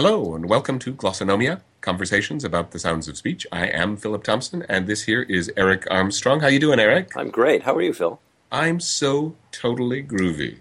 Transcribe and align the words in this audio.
Hello, 0.00 0.36
and 0.36 0.48
welcome 0.48 0.78
to 0.78 0.94
Glossonomia, 0.94 1.60
conversations 1.80 2.44
about 2.44 2.70
the 2.70 2.78
sounds 2.78 3.08
of 3.08 3.16
speech. 3.16 3.48
I 3.50 3.66
am 3.66 3.96
Philip 3.96 4.22
Thompson, 4.22 4.64
and 4.68 4.86
this 4.86 5.02
here 5.02 5.22
is 5.22 5.50
Eric 5.56 5.88
Armstrong. 5.90 6.38
How 6.38 6.46
you 6.46 6.60
doing, 6.60 6.78
Eric? 6.78 7.16
I'm 7.16 7.30
great. 7.30 7.64
How 7.64 7.74
are 7.74 7.82
you, 7.82 7.92
Phil? 7.92 8.20
I'm 8.52 8.78
so 8.78 9.34
totally 9.50 10.04
groovy. 10.04 10.58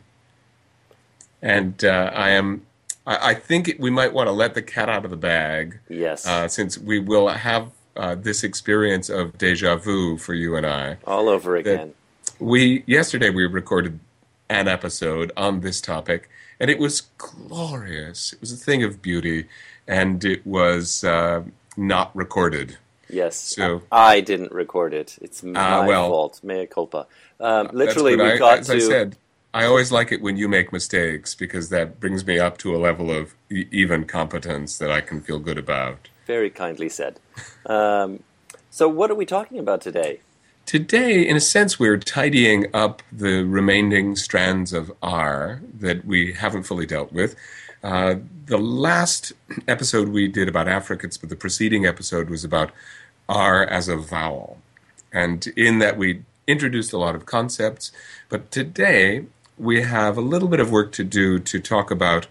And 1.39 1.85
uh, 1.85 2.09
I 2.15 2.31
am. 2.31 2.65
I, 3.05 3.29
I 3.29 3.33
think 3.35 3.75
we 3.77 3.91
might 3.91 4.11
want 4.11 4.25
to 4.25 4.31
let 4.31 4.55
the 4.55 4.63
cat 4.63 4.89
out 4.89 5.05
of 5.05 5.11
the 5.11 5.17
bag. 5.17 5.81
Yes. 5.87 6.25
Uh, 6.25 6.47
since 6.47 6.79
we 6.79 6.97
will 6.97 7.27
have 7.27 7.69
uh, 7.95 8.15
this 8.15 8.43
experience 8.43 9.07
of 9.07 9.37
deja 9.37 9.75
vu 9.75 10.17
for 10.17 10.33
you 10.33 10.55
and 10.55 10.65
I. 10.65 10.97
All 11.05 11.29
over 11.29 11.55
again. 11.55 11.93
We 12.39 12.83
yesterday 12.87 13.29
we 13.29 13.45
recorded 13.45 13.99
an 14.49 14.67
episode 14.67 15.31
on 15.37 15.59
this 15.59 15.79
topic, 15.79 16.27
and 16.59 16.69
it 16.69 16.79
was 16.79 17.01
glorious. 17.17 18.33
It 18.33 18.41
was 18.41 18.51
a 18.51 18.57
thing 18.57 18.83
of 18.83 19.01
beauty, 19.01 19.47
and 19.87 20.23
it 20.23 20.45
was 20.45 21.03
uh, 21.03 21.43
not 21.75 22.15
recorded. 22.15 22.77
Yes. 23.09 23.35
So- 23.37 23.83
I 23.91 24.19
didn't 24.21 24.51
record 24.51 24.93
it. 24.93 25.17
It's 25.21 25.43
my 25.43 25.85
well- 25.85 26.09
fault. 26.09 26.39
Mea 26.43 26.65
culpa. 26.67 27.07
Um, 27.39 27.69
literally, 27.71 28.15
we 28.15 28.23
I, 28.23 28.37
got 28.37 28.59
as 28.59 28.67
to. 28.67 28.75
I 28.75 28.79
said, 28.79 29.17
I 29.53 29.65
always 29.65 29.91
like 29.91 30.11
it 30.11 30.21
when 30.21 30.37
you 30.37 30.47
make 30.47 30.73
mistakes 30.73 31.35
because 31.35 31.69
that 31.69 31.99
brings 31.99 32.25
me 32.25 32.39
up 32.39 32.57
to 32.59 32.75
a 32.75 32.77
level 32.77 33.11
of 33.11 33.35
e- 33.51 33.65
even 33.71 34.05
competence 34.05 34.77
that 34.79 34.91
I 34.91 35.01
can 35.01 35.21
feel 35.21 35.39
good 35.39 35.57
about. 35.57 36.09
Very 36.25 36.49
kindly 36.49 36.89
said. 36.89 37.19
Um, 37.65 38.23
so, 38.69 38.89
what 38.89 39.09
are 39.09 39.15
we 39.15 39.25
talking 39.25 39.59
about 39.59 39.81
today? 39.81 40.19
Today, 40.67 41.25
in 41.25 41.37
a 41.37 41.39
sense, 41.39 41.79
we're 41.79 41.97
tidying 41.97 42.65
up 42.75 43.01
the 43.09 43.45
remaining 43.45 44.17
strands 44.17 44.73
of 44.73 44.91
R 45.01 45.61
that 45.79 46.03
we 46.03 46.33
haven't 46.33 46.63
fully 46.63 46.85
dealt 46.85 47.13
with. 47.13 47.37
Uh, 47.81 48.15
the 48.47 48.57
last 48.57 49.31
episode 49.65 50.09
we 50.09 50.27
did 50.27 50.49
about 50.49 50.67
affricates, 50.67 51.15
but 51.15 51.29
the 51.29 51.37
preceding 51.37 51.85
episode 51.85 52.29
was 52.29 52.43
about 52.43 52.71
R 53.29 53.63
as 53.63 53.87
a 53.87 53.95
vowel. 53.95 54.57
And 55.13 55.47
in 55.55 55.79
that, 55.79 55.97
we 55.97 56.23
introduced 56.47 56.91
a 56.91 56.97
lot 56.97 57.15
of 57.15 57.25
concepts. 57.25 57.93
But 58.27 58.51
today, 58.51 59.23
we 59.57 59.83
have 59.83 60.17
a 60.17 60.21
little 60.21 60.49
bit 60.49 60.59
of 60.59 60.69
work 60.69 60.91
to 60.93 61.05
do 61.05 61.39
to 61.39 61.61
talk 61.61 61.89
about 61.89 62.27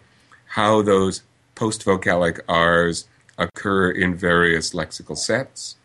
how 0.49 0.83
those 0.83 1.23
post 1.55 1.87
vocalic 1.87 2.41
R's 2.47 3.09
occur 3.39 3.91
in 3.91 4.15
various 4.15 4.75
lexical 4.75 5.17
sets. 5.17 5.77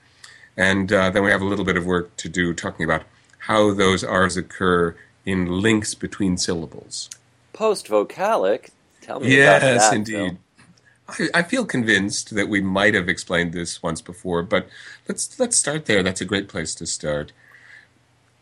And 0.58 0.92
uh, 0.92 1.10
then 1.10 1.24
we 1.24 1.32
have 1.32 1.42
a 1.42 1.46
little 1.46 1.66
bit 1.66 1.78
of 1.78 1.86
work 1.86 2.16
to 2.18 2.30
do 2.30 2.54
talking 2.54 2.84
about 2.84 3.04
how 3.40 3.74
those 3.74 4.04
R's 4.04 4.38
occur 4.38 4.96
in 5.26 5.62
links 5.62 5.94
between 5.94 6.38
syllables. 6.38 7.10
Post 7.54 7.88
vocalic. 7.88 8.70
Tell 9.02 9.20
me 9.20 9.42
about 9.42 9.62
that. 9.62 9.74
Yes, 9.76 9.94
indeed. 9.94 10.38
I, 11.08 11.30
I 11.34 11.44
feel 11.44 11.66
convinced 11.66 12.36
that 12.36 12.48
we 12.48 12.62
might 12.62 12.94
have 12.94 13.10
explained 13.10 13.54
this 13.54 13.82
once 13.82 14.02
before, 14.02 14.44
but 14.44 14.68
let's 15.08 15.40
let's 15.40 15.58
start 15.58 15.86
there. 15.86 16.04
That's 16.04 16.22
a 16.22 16.26
great 16.26 16.48
place 16.48 16.76
to 16.76 16.86
start. 16.86 17.32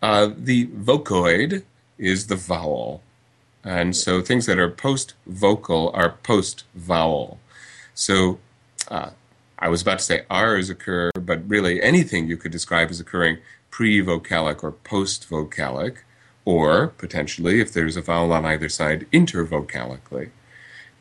Uh, 0.01 0.29
the 0.35 0.67
vocoid 0.67 1.63
is 1.97 2.27
the 2.27 2.35
vowel, 2.35 3.01
and 3.63 3.95
so 3.95 4.21
things 4.21 4.45
that 4.45 4.59
are 4.59 4.69
post 4.69 5.13
vocal 5.25 5.91
are 5.93 6.17
post 6.23 6.63
vowel. 6.75 7.39
So 7.93 8.39
uh, 8.87 9.11
I 9.57 9.67
was 9.67 9.81
about 9.81 9.99
to 9.99 10.05
say 10.05 10.25
R's 10.29 10.69
occur, 10.69 11.11
but 11.29 11.47
really 11.47 11.79
anything 11.83 12.27
you 12.27 12.35
could 12.35 12.51
describe 12.51 12.89
as 12.89 12.99
occurring 12.99 13.37
pre 13.69 14.01
vocalic 14.01 14.63
or 14.63 14.71
post 14.71 15.29
vocalic, 15.29 15.97
or 16.43 16.87
potentially, 16.87 17.61
if 17.61 17.71
there's 17.71 17.95
a 17.95 18.01
vowel 18.01 18.33
on 18.33 18.45
either 18.45 18.67
side, 18.67 19.05
intervocalically. 19.13 20.31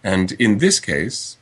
And 0.05 0.33
in 0.33 0.59
this 0.59 0.81
case, 0.81 1.39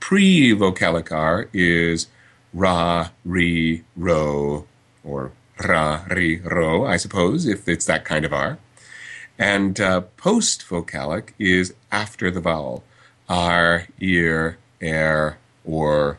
pre 0.00 0.50
vocalic 0.50 1.12
R 1.12 1.48
is 1.52 2.08
ra, 2.52 3.10
ri, 3.24 3.84
ro, 3.96 4.66
or 5.04 5.30
ra, 5.64 6.04
ri, 6.10 6.40
ro, 6.40 6.84
I 6.84 6.96
suppose, 6.96 7.46
if 7.46 7.68
it's 7.68 7.86
that 7.86 8.04
kind 8.04 8.24
of 8.24 8.32
R. 8.32 8.58
And 9.38 9.80
uh, 9.80 10.00
post 10.16 10.66
vocalic 10.68 11.34
is 11.38 11.72
after 11.92 12.32
the 12.32 12.40
vowel 12.40 12.82
R, 13.28 13.86
ear, 14.00 14.58
air, 14.80 15.38
or. 15.64 16.18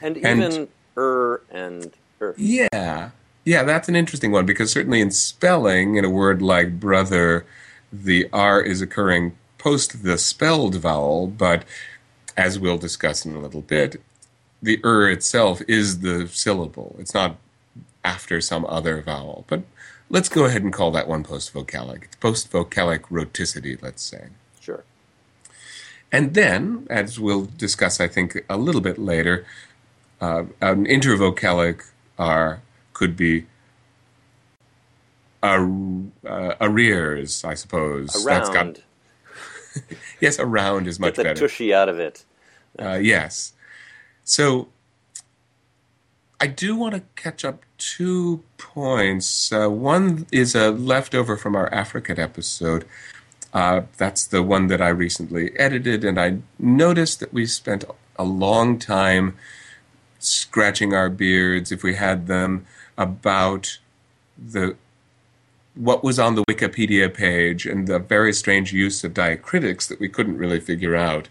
And 0.00 0.16
and- 0.16 0.42
even 0.42 0.68
er 0.98 1.42
and 1.50 1.92
er. 2.20 2.34
Yeah. 2.36 3.10
Yeah, 3.44 3.62
that's 3.62 3.88
an 3.88 3.96
interesting 3.96 4.32
one 4.32 4.44
because 4.44 4.70
certainly 4.70 5.00
in 5.00 5.10
spelling, 5.10 5.96
in 5.96 6.04
a 6.04 6.10
word 6.10 6.42
like 6.42 6.78
brother, 6.78 7.46
the 7.92 8.28
R 8.32 8.60
is 8.60 8.82
occurring 8.82 9.36
post 9.56 10.02
the 10.02 10.18
spelled 10.18 10.74
vowel, 10.76 11.26
but 11.26 11.64
as 12.36 12.58
we'll 12.58 12.78
discuss 12.78 13.24
in 13.24 13.34
a 13.34 13.40
little 13.40 13.62
bit, 13.62 14.00
the 14.62 14.80
er 14.84 15.10
itself 15.10 15.62
is 15.66 16.00
the 16.00 16.28
syllable. 16.28 16.96
It's 16.98 17.14
not 17.14 17.36
after 18.04 18.40
some 18.40 18.64
other 18.66 19.02
vowel. 19.02 19.44
But 19.48 19.62
let's 20.08 20.28
go 20.28 20.44
ahead 20.44 20.62
and 20.62 20.72
call 20.72 20.90
that 20.92 21.08
one 21.08 21.24
post 21.24 21.52
vocalic. 21.52 22.04
It's 22.04 22.16
post 22.16 22.50
vocalic 22.50 23.00
rhoticity, 23.10 23.80
let's 23.82 24.02
say. 24.02 24.28
Sure. 24.60 24.84
And 26.10 26.34
then, 26.34 26.86
as 26.88 27.20
we'll 27.20 27.46
discuss, 27.46 28.00
I 28.00 28.08
think, 28.08 28.38
a 28.48 28.56
little 28.56 28.80
bit 28.80 28.98
later, 28.98 29.44
uh, 30.20 30.44
an 30.60 30.86
intervocalic 30.86 31.82
R 32.18 32.60
could 32.92 33.16
be 33.16 33.46
ar- 35.42 35.68
uh, 36.26 36.54
arrears, 36.60 37.44
I 37.44 37.54
suppose. 37.54 38.24
That's 38.24 38.48
got- 38.48 38.56
Around. 38.66 38.82
yes, 40.20 40.38
around 40.38 40.86
is 40.88 40.98
much 40.98 41.10
Get 41.14 41.16
the 41.16 41.22
better. 41.24 41.40
tushy 41.40 41.72
out 41.72 41.88
of 41.88 41.98
it. 41.98 42.24
Uh, 42.78 42.94
yes. 43.00 43.52
So 44.24 44.68
I 46.40 46.46
do 46.46 46.76
want 46.76 46.94
to 46.94 47.02
catch 47.16 47.44
up 47.44 47.62
two 47.78 48.42
points. 48.56 49.52
Uh, 49.52 49.68
one 49.68 50.26
is 50.32 50.54
a 50.54 50.70
leftover 50.70 51.36
from 51.36 51.54
our 51.56 51.72
African 51.72 52.18
episode. 52.18 52.84
Uh, 53.52 53.82
that's 53.96 54.26
the 54.26 54.42
one 54.42 54.66
that 54.66 54.80
I 54.82 54.88
recently 54.88 55.56
edited, 55.58 56.04
and 56.04 56.20
I 56.20 56.38
noticed 56.58 57.20
that 57.20 57.32
we 57.32 57.46
spent 57.46 57.84
a 58.16 58.24
long 58.24 58.78
time 58.78 59.36
scratching 60.18 60.94
our 60.94 61.08
beards, 61.08 61.72
if 61.72 61.82
we 61.82 61.94
had 61.94 62.26
them, 62.26 62.66
about 62.96 63.78
the 64.36 64.76
what 65.74 66.02
was 66.02 66.18
on 66.18 66.34
the 66.34 66.44
Wikipedia 66.50 67.12
page 67.12 67.64
and 67.64 67.86
the 67.86 68.00
very 68.00 68.32
strange 68.32 68.72
use 68.72 69.04
of 69.04 69.14
diacritics 69.14 69.86
that 69.86 70.00
we 70.00 70.08
couldn't 70.08 70.36
really 70.36 70.58
figure 70.58 70.96
out. 70.96 71.28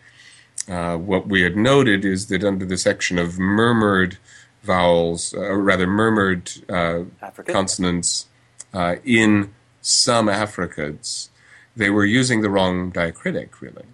Uh, 0.70 0.96
what 0.96 1.28
we 1.28 1.42
had 1.42 1.58
noted 1.58 2.06
is 2.06 2.28
that 2.28 2.44
under 2.46 2.66
the 2.66 2.78
section 2.78 3.18
of 3.18 3.38
murmured 3.38 4.18
vowels, 4.64 5.34
uh, 5.34 5.40
or 5.40 5.60
rather 5.60 5.86
murmured 5.86 6.52
uh, 6.70 7.04
consonants 7.46 8.28
uh, 8.74 8.96
in 9.04 9.54
some 9.82 10.30
affricates, 10.30 11.30
they 11.76 11.90
were 11.90 12.06
using 12.06 12.42
the 12.42 12.50
wrong 12.50 12.92
diacritic, 12.92 13.62
really. 13.62 13.86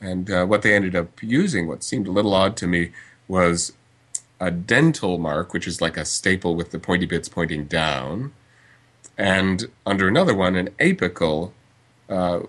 And 0.00 0.30
uh, 0.30 0.46
what 0.46 0.62
they 0.62 0.74
ended 0.74 0.96
up 0.96 1.22
using, 1.22 1.68
what 1.68 1.84
seemed 1.84 2.06
a 2.06 2.12
little 2.12 2.34
odd 2.34 2.56
to 2.58 2.66
me, 2.66 2.92
was 3.28 3.72
a 4.40 4.50
dental 4.50 5.18
mark, 5.18 5.52
which 5.52 5.66
is 5.66 5.80
like 5.80 5.96
a 5.96 6.04
staple 6.04 6.56
with 6.56 6.70
the 6.70 6.78
pointy 6.78 7.06
bits 7.06 7.28
pointing 7.28 7.66
down, 7.66 8.32
and 9.18 9.66
under 9.84 10.08
another 10.08 10.34
one, 10.34 10.56
an 10.56 10.70
apical, 10.80 11.52
uh, 12.08 12.40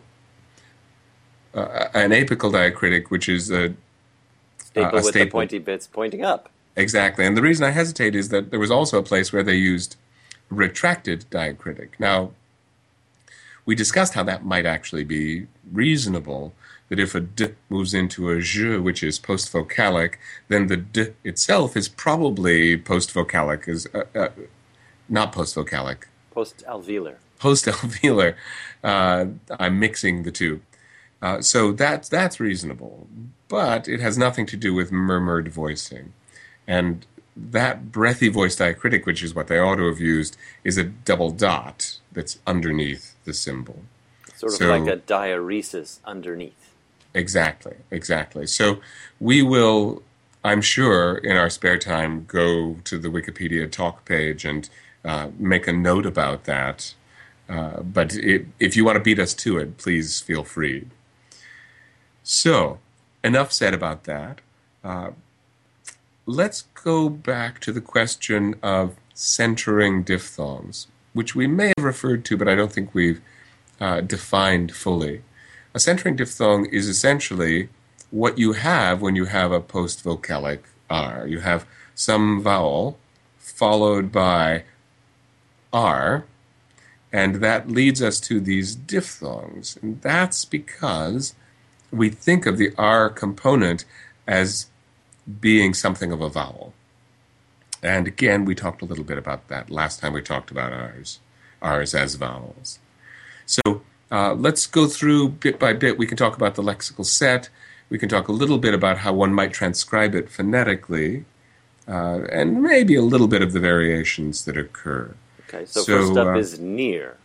uh, 1.53 1.88
an 1.94 2.12
apical 2.12 2.52
diacritic, 2.52 3.09
which 3.09 3.28
is 3.28 3.52
a 3.52 3.74
Staple 4.72 5.00
a 5.00 5.03
with 5.03 5.13
the 5.13 5.25
pointy 5.25 5.59
bits 5.59 5.88
pointing 5.88 6.24
up. 6.24 6.50
Exactly. 6.78 7.25
And 7.25 7.35
the 7.35 7.41
reason 7.41 7.66
I 7.66 7.72
hesitate 7.72 8.16
is 8.16 8.29
that 8.29 8.52
there 8.52 8.59
was 8.59 8.72
also 8.72 8.97
a 8.97 9.03
place 9.03 9.34
where 9.34 9.44
they 9.44 9.56
used 9.56 9.97
retracted 10.50 11.25
diacritic. 11.29 11.90
Now, 12.00 12.31
we 13.66 13.75
discussed 13.75 14.13
how 14.13 14.23
that 14.23 14.46
might 14.46 14.66
actually 14.66 15.03
be 15.03 15.47
reasonable, 15.72 16.53
that 16.91 17.00
if 17.00 17.16
a 17.16 17.22
d 17.22 17.47
moves 17.69 17.94
into 17.94 18.29
a 18.29 18.41
j, 18.41 18.78
which 18.78 19.02
is 19.02 19.18
post 19.18 19.52
vocalic, 19.53 20.16
then 20.49 20.67
the 20.67 20.76
d 20.78 21.08
itself 21.23 21.78
is 21.78 21.88
probably 21.88 22.76
post 22.78 23.14
vocalic, 23.14 23.67
is 23.70 23.88
uh, 23.96 24.03
uh, 24.14 24.28
not 25.08 25.32
post 25.32 25.55
vocalic, 25.55 26.03
Post 26.32 26.64
alveolar. 26.67 27.16
post 27.40 27.66
alveolar. 27.66 28.35
Uh, 28.84 29.26
I'm 29.58 29.79
mixing 29.79 30.23
the 30.23 30.32
two. 30.32 30.59
Uh, 31.22 31.41
so 31.41 31.72
that's 31.72 32.09
that's 32.09 32.40
reasonable, 32.41 33.08
but 33.47 33.87
it 33.87 34.02
has 34.02 34.17
nothing 34.17 34.46
to 34.47 34.58
do 34.58 34.73
with 34.73 34.91
murmured 34.91 35.47
voicing, 35.47 36.11
and 36.67 37.05
that 37.37 37.91
breathy 37.94 38.28
voice 38.28 38.58
diacritic, 38.58 39.05
which 39.05 39.23
is 39.23 39.34
what 39.34 39.47
they 39.47 39.58
ought 39.59 39.76
to 39.78 39.87
have 39.87 40.02
used, 40.02 40.35
is 40.66 40.78
a 40.78 40.84
double 40.84 41.29
dot 41.32 41.99
that's 42.11 42.37
underneath 42.46 43.16
the 43.23 43.34
symbol. 43.34 43.84
Sort 44.35 44.52
of 44.52 44.58
So- 44.58 44.78
like 44.78 44.87
a 44.94 44.97
diaeresis 44.97 45.99
underneath. 46.03 46.71
Exactly, 47.13 47.75
exactly. 47.90 48.47
So 48.47 48.79
we 49.19 49.41
will, 49.41 50.02
I'm 50.43 50.61
sure, 50.61 51.17
in 51.17 51.35
our 51.35 51.49
spare 51.49 51.78
time, 51.78 52.25
go 52.25 52.78
to 52.85 52.97
the 52.97 53.09
Wikipedia 53.09 53.69
talk 53.69 54.05
page 54.05 54.46
and 54.46 54.69
uh, 55.03 55.29
make 55.37 55.67
a 55.67 55.73
note 55.73 56.05
about 56.05 56.46
that. 56.46 56.93
Uh, 57.49 57.81
but 57.81 58.16
it, 58.16 58.46
if 58.59 58.78
you 58.78 58.85
want 58.85 58.96
to 58.96 59.03
beat 59.03 59.19
us 59.19 59.34
to 59.34 59.58
it, 59.58 59.78
please 59.78 60.22
feel 60.22 60.43
free. 60.43 60.87
So, 62.23 62.79
enough 63.23 63.52
said 63.52 63.73
about 63.73 64.05
that. 64.05 64.40
Uh, 64.84 65.11
let's 66.25 66.63
go 66.84 67.09
back 67.09 67.59
to 67.59 67.73
the 67.73 67.81
question 67.81 68.55
of 68.63 68.96
centering 69.13 70.03
diphthongs, 70.03 70.87
which 71.13 71.35
we 71.35 71.46
may 71.46 71.73
have 71.78 71.85
referred 71.85 72.23
to, 72.25 72.37
but 72.37 72.47
I 72.47 72.55
don't 72.55 72.72
think 72.72 72.93
we've 72.93 73.22
uh, 73.81 74.02
defined 74.02 74.73
fully. 74.73 75.23
A 75.73 75.79
centering 75.79 76.16
diphthong 76.16 76.66
is 76.66 76.88
essentially 76.88 77.70
what 78.09 78.38
you 78.38 78.53
have 78.53 79.02
when 79.02 79.16
you 79.16 79.26
have 79.26 79.52
a 79.52 79.62
post-vocalic 79.62 80.59
R. 80.90 81.26
You 81.28 81.40
have 81.40 81.66
some 81.96 82.41
vowel 82.41 83.00
followed 83.38 84.12
by 84.12 84.64
R, 85.72 86.26
and 87.14 87.35
that 87.35 87.70
leads 87.70 88.02
us 88.02 88.20
to 88.22 88.41
these 88.41 88.76
diphthongs. 88.76 89.78
And 89.82 90.02
that's 90.02 90.44
because 90.44 91.35
we 91.90 92.09
think 92.09 92.46
of 92.46 92.58
the 92.58 92.73
R 92.78 93.09
component 93.09 93.85
as 94.28 94.68
being 95.40 95.73
something 95.73 96.12
of 96.12 96.22
a 96.22 96.29
vowel. 96.29 96.73
And 97.82 98.08
again, 98.08 98.44
we 98.46 98.56
talked 98.56 98.82
a 98.82 98.85
little 98.85 99.03
bit 99.03 99.18
about 99.18 99.47
that 99.47 99.70
last 99.70 100.02
time 100.02 100.14
we 100.14 100.22
talked 100.22 100.52
about 100.52 100.73
R's, 100.73 101.20
R's 101.62 101.96
as 101.96 102.16
vowels. 102.16 102.79
So 103.46 103.84
uh, 104.11 104.34
let's 104.34 104.67
go 104.67 104.87
through 104.87 105.29
bit 105.29 105.58
by 105.58 105.73
bit. 105.73 105.97
We 105.97 106.05
can 106.05 106.17
talk 106.17 106.35
about 106.35 106.55
the 106.55 106.63
lexical 106.63 107.05
set. 107.05 107.49
We 107.90 107.97
can 107.97 108.09
talk 108.09 108.28
a 108.28 108.31
little 108.31 108.58
bit 108.58 108.73
about 108.73 108.99
how 108.99 109.13
one 109.13 109.34
might 109.34 109.53
transcribe 109.53 110.16
it 110.16 110.29
phonetically, 110.29 111.25
uh, 111.87 112.22
and 112.31 112.61
maybe 112.61 112.96
a 112.96 113.02
little 113.02 113.28
bit 113.28 113.41
of 113.41 113.53
the 113.53 113.59
variations 113.59 114.46
that 114.46 114.58
occur. 114.58 115.16
Okay, 115.47 115.66
so, 115.66 115.81
so 115.81 115.97
first 115.97 116.17
up 116.17 116.28
uh, 116.28 116.37
is 116.37 116.59
near. 116.59 117.17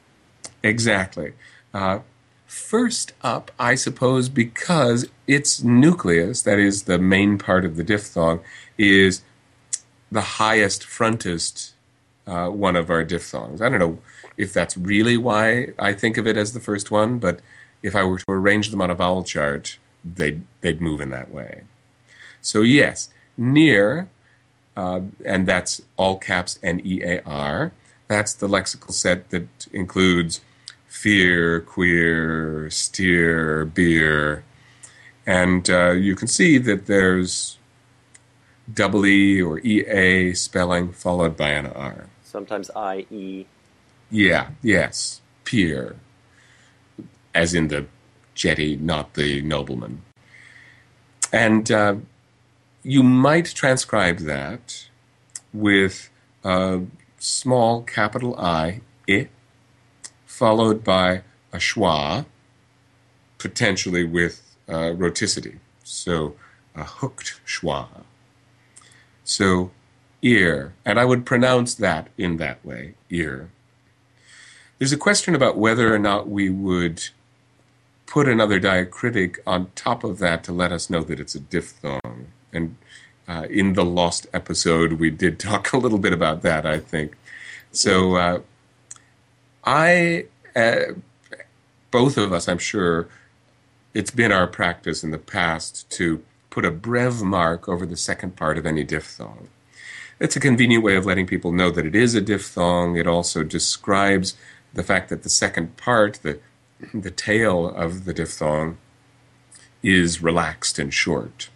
Exactly. 0.63 1.33
Uh, 1.75 2.01
first 2.47 3.13
up, 3.23 3.51
I 3.59 3.75
suppose, 3.75 4.29
because 4.29 5.09
its 5.27 5.63
nucleus, 5.63 6.43
that 6.43 6.59
is 6.59 6.85
the 6.85 6.99
main 6.99 7.39
part 7.39 7.65
of 7.65 7.77
the 7.77 7.85
diphthong, 7.85 8.41
is 8.79 9.23
the 10.11 10.21
highest 10.21 10.85
frontest 10.85 11.75
uh, 12.27 12.49
one 12.49 12.77
of 12.77 12.91
our 12.91 13.05
diphthongs. 13.05 13.61
I 13.61 13.69
don't 13.69 13.79
know 13.79 13.99
if 14.37 14.53
that's 14.53 14.77
really 14.77 15.17
why 15.17 15.69
I 15.79 15.93
think 15.93 16.17
of 16.17 16.27
it 16.27 16.37
as 16.37 16.53
the 16.53 16.61
first 16.61 16.91
one, 16.91 17.19
but 17.19 17.41
if 17.83 17.95
I 17.95 18.05
were 18.05 18.19
to 18.19 18.25
arrange 18.29 18.71
them 18.71 18.81
on 18.81 18.91
a 18.91 18.95
vowel 18.95 19.25
chart, 19.25 19.79
they'd, 20.05 20.43
they'd 20.61 20.81
move 20.81 21.01
in 21.01 21.11
that 21.11 21.31
way. 21.31 21.63
So, 22.41 22.63
yes, 22.63 23.09
near, 23.37 24.09
uh, 24.77 25.01
and 25.25 25.47
that's 25.47 25.83
all 25.97 26.19
caps 26.19 26.59
N 26.63 26.81
E 26.85 27.03
A 27.03 27.23
R, 27.25 27.73
that's 28.09 28.35
the 28.35 28.49
lexical 28.49 28.93
set 28.93 29.31
that 29.31 29.67
includes 29.73 30.41
fear, 30.87 31.61
queer, 31.61 32.71
steer, 32.71 33.65
beer. 33.65 34.45
And 35.27 35.69
uh, 35.69 35.91
you 35.91 36.15
can 36.15 36.29
see 36.29 36.59
that 36.59 36.87
there's 36.87 37.59
double 38.73 39.07
E 39.07 39.41
or 39.43 39.59
EA 39.61 40.35
spelling 40.35 40.93
followed 40.93 41.37
by 41.37 41.51
an 41.51 41.67
R. 41.67 42.07
Sometimes 42.23 42.71
IE. 42.77 43.47
Yeah, 44.11 44.51
yes. 44.63 45.21
Peer. 45.45 45.97
As 47.35 47.55
in 47.55 47.69
the 47.69 47.87
jetty, 48.35 48.77
not 48.77 49.15
the 49.15 49.43
nobleman. 49.43 50.03
And 51.33 51.71
uh, 51.71 51.97
you 52.83 53.03
might 53.03 53.47
transcribe 53.47 54.19
that 54.19 54.87
with 55.53 56.11
a 56.45 56.83
small 57.19 57.83
capital 57.83 58.37
I, 58.39 58.81
I, 59.09 59.29
followed 60.25 60.85
by 60.85 61.23
a 61.53 61.57
schwa, 61.57 62.27
potentially 63.39 64.05
with 64.05 64.43
uh, 64.69 64.93
rhoticity. 64.95 65.59
So 65.83 66.37
a 66.75 66.85
hooked 66.85 67.41
schwa. 67.47 67.89
So 69.25 69.71
ear, 70.23 70.75
and 70.85 71.01
I 71.01 71.05
would 71.05 71.27
pronounce 71.27 71.75
that 71.75 72.09
in 72.17 72.37
that 72.37 72.65
way, 72.65 72.95
ear. 73.11 73.51
There's 74.79 74.93
a 74.93 74.99
question 74.99 75.35
about 75.35 75.57
whether 75.57 75.95
or 75.95 75.99
not 75.99 76.29
we 76.29 76.51
would 76.51 77.09
put 78.07 78.29
another 78.29 78.61
diacritic 78.61 79.39
on 79.47 79.71
top 79.75 80.05
of 80.05 80.19
that 80.19 80.45
to 80.45 80.53
let 80.53 80.73
us 80.73 80.91
know 80.91 81.03
that 81.03 81.19
it's 81.19 81.35
a 81.35 81.41
diphthong. 81.41 82.27
And 82.53 82.77
uh, 83.27 83.47
in 83.51 83.73
the 83.73 83.85
Lost 83.85 84.27
episode, 84.33 84.95
we 84.95 85.11
did 85.11 85.39
talk 85.41 85.73
a 85.73 85.79
little 85.79 85.99
bit 85.99 86.13
about 86.13 86.43
that, 86.43 86.67
I 86.67 86.79
think. 86.79 87.17
So 87.73 88.17
uh, 88.17 88.41
I, 89.65 90.27
uh, 90.55 90.93
both 91.91 92.17
of 92.17 92.33
us, 92.33 92.49
I'm 92.49 92.59
sure, 92.59 93.09
it's 93.95 94.11
been 94.11 94.33
our 94.33 94.47
practice 94.47 95.03
in 95.03 95.11
the 95.11 95.19
past 95.19 95.89
to 95.91 96.23
put 96.51 96.65
a 96.65 96.71
breve 96.71 97.23
mark 97.23 97.69
over 97.69 97.87
the 97.87 97.97
second 97.97 98.37
part 98.37 98.59
of 98.59 98.67
any 98.67 98.85
diphthong. 98.85 99.49
It's 100.19 100.37
a 100.37 100.41
convenient 100.41 100.83
way 100.83 100.97
of 100.97 101.05
letting 101.05 101.27
people 101.27 101.53
know 101.53 101.71
that 101.71 101.85
it 101.85 101.95
is 101.95 102.15
a 102.15 102.21
diphthong. 102.21 102.97
It 102.97 103.07
also 103.07 103.43
describes 103.43 104.35
the 104.77 104.83
fact 104.83 105.09
that 105.09 105.23
the 105.23 105.29
second 105.29 105.77
part, 105.77 106.21
the, 106.23 106.39
the 106.95 107.11
tail 107.11 107.69
of 107.69 108.05
the 108.05 108.15
diphthong, 108.15 108.79
is 109.83 110.23
relaxed 110.23 110.79
and 110.79 110.93
short. 110.93 111.49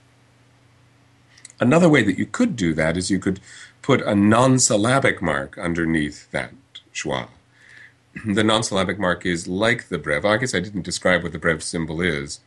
Another 1.58 1.88
way 1.88 2.02
that 2.02 2.18
you 2.18 2.26
could 2.26 2.56
do 2.56 2.72
that 2.74 2.96
is 2.96 3.10
you 3.10 3.18
could 3.18 3.40
put 3.82 4.00
a 4.02 4.14
non 4.14 4.58
syllabic 4.58 5.20
mark 5.20 5.58
underneath 5.58 6.30
that 6.30 6.52
schwa 6.92 7.28
the 8.24 8.44
non-syllabic 8.44 8.98
mark 8.98 9.24
is 9.24 9.46
like 9.46 9.88
the 9.88 9.98
breve. 9.98 10.24
I 10.24 10.36
guess 10.36 10.54
I 10.54 10.60
didn't 10.60 10.82
describe 10.82 11.22
what 11.22 11.32
the 11.32 11.38
breve 11.38 11.62
symbol 11.62 12.00
is. 12.00 12.40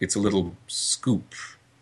It's 0.00 0.14
a 0.14 0.20
little 0.20 0.56
scoop. 0.66 1.34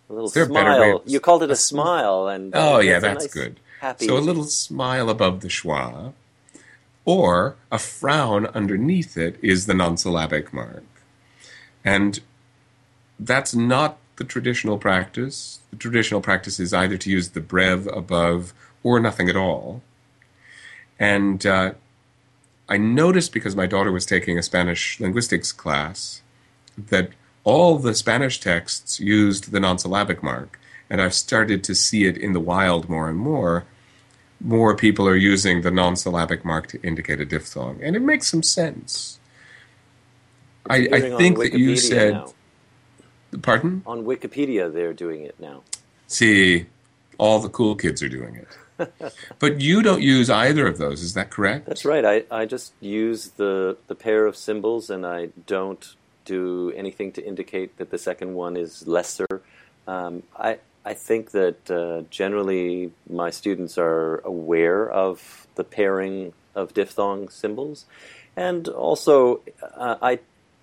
A 0.09 0.13
little 0.13 0.29
smile. 0.29 1.03
You 1.05 1.21
called 1.21 1.43
it 1.43 1.51
a, 1.51 1.55
a 1.55 1.57
smile, 1.57 2.29
and 2.29 2.55
uh, 2.55 2.77
oh 2.77 2.79
yeah, 2.79 2.99
that's 2.99 3.25
nice, 3.25 3.35
good. 3.35 3.61
Happy. 3.81 4.07
So 4.07 4.17
a 4.17 4.21
little 4.21 4.45
smile 4.45 5.11
above 5.11 5.41
the 5.41 5.49
schwa, 5.49 6.15
or 7.07 7.57
a 7.73 7.79
frown 7.79 8.45
underneath 8.49 9.17
it 9.17 9.39
is 9.41 9.65
the 9.65 9.73
non-syllabic 9.73 10.53
mark, 10.53 10.85
and 11.83 12.21
that's 13.19 13.55
not 13.55 13.97
the 14.17 14.25
traditional 14.25 14.77
practice. 14.77 15.61
The 15.71 15.77
traditional 15.77 16.21
practice 16.21 16.61
is 16.61 16.75
either 16.75 16.99
to 16.99 17.11
use 17.11 17.31
the 17.31 17.41
breve 17.41 17.87
above 17.87 18.53
or 18.83 19.01
nothing 19.01 19.31
at 19.31 19.37
all, 19.37 19.81
and 20.99 21.47
uh, 21.47 21.73
I 22.69 22.77
noticed 22.77 23.33
because 23.33 23.57
my 23.57 23.67
daughter 23.67 23.93
was 23.93 24.05
taking 24.05 24.39
a 24.39 24.43
Spanish 24.43 25.01
linguistics 25.01 25.53
class 25.53 26.21
that 26.77 27.11
all 27.45 27.79
the 27.79 27.95
Spanish 27.95 28.41
texts 28.41 28.99
used 28.99 29.53
the 29.53 29.61
non-syllabic 29.61 30.21
mark, 30.23 30.59
and 30.91 31.01
I've 31.01 31.15
started 31.15 31.63
to 31.65 31.75
see 31.77 32.05
it 32.05 32.17
in 32.17 32.33
the 32.33 32.41
wild 32.41 32.89
more 32.89 33.09
and 33.09 33.17
more. 33.17 33.65
More 34.41 34.77
people 34.77 35.09
are 35.09 35.17
using 35.17 35.63
the 35.63 35.71
non-syllabic 35.71 36.45
mark 36.45 36.67
to 36.69 36.83
indicate 36.83 37.21
a 37.21 37.25
diphthong, 37.25 37.81
and 37.83 37.97
it 37.97 38.03
makes 38.03 38.31
some 38.31 38.43
sense. 38.43 39.19
I, 40.69 40.89
I 40.93 41.01
think 41.17 41.39
that 41.39 41.55
you 41.55 41.77
said. 41.77 42.13
Now. 42.13 42.33
Pardon? 43.43 43.83
On 43.87 44.05
Wikipedia, 44.05 44.73
they're 44.73 44.95
doing 44.95 45.23
it 45.23 45.39
now. 45.39 45.63
See, 46.07 46.67
all 47.19 47.41
the 47.41 47.49
cool 47.49 47.75
kids 47.75 48.03
are 48.03 48.09
doing 48.09 48.37
it 48.37 48.49
but 49.39 49.61
you 49.61 49.83
don't 49.83 50.03
use 50.03 50.31
either 50.31 50.67
of 50.67 50.79
those, 50.79 51.03
is 51.03 51.15
that 51.15 51.31
correct? 51.31 51.67
That's 51.67 51.85
right. 51.85 52.05
I, 52.05 52.25
I 52.31 52.45
just 52.47 52.73
use 52.81 53.29
the, 53.31 53.77
the 53.87 53.95
pair 53.95 54.27
of 54.27 54.37
symbols 54.37 54.91
and 54.91 55.07
I 55.07 55.31
don't 55.47 55.95
do 56.25 56.73
anything 56.77 57.13
to 57.13 57.25
indicate 57.25 57.77
that 57.79 57.91
the 57.91 57.99
second 57.99 58.35
one 58.35 58.57
is 58.57 58.87
lesser. 58.87 59.43
Um, 59.87 60.25
I, 60.37 60.59
I 60.87 60.95
think 60.95 61.33
that 61.33 61.69
uh, 61.69 62.03
generally 62.11 62.93
my 63.11 63.31
students 63.31 63.77
are 63.77 64.19
aware 64.19 64.89
of 64.89 65.49
the 65.57 65.65
pairing 65.65 66.33
of 66.55 66.75
diphthong 66.75 67.29
symbols. 67.29 67.87
And 68.37 68.69
also, 68.69 69.41
uh, 69.75 69.97
I 70.01 70.21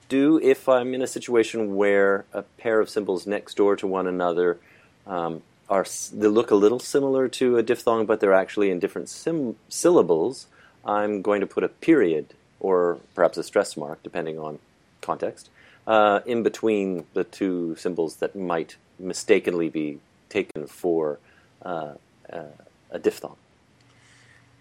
do, 0.07 0.39
if 0.41 0.69
I'm 0.69 0.93
in 0.93 1.01
a 1.01 1.07
situation 1.07 1.75
where 1.75 2.23
a 2.31 2.43
pair 2.43 2.79
of 2.79 2.89
symbols 2.89 3.27
next 3.27 3.57
door 3.57 3.75
to 3.75 3.85
one 3.85 4.07
another 4.07 4.59
um, 5.05 5.41
are 5.69 5.85
they 6.13 6.27
look 6.27 6.51
a 6.51 6.55
little 6.55 6.79
similar 6.79 7.27
to 7.27 7.57
a 7.57 7.63
diphthong, 7.63 8.05
but 8.05 8.21
they're 8.21 8.33
actually 8.33 8.71
in 8.71 8.79
different 8.79 9.09
sim- 9.09 9.57
syllables. 9.67 10.47
I'm 10.85 11.21
going 11.21 11.41
to 11.41 11.47
put 11.47 11.65
a 11.65 11.69
period 11.69 12.27
or 12.61 12.99
perhaps 13.13 13.37
a 13.37 13.43
stress 13.43 13.75
mark, 13.75 14.01
depending 14.03 14.39
on 14.39 14.59
context, 15.01 15.49
uh, 15.85 16.21
in 16.25 16.43
between 16.43 17.05
the 17.13 17.25
two 17.25 17.75
symbols 17.75 18.17
that 18.17 18.37
might 18.37 18.77
mistakenly 18.97 19.67
be 19.67 19.99
taken 20.37 20.67
for 20.67 21.19
uh, 21.63 21.93
uh, 22.31 22.55
a 22.91 22.99
diphthong. 22.99 23.37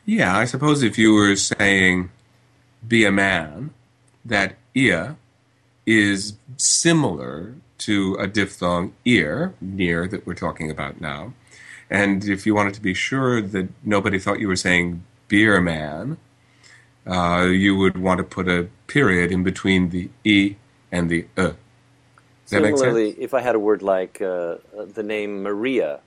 Yeah, 0.04 0.36
I 0.36 0.44
suppose 0.46 0.82
if 0.82 0.98
you 0.98 1.14
were 1.14 1.36
saying 1.36 2.10
be 2.86 3.04
a 3.04 3.12
man, 3.12 3.70
that 4.24 4.56
ia 4.74 5.16
is 5.86 6.34
similar 6.56 7.54
to 7.78 8.14
a 8.24 8.26
diphthong 8.26 8.92
ear, 9.04 9.54
near, 9.60 10.06
that 10.08 10.26
we're 10.26 10.42
talking 10.46 10.70
about 10.70 11.00
now. 11.00 11.32
And 11.90 12.24
if 12.24 12.46
you 12.46 12.54
wanted 12.54 12.74
to 12.74 12.80
be 12.80 12.94
sure 12.94 13.42
that 13.42 13.68
nobody 13.84 14.18
thought 14.18 14.40
you 14.40 14.48
were 14.48 14.62
saying 14.68 15.02
beer 15.28 15.60
man, 15.60 16.16
uh, 17.06 17.48
you 17.50 17.76
would 17.76 17.98
want 17.98 18.18
to 18.18 18.24
put 18.24 18.48
a 18.48 18.68
period 18.86 19.32
in 19.32 19.42
between 19.42 19.90
the 19.90 20.10
e 20.24 20.56
and 20.90 21.10
the 21.10 21.26
uh. 21.36 21.52
Similarly, 22.52 23.16
if 23.18 23.34
I 23.34 23.40
had 23.40 23.54
a 23.54 23.58
word 23.58 23.82
like 23.82 24.20
uh, 24.20 24.26
uh, 24.78 24.84
the 24.94 25.02
name 25.02 25.42
Maria, 25.42 26.00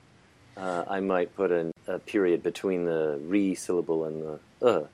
uh, 0.56 0.84
I 0.88 1.00
might 1.00 1.34
put 1.36 1.50
an, 1.50 1.72
a 1.86 1.98
period 1.98 2.42
between 2.42 2.84
the 2.84 3.18
re 3.22 3.54
syllable 3.54 4.04
and 4.04 4.22
the 4.22 4.66
uh. 4.66 4.86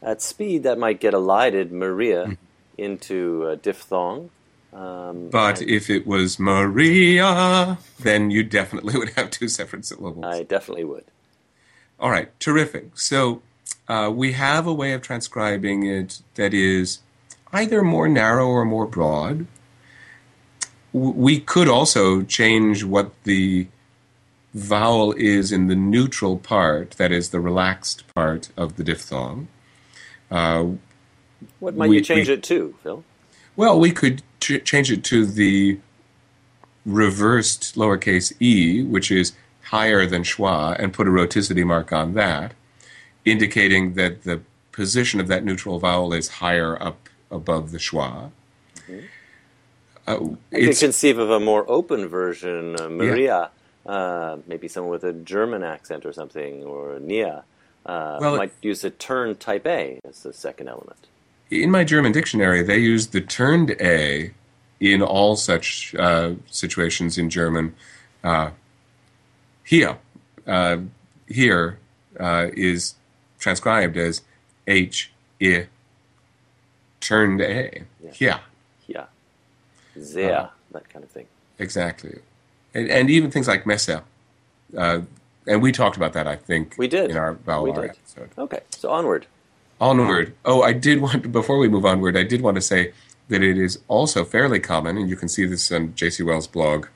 At 0.00 0.22
speed, 0.22 0.62
that 0.62 0.78
might 0.78 1.00
get 1.00 1.12
elided 1.12 1.72
Maria 1.72 2.26
Hmm. 2.26 2.34
into 2.76 3.48
a 3.48 3.56
diphthong. 3.56 4.30
Um, 4.72 5.28
But 5.30 5.60
and 5.60 5.70
if 5.70 5.90
it 5.90 6.06
was 6.06 6.38
Maria, 6.38 7.78
then 7.98 8.30
you 8.30 8.44
definitely 8.44 8.94
would 8.98 9.10
have 9.16 9.30
two 9.30 9.48
separate 9.48 9.84
syllables. 9.86 10.24
I 10.24 10.42
definitely 10.44 10.84
would. 10.84 11.04
All 11.98 12.10
right, 12.10 12.28
terrific. 12.38 12.96
So 12.96 13.42
uh, 13.88 14.12
we 14.14 14.32
have 14.32 14.66
a 14.68 14.72
way 14.74 14.92
of 14.92 15.02
transcribing 15.02 15.84
it 15.84 16.20
that 16.36 16.54
is 16.54 17.00
either 17.52 17.82
more 17.82 18.08
narrow 18.08 18.46
or 18.46 18.64
more 18.64 18.86
broad. 18.86 19.46
We 20.98 21.38
could 21.40 21.68
also 21.68 22.22
change 22.22 22.82
what 22.82 23.12
the 23.24 23.68
vowel 24.54 25.12
is 25.12 25.52
in 25.52 25.68
the 25.68 25.76
neutral 25.76 26.38
part, 26.38 26.92
that 26.92 27.12
is 27.12 27.30
the 27.30 27.38
relaxed 27.40 28.02
part 28.14 28.48
of 28.56 28.76
the 28.76 28.84
diphthong. 28.84 29.46
Uh, 30.30 30.64
What 31.60 31.76
might 31.76 31.88
We- 31.88 31.98
you 31.98 32.02
change 32.02 32.26
we- 32.26 32.34
it 32.34 32.42
to, 32.44 32.74
Phil? 32.82 33.04
well, 33.54 33.78
we 33.78 33.92
could 33.92 34.22
ch- 34.40 34.60
change 34.64 34.90
it 34.90 35.04
to 35.04 35.24
the 35.24 35.78
reversed 36.84 37.76
lowercase 37.76 38.32
e, 38.40 38.82
which 38.82 39.12
is 39.12 39.32
higher 39.66 40.04
than 40.06 40.22
schwa, 40.24 40.74
and 40.80 40.92
put 40.92 41.06
a 41.06 41.10
rhoticity 41.10 41.64
mark 41.64 41.92
on 41.92 42.14
that, 42.14 42.54
indicating 43.24 43.94
that 43.94 44.24
the 44.24 44.40
position 44.72 45.20
of 45.20 45.28
that 45.28 45.44
neutral 45.44 45.78
vowel 45.78 46.12
is 46.12 46.28
higher 46.42 46.80
up 46.82 47.08
above 47.30 47.70
the 47.70 47.78
schwa. 47.78 48.32
Uh, 50.08 50.28
I 50.52 50.60
could 50.60 50.76
conceive 50.78 51.18
of 51.18 51.30
a 51.30 51.40
more 51.40 51.64
open 51.68 52.08
version, 52.08 52.80
uh, 52.80 52.88
Maria, 52.88 53.50
uh, 53.86 54.38
maybe 54.46 54.68
someone 54.68 54.90
with 54.90 55.04
a 55.04 55.12
German 55.12 55.62
accent 55.62 56.06
or 56.06 56.12
something, 56.12 56.64
or 56.64 56.98
Nia. 56.98 57.44
Uh, 57.84 58.18
Well, 58.20 58.36
might 58.36 58.52
use 58.62 58.84
a 58.84 58.90
turn 58.90 59.36
type 59.36 59.66
A 59.66 60.00
as 60.04 60.22
the 60.22 60.32
second 60.32 60.68
element. 60.68 61.06
in 61.50 61.70
my 61.70 61.84
German 61.84 62.12
dictionary, 62.12 62.62
they 62.62 62.78
use 62.78 63.08
the 63.08 63.20
turned 63.22 63.70
a 63.80 64.32
in 64.80 65.02
all 65.02 65.36
such 65.36 65.94
uh, 65.98 66.32
situations 66.50 67.16
in 67.18 67.30
German. 67.30 67.74
Uh, 68.22 68.50
here, 69.64 69.96
uh, 70.46 70.78
here 71.26 71.78
uh, 72.20 72.48
is 72.54 72.94
transcribed 73.38 73.96
as 73.96 74.22
h 74.66 75.10
i 75.42 75.66
turned 77.00 77.40
a. 77.40 77.84
Yeah. 78.02 78.10
Yeah, 78.10 78.10
Yeah. 78.18 78.38
Sehr, 80.00 80.32
Uh-huh. 80.34 80.48
that 80.72 80.88
kind 80.88 81.04
of 81.04 81.10
thing. 81.10 81.26
exactly, 81.58 82.18
and, 82.74 82.88
and 82.90 83.10
even 83.10 83.30
things 83.30 83.48
like 83.48 83.66
messer. 83.66 84.02
Uh, 84.76 85.00
and 85.46 85.62
we 85.62 85.72
talked 85.72 85.96
about 85.96 86.12
that, 86.12 86.26
I 86.28 86.36
think, 86.36 86.74
We 86.78 86.88
did. 86.88 87.10
in 87.10 87.16
our 87.16 87.32
vowel 87.34 87.64
We 87.64 87.72
did. 87.72 87.84
episode. 87.90 88.30
Okay, 88.36 88.60
so 88.70 88.90
onward. 88.90 89.26
Onward. 89.80 90.34
Oh, 90.44 90.60
I 90.62 90.72
did 90.72 91.00
want 91.00 91.30
before 91.32 91.58
we 91.58 91.68
move 91.68 91.84
onward, 91.86 92.16
I 92.16 92.22
did 92.24 92.40
want 92.42 92.56
to 92.56 92.60
say 92.60 92.92
that 93.28 93.42
it 93.42 93.56
is 93.58 93.78
also 93.88 94.24
fairly 94.24 94.60
common, 94.60 94.98
and 94.98 95.08
you 95.08 95.16
can 95.16 95.28
see 95.28 95.44
this 95.46 95.70
on 95.72 95.94
J.C. 95.94 96.22
Wells' 96.22 96.46
blog, 96.46 96.86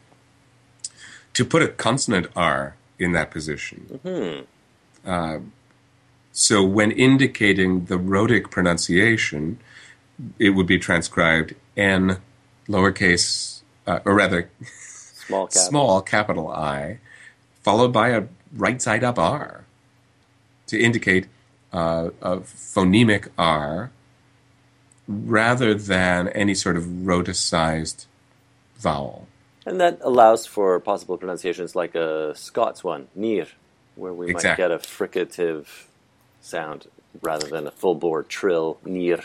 to 1.35 1.45
put 1.45 1.63
a 1.63 1.69
consonant 1.69 2.27
R 2.37 2.75
in 2.99 3.13
that 3.13 3.31
position. 3.31 4.47
Uh, 5.07 5.39
so 6.33 6.63
when 6.65 6.91
indicating 6.93 7.87
the 7.87 7.99
rhotic 7.99 8.51
pronunciation, 8.51 9.59
it 10.39 10.51
would 10.51 10.67
be 10.67 10.79
transcribed 10.79 11.55
N 11.77 12.19
lowercase, 12.69 13.61
uh, 13.87 14.01
or 14.05 14.15
rather 14.15 14.49
Small 15.27 15.47
cap. 15.47 15.55
small 15.55 16.03
capital 16.03 16.49
I, 16.49 16.99
followed 17.63 17.93
by 17.93 18.11
a 18.11 18.25
right 18.55 18.81
side 18.83 19.05
up 19.05 19.19
R 19.19 19.65
to 20.67 20.79
indicate 20.81 21.27
uh, 21.73 22.11
a 22.21 22.39
phonemic 22.39 23.29
R 23.39 23.91
rather 25.09 25.75
than 25.75 26.29
any 26.29 26.55
sort 26.55 26.77
of 26.77 26.85
rhoticized 26.85 28.07
vowel. 28.77 29.27
And 29.65 29.81
that 29.81 29.99
allows 30.03 30.47
for 30.47 30.79
possible 30.81 31.17
pronunciations 31.17 31.77
like 31.77 31.95
a 31.95 32.35
Scots 32.35 32.83
one, 32.83 33.09
near, 33.15 33.47
where 33.95 34.13
we 34.13 34.31
Exactly. 34.31 34.51
might 34.51 34.57
get 34.57 34.71
a 34.73 34.79
fricative 34.79 35.67
sound 36.41 36.89
rather 37.21 37.47
than 37.47 37.67
a 37.67 37.71
full 37.71 37.95
bore 37.95 38.23
trill, 38.23 38.79
near. 38.85 39.21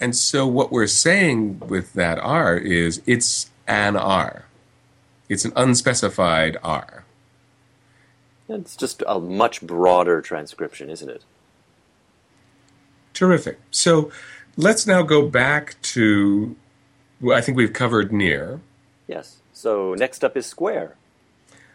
And 0.00 0.14
so 0.14 0.46
what 0.46 0.70
we're 0.70 0.86
saying 0.86 1.60
with 1.60 1.92
that 1.94 2.18
R 2.18 2.56
is 2.56 3.00
it's 3.06 3.50
an 3.66 3.96
R. 3.96 4.44
It's 5.28 5.44
an 5.44 5.52
unspecified 5.56 6.56
R. 6.62 7.04
It's 8.48 8.76
just 8.76 9.02
a 9.06 9.18
much 9.18 9.62
broader 9.62 10.20
transcription, 10.20 10.88
isn't 10.90 11.08
it? 11.08 11.24
Terrific. 13.12 13.58
So 13.70 14.12
let's 14.56 14.86
now 14.86 15.02
go 15.02 15.26
back 15.26 15.80
to, 15.82 16.54
well, 17.20 17.36
I 17.36 17.40
think 17.40 17.56
we've 17.56 17.72
covered 17.72 18.12
near. 18.12 18.60
Yes. 19.08 19.38
So 19.52 19.94
next 19.94 20.22
up 20.22 20.36
is 20.36 20.46
square. 20.46 20.96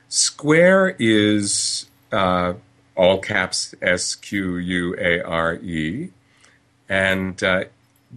Square 0.08 0.98
is 1.00 1.90
uh, 2.12 2.54
all 2.96 3.20
caps 3.20 3.74
S 3.82 4.16
Q 4.16 4.58
U 4.58 4.96
A 5.00 5.22
R 5.22 5.56
E, 5.56 6.12
and 6.88 7.42
uh, 7.44 7.64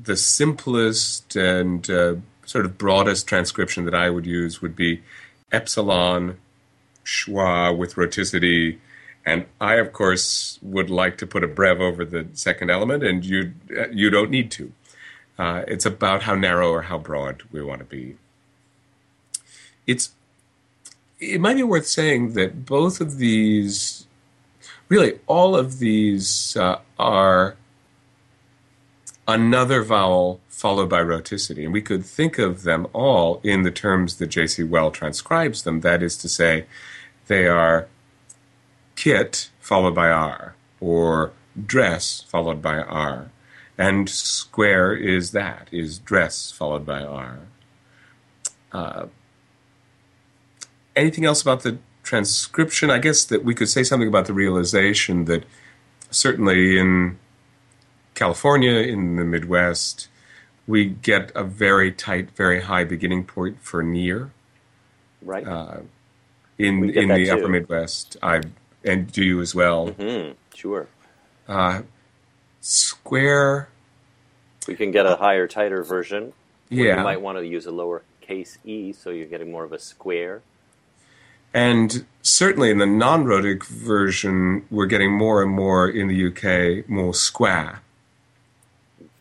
the 0.03 0.17
simplest 0.17 1.37
and 1.37 1.89
uh, 1.89 2.17
sort 2.45 2.65
of 2.65 2.77
broadest 2.79 3.27
transcription 3.27 3.85
that 3.85 3.95
I 3.95 4.11
would 4.11 4.27
use 4.27 4.61
would 4.61 4.77
be 4.77 5.03
epsilon 5.53 6.39
schwa 7.05 7.77
with 7.77 7.95
rhoticity. 7.95 8.79
And 9.27 9.47
I, 9.61 9.75
of 9.75 9.93
course, 9.93 10.59
would 10.63 10.91
like 10.91 11.17
to 11.19 11.27
put 11.27 11.45
a 11.45 11.49
breve 11.49 11.81
over 11.81 12.05
the 12.05 12.27
second 12.35 12.71
element, 12.71 13.03
and 13.03 13.25
you 13.25 13.55
uh, 13.77 13.89
you 13.89 14.11
don't 14.11 14.31
need 14.31 14.51
to. 14.53 14.73
Uh, 15.39 15.63
it's 15.67 15.87
about 15.87 16.23
how 16.23 16.35
narrow 16.35 16.71
or 16.71 16.83
how 16.83 16.99
broad 16.99 17.43
we 17.51 17.63
want 17.63 17.81
to 17.81 17.87
be. 17.87 18.17
It's 19.87 20.13
it 21.21 21.41
might 21.41 21.55
be 21.55 21.63
worth 21.63 21.87
saying 21.87 22.35
that 22.35 22.67
both 22.67 23.01
of 23.01 23.17
these, 23.17 24.07
really, 24.89 25.19
all 25.27 25.57
of 25.57 25.79
these 25.79 26.57
uh, 26.57 26.81
are 26.99 27.57
another 29.27 29.83
vowel 29.83 30.41
followed 30.49 30.89
by 30.89 31.03
rhoticity. 31.03 31.65
And 31.65 31.73
we 31.73 31.83
could 31.83 32.05
think 32.05 32.39
of 32.39 32.63
them 32.63 32.87
all 32.93 33.41
in 33.43 33.63
the 33.63 33.71
terms 33.71 34.17
that 34.17 34.29
J.C. 34.29 34.63
Wells 34.65 34.97
transcribes 34.97 35.63
them. 35.63 35.81
That 35.81 36.03
is 36.03 36.17
to 36.19 36.29
say, 36.29 36.67
they 37.27 37.47
are 37.47 37.89
kit 38.97 39.51
followed 39.61 39.95
by 39.95 40.11
R, 40.11 40.55
or 40.81 41.33
dress 41.67 42.21
followed 42.21 42.61
by 42.61 42.79
R. 42.79 43.31
And 43.77 44.09
square 44.09 44.95
is 44.95 45.33
that, 45.33 45.69
is 45.73 45.99
dress 45.99 46.53
followed 46.53 46.87
by 46.87 47.03
R. 47.03 47.39
Uh, 48.73 49.07
anything 50.95 51.25
else 51.25 51.43
about 51.43 51.63
the 51.63 51.79
transcription? 52.03 52.91
I 52.91 52.99
guess 52.99 53.25
that 53.25 53.45
we 53.45 53.55
could 53.55 53.69
say 53.69 53.83
something 53.83 54.09
about 54.09 54.27
the 54.27 54.33
realization 54.33 55.25
that 55.25 55.45
certainly 56.11 56.79
in 56.79 57.19
California, 58.15 58.73
in 58.73 59.17
the 59.17 59.25
Midwest, 59.25 60.09
we 60.67 60.87
get 60.87 61.33
a 61.35 61.45
very 61.45 61.93
tight, 61.93 62.31
very 62.33 62.63
high 62.63 62.85
beginning 62.85 63.25
point 63.25 63.59
for 63.61 63.83
near. 63.83 64.31
Right? 65.23 65.47
Uh, 65.47 65.79
in 66.59 66.91
in 66.91 67.13
the 67.13 67.27
too. 67.27 67.33
upper 67.33 67.49
Midwest, 67.49 68.17
I 68.23 68.43
and 68.85 69.11
do 69.11 69.25
you 69.25 69.41
as 69.41 69.55
well. 69.55 69.89
hmm 69.89 70.33
Sure. 70.55 70.87
Uh, 71.49 71.83
square, 72.61 73.69
We 74.69 74.75
can 74.77 74.91
get 74.93 75.07
a 75.07 75.17
higher, 75.17 75.47
tighter 75.47 75.83
version. 75.83 76.33
yeah, 76.71 76.99
You 76.99 77.03
might 77.03 77.21
want 77.21 77.39
to 77.39 77.47
use 77.47 77.67
a 77.67 77.71
lower 77.73 78.03
case 78.21 78.59
e, 78.65 78.93
so 78.93 79.11
you're 79.11 79.27
getting 79.27 79.51
more 79.51 79.65
of 79.65 79.73
a 79.73 79.79
square. 79.79 80.43
and 81.53 82.07
certainly 82.23 82.71
in 82.71 82.79
the 82.79 82.87
non-rhotic 82.87 83.65
version, 83.65 84.65
we're 84.71 84.87
getting 84.87 85.13
more 85.13 85.43
and 85.43 85.51
more 85.53 85.89
in 85.89 86.09
the 86.09 86.27
UK 86.29 86.89
more 86.89 87.13
square. 87.15 87.81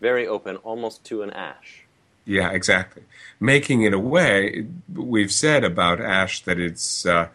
Very 0.03 0.27
open, 0.27 0.57
almost 0.57 1.05
to 1.05 1.21
an 1.21 1.29
ash. 1.29 1.85
Yeah, 2.25 2.51
exactly. 2.51 3.03
Making 3.39 3.83
it 3.83 3.93
a 3.93 3.99
way, 3.99 4.65
we've 4.93 5.31
said 5.31 5.63
about 5.63 6.01
Ash 6.01 6.43
that 6.43 6.59
it's 6.59 7.05
uh, 7.05 7.29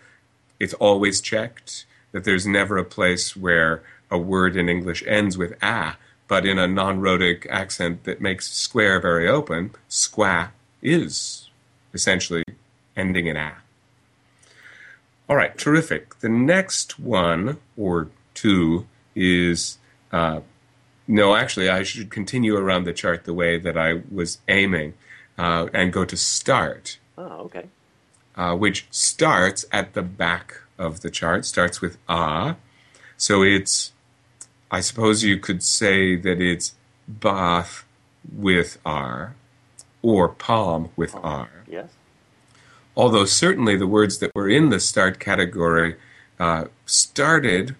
it's 0.60 0.75
always 0.75 1.22
checked. 1.22 1.87
That 2.12 2.25
there's 2.25 2.46
never 2.46 2.76
a 2.76 2.84
place 2.84 3.34
where 3.34 3.82
a 4.10 4.18
word 4.18 4.54
in 4.54 4.68
English 4.68 5.02
ends 5.06 5.38
with 5.38 5.52
a, 5.62 5.96
but 6.26 6.44
in 6.44 6.58
a 6.58 6.68
non-rhotic 6.68 7.46
accent 7.48 8.04
that 8.04 8.20
makes 8.20 8.52
square 8.52 9.00
very 9.00 9.26
open, 9.26 9.70
squa 9.88 10.50
is 10.82 11.48
essentially 11.94 12.44
ending 12.94 13.28
in 13.28 13.38
a. 13.38 13.54
All 15.26 15.37
right, 15.37 15.56
terrific. 15.56 16.18
The 16.18 16.28
next 16.28 16.98
one 16.98 17.56
or 17.78 18.10
two 18.34 18.87
is 19.14 19.78
uh, 20.12 20.40
no, 21.08 21.34
actually, 21.34 21.68
I 21.70 21.82
should 21.82 22.10
continue 22.10 22.54
around 22.56 22.84
the 22.84 22.92
chart 22.92 23.24
the 23.24 23.34
way 23.34 23.58
that 23.58 23.76
I 23.76 24.02
was 24.12 24.38
aiming 24.46 24.92
uh, 25.38 25.66
and 25.72 25.92
go 25.92 26.04
to 26.04 26.16
start 26.16 26.98
Oh, 27.16 27.46
okay. 27.46 27.64
uh, 28.36 28.54
which 28.54 28.86
starts 28.90 29.64
at 29.72 29.94
the 29.94 30.02
back 30.02 30.60
of 30.78 31.00
the 31.00 31.10
chart, 31.10 31.44
starts 31.46 31.80
with 31.80 31.96
ah. 32.08 32.56
So 33.16 33.42
it's, 33.42 33.92
I 34.70 34.80
suppose 34.80 35.24
you 35.24 35.38
could 35.38 35.62
say 35.62 36.14
that 36.14 36.40
it's 36.40 36.74
bath 37.08 37.84
with 38.30 38.78
r, 38.84 39.34
or 40.02 40.28
palm 40.28 40.90
with 40.94 41.14
r. 41.16 41.48
Yes. 41.66 41.88
Although 42.96 43.24
certainly 43.24 43.76
the 43.76 43.86
words 43.86 44.18
that 44.18 44.30
were 44.34 44.48
in 44.48 44.68
the 44.68 44.78
start 44.78 45.18
category 45.18 45.96
uh, 46.38 46.64
started 46.86 47.74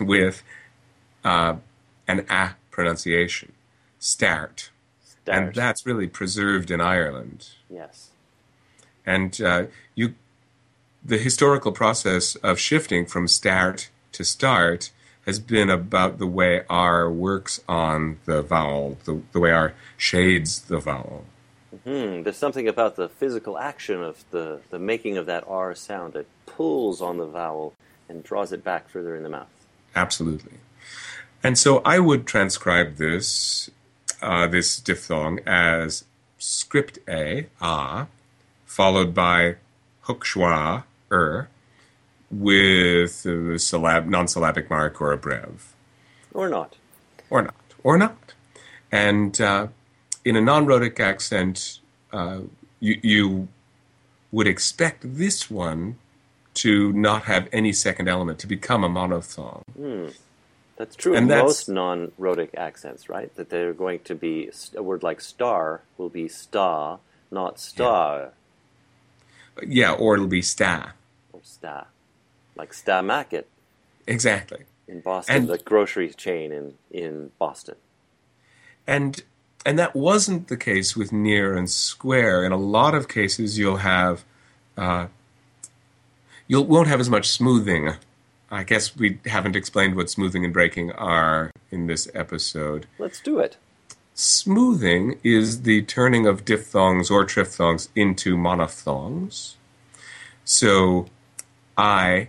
with 0.00 0.42
uh, 1.24 1.56
an 2.06 2.26
a 2.30 2.56
pronunciation, 2.70 3.52
start. 3.98 4.70
And 5.26 5.54
that's 5.54 5.86
really 5.86 6.06
preserved 6.06 6.70
in 6.70 6.80
Ireland. 6.80 7.48
Yes. 7.70 8.10
And 9.06 9.40
uh, 9.40 9.66
you, 9.94 10.14
the 11.04 11.18
historical 11.18 11.72
process 11.72 12.36
of 12.36 12.58
shifting 12.58 13.06
from 13.06 13.28
start 13.28 13.90
to 14.12 14.24
start 14.24 14.90
has 15.26 15.38
been 15.38 15.70
about 15.70 16.18
the 16.18 16.26
way 16.26 16.62
R 16.68 17.10
works 17.10 17.60
on 17.66 18.18
the 18.26 18.42
vowel, 18.42 18.98
the, 19.04 19.22
the 19.32 19.40
way 19.40 19.50
R 19.50 19.74
shades 19.96 20.62
the 20.62 20.78
vowel. 20.78 21.24
Hmm. 21.84 22.22
There's 22.22 22.36
something 22.36 22.68
about 22.68 22.96
the 22.96 23.08
physical 23.08 23.58
action 23.58 24.02
of 24.02 24.24
the, 24.30 24.60
the 24.70 24.78
making 24.78 25.16
of 25.16 25.26
that 25.26 25.44
R 25.46 25.74
sound 25.74 26.12
that 26.12 26.26
pulls 26.46 27.00
on 27.00 27.16
the 27.16 27.26
vowel 27.26 27.74
and 28.08 28.22
draws 28.22 28.52
it 28.52 28.62
back 28.62 28.88
further 28.88 29.16
in 29.16 29.22
the 29.22 29.28
mouth. 29.28 29.48
Absolutely. 29.96 30.58
And 31.44 31.58
so 31.58 31.82
I 31.84 31.98
would 31.98 32.26
transcribe 32.26 32.96
this, 32.96 33.70
uh, 34.22 34.46
this 34.46 34.80
diphthong 34.80 35.40
as 35.46 36.04
script 36.38 36.98
A, 37.06 37.48
ah, 37.60 38.06
followed 38.64 39.12
by 39.12 39.56
hook 40.00 40.24
schwa, 40.24 40.84
er, 41.12 41.50
with 42.30 43.26
a 43.26 43.58
syllab, 43.58 44.06
non-syllabic 44.06 44.70
mark 44.70 45.02
or 45.02 45.12
a 45.12 45.18
breve. 45.18 45.74
Or 46.32 46.48
not. 46.48 46.76
or 47.28 47.42
not, 47.42 47.54
or 47.84 47.98
not. 47.98 48.32
And 48.90 49.38
uh, 49.38 49.68
in 50.24 50.36
a 50.36 50.40
non-rhotic 50.40 50.98
accent, 50.98 51.80
uh, 52.10 52.40
you, 52.80 52.98
you 53.02 53.48
would 54.32 54.46
expect 54.46 55.02
this 55.18 55.50
one 55.50 55.98
to 56.54 56.92
not 56.94 57.24
have 57.24 57.48
any 57.52 57.72
second 57.72 58.08
element, 58.08 58.38
to 58.38 58.46
become 58.46 58.82
a 58.82 58.88
monophthong. 58.88 59.62
That's 60.76 60.96
true 60.96 61.14
And 61.14 61.30
in 61.30 61.38
most 61.38 61.68
non-rhotic 61.68 62.50
accents, 62.56 63.08
right? 63.08 63.34
That 63.36 63.48
they're 63.50 63.72
going 63.72 64.00
to 64.00 64.14
be 64.14 64.50
a 64.76 64.82
word 64.82 65.02
like 65.04 65.20
star 65.20 65.82
will 65.96 66.08
be 66.08 66.26
sta, 66.28 66.98
not 67.30 67.60
star 67.60 68.32
Yeah, 69.64 69.92
or 69.92 70.14
it'll 70.14 70.26
be 70.26 70.42
sta. 70.42 70.92
or 71.32 71.40
sta, 71.44 71.84
like 72.56 72.74
sta 72.74 73.02
market 73.02 73.46
Exactly. 74.06 74.64
in 74.88 75.00
Boston, 75.00 75.36
And- 75.36 75.48
the 75.48 75.58
grocery 75.58 76.10
chain 76.10 76.50
in 76.52 76.74
in 76.90 77.30
Boston. 77.38 77.76
And 78.86 79.22
and 79.64 79.78
that 79.78 79.94
wasn't 79.96 80.48
the 80.48 80.56
case 80.58 80.94
with 80.96 81.10
near 81.12 81.56
and 81.56 81.70
square. 81.70 82.44
In 82.44 82.52
a 82.52 82.58
lot 82.58 82.94
of 82.94 83.08
cases, 83.08 83.58
you'll 83.58 83.78
have 83.78 84.24
uh, 84.76 85.06
you 86.48 86.60
won't 86.60 86.88
have 86.88 87.00
as 87.00 87.08
much 87.08 87.28
smoothing. 87.28 87.94
I 88.54 88.62
guess 88.62 88.96
we 88.96 89.18
haven't 89.26 89.56
explained 89.56 89.96
what 89.96 90.10
smoothing 90.10 90.44
and 90.44 90.52
breaking 90.52 90.92
are 90.92 91.50
in 91.70 91.86
this 91.86 92.08
episode. 92.14 92.86
Let's 92.98 93.20
do 93.20 93.38
it. 93.38 93.56
Smoothing 94.14 95.18
is 95.24 95.62
the 95.62 95.82
turning 95.82 96.26
of 96.26 96.44
diphthongs 96.44 97.10
or 97.10 97.24
triphthongs 97.24 97.88
into 97.96 98.36
monophthongs. 98.36 99.54
So, 100.44 101.06
I 101.76 102.28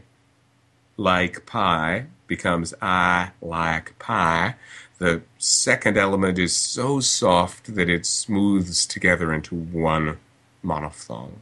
like 0.97 1.45
pie 1.45 2.07
becomes 2.27 2.73
I 2.81 3.31
like 3.41 3.97
pie. 3.99 4.55
The 4.97 5.21
second 5.37 5.97
element 5.97 6.39
is 6.39 6.55
so 6.55 6.99
soft 6.99 7.75
that 7.75 7.89
it 7.89 8.05
smooths 8.05 8.85
together 8.85 9.33
into 9.33 9.55
one 9.55 10.17
monophthong. 10.63 11.33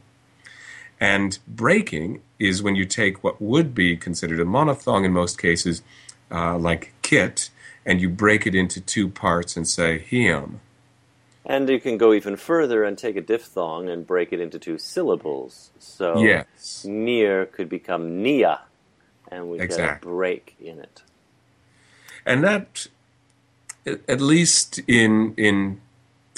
And 1.00 1.38
breaking 1.46 2.22
is 2.48 2.62
when 2.62 2.76
you 2.76 2.84
take 2.84 3.24
what 3.24 3.40
would 3.40 3.74
be 3.74 3.96
considered 3.96 4.40
a 4.40 4.44
monophthong 4.44 5.04
in 5.04 5.12
most 5.12 5.38
cases, 5.40 5.82
uh, 6.30 6.58
like 6.58 6.92
kit, 7.02 7.50
and 7.86 8.00
you 8.00 8.08
break 8.08 8.46
it 8.46 8.54
into 8.54 8.80
two 8.80 9.08
parts 9.08 9.56
and 9.56 9.68
say 9.68 9.98
him. 9.98 10.60
And 11.44 11.68
you 11.68 11.80
can 11.80 11.98
go 11.98 12.12
even 12.14 12.36
further 12.36 12.84
and 12.84 12.96
take 12.98 13.16
a 13.16 13.20
diphthong 13.22 13.88
and 13.88 14.06
break 14.06 14.32
it 14.32 14.40
into 14.40 14.58
two 14.58 14.78
syllables. 14.78 15.72
So 15.78 16.20
Yes. 16.20 16.84
near 16.84 17.46
could 17.46 17.68
become 17.68 18.22
nia, 18.22 18.62
and 19.28 19.50
we 19.50 19.60
get 19.60 19.80
a 19.80 19.88
break 19.88 20.56
in 20.60 20.78
it. 20.80 21.02
and 22.26 22.44
that 22.44 22.86
at 24.08 24.20
least 24.20 24.80
in 24.86 25.34
in 25.36 25.80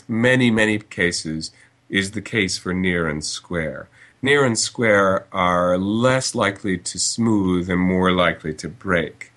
many 0.08 0.50
many 0.50 0.78
cases 0.78 1.50
is 1.88 2.12
the 2.12 2.22
case 2.22 2.58
for 2.58 2.74
near 2.74 3.08
and 3.08 3.24
square 3.24 3.88
near 4.22 4.44
and 4.44 4.58
square 4.58 5.26
are 5.32 5.78
less 5.78 6.34
likely 6.34 6.78
to 6.78 6.98
smooth 6.98 7.70
and 7.70 7.80
more 7.80 8.12
likely 8.12 8.54
to 8.54 8.68
break. 8.68 9.32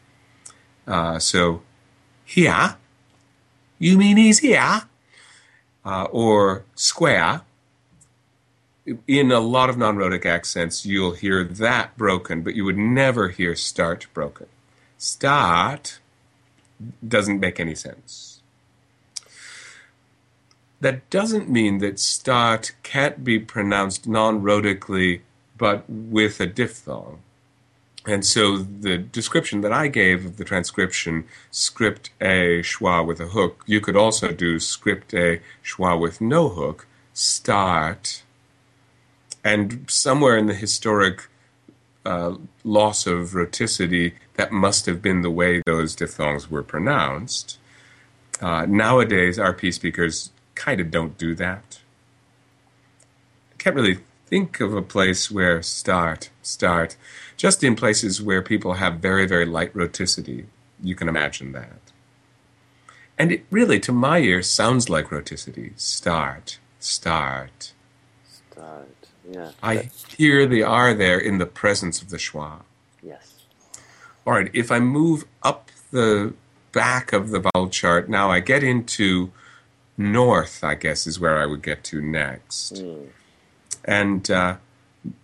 Uh, 0.87 1.19
so 1.19 1.61
here? 2.25 2.75
You 3.77 3.97
mean 3.97 4.17
he's 4.17 4.39
here? 4.39 4.83
Uh, 5.85 6.07
or 6.11 6.63
square? 6.75 7.41
In 9.07 9.31
a 9.31 9.39
lot 9.39 9.69
of 9.69 9.77
non-rhotic 9.77 10.25
accents 10.25 10.85
you'll 10.85 11.13
hear 11.13 11.43
that 11.43 11.95
broken 11.97 12.41
but 12.41 12.55
you 12.55 12.65
would 12.65 12.77
never 12.77 13.29
hear 13.29 13.55
start 13.55 14.07
broken. 14.13 14.47
Start 14.97 15.99
doesn't 17.07 17.39
make 17.39 17.59
any 17.59 17.75
sense. 17.75 18.28
That 20.81 21.09
doesn't 21.09 21.49
mean 21.49 21.79
that 21.79 21.99
start 21.99 22.71
can't 22.83 23.23
be 23.23 23.39
pronounced 23.39 24.07
non 24.07 24.41
rhotically 24.41 25.21
but 25.57 25.83
with 25.89 26.39
a 26.39 26.47
diphthong. 26.47 27.19
And 28.07 28.25
so 28.25 28.57
the 28.57 28.97
description 28.97 29.61
that 29.61 29.73
I 29.73 29.87
gave 29.87 30.25
of 30.25 30.37
the 30.37 30.45
transcription, 30.45 31.25
script 31.51 32.11
A 32.21 32.61
schwa 32.61 33.05
with 33.05 33.19
a 33.19 33.27
hook, 33.27 33.63
you 33.67 33.81
could 33.81 33.97
also 33.97 34.31
do 34.31 34.57
script 34.59 35.13
A 35.13 35.41
schwa 35.63 35.99
with 35.99 36.21
no 36.21 36.49
hook, 36.49 36.87
start. 37.13 38.23
And 39.43 39.85
somewhere 39.89 40.37
in 40.37 40.45
the 40.45 40.53
historic 40.53 41.27
uh, 42.05 42.35
loss 42.63 43.05
of 43.05 43.31
rhoticity, 43.31 44.13
that 44.35 44.53
must 44.53 44.85
have 44.85 45.01
been 45.01 45.21
the 45.21 45.29
way 45.29 45.61
those 45.65 45.93
diphthongs 45.93 46.49
were 46.49 46.63
pronounced. 46.63 47.57
Uh, 48.41 48.65
nowadays, 48.65 49.37
RP 49.37 49.73
speakers 49.73 50.31
kind 50.59 50.79
of 50.81 50.91
don't 50.91 51.17
do 51.17 51.33
that. 51.35 51.79
I 53.53 53.55
can't 53.57 53.75
really 53.75 53.99
think 54.27 54.59
of 54.59 54.75
a 54.75 54.81
place 54.81 55.31
where 55.31 55.63
start, 55.63 56.29
start, 56.43 56.95
just 57.37 57.63
in 57.63 57.75
places 57.75 58.21
where 58.21 58.41
people 58.41 58.73
have 58.73 58.95
very, 58.95 59.25
very 59.25 59.45
light 59.45 59.73
rhoticity, 59.73 60.45
You 60.81 60.95
can 60.95 61.09
imagine 61.09 61.51
that. 61.53 61.81
And 63.17 63.31
it 63.31 63.45
really, 63.51 63.79
to 63.81 63.91
my 63.91 64.19
ear, 64.19 64.41
sounds 64.41 64.89
like 64.89 65.07
rhoticity. 65.07 65.77
Start, 65.77 66.57
start. 66.79 67.73
Start. 68.51 69.07
Yeah. 69.29 69.51
I 69.61 69.89
hear 70.17 70.45
the 70.45 70.63
R 70.63 70.93
there 70.93 71.19
in 71.19 71.37
the 71.37 71.45
presence 71.45 72.01
of 72.01 72.09
the 72.09 72.17
schwa. 72.17 72.61
Yes. 73.03 73.33
All 74.25 74.33
right, 74.33 74.49
if 74.53 74.71
I 74.71 74.79
move 74.79 75.25
up 75.43 75.69
the 75.91 76.33
back 76.71 77.11
of 77.11 77.31
the 77.31 77.39
vowel 77.39 77.69
chart, 77.69 78.09
now 78.09 78.31
I 78.31 78.39
get 78.39 78.63
into 78.63 79.31
north, 79.99 80.63
I 80.63 80.75
guess 80.75 81.05
is 81.05 81.19
where 81.19 81.37
I 81.37 81.45
would 81.45 81.61
get 81.61 81.83
to 81.85 82.01
next. 82.01 82.81
And 83.83 84.31
uh, 84.31 84.55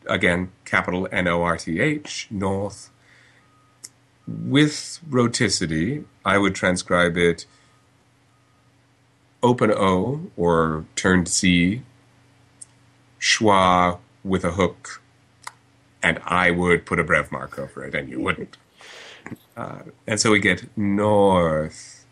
again, 0.06 0.52
capital 0.66 1.08
N 1.12 1.28
O 1.28 1.42
R 1.42 1.58
T 1.58 1.80
H, 1.80 2.28
north. 2.30 2.92
With 4.28 5.00
rhoticity, 5.10 6.04
I 6.26 6.38
would 6.38 6.56
transcribe 6.56 7.16
it 7.16 7.46
open 9.42 9.72
O 9.72 10.32
or 10.36 10.86
turned 10.96 11.30
C, 11.30 11.84
schwa 13.20 14.00
with 14.24 14.44
a 14.44 14.52
hook, 14.52 15.02
and 16.02 16.20
I 16.26 16.52
would 16.52 16.86
put 16.86 17.00
a 17.00 17.04
breve 17.04 17.32
mark 17.32 17.58
over 17.60 17.86
it, 17.86 17.96
and 17.96 18.10
you 18.10 18.20
wouldn't. 18.20 18.58
Uh, 19.56 19.84
and 20.08 20.20
so 20.20 20.32
we 20.32 20.40
get 20.40 20.66
north. 20.76 22.06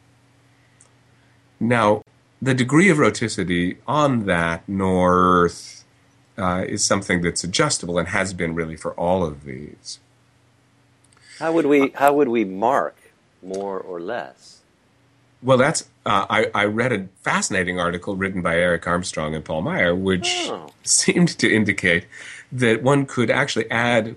Now, 1.60 2.03
the 2.44 2.54
degree 2.54 2.90
of 2.90 2.98
rhoticity 2.98 3.78
on 3.88 4.26
that 4.26 4.68
north 4.68 5.86
uh, 6.38 6.66
is 6.68 6.84
something 6.84 7.22
that's 7.22 7.44
adjustable 7.44 7.98
and 7.98 8.10
has 8.10 8.34
been 8.34 8.54
really 8.54 8.76
for 8.76 8.92
all 8.96 9.24
of 9.24 9.46
these. 9.46 10.00
How 11.40 11.54
would 11.54 11.66
we 11.66 11.92
how 11.96 12.14
would 12.14 12.28
we 12.28 12.44
mark 12.44 12.98
more 13.42 13.80
or 13.80 14.02
less? 14.02 14.62
Well, 15.42 15.58
that's 15.58 15.84
uh, 16.06 16.26
I, 16.30 16.52
I, 16.54 16.66
read 16.66 16.92
a 16.92 17.08
fascinating 17.22 17.80
article 17.80 18.16
written 18.16 18.42
by 18.42 18.56
Eric 18.58 18.88
Armstrong 18.88 19.36
and 19.36 19.44
Paul 19.44 19.62
Meier, 19.62 19.96
which 19.96 20.48
oh. 20.50 20.70
seemed 20.84 21.38
to 21.40 21.54
indicate 21.54 22.06
that 22.52 22.84
one 22.84 23.06
could 23.06 23.32
actually 23.32 23.70
add 23.72 24.16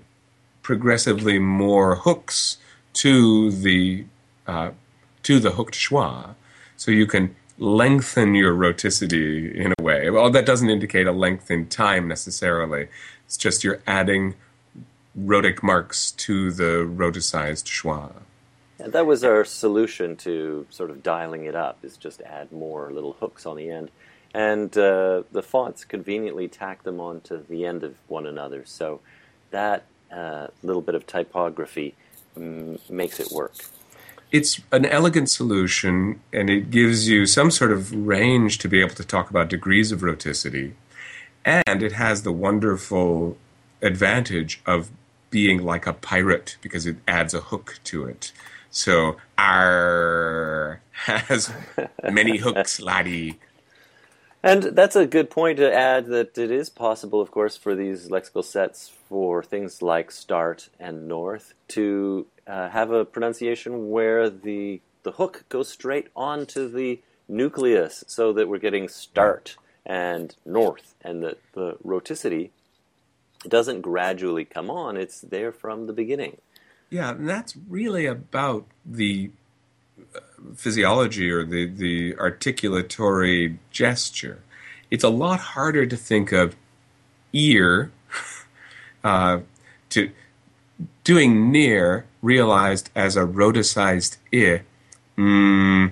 progressively 0.61 1.39
more 1.39 1.95
hooks 1.95 2.57
to 2.93 3.51
the 3.51 4.05
uh, 4.47 4.71
to 5.23 5.39
the 5.39 5.51
hooked 5.51 5.75
schwa, 5.75 6.35
so 6.75 6.91
you 6.91 7.05
can 7.05 7.35
lengthen 7.57 8.35
your 8.35 8.53
rhoticity 8.53 9.53
in 9.53 9.73
a 9.77 9.83
way. 9.83 10.09
Well, 10.09 10.29
that 10.29 10.45
doesn't 10.45 10.69
indicate 10.69 11.07
a 11.07 11.11
length 11.11 11.49
in 11.49 11.67
time 11.67 12.07
necessarily. 12.07 12.87
It's 13.25 13.37
just 13.37 13.63
you're 13.63 13.81
adding 13.87 14.35
rhotic 15.15 15.63
marks 15.63 16.11
to 16.11 16.51
the 16.51 16.85
rhoticized 16.85 17.65
schwa. 17.65 18.13
And 18.79 18.93
that 18.93 19.07
was 19.07 19.23
our 19.23 19.43
solution 19.43 20.15
to 20.17 20.67
sort 20.69 20.91
of 20.91 21.01
dialing 21.01 21.45
it 21.45 21.55
up, 21.55 21.79
is 21.83 21.97
just 21.97 22.21
add 22.21 22.51
more 22.51 22.91
little 22.91 23.13
hooks 23.13 23.47
on 23.47 23.57
the 23.57 23.71
end. 23.71 23.89
And 24.33 24.77
uh, 24.77 25.23
the 25.31 25.41
fonts 25.41 25.83
conveniently 25.83 26.47
tack 26.47 26.83
them 26.83 26.99
onto 26.99 27.43
the 27.47 27.65
end 27.65 27.83
of 27.83 27.95
one 28.07 28.27
another. 28.27 28.63
So 28.65 28.99
that 29.49 29.85
uh, 30.11 30.47
little 30.61 30.83
bit 30.83 30.93
of 30.93 31.07
typography 31.07 31.95
um, 32.35 32.77
makes 32.87 33.19
it 33.19 33.31
work. 33.31 33.55
It's 34.31 34.59
an 34.71 34.85
elegant 34.85 35.29
solution, 35.29 36.19
and 36.33 36.49
it 36.49 36.69
gives 36.69 37.07
you 37.07 37.25
some 37.25 37.49
sort 37.49 37.71
of 37.71 37.93
range 37.93 38.57
to 38.59 38.67
be 38.67 38.81
able 38.81 38.95
to 38.95 39.05
talk 39.05 39.29
about 39.29 39.49
degrees 39.49 39.91
of 39.91 40.01
rhoticity. 40.01 40.73
And 41.45 41.81
it 41.81 41.93
has 41.93 42.23
the 42.23 42.33
wonderful 42.33 43.37
advantage 43.81 44.61
of 44.65 44.91
being 45.29 45.63
like 45.63 45.87
a 45.87 45.93
pirate 45.93 46.57
because 46.61 46.85
it 46.85 46.97
adds 47.07 47.33
a 47.33 47.39
hook 47.39 47.79
to 47.85 48.05
it. 48.05 48.31
So 48.69 49.17
R 49.37 50.81
has 50.91 51.53
many 52.03 52.37
hooks, 52.37 52.81
laddie. 52.81 53.39
And 54.43 54.63
that's 54.63 54.95
a 54.95 55.05
good 55.05 55.29
point 55.29 55.57
to 55.57 55.73
add 55.73 56.07
that 56.07 56.37
it 56.37 56.51
is 56.51 56.69
possible, 56.69 57.21
of 57.21 57.31
course, 57.31 57.57
for 57.57 57.75
these 57.75 58.09
lexical 58.09 58.43
sets 58.43 58.89
for 59.09 59.43
things 59.43 59.81
like 59.81 60.11
start 60.11 60.69
and 60.79 61.07
north 61.07 61.53
to 61.69 62.27
uh, 62.45 62.69
have 62.69 62.91
a 62.91 63.05
pronunciation 63.05 63.89
where 63.89 64.29
the 64.29 64.81
the 65.03 65.13
hook 65.13 65.45
goes 65.47 65.69
straight 65.69 66.07
onto 66.15 66.69
the 66.69 66.99
nucleus, 67.29 68.03
so 68.07 68.33
that 68.33 68.47
we're 68.47 68.57
getting 68.57 68.89
start 68.89 69.55
and 69.85 70.35
north, 70.45 70.95
and 71.01 71.23
that 71.23 71.39
the 71.53 71.77
rhoticity 71.85 72.49
doesn't 73.47 73.81
gradually 73.81 74.45
come 74.45 74.69
on; 74.69 74.97
it's 74.97 75.21
there 75.21 75.51
from 75.51 75.87
the 75.87 75.93
beginning. 75.93 76.37
Yeah, 76.89 77.11
and 77.11 77.27
that's 77.27 77.55
really 77.67 78.05
about 78.05 78.65
the 78.85 79.31
uh, 80.15 80.19
physiology 80.55 81.29
or 81.29 81.43
the, 81.43 81.67
the 81.67 82.13
articulatory 82.13 83.57
gesture. 83.71 84.41
It's 84.89 85.03
a 85.03 85.09
lot 85.09 85.39
harder 85.39 85.85
to 85.85 85.97
think 85.97 86.31
of 86.31 86.55
ear 87.33 87.91
uh, 89.03 89.39
to 89.89 90.11
doing 91.03 91.51
near 91.51 92.05
realized 92.21 92.89
as 92.95 93.15
a 93.15 93.21
rhoticized 93.21 94.17
i 94.33 94.61
mm, 95.17 95.91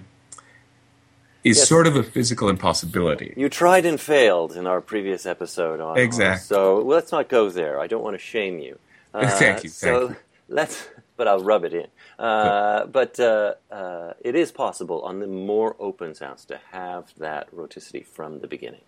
is 1.44 1.58
yes. 1.58 1.68
sort 1.68 1.86
of 1.88 1.96
a 1.96 2.04
physical 2.04 2.50
impossibility. 2.50 3.34
You 3.38 3.50
tried 3.50 3.86
and 3.86 4.02
failed 4.02 4.56
in 4.56 4.66
our 4.66 4.82
previous 4.82 5.26
episode 5.28 5.80
on 5.80 5.98
exactly. 5.98 6.44
so 6.44 6.80
let's 6.80 7.12
not 7.12 7.30
go 7.30 7.50
there. 7.50 7.80
I 7.80 7.88
don't 7.88 8.04
want 8.04 8.16
to 8.16 8.20
shame 8.20 8.60
you. 8.60 8.80
Uh, 9.16 9.30
thank 9.30 9.64
you. 9.64 9.70
Thank 9.70 9.96
so 9.96 10.10
you 10.10 10.16
let's, 10.50 10.90
but 11.16 11.26
I'll 11.26 11.42
rub 11.42 11.64
it 11.64 11.74
in. 11.74 11.88
Uh, 12.20 12.86
but 12.86 13.18
uh, 13.18 13.54
uh, 13.72 14.12
it 14.20 14.36
is 14.36 14.52
possible 14.52 15.02
on 15.04 15.22
the 15.22 15.28
more 15.28 15.78
open 15.80 16.14
sounds 16.16 16.44
to 16.46 16.60
have 16.74 17.14
that 17.18 17.50
rhoticity 17.56 18.06
from 18.06 18.42
the 18.42 18.48
beginning. 18.48 18.82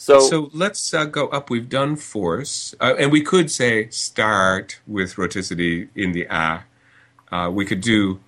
So, 0.00 0.18
so 0.20 0.50
let's 0.54 0.94
uh, 0.94 1.04
go 1.04 1.28
up. 1.28 1.50
We've 1.50 1.68
done 1.68 1.94
force, 1.94 2.74
uh, 2.80 2.94
and 2.98 3.12
we 3.12 3.20
could 3.20 3.50
say 3.50 3.90
start 3.90 4.80
with 4.86 5.16
rhoticity 5.16 5.90
in 5.94 6.12
the 6.12 6.24
a. 6.30 6.64
Uh, 7.30 7.50
we 7.50 7.66
could 7.66 7.82
do 7.82 8.18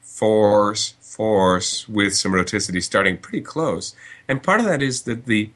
force, 0.00 0.94
force 1.00 1.88
with 1.88 2.16
some 2.16 2.32
rhoticity 2.32 2.82
starting 2.82 3.18
pretty 3.18 3.40
close. 3.40 3.94
And 4.26 4.42
part 4.42 4.58
of 4.58 4.66
that 4.66 4.82
is 4.82 5.02
that 5.02 5.26
the 5.26 5.50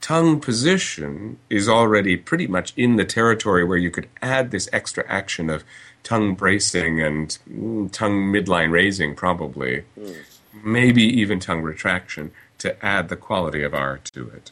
tongue 0.00 0.40
position 0.40 1.38
is 1.48 1.68
already 1.68 2.16
pretty 2.16 2.48
much 2.48 2.72
in 2.76 2.96
the 2.96 3.04
territory 3.04 3.62
where 3.62 3.78
you 3.78 3.92
could 3.92 4.08
add 4.20 4.50
this 4.50 4.68
extra 4.72 5.04
action 5.06 5.48
of 5.48 5.62
tongue 6.02 6.34
bracing 6.34 7.00
and 7.00 7.38
mm, 7.48 7.88
tongue 7.92 8.32
midline 8.32 8.72
raising, 8.72 9.14
probably, 9.14 9.84
mm. 9.96 10.16
maybe 10.64 11.04
even 11.04 11.38
tongue 11.38 11.62
retraction 11.62 12.32
to 12.58 12.84
add 12.84 13.08
the 13.08 13.16
quality 13.16 13.62
of 13.62 13.72
R 13.72 13.98
to 13.98 14.28
it. 14.30 14.50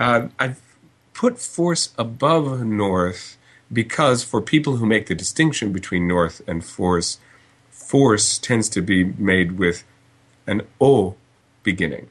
Uh, 0.00 0.28
I've 0.38 0.62
put 1.12 1.38
force 1.38 1.90
above 1.98 2.64
north 2.64 3.36
because 3.70 4.24
for 4.24 4.40
people 4.40 4.76
who 4.76 4.86
make 4.86 5.06
the 5.06 5.14
distinction 5.14 5.72
between 5.72 6.08
north 6.08 6.40
and 6.46 6.64
force, 6.64 7.18
force 7.68 8.38
tends 8.38 8.70
to 8.70 8.80
be 8.80 9.04
made 9.04 9.58
with 9.58 9.84
an 10.46 10.62
O 10.80 11.16
beginning. 11.62 12.08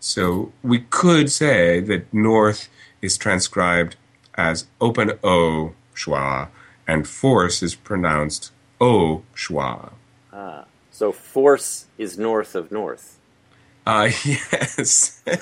So 0.00 0.52
we 0.64 0.80
could 0.80 1.30
say 1.30 1.78
that 1.78 2.12
north 2.12 2.68
is 3.00 3.16
transcribed 3.16 3.94
as 4.34 4.66
open 4.80 5.12
O 5.22 5.74
schwa, 5.94 6.48
and 6.88 7.06
force 7.06 7.62
is 7.62 7.76
pronounced 7.76 8.50
O 8.80 9.22
schwa. 9.34 9.92
Ah, 10.32 10.64
so 10.90 11.12
force 11.12 11.86
is 11.96 12.18
north 12.18 12.56
of 12.56 12.72
north. 12.72 13.18
Uh, 13.86 14.10
yes. 14.24 15.22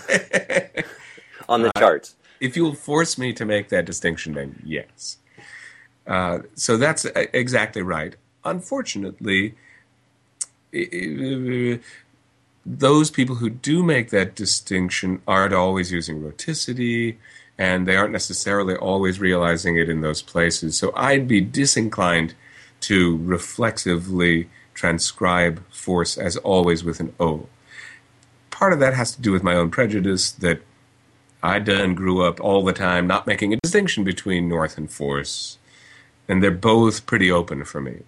On 1.52 1.62
the 1.62 1.70
uh, 1.76 1.80
chart. 1.80 2.14
If 2.40 2.56
you'll 2.56 2.74
force 2.74 3.18
me 3.18 3.32
to 3.34 3.44
make 3.44 3.68
that 3.68 3.84
distinction, 3.84 4.32
then 4.32 4.62
yes. 4.64 5.18
Uh, 6.06 6.38
so 6.54 6.76
that's 6.76 7.04
uh, 7.04 7.26
exactly 7.32 7.82
right. 7.82 8.16
Unfortunately, 8.44 9.54
those 12.64 13.10
people 13.10 13.36
who 13.36 13.50
do 13.50 13.82
make 13.82 14.08
that 14.10 14.34
distinction 14.34 15.20
aren't 15.28 15.52
always 15.52 15.92
using 15.92 16.22
rhoticity 16.22 17.16
and 17.58 17.86
they 17.86 17.96
aren't 17.96 18.12
necessarily 18.12 18.74
always 18.74 19.20
realizing 19.20 19.76
it 19.76 19.88
in 19.90 20.00
those 20.00 20.22
places. 20.22 20.76
So 20.76 20.90
I'd 20.96 21.28
be 21.28 21.40
disinclined 21.40 22.34
to 22.80 23.18
reflexively 23.18 24.48
transcribe 24.74 25.62
force 25.70 26.16
as 26.16 26.38
always 26.38 26.82
with 26.82 26.98
an 26.98 27.14
O. 27.20 27.46
Part 28.50 28.72
of 28.72 28.80
that 28.80 28.94
has 28.94 29.14
to 29.14 29.20
do 29.20 29.32
with 29.32 29.42
my 29.42 29.54
own 29.54 29.70
prejudice 29.70 30.32
that 30.32 30.62
I 31.42 31.58
done 31.58 31.94
grew 31.94 32.24
up 32.24 32.40
all 32.40 32.64
the 32.64 32.72
time 32.72 33.06
not 33.06 33.26
making 33.26 33.52
a 33.52 33.58
distinction 33.62 34.04
between 34.04 34.48
north 34.48 34.78
and 34.78 34.90
force, 34.90 35.58
and 36.28 36.42
they're 36.42 36.50
both 36.50 37.04
pretty 37.06 37.30
open 37.30 37.64
for 37.64 37.80
me. 37.80 38.02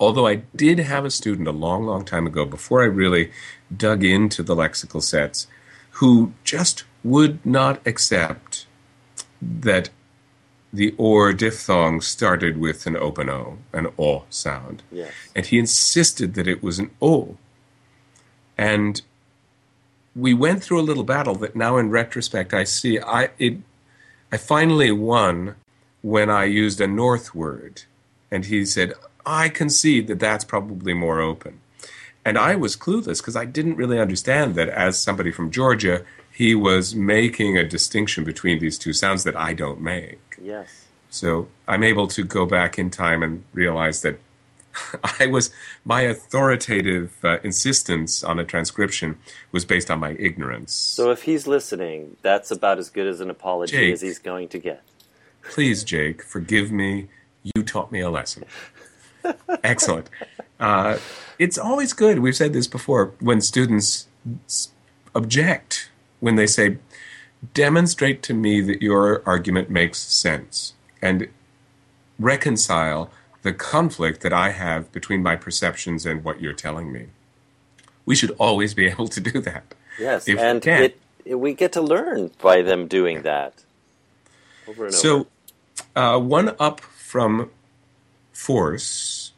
Although 0.00 0.26
I 0.26 0.42
did 0.54 0.78
have 0.78 1.04
a 1.04 1.10
student 1.10 1.48
a 1.48 1.52
long, 1.52 1.84
long 1.84 2.04
time 2.04 2.26
ago, 2.26 2.44
before 2.44 2.82
I 2.82 2.86
really 2.86 3.32
dug 3.76 4.04
into 4.04 4.44
the 4.44 4.54
lexical 4.54 5.02
sets, 5.02 5.48
who 5.92 6.32
just 6.44 6.84
would 7.02 7.44
not 7.44 7.84
accept 7.84 8.66
that 9.42 9.90
the 10.72 10.94
or 10.98 11.32
diphthong 11.32 12.00
started 12.00 12.58
with 12.58 12.86
an 12.86 12.96
open 12.96 13.28
O, 13.28 13.58
an 13.72 13.88
O 13.98 14.24
sound. 14.30 14.82
Yes. 14.92 15.12
And 15.34 15.46
he 15.46 15.58
insisted 15.58 16.34
that 16.34 16.46
it 16.46 16.62
was 16.62 16.78
an 16.78 16.90
O. 17.00 17.36
And 18.56 19.02
we 20.16 20.34
went 20.34 20.62
through 20.62 20.80
a 20.80 20.82
little 20.82 21.04
battle 21.04 21.34
that 21.36 21.54
now 21.54 21.76
in 21.76 21.90
retrospect 21.90 22.52
I 22.52 22.64
see 22.64 22.98
I 22.98 23.30
it 23.38 23.58
I 24.32 24.36
finally 24.36 24.92
won 24.92 25.54
when 26.02 26.30
I 26.30 26.44
used 26.44 26.80
a 26.80 26.86
north 26.86 27.34
word. 27.34 27.82
And 28.30 28.44
he 28.44 28.64
said, 28.64 28.92
I 29.24 29.48
concede 29.48 30.06
that 30.08 30.20
that's 30.20 30.44
probably 30.44 30.94
more 30.94 31.20
open. 31.20 31.60
And 32.24 32.36
I 32.36 32.56
was 32.56 32.76
clueless 32.76 33.18
because 33.18 33.36
I 33.36 33.46
didn't 33.46 33.76
really 33.76 33.98
understand 33.98 34.54
that 34.54 34.68
as 34.68 34.98
somebody 34.98 35.30
from 35.32 35.50
Georgia, 35.50 36.04
he 36.30 36.54
was 36.54 36.94
making 36.94 37.56
a 37.56 37.64
distinction 37.66 38.22
between 38.24 38.58
these 38.58 38.78
two 38.78 38.92
sounds 38.92 39.24
that 39.24 39.36
I 39.36 39.54
don't 39.54 39.80
make. 39.80 40.36
Yes. 40.40 40.86
So 41.10 41.48
I'm 41.66 41.82
able 41.82 42.06
to 42.08 42.22
go 42.22 42.44
back 42.44 42.78
in 42.78 42.90
time 42.90 43.22
and 43.22 43.44
realize 43.54 44.02
that 44.02 44.18
I 45.20 45.26
was 45.26 45.50
my 45.84 46.02
authoritative 46.02 47.16
uh, 47.24 47.38
insistence 47.42 48.22
on 48.22 48.38
a 48.38 48.44
transcription 48.44 49.18
was 49.52 49.64
based 49.64 49.90
on 49.90 50.00
my 50.00 50.12
ignorance. 50.18 50.72
So 50.72 51.10
if 51.10 51.22
he's 51.22 51.46
listening, 51.46 52.16
that's 52.22 52.50
about 52.50 52.78
as 52.78 52.90
good 52.90 53.06
as 53.06 53.20
an 53.20 53.30
apology 53.30 53.76
Jake, 53.76 53.92
as 53.94 54.00
he's 54.00 54.18
going 54.18 54.48
to 54.48 54.58
get. 54.58 54.82
Please, 55.42 55.84
Jake, 55.84 56.22
forgive 56.22 56.70
me. 56.70 57.08
You 57.42 57.62
taught 57.62 57.90
me 57.92 58.00
a 58.00 58.10
lesson. 58.10 58.44
Excellent. 59.64 60.10
Uh, 60.60 60.98
it's 61.38 61.56
always 61.56 61.92
good. 61.92 62.18
We've 62.18 62.36
said 62.36 62.52
this 62.52 62.66
before 62.66 63.12
when 63.20 63.40
students 63.40 64.08
object 65.14 65.90
when 66.20 66.34
they 66.34 66.46
say, 66.46 66.78
"Demonstrate 67.54 68.22
to 68.24 68.34
me 68.34 68.60
that 68.62 68.82
your 68.82 69.22
argument 69.24 69.70
makes 69.70 69.98
sense," 69.98 70.74
and 71.00 71.28
reconcile 72.18 73.10
the 73.48 73.54
conflict 73.54 74.20
that 74.20 74.32
I 74.34 74.50
have 74.50 74.92
between 74.92 75.22
my 75.22 75.34
perceptions 75.34 76.04
and 76.04 76.22
what 76.22 76.42
you're 76.42 76.52
telling 76.52 76.92
me. 76.92 77.06
We 78.04 78.14
should 78.14 78.32
always 78.32 78.74
be 78.74 78.86
able 78.92 79.08
to 79.08 79.20
do 79.20 79.40
that. 79.40 79.74
Yes, 79.98 80.28
If 80.28 80.36
we 80.36 80.42
and 80.42 80.60
can. 80.60 80.82
it, 80.82 81.00
it, 81.24 81.34
we 81.36 81.54
get 81.54 81.72
to 81.72 81.80
learn 81.80 82.30
by 82.42 82.60
them 82.60 82.86
doing 82.88 83.22
that 83.22 83.64
over 84.68 84.84
and 84.84 84.94
over. 84.94 85.02
So, 85.02 85.26
uh, 85.96 86.18
one 86.18 86.54
up 86.60 86.80
from 86.80 87.50
force 88.32 89.32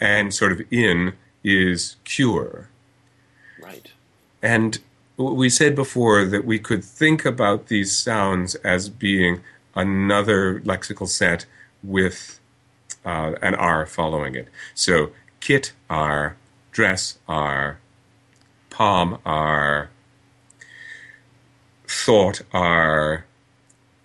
and 0.00 0.34
sort 0.34 0.52
of 0.52 0.60
in 0.70 1.14
is 1.42 1.96
cure. 2.04 2.68
Right. 3.58 3.90
And 4.42 4.78
we 5.16 5.48
said 5.48 5.74
before 5.74 6.26
that 6.26 6.44
we 6.44 6.58
could 6.58 6.84
think 6.84 7.24
about 7.24 7.68
these 7.68 7.96
sounds 7.96 8.54
as 8.56 8.90
being 8.90 9.40
another 9.74 10.60
lexical 10.60 11.08
set 11.08 11.46
with 11.82 12.38
uh, 13.06 13.34
an 13.40 13.54
R 13.54 13.86
following 13.86 14.34
it. 14.34 14.48
So 14.74 15.12
kit 15.40 15.72
R, 15.88 16.36
dress 16.72 17.18
R, 17.28 17.78
palm 18.68 19.18
R, 19.24 19.88
thought 21.88 22.42
R, 22.52 23.24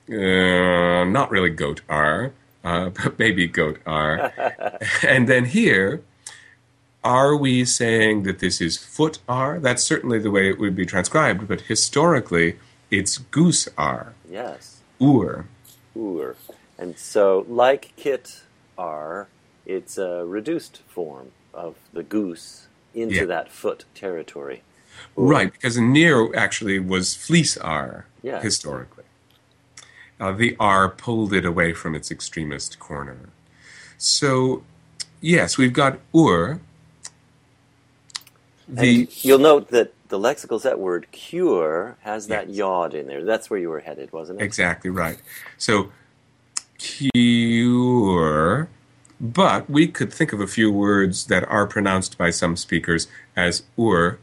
uh, 0.09 1.03
not 1.05 1.31
really 1.31 1.49
goat 1.49 1.81
R, 1.89 2.31
uh, 2.63 2.89
but 3.03 3.17
maybe 3.19 3.47
goat 3.47 3.79
R. 3.85 4.31
and 5.03 5.27
then 5.27 5.45
here, 5.45 6.03
are 7.03 7.35
we 7.35 7.65
saying 7.65 8.23
that 8.23 8.39
this 8.39 8.61
is 8.61 8.77
foot 8.77 9.17
R? 9.27 9.59
That's 9.59 9.83
certainly 9.83 10.19
the 10.19 10.29
way 10.31 10.47
it 10.49 10.59
would 10.59 10.75
be 10.75 10.85
transcribed, 10.85 11.47
but 11.47 11.61
historically, 11.61 12.57
it's 12.91 13.17
goose 13.17 13.67
R, 13.77 14.13
Yes. 14.29 14.81
ur. 15.01 15.45
Ur. 15.97 16.35
And 16.77 16.97
so, 16.97 17.45
like 17.47 17.93
kit 17.95 18.43
R, 18.85 19.27
it's 19.65 19.97
a 19.97 20.25
reduced 20.25 20.81
form 20.87 21.31
of 21.53 21.75
the 21.93 22.03
goose 22.03 22.67
into 22.93 23.15
Yeah. 23.15 23.25
that 23.25 23.51
foot 23.51 23.85
territory. 23.93 24.63
Right, 25.15 25.51
because 25.51 25.77
near 25.77 26.33
actually 26.35 26.79
was 26.79 27.15
fleece 27.15 27.57
R 27.57 28.05
Yes. 28.23 28.43
historically. 28.43 29.05
Uh, 30.19 30.31
the 30.33 30.55
R 30.59 30.89
pulled 30.89 31.33
it 31.33 31.45
away 31.45 31.73
from 31.73 31.95
its 31.95 32.11
extremist 32.11 32.79
corner. 32.79 33.29
So, 33.97 34.63
yes, 35.21 35.57
we've 35.57 35.73
got 35.73 35.99
ur. 36.13 36.59
The 38.67 39.01
and 39.01 39.23
you'll 39.25 39.39
note 39.39 39.69
that 39.69 39.93
the 40.09 40.19
lexical 40.19 40.59
set 40.59 40.77
word 40.79 41.07
cure 41.11 41.97
has 42.01 42.27
that 42.27 42.47
Yes. 42.49 42.57
yod 42.57 42.93
in 42.93 43.07
there. 43.07 43.23
That's 43.23 43.49
where 43.49 43.59
you 43.59 43.69
were 43.69 43.79
headed, 43.79 44.11
wasn't 44.11 44.41
it? 44.41 44.43
Exactly 44.43 44.89
right. 44.89 45.19
So, 45.57 45.91
cure, 46.81 48.67
but 49.19 49.69
we 49.69 49.87
could 49.87 50.11
think 50.11 50.33
of 50.33 50.41
a 50.41 50.47
few 50.47 50.71
words 50.71 51.27
that 51.27 51.43
are 51.47 51.67
pronounced 51.67 52.17
by 52.17 52.31
some 52.31 52.57
speakers 52.57 53.07
as 53.35 53.63
ur 53.77 54.17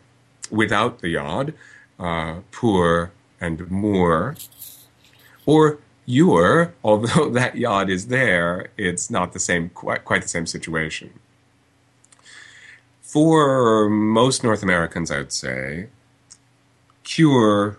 without 0.50 0.98
the 0.98 1.10
yod, 1.10 1.54
uh, 2.00 2.40
poor 2.50 3.12
and 3.40 3.70
moor, 3.70 4.34
or 5.46 5.78
your, 6.04 6.74
although 6.82 7.30
that 7.38 7.56
yod 7.56 7.88
is 7.90 8.08
there, 8.08 8.70
it's 8.76 9.08
not 9.08 9.32
the 9.32 9.38
same, 9.38 9.68
quite, 9.70 10.04
quite 10.04 10.22
the 10.22 10.28
same 10.28 10.46
situation. 10.46 11.12
For 13.02 13.88
most 13.88 14.42
North 14.42 14.62
Americans, 14.62 15.10
I 15.10 15.18
would 15.18 15.32
say, 15.32 15.88
cure 17.04 17.78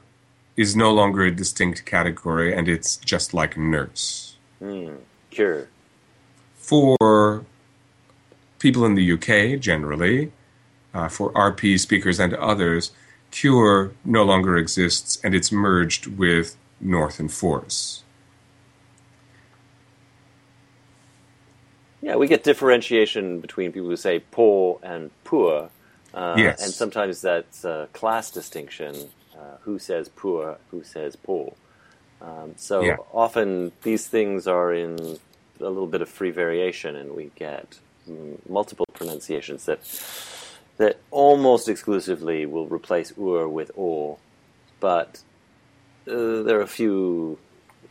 is 0.55 0.75
no 0.75 0.93
longer 0.93 1.23
a 1.23 1.31
distinct 1.31 1.85
category 1.85 2.53
and 2.53 2.67
it's 2.67 2.97
just 2.97 3.33
like 3.33 3.57
nurse. 3.57 4.28
Hmm. 4.59 4.95
Cure. 5.29 5.67
For 6.55 7.45
people 8.59 8.85
in 8.85 8.95
the 8.95 9.11
UK 9.13 9.59
generally, 9.59 10.31
uh, 10.93 11.07
for 11.07 11.31
RP 11.33 11.79
speakers 11.79 12.19
and 12.19 12.33
others, 12.33 12.91
cure 13.31 13.91
no 14.03 14.23
longer 14.23 14.57
exists 14.57 15.19
and 15.23 15.33
it's 15.33 15.51
merged 15.51 16.07
with 16.07 16.55
north 16.81 17.19
and 17.19 17.31
force. 17.31 18.03
Yeah, 22.01 22.15
we 22.15 22.27
get 22.27 22.43
differentiation 22.43 23.39
between 23.39 23.71
people 23.71 23.89
who 23.89 23.97
say 23.97 24.19
poor 24.19 24.79
and 24.81 25.11
poor. 25.23 25.69
Uh, 26.13 26.35
Yes. 26.37 26.63
And 26.63 26.73
sometimes 26.73 27.21
that's 27.21 27.63
a 27.65 27.87
class 27.93 28.31
distinction. 28.31 29.09
Uh, 29.39 29.55
who 29.61 29.79
says 29.79 30.09
poor, 30.09 30.57
who 30.69 30.83
says 30.83 31.15
poor. 31.15 31.53
Um, 32.21 32.53
so 32.57 32.83
Yeah. 32.83 32.97
often 33.13 33.71
these 33.83 34.07
things 34.07 34.47
are 34.47 34.73
in 34.73 35.19
a 35.59 35.69
little 35.69 35.87
bit 35.87 36.01
of 36.01 36.09
free 36.09 36.31
variation, 36.31 36.95
and 36.95 37.15
we 37.15 37.31
get 37.35 37.79
multiple 38.47 38.85
pronunciations 38.93 39.65
that 39.65 39.79
that 40.77 40.97
almost 41.11 41.67
exclusively 41.67 42.45
will 42.45 42.67
replace 42.67 43.11
ur 43.17 43.47
with 43.47 43.69
or, 43.75 44.17
but 44.79 45.19
uh, 46.07 46.41
there 46.43 46.57
are 46.57 46.61
a 46.61 46.67
few 46.67 47.37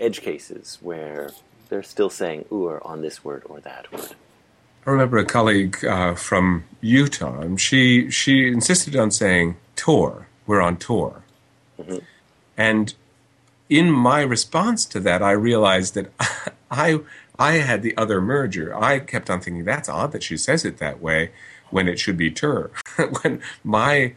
edge 0.01 0.23
cases 0.23 0.79
where 0.81 1.31
they're 1.69 1.83
still 1.83 2.09
saying 2.11 2.47
ur 2.51 2.81
on 2.83 3.03
this 3.03 3.23
word 3.23 3.43
or 3.47 3.61
that 3.61 3.93
word. 3.93 4.15
I 4.87 4.91
remember 4.91 5.19
a 5.19 5.25
colleague 5.25 5.85
uh, 5.85 6.15
from 6.15 6.65
Utah, 6.81 7.41
and 7.41 7.61
she 7.61 8.11
she 8.11 8.49
insisted 8.49 8.97
on 8.97 9.11
saying 9.11 9.57
tour. 9.77 10.27
We're 10.47 10.63
on 10.63 10.79
tour, 10.79 11.23
and 12.57 12.95
in 13.69 13.91
my 13.91 14.21
response 14.21 14.85
to 14.87 15.01
that, 15.01 15.23
I 15.23 15.33
realized 15.33 15.95
that 15.95 16.13
I 16.71 17.01
I 17.39 17.55
had 17.55 17.83
the 17.83 17.97
other 17.97 18.21
merger. 18.21 18.77
I 18.77 18.99
kept 18.99 19.31
on 19.31 19.41
thinking 19.41 19.65
that's 19.65 19.89
odd 19.89 20.13
that 20.13 20.23
she 20.23 20.37
says 20.37 20.65
it 20.65 20.79
that 20.79 21.01
way 21.01 21.31
when 21.71 21.89
it 21.89 21.99
should 21.99 22.17
be 22.17 22.31
tour. 22.31 22.71
when 23.23 23.41
my 23.63 24.15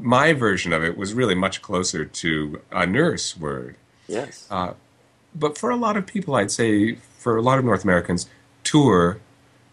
my 0.00 0.32
version 0.32 0.72
of 0.72 0.84
it 0.84 0.96
was 0.96 1.14
really 1.14 1.34
much 1.34 1.62
closer 1.62 2.04
to 2.04 2.60
a 2.70 2.86
nurse 2.86 3.36
word. 3.36 3.76
Yes. 4.06 4.46
Uh, 4.50 4.74
but 5.34 5.56
for 5.56 5.70
a 5.70 5.76
lot 5.76 5.96
of 5.96 6.06
people, 6.06 6.34
I'd 6.34 6.50
say 6.50 6.96
for 7.18 7.36
a 7.36 7.42
lot 7.42 7.58
of 7.58 7.64
North 7.64 7.84
Americans, 7.84 8.28
tour 8.64 9.20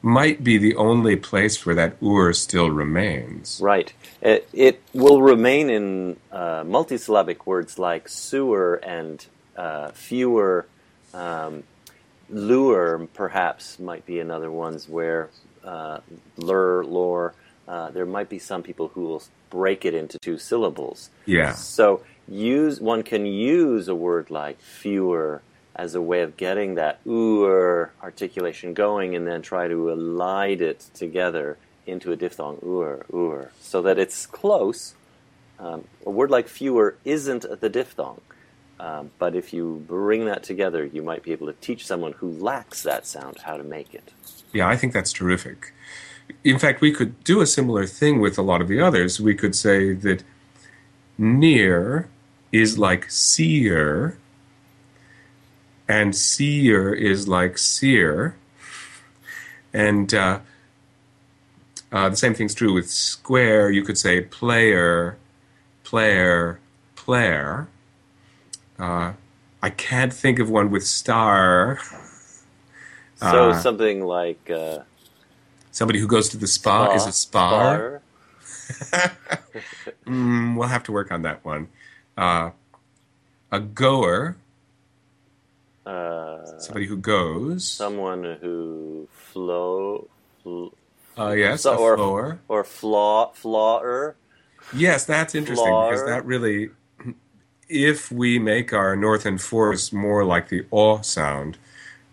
might 0.01 0.43
be 0.43 0.57
the 0.57 0.75
only 0.75 1.15
place 1.15 1.65
where 1.65 1.75
that 1.75 1.97
ur 2.01 2.33
still 2.33 2.69
remains. 2.69 3.59
Right. 3.61 3.91
It, 4.21 4.47
it 4.53 4.81
will 4.93 5.21
remain 5.21 5.69
in 5.69 6.17
uh, 6.31 6.63
multisyllabic 6.63 7.45
words 7.45 7.79
like 7.79 8.07
sewer 8.07 8.75
and 8.75 9.25
uh, 9.55 9.89
fewer. 9.91 10.67
Um, 11.13 11.63
lure, 12.29 13.07
perhaps, 13.13 13.79
might 13.79 14.05
be 14.05 14.19
another 14.19 14.51
ones 14.51 14.87
where 14.87 15.29
uh, 15.63 15.99
lure, 16.37 16.83
lore. 16.85 17.33
Uh, 17.67 17.89
there 17.89 18.05
might 18.05 18.29
be 18.29 18.39
some 18.39 18.63
people 18.63 18.89
who 18.89 19.01
will 19.01 19.23
break 19.49 19.83
it 19.83 19.93
into 19.93 20.17
two 20.19 20.37
syllables. 20.37 21.09
Yeah. 21.25 21.53
So 21.53 22.03
use 22.27 22.79
one 22.79 23.03
can 23.03 23.25
use 23.25 23.87
a 23.87 23.95
word 23.95 24.29
like 24.29 24.59
fewer 24.61 25.41
as 25.77 25.95
a 25.95 26.01
way 26.01 26.21
of 26.21 26.35
getting 26.35 26.75
that 26.75 26.99
ur 27.07 27.91
articulation 28.01 28.73
going, 28.73 29.15
and 29.15 29.27
then 29.27 29.41
try 29.41 29.67
to 29.67 29.75
elide 29.75 30.59
it 30.59 30.87
together 30.93 31.57
into 31.85 32.11
a 32.11 32.15
diphthong 32.15 32.57
ur 32.65 33.05
ur, 33.13 33.51
so 33.61 33.81
that 33.81 33.97
it's 33.97 34.25
close. 34.25 34.95
Um, 35.59 35.85
a 36.05 36.09
word 36.09 36.29
like 36.29 36.47
fewer 36.47 36.97
isn't 37.05 37.45
the 37.61 37.69
diphthong, 37.69 38.21
um, 38.79 39.11
but 39.17 39.35
if 39.35 39.53
you 39.53 39.83
bring 39.87 40.25
that 40.25 40.43
together, 40.43 40.83
you 40.85 41.01
might 41.01 41.23
be 41.23 41.31
able 41.31 41.47
to 41.47 41.53
teach 41.53 41.85
someone 41.85 42.13
who 42.13 42.29
lacks 42.29 42.83
that 42.83 43.07
sound 43.07 43.39
how 43.43 43.57
to 43.57 43.63
make 43.63 43.93
it. 43.93 44.11
Yeah, 44.53 44.67
I 44.67 44.75
think 44.75 44.93
that's 44.93 45.13
terrific. 45.13 45.73
In 46.43 46.59
fact, 46.59 46.81
we 46.81 46.91
could 46.91 47.23
do 47.23 47.41
a 47.41 47.47
similar 47.47 47.85
thing 47.85 48.19
with 48.19 48.37
a 48.37 48.41
lot 48.41 48.61
of 48.61 48.67
the 48.67 48.81
others. 48.81 49.19
We 49.19 49.33
could 49.33 49.55
say 49.55 49.93
that 49.93 50.23
near 51.17 52.09
is 52.51 52.77
like 52.77 53.09
seer, 53.09 54.17
and 55.87 56.15
seer 56.15 56.93
is 56.93 57.27
like 57.27 57.57
seer. 57.57 58.35
And 59.73 60.13
uh, 60.13 60.39
uh, 61.91 62.09
the 62.09 62.17
same 62.17 62.33
thing's 62.33 62.55
true 62.55 62.73
with 62.73 62.89
square. 62.89 63.69
You 63.71 63.83
could 63.83 63.97
say 63.97 64.21
player, 64.21 65.17
player, 65.83 66.59
player. 66.95 67.67
Uh, 68.79 69.13
I 69.61 69.69
can't 69.69 70.13
think 70.13 70.39
of 70.39 70.49
one 70.49 70.69
with 70.71 70.85
star. 70.85 71.79
So 73.19 73.49
Uh, 73.49 73.59
something 73.59 74.03
like 74.03 74.47
uh, 74.47 74.81
Somebody 75.71 75.97
who 75.97 76.07
goes 76.07 76.29
to 76.29 76.37
the 76.37 76.45
spa, 76.45 76.93
is 76.93 77.07
a 77.07 77.11
spar. 77.11 78.01
Mm, 80.05 80.55
we'll 80.55 80.67
have 80.67 80.83
to 80.83 80.91
work 80.91 81.11
on 81.11 81.23
that 81.23 81.43
one. 81.43 81.67
Uh, 82.15 82.51
a 83.51 83.59
goer, 83.59 84.37
Uh, 85.87 86.59
somebody 86.59 86.85
who 86.85 86.97
goes. 86.97 87.63
someone 87.67 88.23
who 88.41 89.07
flow, 89.31 90.07
fl- 90.43 90.67
Uh, 91.17 91.31
yes, 91.31 91.61
so- 91.61 91.73
a 91.73 91.77
or 91.77 91.95
floor. 91.95 92.39
or 92.47 92.63
flaw, 92.63 93.31
flawer. 93.33 94.15
Yes, 94.73 95.05
that's 95.05 95.33
interesting 95.33 95.73
because 95.89 96.03
that 96.05 96.25
really, 96.25 96.69
if 97.69 98.11
we 98.11 98.37
make 98.37 98.73
our 98.73 98.95
north 98.95 99.25
and 99.25 99.39
force 99.41 99.93
more 99.93 100.25
like 100.25 100.49
the 100.49 100.65
aw 100.71 100.99
sound, 101.01 101.57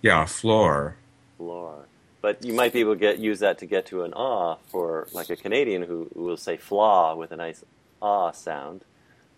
yeah, 0.03 0.25
floor. 0.25 0.97
Floor. 1.37 1.87
but 2.23 2.43
you 2.45 2.55
might 2.55 2.73
be 2.73 2.81
able 2.81 2.95
to 2.95 2.99
get 3.01 3.19
use 3.19 3.41
that 3.41 3.59
to 3.59 3.67
get 3.67 3.85
to 3.87 4.03
an 4.05 4.13
ah 4.17 4.57
for 4.73 5.09
like 5.13 5.29
a 5.31 5.37
Canadian 5.37 5.83
who, 5.83 6.09
who 6.15 6.23
will 6.25 6.37
say 6.39 6.57
flaw 6.57 7.15
with 7.17 7.33
a 7.33 7.37
nice 7.37 7.63
ah 8.01 8.31
sound. 8.31 8.81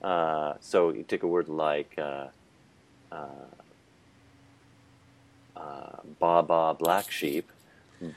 Uh, 0.03 0.55
so 0.61 0.91
you 0.93 1.03
take 1.03 1.23
a 1.25 1.27
word 1.27 1.49
like 1.49 1.93
uh, 1.99 2.27
uh, 5.67 5.77
uh, 5.77 5.97
Baba 6.19 6.75
black 6.79 7.11
sheep, 7.11 7.51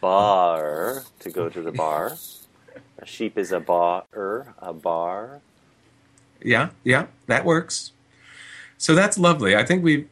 bar 0.02 1.04
to 1.20 1.30
go 1.30 1.50
to 1.50 1.62
the 1.62 1.72
bar. 1.72 2.18
A 2.98 3.06
sheep 3.06 3.38
is 3.38 3.52
a 3.52 3.60
bar, 3.60 4.54
a 4.60 4.74
bar. 4.74 5.42
Yeah, 6.42 6.70
yeah, 6.84 7.08
that 7.28 7.46
works. 7.46 7.92
So 8.78 8.96
that's 8.96 9.18
lovely. 9.18 9.56
I 9.56 9.66
think 9.66 9.84
we've 9.84 10.08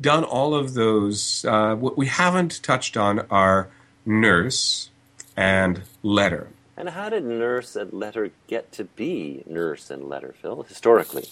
done 0.00 0.24
all 0.24 0.54
of 0.54 0.74
those. 0.74 1.44
Uh, 1.44 1.74
what 1.74 1.96
we 1.96 2.06
haven't 2.06 2.62
touched 2.62 2.96
on 2.96 3.20
are 3.30 3.68
nurse 4.04 4.90
and 5.36 5.82
letter. 6.02 6.48
And 6.76 6.90
how 6.90 7.08
did 7.08 7.24
nurse 7.24 7.74
and 7.74 7.92
letter 7.92 8.30
get 8.46 8.70
to 8.72 8.84
be 8.84 9.42
nurse 9.46 9.90
and 9.90 10.08
letter, 10.08 10.34
Phil, 10.40 10.62
historically? 10.62 11.26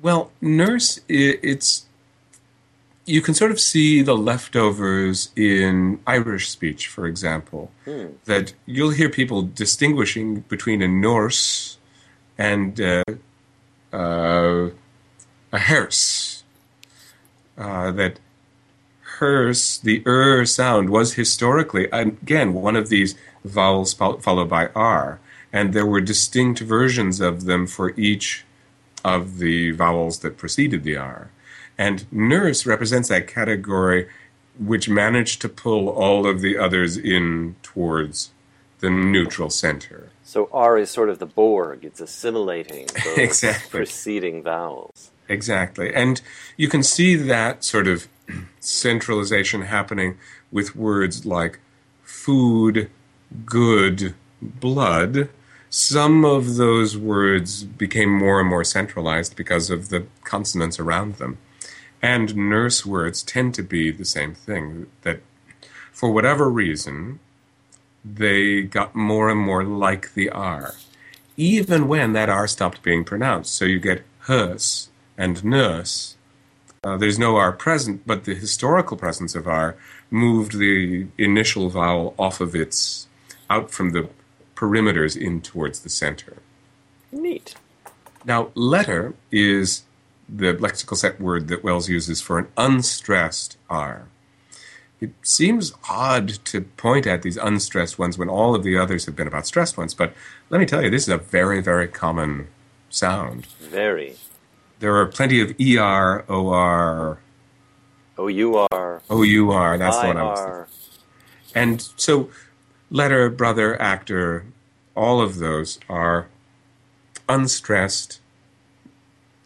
Well, 0.00 0.32
nurse, 0.40 1.00
it's 1.08 1.87
you 3.08 3.22
can 3.22 3.34
sort 3.34 3.50
of 3.50 3.58
see 3.58 4.02
the 4.02 4.16
leftovers 4.16 5.30
in 5.34 5.98
Irish 6.06 6.48
speech, 6.50 6.88
for 6.88 7.06
example. 7.06 7.70
Hmm. 7.84 8.08
That 8.26 8.52
you'll 8.66 8.90
hear 8.90 9.08
people 9.08 9.42
distinguishing 9.42 10.40
between 10.40 10.82
a 10.82 10.88
Norse 10.88 11.78
and 12.36 12.78
uh, 12.80 13.04
uh, 13.92 14.70
a 15.52 15.58
hearse. 15.58 16.44
Uh, 17.56 17.90
that 17.92 18.20
hearse, 19.18 19.78
the 19.78 20.02
er 20.06 20.44
sound, 20.44 20.90
was 20.90 21.14
historically, 21.14 21.86
again, 21.86 22.52
one 22.52 22.76
of 22.76 22.88
these 22.88 23.16
vowels 23.44 23.94
followed 23.94 24.48
by 24.48 24.68
r. 24.74 25.18
And 25.50 25.72
there 25.72 25.86
were 25.86 26.02
distinct 26.02 26.60
versions 26.60 27.20
of 27.20 27.46
them 27.46 27.66
for 27.66 27.94
each 27.98 28.44
of 29.02 29.38
the 29.38 29.70
vowels 29.70 30.18
that 30.18 30.36
preceded 30.36 30.84
the 30.84 30.98
r. 30.98 31.30
And 31.78 32.10
nurse 32.12 32.66
represents 32.66 33.08
that 33.08 33.28
category 33.28 34.08
which 34.58 34.88
managed 34.88 35.40
to 35.40 35.48
pull 35.48 35.88
all 35.88 36.26
of 36.26 36.40
the 36.40 36.58
others 36.58 36.96
in 36.96 37.54
towards 37.62 38.30
the 38.80 38.90
neutral 38.90 39.50
center. 39.50 40.10
So 40.24 40.48
R 40.52 40.76
is 40.76 40.90
sort 40.90 41.08
of 41.08 41.18
the 41.18 41.26
Borg, 41.26 41.84
it's 41.84 42.00
assimilating 42.00 42.86
those 43.04 43.18
exactly. 43.18 43.78
preceding 43.78 44.42
vowels. 44.42 45.10
Exactly. 45.28 45.94
And 45.94 46.20
you 46.56 46.68
can 46.68 46.82
see 46.82 47.14
that 47.14 47.64
sort 47.64 47.86
of 47.86 48.08
centralization 48.60 49.62
happening 49.62 50.18
with 50.50 50.74
words 50.74 51.24
like 51.26 51.60
food, 52.02 52.90
good, 53.44 54.14
blood. 54.40 55.28
Some 55.70 56.24
of 56.24 56.56
those 56.56 56.96
words 56.96 57.64
became 57.64 58.10
more 58.10 58.40
and 58.40 58.48
more 58.48 58.64
centralized 58.64 59.36
because 59.36 59.70
of 59.70 59.90
the 59.90 60.06
consonants 60.24 60.80
around 60.80 61.16
them. 61.16 61.38
And 62.00 62.36
nurse 62.36 62.86
words 62.86 63.22
tend 63.22 63.54
to 63.54 63.62
be 63.62 63.90
the 63.90 64.04
same 64.04 64.34
thing, 64.34 64.86
that 65.02 65.20
for 65.92 66.12
whatever 66.12 66.48
reason, 66.48 67.18
they 68.04 68.62
got 68.62 68.94
more 68.94 69.28
and 69.28 69.40
more 69.40 69.64
like 69.64 70.14
the 70.14 70.30
R, 70.30 70.74
even 71.36 71.88
when 71.88 72.12
that 72.12 72.28
R 72.28 72.46
stopped 72.46 72.82
being 72.82 73.04
pronounced. 73.04 73.54
So 73.54 73.64
you 73.64 73.80
get 73.80 74.04
hearse 74.20 74.90
and 75.16 75.44
nurse. 75.44 76.16
Uh, 76.84 76.96
there's 76.96 77.18
no 77.18 77.36
R 77.36 77.50
present, 77.52 78.06
but 78.06 78.24
the 78.24 78.34
historical 78.34 78.96
presence 78.96 79.34
of 79.34 79.48
R 79.48 79.76
moved 80.10 80.58
the 80.58 81.08
initial 81.18 81.68
vowel 81.68 82.14
off 82.16 82.40
of 82.40 82.54
its, 82.54 83.08
out 83.50 83.70
from 83.72 83.90
the 83.90 84.08
perimeters 84.54 85.16
in 85.16 85.40
towards 85.40 85.80
the 85.80 85.88
center. 85.88 86.36
Neat. 87.10 87.56
Now, 88.24 88.50
letter 88.54 89.14
is 89.32 89.82
the 90.28 90.54
lexical 90.54 90.96
set 90.96 91.20
word 91.20 91.48
that 91.48 91.64
Wells 91.64 91.88
uses 91.88 92.20
for 92.20 92.38
an 92.38 92.48
unstressed 92.56 93.56
R. 93.70 94.08
It 95.00 95.12
seems 95.22 95.72
odd 95.88 96.28
to 96.46 96.62
point 96.62 97.06
at 97.06 97.22
these 97.22 97.36
unstressed 97.36 97.98
ones 97.98 98.18
when 98.18 98.28
all 98.28 98.54
of 98.54 98.64
the 98.64 98.76
others 98.76 99.06
have 99.06 99.14
been 99.14 99.28
about 99.28 99.46
stressed 99.46 99.78
ones, 99.78 99.94
but 99.94 100.12
let 100.50 100.58
me 100.58 100.66
tell 100.66 100.82
you, 100.82 100.90
this 100.90 101.04
is 101.04 101.08
a 101.08 101.18
very, 101.18 101.62
very 101.62 101.86
common 101.86 102.48
sound. 102.90 103.46
Very. 103.60 104.16
There 104.80 104.96
are 104.96 105.06
plenty 105.06 105.40
of 105.40 105.54
ER, 105.60 106.24
OR, 106.28 107.18
OUR, 108.18 109.02
OUR, 109.08 109.78
that's 109.78 109.98
the 110.00 110.06
one 110.06 110.16
I 110.16 110.22
was 110.22 110.40
thinking. 110.40 110.64
And 111.54 111.88
so, 111.96 112.30
letter, 112.90 113.30
brother, 113.30 113.80
actor, 113.80 114.44
all 114.96 115.20
of 115.20 115.38
those 115.38 115.78
are 115.88 116.26
unstressed 117.28 118.20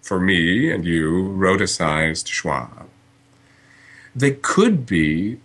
for 0.03 0.19
me 0.19 0.71
and 0.71 0.85
you, 0.85 1.35
rhoticized 1.39 2.27
schwa. 2.27 2.87
They 4.15 4.33
could 4.33 4.85
be 4.85 5.39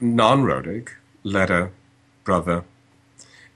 non 0.00 0.42
rhotic, 0.42 0.96
letter, 1.22 1.70
brother, 2.24 2.64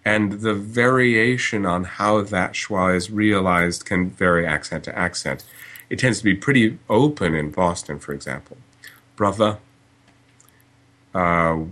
and 0.05 0.41
the 0.43 0.55
variation 0.55 1.67
on 1.67 1.85
how 1.85 2.23
that 2.23 2.53
schwa 2.53 2.95
is 2.95 3.11
realized 3.11 3.85
can 3.85 4.11
vary 4.11 4.47
accent 4.47 4.85
to 4.85 4.97
accent. 4.97 5.45
It 5.91 5.99
tends 5.99 6.19
to 6.19 6.25
be 6.25 6.35
pretty 6.35 6.79
open 6.89 7.35
in 7.35 7.51
Boston, 7.51 7.99
for 7.99 8.13
example. 8.13 8.59
Brother. 9.17 9.59
Uh, 11.15 11.65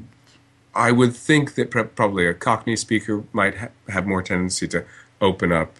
I 0.74 0.90
would 0.90 1.14
think 1.14 1.54
that 1.54 1.70
probably 1.70 2.26
a 2.26 2.34
Cockney 2.34 2.74
speaker 2.74 3.24
might 3.32 3.56
ha- 3.58 3.68
have 3.88 4.06
more 4.06 4.22
tendency 4.22 4.66
to 4.68 4.84
open 5.20 5.52
up 5.52 5.74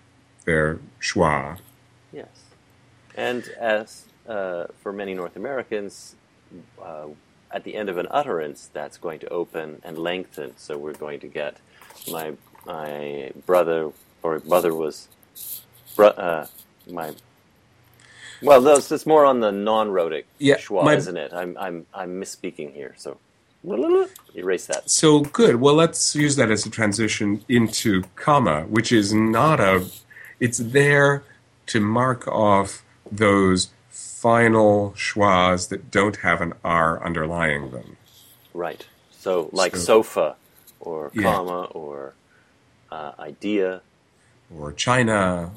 their 0.44 0.78
schwa 1.00 1.58
and 3.16 3.48
as 3.58 4.04
uh, 4.28 4.66
for 4.82 4.92
many 4.92 5.14
North 5.14 5.36
Americans, 5.36 6.14
uh, 6.82 7.06
at 7.50 7.64
the 7.64 7.76
end 7.76 7.88
of 7.88 7.98
an 7.98 8.08
utterance, 8.10 8.68
that's 8.72 8.98
going 8.98 9.20
to 9.20 9.28
open 9.28 9.80
and 9.84 9.96
lengthen. 9.96 10.56
So 10.56 10.76
we're 10.76 10.94
going 10.94 11.20
to 11.20 11.28
get 11.28 11.56
my 12.10 12.34
my 12.66 13.32
brother 13.46 13.92
or 14.22 14.40
brother 14.40 14.74
was 14.74 15.08
uh, 15.98 16.46
my. 16.90 17.14
Well, 18.42 18.60
that's 18.60 18.90
it's 18.90 19.06
more 19.06 19.24
on 19.24 19.40
the 19.40 19.52
non-rhotic 19.52 20.26
yeah, 20.38 20.56
schwa, 20.56 20.84
my, 20.84 20.96
isn't 20.96 21.16
it? 21.16 21.32
I'm 21.32 21.56
I'm 21.58 21.86
I'm 21.94 22.20
misspeaking 22.20 22.74
here, 22.74 22.94
so 22.96 23.18
erase 24.34 24.66
that. 24.66 24.90
So 24.90 25.20
good. 25.20 25.56
Well, 25.56 25.74
let's 25.74 26.14
use 26.14 26.36
that 26.36 26.50
as 26.50 26.66
a 26.66 26.70
transition 26.70 27.44
into 27.48 28.02
comma, 28.16 28.62
which 28.62 28.92
is 28.92 29.14
not 29.14 29.60
a. 29.60 29.86
It's 30.40 30.58
there 30.58 31.22
to 31.66 31.80
mark 31.80 32.26
off 32.28 32.84
those 33.16 33.68
final 33.90 34.92
schwas 34.96 35.68
that 35.68 35.90
don't 35.90 36.16
have 36.16 36.40
an 36.40 36.54
R 36.64 37.04
underlying 37.04 37.70
them. 37.70 37.96
Right. 38.52 38.86
So, 39.10 39.48
like 39.52 39.76
so, 39.76 39.82
sofa, 39.82 40.36
or 40.80 41.10
yeah. 41.14 41.22
comma, 41.22 41.64
or 41.64 42.14
uh, 42.90 43.12
idea, 43.18 43.82
or 44.54 44.72
China. 44.72 45.50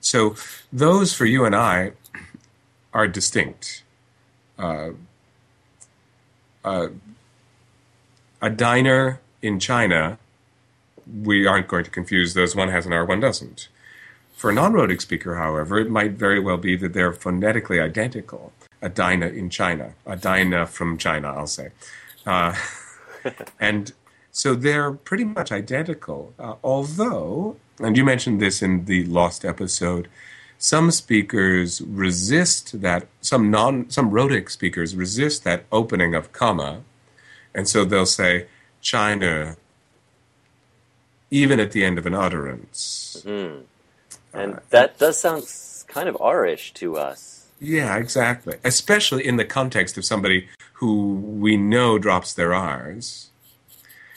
So, 0.00 0.36
those 0.72 1.14
for 1.14 1.26
you 1.26 1.44
and 1.44 1.54
I 1.54 1.92
are 2.92 3.06
distinct. 3.06 3.82
Uh, 4.58 4.90
uh, 6.64 6.88
a 8.40 8.50
diner 8.50 9.20
in 9.40 9.58
China, 9.58 10.18
we 11.22 11.46
aren't 11.46 11.68
going 11.68 11.84
to 11.84 11.90
confuse 11.90 12.34
those. 12.34 12.56
One 12.56 12.68
has 12.68 12.86
an 12.86 12.92
R, 12.92 13.04
one 13.04 13.20
doesn't. 13.20 13.68
For 14.42 14.50
a 14.50 14.54
non-rhotic 14.54 15.00
speaker, 15.00 15.36
however, 15.36 15.78
it 15.78 15.88
might 15.88 16.14
very 16.14 16.40
well 16.40 16.56
be 16.56 16.74
that 16.74 16.94
they're 16.94 17.12
phonetically 17.12 17.78
identical. 17.78 18.52
A 18.80 18.88
Dinah 18.88 19.28
in 19.28 19.50
China, 19.50 19.94
a 20.04 20.16
Dinah 20.16 20.66
from 20.66 20.98
China, 20.98 21.28
I'll 21.28 21.46
say. 21.46 21.68
Uh, 22.26 22.52
and 23.60 23.92
so 24.32 24.56
they're 24.56 24.90
pretty 24.90 25.22
much 25.22 25.52
identical. 25.52 26.34
Uh, 26.40 26.56
although, 26.64 27.54
and 27.78 27.96
you 27.96 28.04
mentioned 28.04 28.40
this 28.40 28.62
in 28.62 28.86
the 28.86 29.04
Lost 29.04 29.44
episode, 29.44 30.08
some 30.58 30.90
speakers 30.90 31.80
resist 31.80 32.80
that, 32.80 33.06
some 33.20 33.48
non, 33.48 33.90
some 33.90 34.10
rhotic 34.10 34.50
speakers 34.50 34.96
resist 34.96 35.44
that 35.44 35.66
opening 35.70 36.16
of 36.16 36.32
comma, 36.32 36.82
and 37.54 37.68
so 37.68 37.84
they'll 37.84 38.06
say 38.06 38.48
China 38.80 39.56
even 41.30 41.60
at 41.60 41.70
the 41.70 41.84
end 41.84 41.96
of 41.96 42.06
an 42.06 42.14
utterance. 42.14 43.22
Mm-hmm. 43.24 43.66
And 44.34 44.60
that 44.70 44.98
does 44.98 45.20
sound 45.20 45.44
kind 45.86 46.08
of 46.08 46.16
R-ish 46.20 46.72
to 46.74 46.96
us. 46.96 47.46
Yeah, 47.60 47.96
exactly. 47.96 48.56
Especially 48.64 49.26
in 49.26 49.36
the 49.36 49.44
context 49.44 49.96
of 49.96 50.04
somebody 50.04 50.48
who 50.74 51.14
we 51.14 51.56
know 51.56 51.98
drops 51.98 52.34
their 52.34 52.54
R's. 52.54 53.30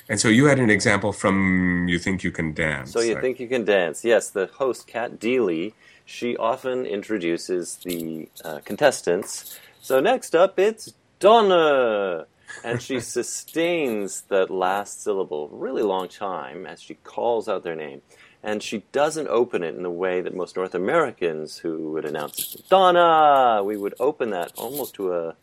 And 0.08 0.20
so 0.20 0.28
you 0.30 0.46
had 0.46 0.60
an 0.60 0.70
example 0.70 1.12
from 1.12 1.88
You 1.88 2.00
Think 2.00 2.24
You 2.24 2.32
Can 2.32 2.54
Dance. 2.54 2.92
So 2.92 3.02
You 3.02 3.20
Think 3.20 3.40
You 3.40 3.48
Can 3.48 3.66
Dance. 3.66 4.06
Yes, 4.06 4.30
the 4.30 4.48
host, 4.48 4.88
Cat 4.88 5.20
Deeley, 5.20 5.74
she 6.06 6.38
often 6.38 6.86
introduces 6.86 7.78
the 7.84 8.30
uh, 8.44 8.60
contestants. 8.64 9.60
So 9.82 10.00
next 10.00 10.36
up, 10.36 10.60
it's 10.60 10.94
Donna. 11.20 12.28
and 12.64 12.82
she 12.82 13.00
sustains 13.18 14.22
that 14.30 14.50
last 14.52 15.04
syllable 15.04 15.50
really 15.50 15.82
long 15.84 16.08
time 16.08 16.66
as 16.68 16.82
she 16.82 16.94
calls 16.96 17.48
out 17.50 17.64
their 17.64 17.76
name. 17.76 18.02
And 18.46 18.62
she 18.62 18.84
doesn't 18.92 19.28
open 19.28 19.64
it 19.64 19.74
in 19.76 19.82
the 19.84 19.90
way 19.90 20.22
that 20.22 20.36
most 20.36 20.56
North 20.56 20.76
Americans 20.76 21.58
who 21.58 21.92
would 21.94 22.06
announce 22.06 22.54
Donna, 22.70 23.64
we 23.64 23.76
would 23.76 23.96
open 24.00 24.30
that 24.30 24.52
almost 24.56 24.94
to 24.96 25.14
a, 25.14 25.36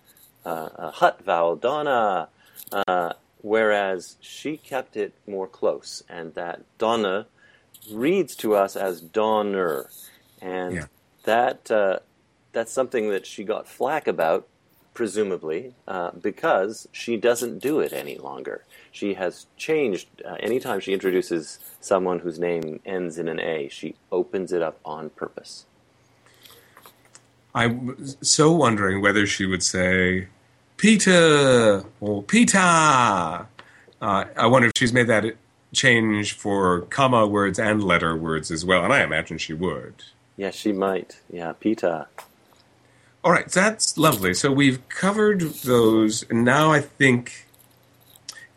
a, 0.44 0.50
a 0.86 0.90
hut 0.92 1.20
vowel, 1.24 1.56
Donna. 1.56 2.28
Uh, 2.70 3.12
whereas 3.42 4.16
she 4.20 4.56
kept 4.56 4.96
it 4.96 5.12
more 5.26 5.48
close, 5.48 6.02
and 6.08 6.32
that 6.34 6.60
Donna 6.78 7.26
reads 7.90 8.36
to 8.36 8.54
us 8.54 8.76
as 8.76 9.00
Donner, 9.00 9.90
and 10.40 10.74
Yeah. 10.76 10.86
that 11.24 11.70
uh, 11.70 11.98
that's 12.52 12.72
something 12.72 13.10
that 13.10 13.26
she 13.26 13.42
got 13.44 13.66
flack 13.68 14.06
about, 14.06 14.46
presumably, 14.94 15.74
uh, 15.88 16.12
because 16.12 16.88
she 16.92 17.16
doesn't 17.16 17.58
do 17.58 17.80
it 17.80 17.92
any 17.92 18.16
longer. 18.16 18.64
She 18.92 19.14
has 19.14 19.46
changed. 19.56 20.06
Uh, 20.24 20.36
anytime 20.38 20.78
she 20.78 20.92
introduces 20.92 21.58
someone 21.80 22.20
whose 22.20 22.38
name 22.38 22.78
ends 22.84 23.18
in 23.18 23.26
an 23.26 23.40
A, 23.40 23.68
she 23.68 23.96
opens 24.12 24.52
it 24.52 24.62
up 24.62 24.78
on 24.84 25.10
purpose. 25.10 25.64
I 27.54 27.66
was 27.66 28.16
so 28.22 28.52
wondering 28.52 29.02
whether 29.02 29.26
she 29.26 29.46
would 29.46 29.62
say 29.62 30.28
Peter 30.76 31.84
or 32.00 32.22
Peter. 32.22 32.58
Uh, 32.58 33.46
I 34.00 34.46
wonder 34.46 34.68
if 34.68 34.72
she's 34.76 34.92
made 34.92 35.06
that 35.06 35.24
change 35.72 36.34
for 36.34 36.82
comma 36.82 37.26
words 37.26 37.58
and 37.58 37.82
letter 37.82 38.16
words 38.16 38.50
as 38.50 38.64
well, 38.64 38.84
and 38.84 38.92
I 38.92 39.02
imagine 39.02 39.38
she 39.38 39.54
would. 39.54 40.04
Yeah, 40.36 40.50
she 40.50 40.72
might. 40.72 41.20
Yeah, 41.30 41.52
Pita. 41.52 42.08
All 43.24 43.32
right, 43.32 43.48
that's 43.48 43.96
lovely. 43.96 44.34
So 44.34 44.50
we've 44.50 44.86
covered 44.88 45.40
those, 45.40 46.24
and 46.28 46.44
now 46.44 46.72
I 46.72 46.80
think 46.80 47.46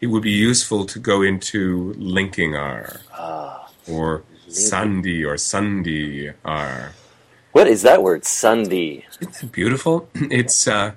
it 0.05 0.09
would 0.11 0.21
be 0.21 0.29
useful 0.51 0.85
to 0.85 0.99
go 0.99 1.23
into 1.23 1.91
linking 1.97 2.55
R 2.55 3.01
Ah, 3.11 3.71
or 3.87 4.21
Sandhi 4.47 5.25
or 5.27 5.35
Sunday 5.35 6.31
R. 6.45 6.91
what 7.53 7.65
is 7.67 7.81
that 7.81 8.03
word? 8.03 8.23
Sunday. 8.23 9.03
Isn't 9.19 9.33
that 9.33 9.51
beautiful? 9.51 10.07
It's 10.39 10.67
uh, 10.67 10.91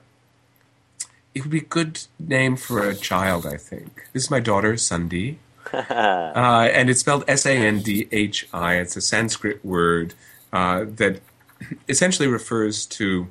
it 1.34 1.40
would 1.42 1.50
be 1.50 1.64
a 1.68 1.72
good 1.78 1.94
name 2.18 2.54
for 2.56 2.86
a 2.86 2.94
child, 2.94 3.46
I 3.46 3.56
think. 3.56 3.90
This 4.12 4.24
is 4.24 4.30
my 4.30 4.40
daughter, 4.40 4.74
Sandhi, 4.74 5.36
uh, 5.72 6.68
and 6.76 6.90
it's 6.90 7.00
spelled 7.00 7.24
S 7.26 7.46
A 7.46 7.54
N 7.56 7.80
D 7.80 8.08
H 8.12 8.46
I. 8.52 8.74
It's 8.74 8.94
a 8.94 9.00
Sanskrit 9.00 9.64
word 9.64 10.12
uh, 10.52 10.84
that 11.00 11.14
essentially 11.88 12.28
refers 12.28 12.84
to 13.00 13.28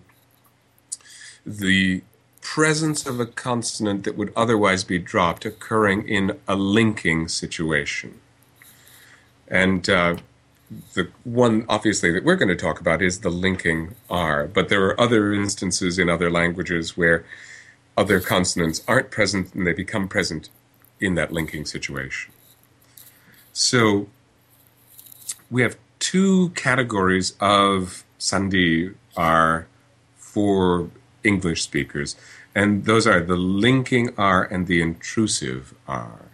the 1.45 2.01
presence 2.53 3.05
of 3.05 3.19
a 3.19 3.25
consonant 3.25 4.05
that 4.05 4.15
would 4.15 4.31
otherwise 4.33 4.85
be 4.85 4.97
dropped 4.97 5.43
occurring 5.45 6.07
in 6.07 6.39
a 6.47 6.55
linking 6.55 7.27
situation. 7.27 8.21
And 9.49 9.87
uh, 9.89 10.15
the 10.93 11.09
one, 11.25 11.65
obviously, 11.67 12.09
that 12.13 12.23
we're 12.23 12.37
going 12.37 12.47
to 12.47 12.55
talk 12.55 12.79
about 12.79 13.01
is 13.01 13.19
the 13.19 13.29
linking 13.29 13.95
R, 14.09 14.47
but 14.47 14.69
there 14.69 14.85
are 14.85 14.99
other 14.99 15.33
instances 15.33 15.99
in 15.99 16.09
other 16.09 16.31
languages 16.31 16.95
where 16.95 17.25
other 17.97 18.21
consonants 18.21 18.81
aren't 18.87 19.11
present 19.11 19.53
and 19.53 19.67
they 19.67 19.73
become 19.73 20.07
present 20.07 20.49
in 21.01 21.15
that 21.15 21.33
linking 21.33 21.65
situation. 21.65 22.31
So 23.51 24.07
we 25.51 25.63
have 25.63 25.77
two 25.99 26.51
categories 26.51 27.35
of 27.41 28.05
Sandhi 28.17 28.95
R 29.17 29.67
for 30.15 30.89
English 31.23 31.63
speakers, 31.63 32.15
and 32.55 32.85
those 32.85 33.05
are 33.05 33.21
the 33.21 33.35
linking 33.35 34.13
R 34.17 34.43
and 34.43 34.67
the 34.67 34.81
intrusive 34.81 35.73
R. 35.87 36.31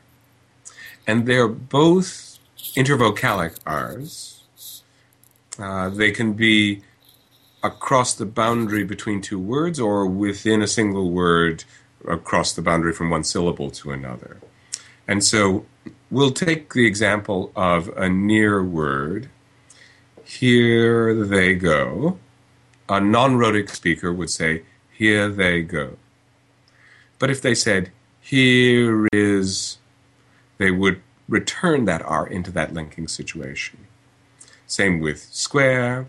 And 1.05 1.25
they're 1.25 1.47
both 1.47 2.39
intervocalic 2.75 3.57
R's. 3.65 4.83
Uh, 5.59 5.89
they 5.89 6.11
can 6.11 6.33
be 6.33 6.81
across 7.61 8.13
the 8.13 8.25
boundary 8.25 8.83
between 8.83 9.21
two 9.21 9.39
words 9.39 9.79
or 9.79 10.05
within 10.05 10.61
a 10.61 10.67
single 10.67 11.11
word 11.11 11.63
across 12.07 12.51
the 12.53 12.61
boundary 12.61 12.93
from 12.93 13.09
one 13.09 13.23
syllable 13.23 13.71
to 13.71 13.91
another. 13.91 14.37
And 15.07 15.23
so 15.23 15.65
we'll 16.09 16.31
take 16.31 16.73
the 16.73 16.85
example 16.85 17.51
of 17.55 17.89
a 17.97 18.09
near 18.09 18.63
word. 18.63 19.29
Here 20.25 21.13
they 21.13 21.55
go. 21.55 22.19
A 22.89 22.99
non 22.99 23.37
rhotic 23.37 23.69
speaker 23.69 24.11
would 24.11 24.29
say, 24.29 24.63
Here 25.03 25.27
they 25.27 25.63
go. 25.63 25.97
But 27.19 27.29
if 27.29 27.41
they 27.41 27.55
said, 27.55 27.91
Here 28.21 29.05
is, 29.11 29.77
they 30.59 30.71
would 30.71 31.01
return 31.27 31.83
that 31.83 32.01
R 32.03 32.25
into 32.25 32.51
that 32.51 32.73
linking 32.73 33.09
situation. 33.09 33.79
Same 34.65 35.01
with 35.01 35.23
square, 35.23 36.07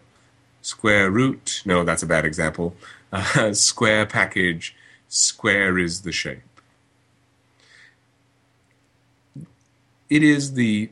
square 0.62 1.10
root. 1.10 1.62
No, 1.64 1.82
that's 1.82 2.04
a 2.04 2.06
bad 2.06 2.24
example. 2.24 2.76
Uh, 3.12 3.52
square 3.70 4.06
package, 4.06 4.76
square 5.08 5.76
is 5.76 6.02
the 6.02 6.12
shape. 6.12 6.60
It 10.08 10.22
is 10.22 10.52
the 10.52 10.90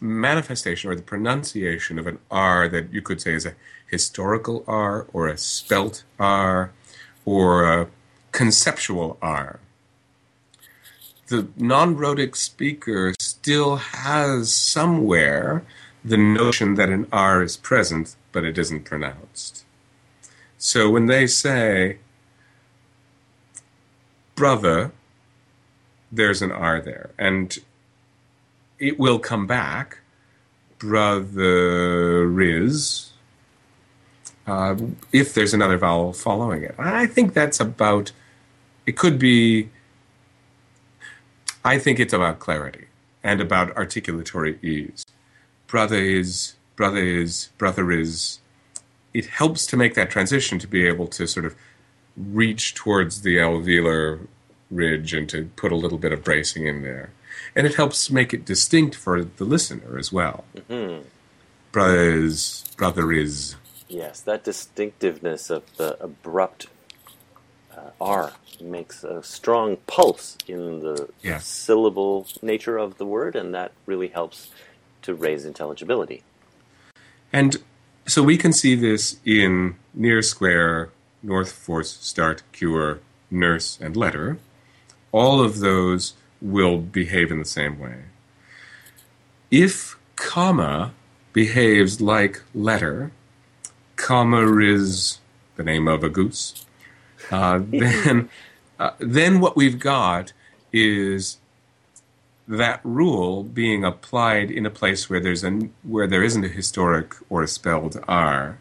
manifestation 0.00 0.90
or 0.90 0.96
the 0.96 1.02
pronunciation 1.02 2.00
of 2.00 2.08
an 2.08 2.18
R 2.32 2.68
that 2.68 2.92
you 2.92 3.00
could 3.00 3.20
say 3.20 3.34
is 3.34 3.46
a 3.46 3.54
historical 3.88 4.64
R 4.66 5.06
or 5.12 5.28
a 5.28 5.38
spelt 5.38 6.02
R 6.18 6.72
or 7.24 7.88
conceptual 8.32 9.18
R. 9.22 9.60
The 11.28 11.48
non 11.56 11.96
rhotic 11.96 12.36
speaker 12.36 13.14
still 13.18 13.76
has 13.76 14.52
somewhere 14.52 15.64
the 16.04 16.16
notion 16.16 16.74
that 16.74 16.88
an 16.88 17.06
R 17.12 17.42
is 17.42 17.56
present, 17.56 18.16
but 18.32 18.44
it 18.44 18.58
isn't 18.58 18.84
pronounced. 18.84 19.64
So 20.58 20.90
when 20.90 21.06
they 21.06 21.26
say 21.26 21.98
brother, 24.34 24.92
there's 26.10 26.42
an 26.42 26.52
R 26.52 26.80
there. 26.80 27.10
And 27.18 27.56
it 28.78 28.98
will 28.98 29.18
come 29.18 29.46
back. 29.46 29.98
Brother 30.78 32.40
is. 32.40 33.11
Uh, 34.46 34.76
if 35.12 35.34
there's 35.34 35.54
another 35.54 35.78
vowel 35.78 36.12
following 36.12 36.62
it. 36.62 36.74
I 36.78 37.06
think 37.06 37.32
that's 37.34 37.60
about. 37.60 38.12
It 38.86 38.96
could 38.96 39.18
be. 39.18 39.68
I 41.64 41.78
think 41.78 42.00
it's 42.00 42.12
about 42.12 42.40
clarity 42.40 42.86
and 43.22 43.40
about 43.40 43.72
articulatory 43.76 44.62
ease. 44.64 45.06
Brother 45.68 45.96
is, 46.02 46.54
brother 46.74 46.98
is, 47.02 47.50
brother 47.56 47.92
is. 47.92 48.40
It 49.14 49.26
helps 49.26 49.64
to 49.66 49.76
make 49.76 49.94
that 49.94 50.10
transition 50.10 50.58
to 50.58 50.66
be 50.66 50.86
able 50.88 51.06
to 51.08 51.26
sort 51.28 51.46
of 51.46 51.54
reach 52.16 52.74
towards 52.74 53.22
the 53.22 53.36
alveolar 53.36 54.26
ridge 54.70 55.14
and 55.14 55.28
to 55.28 55.50
put 55.54 55.70
a 55.70 55.76
little 55.76 55.98
bit 55.98 56.12
of 56.12 56.24
bracing 56.24 56.66
in 56.66 56.82
there. 56.82 57.10
And 57.54 57.66
it 57.66 57.76
helps 57.76 58.10
make 58.10 58.34
it 58.34 58.44
distinct 58.44 58.96
for 58.96 59.22
the 59.22 59.44
listener 59.44 59.98
as 59.98 60.12
well. 60.12 60.44
Mhm. 60.68 61.04
Brother 61.70 62.10
is, 62.24 62.64
brother 62.76 63.12
is. 63.12 63.54
Yes, 63.92 64.22
that 64.22 64.42
distinctiveness 64.42 65.50
of 65.50 65.64
the 65.76 66.02
abrupt 66.02 66.68
uh, 67.76 67.90
R 68.00 68.32
makes 68.58 69.04
a 69.04 69.22
strong 69.22 69.76
pulse 69.86 70.38
in 70.48 70.80
the 70.80 71.10
Yeah. 71.22 71.40
syllable 71.40 72.26
nature 72.40 72.78
of 72.78 72.96
the 72.96 73.04
word, 73.04 73.36
and 73.36 73.54
that 73.54 73.72
really 73.84 74.08
helps 74.08 74.50
to 75.02 75.14
raise 75.14 75.44
intelligibility. 75.44 76.22
And 77.34 77.58
so 78.06 78.22
we 78.22 78.38
can 78.38 78.54
see 78.54 78.74
this 78.74 79.18
in 79.26 79.76
near 79.92 80.22
square, 80.22 80.90
north 81.22 81.52
force, 81.52 81.98
start, 82.00 82.42
cure, 82.52 83.00
nurse, 83.30 83.78
and 83.78 83.94
letter. 83.94 84.38
All 85.12 85.38
of 85.44 85.58
those 85.58 86.14
will 86.40 86.78
behave 86.78 87.30
in 87.30 87.38
the 87.38 87.44
same 87.44 87.78
way. 87.78 88.04
If 89.50 89.98
comma 90.16 90.94
behaves 91.34 92.00
like 92.00 92.40
letter, 92.54 93.12
comma 94.02 94.58
is 94.58 95.20
the 95.56 95.62
name 95.62 95.88
of 95.88 96.02
a 96.02 96.08
goose, 96.08 96.66
uh, 97.30 97.60
then, 97.70 98.28
uh, 98.78 98.90
then 98.98 99.40
what 99.40 99.56
we've 99.56 99.78
got 99.78 100.32
is 100.72 101.38
that 102.48 102.80
rule 102.82 103.44
being 103.44 103.84
applied 103.84 104.50
in 104.50 104.66
a 104.66 104.70
place 104.70 105.08
where 105.08 105.20
there's 105.20 105.44
an 105.44 105.72
where 105.84 106.08
there 106.08 106.24
isn't 106.24 106.44
a 106.44 106.48
historic 106.48 107.14
or 107.30 107.42
a 107.42 107.48
spelled 107.48 108.02
R, 108.08 108.58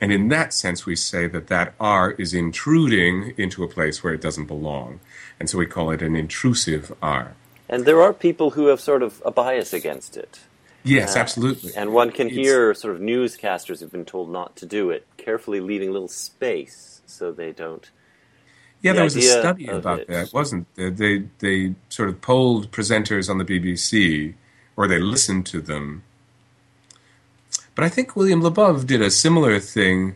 and 0.00 0.10
in 0.10 0.28
that 0.28 0.54
sense 0.54 0.86
we 0.86 0.96
say 0.96 1.26
that 1.28 1.48
that 1.48 1.74
R 1.78 2.12
is 2.12 2.32
intruding 2.32 3.34
into 3.36 3.62
a 3.62 3.68
place 3.68 4.02
where 4.02 4.14
it 4.14 4.22
doesn't 4.22 4.46
belong, 4.46 5.00
and 5.38 5.50
so 5.50 5.58
we 5.58 5.66
call 5.66 5.90
it 5.90 6.00
an 6.00 6.16
intrusive 6.16 6.92
R. 7.02 7.34
And 7.68 7.84
there 7.84 8.00
are 8.00 8.14
people 8.14 8.52
who 8.52 8.66
have 8.68 8.80
sort 8.80 9.02
of 9.02 9.22
a 9.26 9.30
bias 9.30 9.74
against 9.74 10.16
it. 10.16 10.40
Yes, 10.84 11.16
Uh, 11.16 11.18
absolutely. 11.20 11.72
And 11.76 11.92
one 11.92 12.10
can 12.12 12.28
It's- 12.28 12.38
hear 12.44 12.72
sort 12.74 12.94
of 12.94 13.00
newscasters 13.02 13.80
who've 13.80 13.92
been 13.92 14.04
told 14.04 14.30
not 14.30 14.56
to 14.56 14.66
do 14.66 14.90
it, 14.90 15.06
carefully 15.16 15.60
leaving 15.60 15.88
a 15.90 15.92
little 15.92 16.08
space 16.08 17.00
so 17.06 17.32
they 17.32 17.52
don't. 17.52 17.90
Yeah, 18.80 18.92
The 18.92 18.96
there 18.96 19.04
was 19.04 19.16
a 19.16 19.22
study 19.22 19.66
about 19.66 20.00
it. 20.00 20.08
that, 20.08 20.32
wasn't 20.32 20.66
there? 20.76 20.90
They 20.90 21.24
they 21.40 21.74
sort 21.88 22.08
of 22.08 22.20
polled 22.20 22.70
presenters 22.70 23.28
on 23.28 23.38
the 23.38 23.44
BBC, 23.44 24.34
or 24.76 24.86
they 24.86 25.00
listened 25.00 25.46
to 25.46 25.60
them. 25.60 26.04
But 27.74 27.84
I 27.84 27.88
think 27.88 28.14
William 28.16 28.40
Labov 28.40 28.86
did 28.86 29.02
a 29.02 29.10
similar 29.10 29.58
thing. 29.58 30.14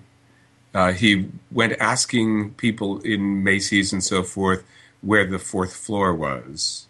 Uh, 0.75 0.93
he 0.93 1.29
went 1.51 1.75
asking 1.81 2.55
people 2.55 3.01
in 3.01 3.43
Macy's 3.45 3.93
and 3.93 4.03
so 4.03 4.23
forth 4.23 4.63
where 5.01 5.27
the 5.27 5.39
fourth 5.39 5.75
floor 5.75 6.15
was, 6.15 6.87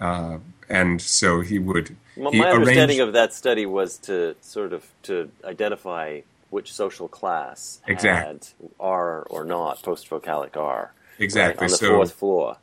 uh, 0.00 0.38
and 0.68 1.00
so 1.00 1.40
he 1.40 1.58
would. 1.58 1.96
My, 2.16 2.30
understanding 2.50 3.00
of 3.00 3.12
that 3.12 3.32
study 3.34 3.66
was 3.66 3.98
to 3.98 4.36
sort 4.40 4.72
of 4.72 4.84
to 5.04 5.30
identify 5.44 6.20
which 6.50 6.72
social 6.72 7.08
class 7.08 7.80
Exact. 7.86 8.26
had 8.26 8.46
R 8.80 9.22
or 9.28 9.44
not 9.44 9.82
post 9.82 10.08
vocalic 10.08 10.56
R. 10.56 10.92
Exactly, 11.18 11.62
right, 11.62 11.64
on 11.66 11.70
the 11.70 11.76
so- 11.76 11.88
fourth 11.90 12.12
floor. 12.12 12.56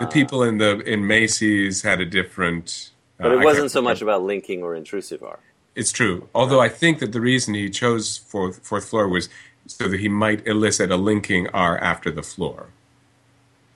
the 0.00 0.06
people 0.06 0.42
in 0.42 0.58
the 0.58 0.78
in 0.80 1.06
Macy's 1.06 1.82
had 1.82 2.00
a 2.00 2.06
different. 2.06 2.90
uh, 3.18 3.24
But 3.24 3.32
it 3.32 3.44
wasn't 3.44 3.70
so 3.70 3.82
much 3.82 4.02
about 4.02 4.22
linking 4.22 4.62
or 4.62 4.74
intrusive 4.74 5.22
R. 5.22 5.38
It's 5.74 5.92
true. 5.92 6.28
Although 6.34 6.60
I 6.60 6.68
think 6.68 6.98
that 6.98 7.12
the 7.12 7.20
reason 7.20 7.54
he 7.54 7.70
chose 7.70 8.16
fourth, 8.18 8.58
fourth 8.66 8.88
floor 8.88 9.08
was 9.08 9.28
so 9.66 9.88
that 9.88 10.00
he 10.00 10.08
might 10.08 10.46
elicit 10.46 10.90
a 10.90 10.96
linking 10.96 11.46
R 11.48 11.78
after 11.78 12.10
the 12.10 12.22
floor. 12.22 12.66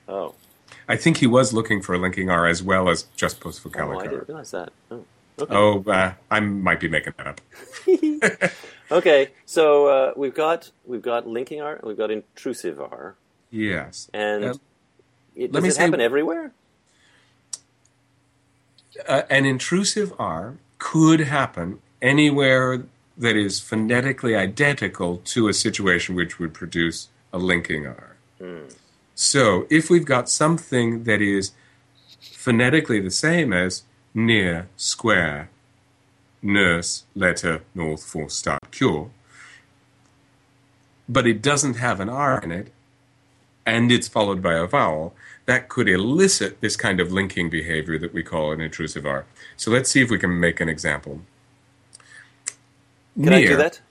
Oh, 0.07 0.35
I 0.87 0.97
think 0.97 1.17
he 1.17 1.27
was 1.27 1.53
looking 1.53 1.81
for 1.81 1.95
a 1.95 1.97
linking 1.97 2.29
R 2.29 2.45
as 2.47 2.61
well 2.61 2.89
as 2.89 3.03
just 3.15 3.39
post 3.39 3.61
oh 3.65 3.69
vocalic 3.69 3.95
I 3.95 3.97
R. 3.97 4.07
didn't 4.07 4.27
realize 4.27 4.51
that. 4.51 4.71
Oh, 4.91 5.03
okay. 5.39 5.53
Oh, 5.55 5.83
uh, 5.87 6.13
I 6.31 6.39
might 6.39 6.79
be 6.79 6.87
making 6.87 7.13
that 7.17 7.27
up. 7.27 7.41
Okay, 8.91 9.29
so 9.47 9.87
uh, 9.87 10.13
we've 10.15 10.35
got 10.35 10.69
we've 10.85 11.01
got 11.01 11.25
linking 11.27 11.59
R, 11.59 11.73
and 11.77 11.83
we've 11.85 11.97
got 11.97 12.11
intrusive 12.11 12.79
R, 12.79 13.15
Yes. 13.49 14.11
and 14.13 14.45
Uh, 14.45 14.53
it, 15.35 15.51
does 15.51 15.63
it 15.65 15.73
say- 15.73 15.85
happen 15.85 15.99
everywhere? 16.01 16.51
uh, 19.07 19.23
an 19.29 19.45
intrusive 19.45 20.13
R 20.19 20.57
could 20.77 21.21
happen 21.21 21.79
anywhere 22.01 22.83
that 23.17 23.35
is 23.35 23.59
phonetically 23.59 24.35
identical 24.35 25.17
to 25.25 25.47
a 25.47 25.53
situation 25.53 26.13
which 26.15 26.37
would 26.37 26.53
produce 26.53 27.09
a 27.33 27.37
linking 27.39 27.87
R. 27.87 28.15
So 29.15 29.65
if 29.71 29.89
we've 29.89 30.05
got 30.05 30.29
something 30.29 31.05
that 31.05 31.21
is 31.21 31.53
phonetically 32.21 32.99
the 32.99 33.09
same 33.11 33.51
as 33.51 33.83
near, 34.15 34.69
square, 34.77 35.49
nurse, 36.41 37.03
letter, 37.13 37.61
north, 37.75 38.03
full 38.03 38.29
start 38.29 38.71
cure, 38.71 39.11
but 41.07 41.27
it 41.27 41.41
doesn't 41.41 41.75
have 41.75 41.99
an 41.99 42.09
R 42.09 42.39
in 42.39 42.51
it, 42.51 42.71
and 43.65 43.91
it's 43.91 44.07
followed 44.07 44.41
by 44.41 44.53
a 44.53 44.65
vowel, 44.65 45.13
that 45.45 45.69
could 45.69 45.87
elicit 45.87 46.61
this 46.61 46.75
kind 46.75 46.99
of 46.99 47.11
linking 47.11 47.49
behavior 47.49 47.99
that 47.99 48.13
we 48.13 48.23
call 48.23 48.51
an 48.51 48.61
intrusive 48.61 49.05
R. 49.05 49.25
So 49.57 49.69
let's 49.69 49.91
see 49.91 50.01
if 50.01 50.09
we 50.09 50.17
can 50.17 50.39
make 50.39 50.59
an 50.59 50.69
example. 50.69 51.21
Can 53.21 53.33
I 53.33 53.45
do 53.45 53.57
that? 53.57 53.81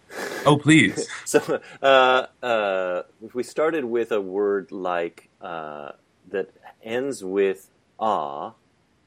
Oh, 0.47 0.59
please. 0.59 1.09
So, 1.25 1.61
uh, 1.83 2.27
uh, 2.43 3.03
if 3.25 3.35
we 3.35 3.43
started 3.43 3.85
with 3.85 4.13
a 4.13 4.21
word 4.21 4.71
like 4.71 5.29
uh, 5.41 5.93
that 6.31 6.51
ends 6.83 7.25
with 7.25 7.71
ah, 7.99 8.53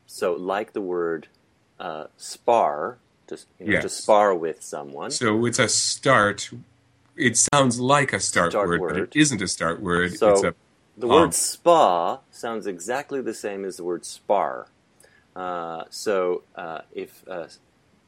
so 0.07 0.33
like 0.33 0.73
the 0.73 0.81
word 0.81 1.27
uh, 1.79 2.05
spar, 2.17 2.97
to, 3.27 3.37
you 3.59 3.73
know, 3.73 3.81
to 3.81 3.89
spar 3.89 4.33
with 4.33 4.63
someone. 4.63 5.11
So 5.11 5.45
it's 5.45 5.59
a 5.59 5.67
start. 5.69 6.49
It 7.15 7.37
sounds 7.37 7.79
like 7.79 8.13
a 8.13 8.19
start, 8.19 8.53
Start 8.53 8.69
word, 8.69 8.79
but 8.79 8.97
it 8.97 9.15
isn't 9.15 9.41
a 9.41 9.47
start 9.47 9.81
word. 9.81 10.17
So 10.17 10.31
it's 10.31 10.43
a 10.43 10.55
the 10.97 11.07
um, 11.07 11.13
word 11.13 11.33
spa 11.33 12.19
sounds 12.31 12.65
exactly 12.65 13.21
the 13.21 13.33
same 13.33 13.65
as 13.65 13.77
the 13.77 13.83
word 13.83 14.05
spar. 14.05 14.67
Uh, 15.35 15.83
so 15.91 16.41
uh, 16.55 16.81
if 16.91 17.23
uh, 17.29 17.47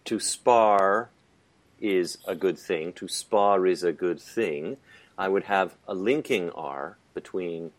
to 0.05 0.19
spar 0.19 1.09
is 1.79 2.17
a 2.27 2.33
good 2.33 2.57
thing, 2.57 2.91
to 2.93 3.07
spar 3.07 3.67
is 3.67 3.83
a 3.83 3.91
good 3.91 4.19
thing, 4.19 4.77
I 5.17 5.27
would 5.27 5.43
have 5.43 5.75
a 5.87 5.93
linking 5.93 6.49
R 6.51 6.97
between 7.13 7.71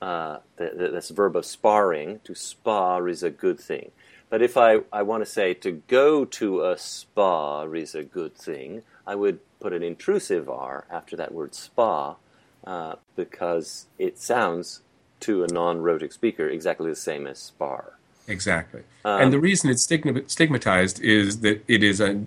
uh, 0.00 0.38
the, 0.56 0.72
the, 0.76 0.88
this 0.88 1.10
verb 1.10 1.36
of 1.36 1.46
sparring. 1.46 2.20
To 2.24 2.34
spar 2.34 3.08
is 3.08 3.22
a 3.22 3.30
good 3.30 3.58
thing. 3.60 3.90
But 4.30 4.42
if 4.42 4.56
I, 4.56 4.80
I 4.92 5.02
want 5.02 5.24
to 5.24 5.30
say 5.30 5.54
to 5.54 5.82
go 5.86 6.24
to 6.24 6.64
a 6.64 6.76
spa 6.78 7.62
is 7.64 7.94
a 7.94 8.02
good 8.02 8.34
thing, 8.34 8.82
I 9.06 9.14
would 9.14 9.38
put 9.60 9.72
an 9.72 9.82
intrusive 9.82 10.48
R 10.48 10.86
after 10.90 11.16
that 11.16 11.32
word 11.32 11.54
spa 11.54 12.16
uh, 12.66 12.96
because 13.16 13.86
it 13.98 14.18
sounds 14.18 14.80
to 15.20 15.44
a 15.44 15.46
non-rhotic 15.46 16.12
speaker 16.12 16.48
exactly 16.48 16.90
the 16.90 16.96
same 16.96 17.26
as 17.26 17.38
spar. 17.38 17.94
Exactly. 18.26 18.82
Um, 19.04 19.22
and 19.22 19.32
the 19.32 19.38
reason 19.38 19.70
it's 19.70 19.82
stigmatized 19.82 21.00
is 21.00 21.40
that 21.40 21.62
it 21.68 21.82
is 21.82 22.00
a, 22.00 22.24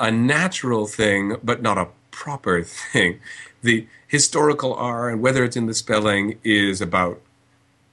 a 0.00 0.10
natural 0.10 0.86
thing, 0.86 1.36
but 1.44 1.62
not 1.62 1.78
a 1.78 1.88
proper 2.16 2.62
thing. 2.92 3.20
The 3.62 3.86
historical 4.08 4.74
R, 4.74 5.10
and 5.10 5.20
whether 5.20 5.44
it's 5.44 5.56
in 5.56 5.66
the 5.66 5.74
spelling, 5.74 6.38
is 6.42 6.80
about 6.80 7.20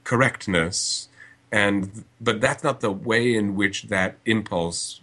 correctness, 0.02 1.08
and 1.52 2.04
but 2.20 2.40
that's 2.40 2.64
not 2.64 2.80
the 2.80 2.90
way 2.90 3.34
in 3.34 3.54
which 3.54 3.84
that 3.84 4.16
impulse 4.24 5.00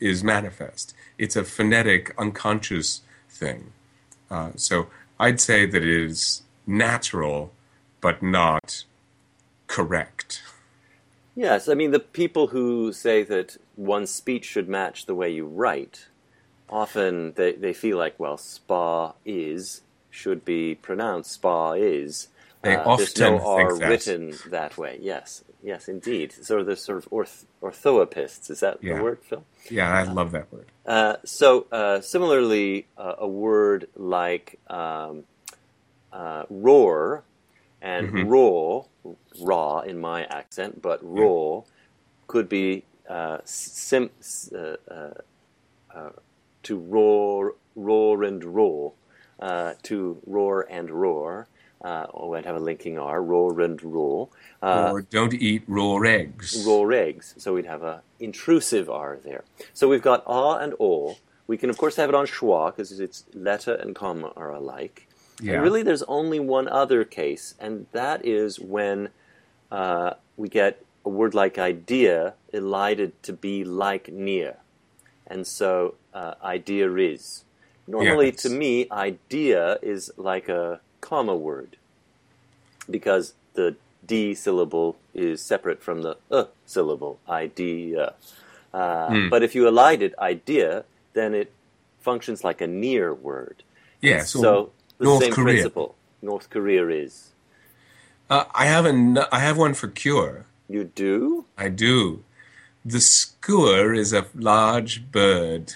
is 0.00 0.24
manifest. 0.24 0.94
It's 1.18 1.36
a 1.36 1.44
phonetic, 1.44 2.14
unconscious 2.18 3.02
thing. 3.28 3.72
Uh, 4.30 4.50
so 4.56 4.88
I'd 5.20 5.40
say 5.40 5.66
that 5.66 5.82
it 5.82 5.88
is 5.88 6.42
natural, 6.66 7.52
but 8.00 8.22
not 8.22 8.84
correct. 9.66 10.42
Yes, 11.34 11.68
I 11.68 11.74
mean 11.74 11.92
the 11.92 12.00
people 12.00 12.48
who 12.48 12.92
say 12.92 13.22
that 13.24 13.56
one's 13.76 14.10
speech 14.10 14.44
should 14.44 14.68
match 14.68 15.06
the 15.06 15.14
way 15.14 15.30
you 15.30 15.46
write, 15.46 16.06
often 16.72 17.34
they, 17.36 17.54
they 17.54 17.74
feel 17.74 17.98
like, 17.98 18.20
well, 18.20 18.38
spa 18.38 19.14
is 19.26 19.82
should 20.10 20.44
be 20.44 20.76
pronounced 20.76 21.32
spa 21.32 21.72
is. 21.74 22.28
They 22.62 22.76
Uh, 22.76 22.84
often 22.86 23.22
no 23.22 23.38
R 23.46 23.74
that. 23.80 23.88
written 23.88 24.38
that 24.50 24.78
way. 24.78 24.98
Yes, 25.02 25.44
yes, 25.62 25.88
indeed. 25.88 26.32
So 26.42 26.64
the 26.64 26.76
sort 26.76 26.98
of 26.98 27.08
orth- 27.12 27.46
orthoepists 27.62 28.50
is 28.50 28.60
that 28.60 28.80
Yeah. 28.82 28.98
the 28.98 29.02
word, 29.02 29.20
Phil? 29.22 29.44
Yeah, 29.70 29.90
I 29.92 30.04
love 30.04 30.32
that 30.32 30.52
word. 30.52 30.66
Uh, 30.86 31.16
so 31.24 31.66
uh, 31.72 32.00
similarly, 32.02 32.88
uh, 32.98 33.14
a 33.18 33.28
word 33.28 33.88
like 33.96 34.60
um, 34.68 35.24
uh, 36.12 36.44
roar 36.50 37.24
and 37.82 38.06
Mhm. 38.06 38.30
raw, 38.30 38.82
raw 39.40 39.80
in 39.80 40.00
my 40.00 40.24
accent, 40.26 40.82
but 40.82 41.00
raw 41.02 41.62
could 42.28 42.48
be 42.48 42.84
uh, 43.08 43.38
sim- 43.44 44.10
uh, 44.54 44.76
uh, 44.90 45.14
uh, 45.94 46.10
to 46.64 46.78
roar, 46.78 47.54
roar 47.74 48.22
and 48.22 48.42
roar, 48.44 48.92
uh, 49.40 49.74
to 49.84 50.20
roar 50.26 50.66
and 50.70 50.90
roar. 50.90 51.48
Uh, 51.84 52.06
or 52.10 52.36
I'd 52.36 52.46
have 52.46 52.54
a 52.54 52.60
linking 52.60 52.96
R, 52.96 53.20
roar 53.20 53.60
and 53.60 53.82
roar. 53.82 54.28
Uh, 54.62 54.90
or 54.92 55.02
don't 55.02 55.34
eat 55.34 55.64
raw 55.66 55.98
eggs. 56.02 56.64
raw 56.64 56.86
eggs. 56.88 57.34
So 57.38 57.54
we'd 57.54 57.66
have 57.66 57.82
a 57.82 58.02
intrusive 58.20 58.88
R 58.88 59.18
there. 59.24 59.42
So 59.74 59.88
we've 59.88 60.02
got 60.02 60.22
ah 60.26 60.58
and 60.58 60.74
o. 60.78 61.16
We 61.48 61.56
can 61.56 61.70
of 61.70 61.78
course 61.78 61.96
have 61.96 62.08
it 62.08 62.14
on 62.14 62.26
schwa 62.26 62.70
because 62.70 63.00
its 63.00 63.24
letter 63.34 63.74
and 63.74 63.96
comma 63.96 64.32
are 64.36 64.50
alike. 64.50 65.08
Yeah. 65.40 65.54
And 65.54 65.62
really, 65.62 65.82
there's 65.82 66.04
only 66.04 66.38
one 66.38 66.68
other 66.68 67.04
case, 67.04 67.54
and 67.58 67.86
that 67.90 68.24
is 68.24 68.60
when 68.60 69.08
uh, 69.72 70.14
we 70.36 70.48
get 70.48 70.84
a 71.04 71.08
word 71.08 71.34
like 71.34 71.58
idea 71.58 72.34
elided 72.52 73.20
to 73.24 73.32
be 73.32 73.64
like 73.64 74.12
near, 74.12 74.58
and 75.32 75.46
so 75.46 75.94
uh, 76.20 76.34
idea 76.56 76.86
is. 77.10 77.44
Normally, 77.96 78.28
Yes. 78.30 78.42
to 78.44 78.50
me, 78.62 78.72
idea 79.10 79.78
is 79.82 80.02
like 80.30 80.46
a 80.60 80.80
comma 81.00 81.34
word 81.48 81.70
because 82.96 83.34
the 83.54 83.74
D 84.06 84.34
syllable 84.34 84.96
is 85.14 85.40
separate 85.52 85.80
from 85.86 86.02
the 86.06 86.14
uh 86.30 86.46
syllable, 86.66 87.14
idea. 87.28 88.14
Uh, 88.74 89.08
Hmm. 89.12 89.28
But 89.32 89.40
if 89.46 89.54
you 89.56 89.62
elide 89.72 90.00
it, 90.08 90.12
idea, 90.18 90.84
then 91.12 91.34
it 91.34 91.48
functions 92.00 92.42
like 92.48 92.60
a 92.60 92.66
near 92.66 93.12
word. 93.14 93.62
yeah, 94.00 94.22
so, 94.24 94.40
So 94.42 94.50
the 94.98 95.04
North 95.04 95.22
same 95.22 95.32
Korea. 95.32 95.54
principle. 95.54 95.88
North 96.22 96.46
Korea 96.54 96.84
is. 96.88 97.12
Uh, 98.30 98.44
I 98.54 98.64
have 98.74 98.84
an, 98.86 99.18
I 99.30 99.40
have 99.46 99.56
one 99.58 99.74
for 99.74 99.88
cure. 99.88 100.46
You 100.68 100.84
do? 101.04 101.44
I 101.58 101.68
do. 101.68 102.24
The 102.84 103.00
skua 103.00 103.94
is 103.94 104.12
a 104.12 104.26
large 104.34 105.10
bird. 105.12 105.74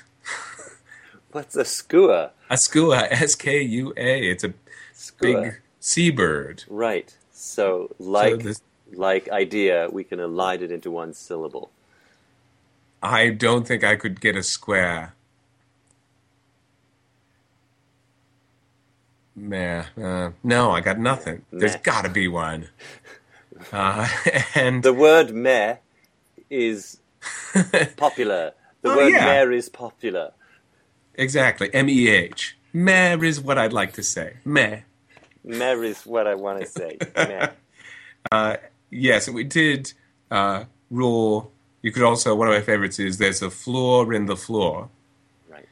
What's 1.32 1.54
a 1.56 1.64
skua? 1.64 2.30
A 2.50 2.56
skua, 2.56 3.06
S 3.10 3.34
K 3.34 3.60
U 3.62 3.92
A. 3.96 4.28
It's 4.30 4.44
a 4.44 4.54
Skua. 4.92 5.42
big 5.42 5.60
seabird. 5.80 6.64
Right. 6.68 7.14
So 7.32 7.94
like 7.98 8.42
this- 8.42 8.60
like 8.92 9.28
idea, 9.30 9.88
we 9.90 10.04
can 10.04 10.18
elide 10.20 10.62
it 10.62 10.70
into 10.70 10.90
one 10.90 11.12
syllable. 11.12 11.70
I 13.02 13.30
don't 13.30 13.66
think 13.66 13.84
I 13.84 13.96
could 13.96 14.20
get 14.20 14.36
a 14.36 14.42
square. 14.42 15.12
meh. 19.34 19.84
Uh, 20.02 20.30
no, 20.42 20.70
I 20.70 20.80
got 20.80 20.98
nothing. 20.98 21.42
There's 21.52 21.76
got 21.76 22.02
to 22.04 22.10
be 22.10 22.28
one. 22.28 22.68
Uh, 23.72 24.06
and 24.54 24.82
The 24.82 24.92
word 24.92 25.34
meh 25.34 25.76
is 26.50 26.98
popular. 27.96 28.52
The 28.82 28.90
Oh, 28.90 28.96
word 28.96 29.08
yeah. 29.08 29.44
meh 29.44 29.54
is 29.54 29.68
popular. 29.68 30.32
exactly, 31.14 31.72
M 31.74 31.88
E 31.88 32.08
H. 32.08 32.56
Meh 32.72 33.16
is 33.22 33.40
what 33.40 33.58
I'd 33.58 33.72
like 33.72 33.94
to 33.94 34.02
say. 34.02 34.34
Meh. 34.44 34.80
Meh 35.44 35.72
is 35.82 36.04
what 36.06 36.26
I 36.26 36.34
want 36.34 36.60
to 36.60 36.66
say. 36.78 36.98
Meh. 37.16 38.56
Yes, 38.90 39.28
we 39.28 39.44
did 39.44 39.92
uh, 40.30 40.64
raw. 40.90 41.44
You 41.82 41.92
could 41.92 42.02
also, 42.02 42.34
one 42.34 42.48
of 42.48 42.54
my 42.54 42.60
favorites 42.60 42.98
is 42.98 43.18
there's 43.18 43.42
a 43.42 43.50
floor 43.50 44.12
in 44.12 44.26
the 44.26 44.36
floor. 44.36 44.88
Right. 45.48 45.66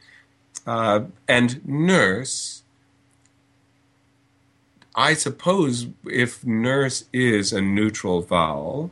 Uh, 0.65 1.05
and 1.27 1.65
nurse, 1.65 2.63
I 4.95 5.13
suppose 5.13 5.87
if 6.05 6.45
nurse 6.45 7.05
is 7.13 7.51
a 7.53 7.61
neutral 7.61 8.21
vowel, 8.21 8.91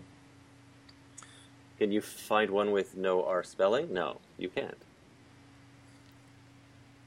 Can 1.84 1.92
you 1.92 2.00
find 2.00 2.50
one 2.50 2.72
with 2.72 2.96
no 2.96 3.26
R 3.26 3.44
spelling? 3.44 3.92
No, 3.92 4.22
you 4.38 4.48
can't. 4.48 4.78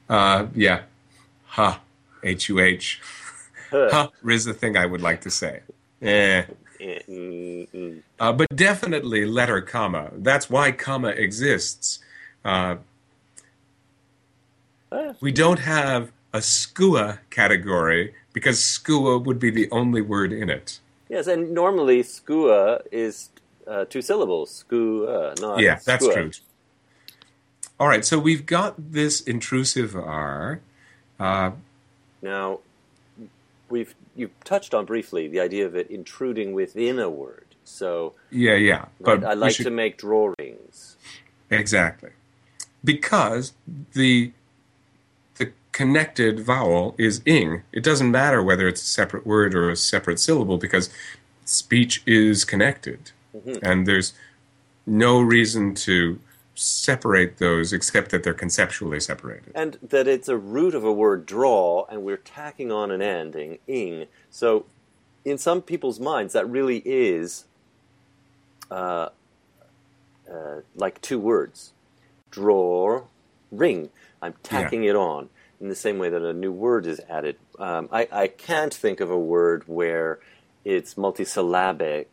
uh, 0.07 0.45
yeah, 0.53 0.83
ha, 1.47 1.81
H 2.23 2.47
U 2.49 2.59
H. 2.59 3.01
Huh. 3.71 3.89
Ha 3.91 4.11
is 4.29 4.45
the 4.45 4.53
thing 4.53 4.77
I 4.77 4.85
would 4.85 5.01
like 5.01 5.21
to 5.21 5.31
say. 5.31 5.61
Eh. 5.99 6.43
Uh, 8.19 8.31
but 8.33 8.45
definitely 8.53 9.25
letter 9.25 9.61
comma. 9.61 10.11
That's 10.13 10.47
why 10.47 10.71
comma 10.71 11.09
exists. 11.09 11.97
Uh, 12.45 12.75
we 15.19 15.31
don't 15.31 15.61
have 15.61 16.11
a 16.33 16.41
skua 16.43 17.17
category 17.31 18.13
because 18.31 18.63
skua 18.63 19.17
would 19.17 19.39
be 19.39 19.49
the 19.49 19.67
only 19.71 20.01
word 20.01 20.31
in 20.31 20.51
it. 20.51 20.79
Yes, 21.09 21.25
and 21.25 21.51
normally 21.51 22.03
skua 22.03 22.81
is 22.91 23.29
uh, 23.67 23.85
two 23.85 24.01
syllables. 24.01 24.51
Skua, 24.51 25.33
not 25.39 25.59
yeah, 25.59 25.79
that's 25.85 26.03
skua. 26.05 26.13
true. 26.13 26.31
All 27.79 27.87
right, 27.87 28.03
so 28.03 28.17
we've 28.17 28.45
got 28.45 28.73
this 28.91 29.21
intrusive 29.21 29.95
R. 29.95 30.61
Uh, 31.19 31.51
Now, 32.21 32.59
we've 33.69 33.93
you 34.15 34.31
touched 34.43 34.73
on 34.73 34.85
briefly 34.85 35.27
the 35.27 35.39
idea 35.39 35.65
of 35.65 35.75
it 35.75 35.89
intruding 35.91 36.53
within 36.53 36.97
a 36.97 37.09
word. 37.09 37.45
So, 37.63 38.13
yeah, 38.31 38.55
yeah. 38.55 38.85
But 38.99 39.21
right, 39.21 39.31
I 39.31 39.33
like 39.33 39.53
should- 39.55 39.65
to 39.65 39.69
make 39.71 39.97
drawings. 39.97 40.95
Exactly. 41.51 42.11
Because 42.83 43.53
the 43.93 44.31
the 45.35 45.51
connected 45.71 46.39
vowel 46.39 46.95
is 46.97 47.21
ing. 47.25 47.61
It 47.71 47.83
doesn't 47.83 48.09
matter 48.09 48.41
whether 48.41 48.67
it's 48.67 48.81
a 48.81 48.85
separate 48.85 49.25
word 49.27 49.53
or 49.53 49.69
a 49.69 49.75
separate 49.75 50.19
syllable 50.19 50.57
because 50.57 50.89
speech 51.45 52.01
is 52.07 52.43
connected. 52.45 53.11
And 53.61 53.85
there's 53.85 54.13
no 54.85 55.19
reason 55.21 55.75
to 55.75 56.19
separate 56.55 57.37
those 57.37 57.71
except 57.71 58.09
that 58.11 58.23
they're 58.23 58.33
conceptually 58.33 58.99
separated. 58.99 59.51
And 59.53 59.77
that 59.81 60.07
it's 60.07 60.27
a 60.27 60.37
root 60.37 60.73
of 60.73 60.83
a 60.83 60.91
word 60.91 61.25
draw, 61.25 61.85
and 61.89 62.03
we're 62.03 62.17
tacking 62.17 62.71
on 62.71 62.89
an 62.89 63.01
ending, 63.01 63.59
ing. 63.67 64.07
So, 64.31 64.65
in 65.23 65.37
some 65.37 65.61
people's 65.61 65.99
minds, 65.99 66.33
that 66.33 66.49
really 66.49 66.81
is 66.85 67.45
uh, 68.71 69.09
uh, 70.31 70.61
like 70.75 71.01
two 71.01 71.19
words 71.19 71.73
draw, 72.31 73.03
ring. 73.51 73.89
I'm 74.21 74.33
tacking 74.43 74.83
it 74.83 74.95
on 74.95 75.29
in 75.59 75.69
the 75.69 75.75
same 75.75 75.97
way 75.97 76.09
that 76.09 76.21
a 76.21 76.33
new 76.33 76.51
word 76.51 76.85
is 76.85 77.01
added. 77.09 77.37
Um, 77.59 77.89
I, 77.91 78.07
I 78.11 78.27
can't 78.27 78.73
think 78.73 78.99
of 78.99 79.09
a 79.09 79.17
word 79.17 79.63
where 79.67 80.19
it's 80.65 80.95
multisyllabic 80.95 82.07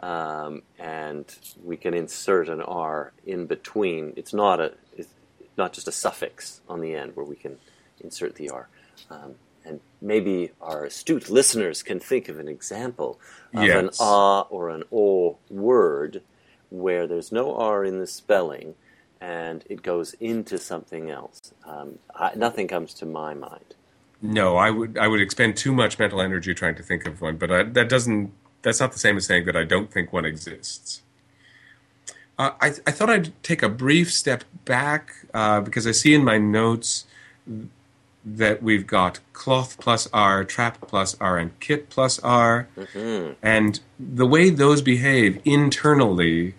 um, 0.00 0.62
and 0.78 1.24
we 1.64 1.76
can 1.76 1.94
insert 1.94 2.48
an 2.48 2.60
R 2.62 3.12
in 3.24 3.46
between. 3.46 4.12
It's 4.16 4.34
not 4.34 4.60
a 4.60 4.72
it's 4.96 5.08
not 5.56 5.72
just 5.72 5.88
a 5.88 5.92
suffix 5.92 6.60
on 6.68 6.80
the 6.80 6.94
end 6.94 7.16
where 7.16 7.24
we 7.26 7.36
can 7.36 7.58
insert 8.00 8.34
the 8.36 8.50
R. 8.50 8.68
Um, 9.10 9.34
and 9.64 9.80
maybe 10.00 10.50
our 10.60 10.84
astute 10.84 11.28
listeners 11.30 11.82
can 11.82 11.98
think 11.98 12.28
of 12.28 12.38
an 12.38 12.48
example 12.48 13.18
of 13.54 13.62
an 13.62 13.86
Yes. 13.86 13.98
ah 14.00 14.42
or 14.42 14.70
an 14.70 14.84
o 14.92 15.38
word 15.50 16.22
where 16.70 17.06
there's 17.06 17.32
no 17.32 17.56
R 17.56 17.84
in 17.84 17.98
the 17.98 18.06
spelling 18.06 18.74
and 19.20 19.64
it 19.70 19.82
goes 19.82 20.12
into 20.20 20.58
something 20.58 21.10
else. 21.10 21.52
Um, 21.64 21.98
I, 22.14 22.32
nothing 22.36 22.68
comes 22.68 22.92
to 22.94 23.06
my 23.06 23.32
mind. 23.34 23.74
No, 24.22 24.56
I 24.56 24.70
would 24.70 24.98
I 24.98 25.08
would 25.08 25.20
expend 25.20 25.56
too 25.56 25.72
much 25.72 25.98
mental 25.98 26.20
energy 26.20 26.54
trying 26.54 26.74
to 26.76 26.82
think 26.82 27.06
of 27.06 27.20
one, 27.20 27.36
but 27.36 27.50
I, 27.50 27.62
that 27.64 27.88
doesn't 27.88 28.32
that's 28.62 28.80
not 28.80 28.92
the 28.92 28.98
same 28.98 29.16
as 29.16 29.26
saying 29.26 29.44
that 29.46 29.56
I 29.56 29.64
don't 29.64 29.92
think 29.92 30.12
one 30.12 30.24
exists. 30.24 31.02
Uh, 32.38 32.50
I, 32.60 32.66
I 32.86 32.90
thought 32.90 33.08
I'd 33.08 33.42
take 33.42 33.62
a 33.62 33.68
brief 33.68 34.12
step 34.12 34.44
back 34.64 35.12
uh, 35.32 35.60
because 35.60 35.86
I 35.86 35.92
see 35.92 36.14
in 36.14 36.22
my 36.24 36.36
notes 36.38 37.06
that 38.24 38.62
we've 38.62 38.86
got 38.86 39.20
cloth 39.32 39.78
plus 39.78 40.08
R, 40.12 40.44
trap 40.44 40.80
plus 40.80 41.16
R, 41.20 41.38
and 41.38 41.58
kit 41.60 41.88
plus 41.88 42.18
R, 42.18 42.68
and 43.40 43.80
the 43.98 44.26
way 44.26 44.50
those 44.50 44.82
behave 44.82 45.40
internally, 45.44 46.54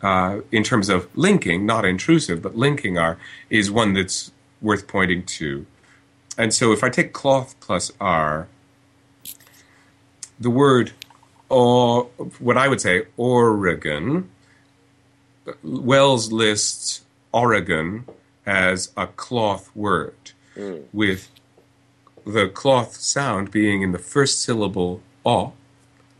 uh, 0.00 0.40
in 0.52 0.62
terms 0.62 0.88
of 0.88 1.08
linking, 1.16 1.66
not 1.66 1.84
intrusive, 1.84 2.40
but 2.40 2.56
linking 2.56 2.96
R, 2.96 3.18
is 3.50 3.68
one 3.70 3.94
that's 3.94 4.30
worth 4.62 4.86
pointing 4.86 5.24
to. 5.24 5.66
And 6.38 6.54
so 6.54 6.72
if 6.72 6.84
I 6.84 6.88
take 6.88 7.12
cloth 7.12 7.56
plus 7.58 7.90
R, 8.00 8.46
the 10.38 10.50
word 10.50 10.92
or 11.48 12.04
what 12.38 12.56
I 12.56 12.68
would 12.68 12.80
say 12.80 13.06
Oregon, 13.16 14.30
Wells 15.62 16.30
lists 16.32 17.02
Oregon 17.32 18.04
as 18.46 18.92
a 18.96 19.06
cloth 19.06 19.70
word, 19.74 20.32
hmm. 20.54 20.78
with 20.92 21.28
the 22.26 22.48
cloth 22.48 22.96
sound 22.96 23.50
being 23.50 23.82
in 23.82 23.92
the 23.92 23.98
first 23.98 24.40
syllable 24.40 25.00
o, 25.24 25.52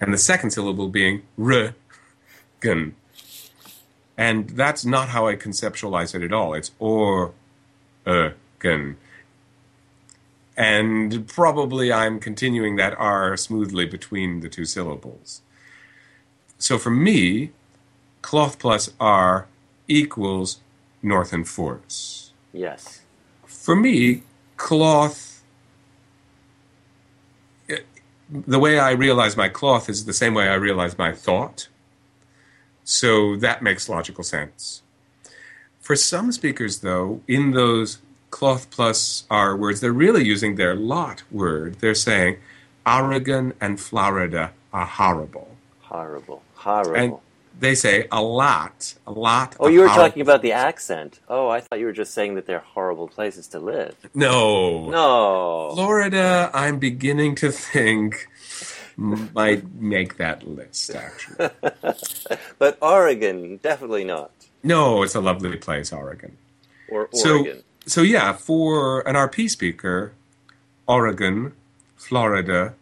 and 0.01 0.13
the 0.13 0.19
second 0.19 0.51
syllable 0.51 0.89
being 0.89 1.23
r, 1.39 1.75
gun. 2.61 2.95
And 4.17 4.51
that's 4.51 4.85
not 4.85 5.11
how 5.11 5.29
I 5.29 5.37
conceptualize 5.37 6.15
it 6.15 6.23
at 6.23 6.33
all. 6.33 6.55
It's 6.55 6.73
or, 6.79 7.33
gun. 8.05 8.97
And 10.59 11.29
probably 11.29 11.93
I'm 11.93 12.19
continuing 12.19 12.75
that 12.77 12.93
R 12.99 13.37
smoothly 13.37 13.87
between 13.87 14.41
the 14.41 14.49
two 14.49 14.65
syllables. 14.65 15.41
So 16.59 16.79
for 16.79 16.91
me, 16.91 17.53
cloth 18.23 18.59
plus 18.59 18.91
R 18.99 19.47
equals 19.87 20.59
north 21.01 21.33
and 21.33 21.47
force. 21.49 22.33
Yes. 22.53 23.03
For 23.47 23.77
me, 23.77 24.25
cloth, 24.57 25.45
it- 27.69 27.87
the 28.29 28.59
way 28.59 28.81
I 28.81 28.91
realize 28.91 29.37
my 29.37 29.49
cloth 29.49 29.89
is 29.89 30.07
the 30.07 30.13
same 30.13 30.35
way 30.35 30.49
I 30.49 30.55
realize 30.55 30.99
my 30.99 31.13
thought. 31.13 31.69
So 32.83 33.37
that 33.37 33.63
makes 33.63 33.89
logical 33.89 34.25
sense. 34.25 34.83
For 35.81 35.95
some 35.95 36.33
speakers, 36.33 36.81
though, 36.81 37.23
in 37.29 37.53
those 37.53 37.99
cloth 38.31 38.71
plus 38.71 39.25
R 39.31 39.57
words, 39.57 39.81
they're 39.81 39.93
really 39.93 40.25
using 40.25 40.57
their 40.57 40.75
lot 40.75 41.23
word. 41.31 41.77
They're 41.81 41.95
saying 41.95 42.39
Oregon 42.87 43.55
and 43.61 43.81
Florida 43.81 44.53
are 44.73 44.87
horrible. 44.87 45.57
Horrible. 45.81 46.43
Horrible. 46.55 46.95
And 46.97 47.15
they 47.61 47.75
say 47.75 48.07
a 48.13 48.23
lot, 48.23 48.95
a 49.07 49.13
lot. 49.13 49.57
oh, 49.59 49.69
you 49.69 49.81
were 49.81 49.89
talking 49.89 50.23
about 50.23 50.43
the 50.43 50.53
accent. 50.53 51.19
Oh, 51.29 51.49
I 51.49 51.61
thought 51.61 51.79
you 51.81 51.87
were 51.87 51.93
just 51.93 52.15
saying 52.15 52.37
that 52.37 52.47
they're 52.47 52.61
horrible 52.61 53.09
places 53.09 53.49
to 53.49 53.59
live. 53.59 53.97
No. 54.15 54.89
No. 54.91 55.73
Florida, 55.75 56.51
I'm 56.55 56.79
beginning 56.79 57.35
to 57.37 57.51
think 57.51 58.29
might 58.97 59.73
make 59.75 60.17
that 60.17 60.47
list, 60.47 60.95
actually. 60.95 61.51
But 62.59 62.77
Oregon, 62.83 63.59
definitely 63.63 64.05
not. 64.05 64.33
No, 64.63 65.03
it's 65.03 65.15
a 65.15 65.21
lovely 65.21 65.57
place, 65.57 65.93
Oregon. 65.93 66.37
Or 66.91 67.09
Oregon. 67.13 67.57
so 67.57 67.63
yeah, 68.03 68.33
for 68.33 69.07
an 69.09 69.15
RP 69.15 69.49
speaker, 69.51 70.13
Oregon, 70.87 71.53
Florida, 71.97 72.75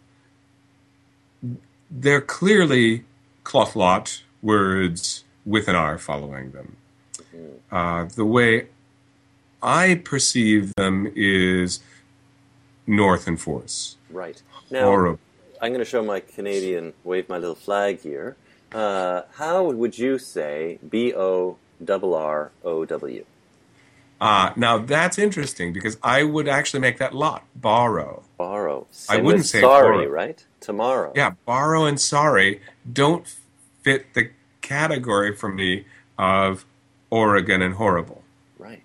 they're 1.90 2.20
clearly 2.20 3.04
cloth 3.44 3.76
lot 3.76 4.22
words 4.42 5.24
with 5.44 5.68
an 5.68 5.76
R 5.76 5.98
following 5.98 6.50
them. 6.50 6.76
Uh, 7.70 8.04
the 8.04 8.24
way 8.24 8.68
I 9.62 9.96
perceive 10.04 10.72
them 10.76 11.12
is 11.14 11.80
north 12.86 13.26
and 13.26 13.40
force. 13.40 13.96
right. 14.10 14.40
Now, 14.70 14.84
Horrible. 14.86 15.20
I'm 15.62 15.70
going 15.70 15.78
to 15.78 15.84
show 15.84 16.02
my 16.04 16.20
Canadian, 16.20 16.92
wave 17.04 17.28
my 17.28 17.38
little 17.38 17.54
flag 17.54 18.00
here. 18.00 18.36
Uh, 18.72 19.22
how 19.34 19.70
would 19.70 19.96
you 19.96 20.18
say 20.18 20.78
B 20.88 21.14
O 21.14 21.56
double 21.82 22.14
R 22.14 22.50
O 22.64 22.84
W? 22.84 23.24
Uh, 24.20 24.50
now 24.56 24.78
that's 24.78 25.18
interesting 25.18 25.72
because 25.72 25.98
I 26.02 26.22
would 26.22 26.48
actually 26.48 26.80
make 26.80 26.98
that 26.98 27.14
lot 27.14 27.44
borrow. 27.54 28.22
Borrow. 28.38 28.86
Tomorrow. 29.06 29.20
I 29.20 29.22
wouldn't 29.22 29.44
say 29.46 29.60
sorry, 29.60 30.06
borrow. 30.06 30.08
right? 30.08 30.44
Tomorrow. 30.60 31.12
Yeah, 31.14 31.32
borrow 31.44 31.84
and 31.84 32.00
sorry 32.00 32.60
don't 32.90 33.26
fit 33.82 34.14
the 34.14 34.30
category 34.62 35.34
for 35.34 35.48
me 35.48 35.84
of 36.18 36.64
Oregon 37.10 37.62
and 37.62 37.74
horrible. 37.74 38.22
Right. 38.58 38.82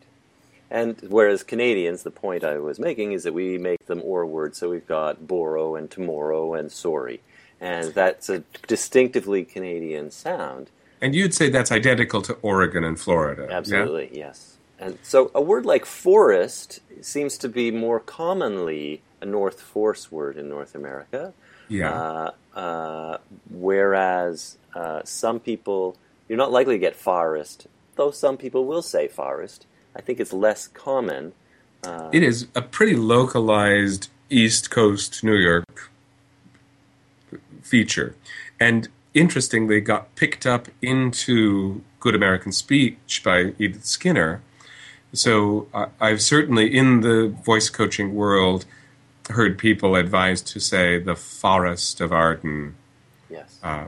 And 0.70 1.00
whereas 1.10 1.44
Canadians, 1.44 2.04
the 2.04 2.12
point 2.12 2.44
I 2.44 2.58
was 2.58 2.80
making 2.80 3.14
is 3.14 3.24
that 3.24 3.34
we 3.34 3.58
make 3.58 3.86
them 3.88 4.02
or 4.04 4.26
words, 4.26 4.58
so 4.58 4.70
we've 4.70 4.88
got 4.88 5.28
borrow 5.28 5.76
and 5.76 5.90
tomorrow 5.90 6.54
and 6.54 6.72
sorry. 6.72 7.22
And 7.60 7.94
that's 7.94 8.30
a 8.30 8.44
distinctively 8.68 9.44
Canadian 9.44 10.12
sound. 10.12 10.70
And 11.02 11.16
you'd 11.16 11.34
say 11.34 11.50
that's 11.50 11.72
identical 11.72 12.22
to 12.24 12.34
Oregon 12.42 12.84
and 12.84 13.00
Florida. 13.00 13.48
yeah? 13.50 13.58
Absolutely, 13.58 14.10
yes. 14.14 14.58
And 14.82 14.98
so 15.04 15.32
a 15.36 15.42
word 15.42 15.66
like 15.66 15.86
forest 15.86 16.80
seems 17.02 17.38
to 17.38 17.48
be 17.48 17.70
more 17.72 18.00
commonly 18.00 19.02
a 19.22 19.26
North 19.26 19.62
Force 19.62 20.12
word 20.12 20.38
in 20.38 20.50
North 20.50 20.74
America. 20.74 21.34
Yeah. 21.70 21.94
Uh, 21.94 22.32
uh, 22.58 23.18
whereas 23.50 24.58
uh, 24.76 25.02
some 25.06 25.40
people, 25.40 25.96
you're 26.28 26.38
not 26.38 26.52
likely 26.52 26.76
to 26.76 26.80
get 26.80 26.96
forest, 26.96 27.68
though 27.96 28.12
some 28.12 28.38
people 28.38 28.66
will 28.66 28.82
say 28.82 29.08
forest. 29.08 29.68
I 29.96 30.02
think 30.02 30.20
it's 30.20 30.34
less 30.34 30.68
common. 30.68 31.34
Uh, 31.84 32.10
It 32.12 32.24
is 32.24 32.48
a 32.56 32.62
pretty 32.62 32.96
localized 32.96 34.10
East 34.30 34.72
Coast 34.72 35.24
New 35.24 35.36
York 35.36 35.92
feature. 37.62 38.16
And 38.60 38.88
interestingly, 39.14 39.80
got 39.80 40.16
picked 40.16 40.46
up 40.46 40.68
into 40.82 41.82
Good 42.00 42.16
American 42.16 42.52
Speech 42.52 43.22
by 43.24 43.54
Edith 43.60 43.86
Skinner. 43.86 44.42
So 45.14 45.68
I 45.74 45.88
I've 46.00 46.22
certainly, 46.22 46.76
in 46.76 47.02
the 47.02 47.30
voice 47.30 47.70
coaching 47.70 48.16
world, 48.16 48.66
heard 49.30 49.58
people 49.58 49.96
advised 49.96 50.48
to 50.48 50.60
say 50.60 51.00
the 51.00 51.16
forest 51.16 52.02
of 52.02 52.12
Arden. 52.12 52.76
yes. 53.30 53.60
Uh, 53.64 53.86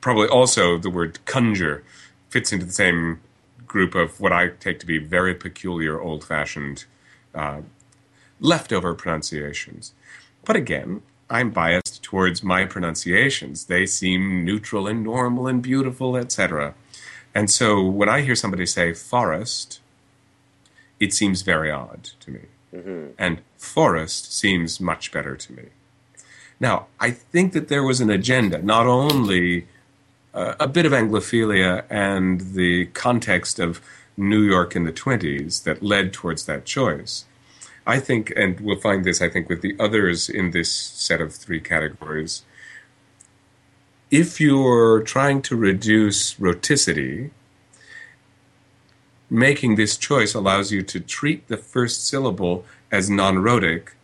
probably 0.00 0.28
also 0.28 0.78
the 0.78 0.90
word 0.90 1.24
conjure 1.26 1.84
fits 2.30 2.52
into 2.52 2.64
the 2.64 2.72
same 2.72 3.20
group 3.66 3.94
of 3.94 4.20
what 4.20 4.32
I 4.32 4.48
take 4.48 4.80
to 4.80 4.86
be 4.86 4.98
very 4.98 5.34
peculiar, 5.34 6.00
old 6.00 6.24
fashioned, 6.24 6.84
uh, 7.34 7.60
leftover 8.40 8.94
pronunciations. 8.94 9.92
But 10.44 10.56
again, 10.56 11.02
I'm 11.28 11.50
biased 11.50 12.02
towards 12.02 12.42
my 12.42 12.64
pronunciations. 12.64 13.66
They 13.66 13.86
seem 13.86 14.44
neutral 14.44 14.88
and 14.88 15.04
normal 15.04 15.46
and 15.46 15.62
beautiful, 15.62 16.16
etc. 16.16 16.74
And 17.34 17.50
so 17.50 17.84
when 17.84 18.08
I 18.08 18.22
hear 18.22 18.34
somebody 18.34 18.66
say 18.66 18.92
forest, 18.92 19.80
it 20.98 21.12
seems 21.14 21.42
very 21.42 21.70
odd 21.70 22.10
to 22.20 22.30
me. 22.30 22.40
And 23.18 23.40
forest 23.56 24.32
seems 24.32 24.80
much 24.80 25.12
better 25.12 25.36
to 25.36 25.52
me. 25.52 25.64
Now, 26.58 26.86
I 27.00 27.10
think 27.10 27.52
that 27.54 27.68
there 27.68 27.82
was 27.82 28.00
an 28.00 28.10
agenda, 28.10 28.62
not 28.62 28.86
only 28.86 29.66
uh, 30.34 30.54
a 30.60 30.68
bit 30.68 30.86
of 30.86 30.92
Anglophilia 30.92 31.84
and 31.88 32.40
the 32.54 32.86
context 32.86 33.58
of 33.58 33.80
New 34.16 34.42
York 34.42 34.76
in 34.76 34.84
the 34.84 34.92
20s 34.92 35.64
that 35.64 35.82
led 35.82 36.12
towards 36.12 36.44
that 36.44 36.64
choice. 36.64 37.24
I 37.86 37.98
think, 37.98 38.32
and 38.36 38.60
we'll 38.60 38.78
find 38.78 39.04
this, 39.04 39.22
I 39.22 39.28
think, 39.28 39.48
with 39.48 39.62
the 39.62 39.74
others 39.80 40.28
in 40.28 40.50
this 40.50 40.70
set 40.70 41.20
of 41.20 41.34
three 41.34 41.60
categories. 41.60 42.42
If 44.10 44.40
you're 44.40 45.02
trying 45.02 45.40
to 45.42 45.54
reduce 45.56 46.34
rhoticity, 46.34 47.30
making 49.30 49.76
this 49.76 49.96
choice 49.96 50.34
allows 50.34 50.72
you 50.72 50.82
to 50.82 50.98
treat 50.98 51.46
the 51.46 51.56
first 51.56 52.06
syllable 52.06 52.64
as 52.90 53.08
non 53.08 53.38
rhotic 53.38 53.94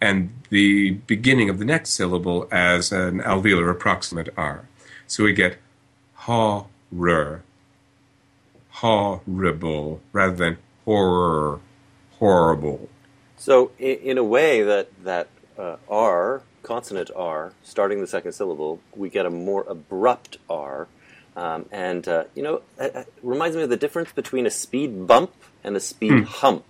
and 0.00 0.32
the 0.50 0.92
beginning 1.08 1.50
of 1.50 1.58
the 1.58 1.64
next 1.64 1.90
syllable 1.90 2.46
as 2.52 2.92
an 2.92 3.20
alveolar 3.20 3.74
approximant 3.74 4.28
R. 4.36 4.66
So 5.08 5.24
we 5.24 5.32
get 5.32 5.58
horror, 6.14 7.42
horrible, 8.68 10.00
rather 10.12 10.36
than 10.36 10.58
horror, 10.84 11.58
horrible. 12.18 12.88
So, 13.36 13.72
in, 13.78 13.96
in 13.98 14.18
a 14.18 14.24
way, 14.24 14.62
that 14.62 14.88
that 15.02 15.28
uh, 15.58 15.76
R, 15.88 16.42
consonant 16.62 17.10
R, 17.14 17.52
starting 17.62 18.00
the 18.00 18.06
second 18.06 18.32
syllable, 18.32 18.80
we 18.94 19.08
get 19.08 19.26
a 19.26 19.30
more 19.30 19.64
abrupt 19.68 20.38
R, 20.48 20.88
um, 21.36 21.66
and 21.70 22.06
uh, 22.08 22.24
you 22.34 22.42
know, 22.42 22.62
it, 22.78 22.94
it 22.94 23.12
reminds 23.22 23.56
me 23.56 23.62
of 23.62 23.70
the 23.70 23.76
difference 23.76 24.12
between 24.12 24.46
a 24.46 24.50
speed 24.50 25.06
bump 25.06 25.32
and 25.62 25.76
a 25.76 25.80
speed 25.80 26.24
hump. 26.24 26.64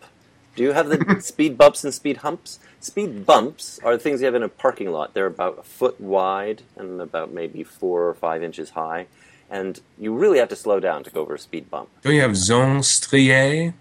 Do 0.57 0.63
you 0.63 0.73
have 0.73 0.89
the 0.89 1.21
speed 1.23 1.57
bumps 1.57 1.85
and 1.85 1.95
speed 1.95 2.19
humps? 2.19 2.59
Speed 2.81 3.25
bumps 3.25 3.79
are 3.83 3.93
the 3.93 4.03
things 4.03 4.21
you 4.21 4.27
have 4.27 4.35
in 4.35 4.43
a 4.43 4.49
parking 4.49 4.91
lot. 4.91 5.15
They're 5.15 5.27
about 5.27 5.59
a 5.59 5.63
foot 5.63 6.01
wide 6.01 6.63
and 6.77 7.01
about 7.01 7.33
maybe 7.33 7.63
four 7.63 8.09
or 8.09 8.15
five 8.15 8.43
inches 8.43 8.71
high, 8.71 9.07
and 9.49 9.81
you 9.99 10.15
really 10.15 10.39
have 10.39 10.49
to 10.51 10.57
slow 10.57 10.81
down 10.81 11.05
to 11.05 11.11
go 11.11 11.23
over 11.23 11.35
a 11.35 11.39
speed 11.39 11.71
bump. 11.71 11.89
Don't 12.03 12.15
you 12.15 12.23
have 12.23 12.37
zone 12.37 12.79
strié? 12.79 13.75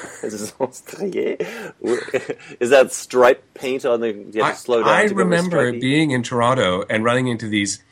Is 2.60 2.70
that 2.70 2.92
stripe 2.92 3.42
paint 3.54 3.84
on 3.84 4.00
the? 4.00 4.12
You 4.12 4.42
have 4.42 4.56
to 4.56 4.60
slow 4.60 4.80
down. 4.80 4.88
I 4.88 5.06
to 5.06 5.14
remember 5.14 5.72
being 5.72 6.10
in 6.10 6.22
Toronto 6.22 6.84
and 6.88 7.04
running 7.04 7.28
into 7.28 7.48
these 7.48 7.82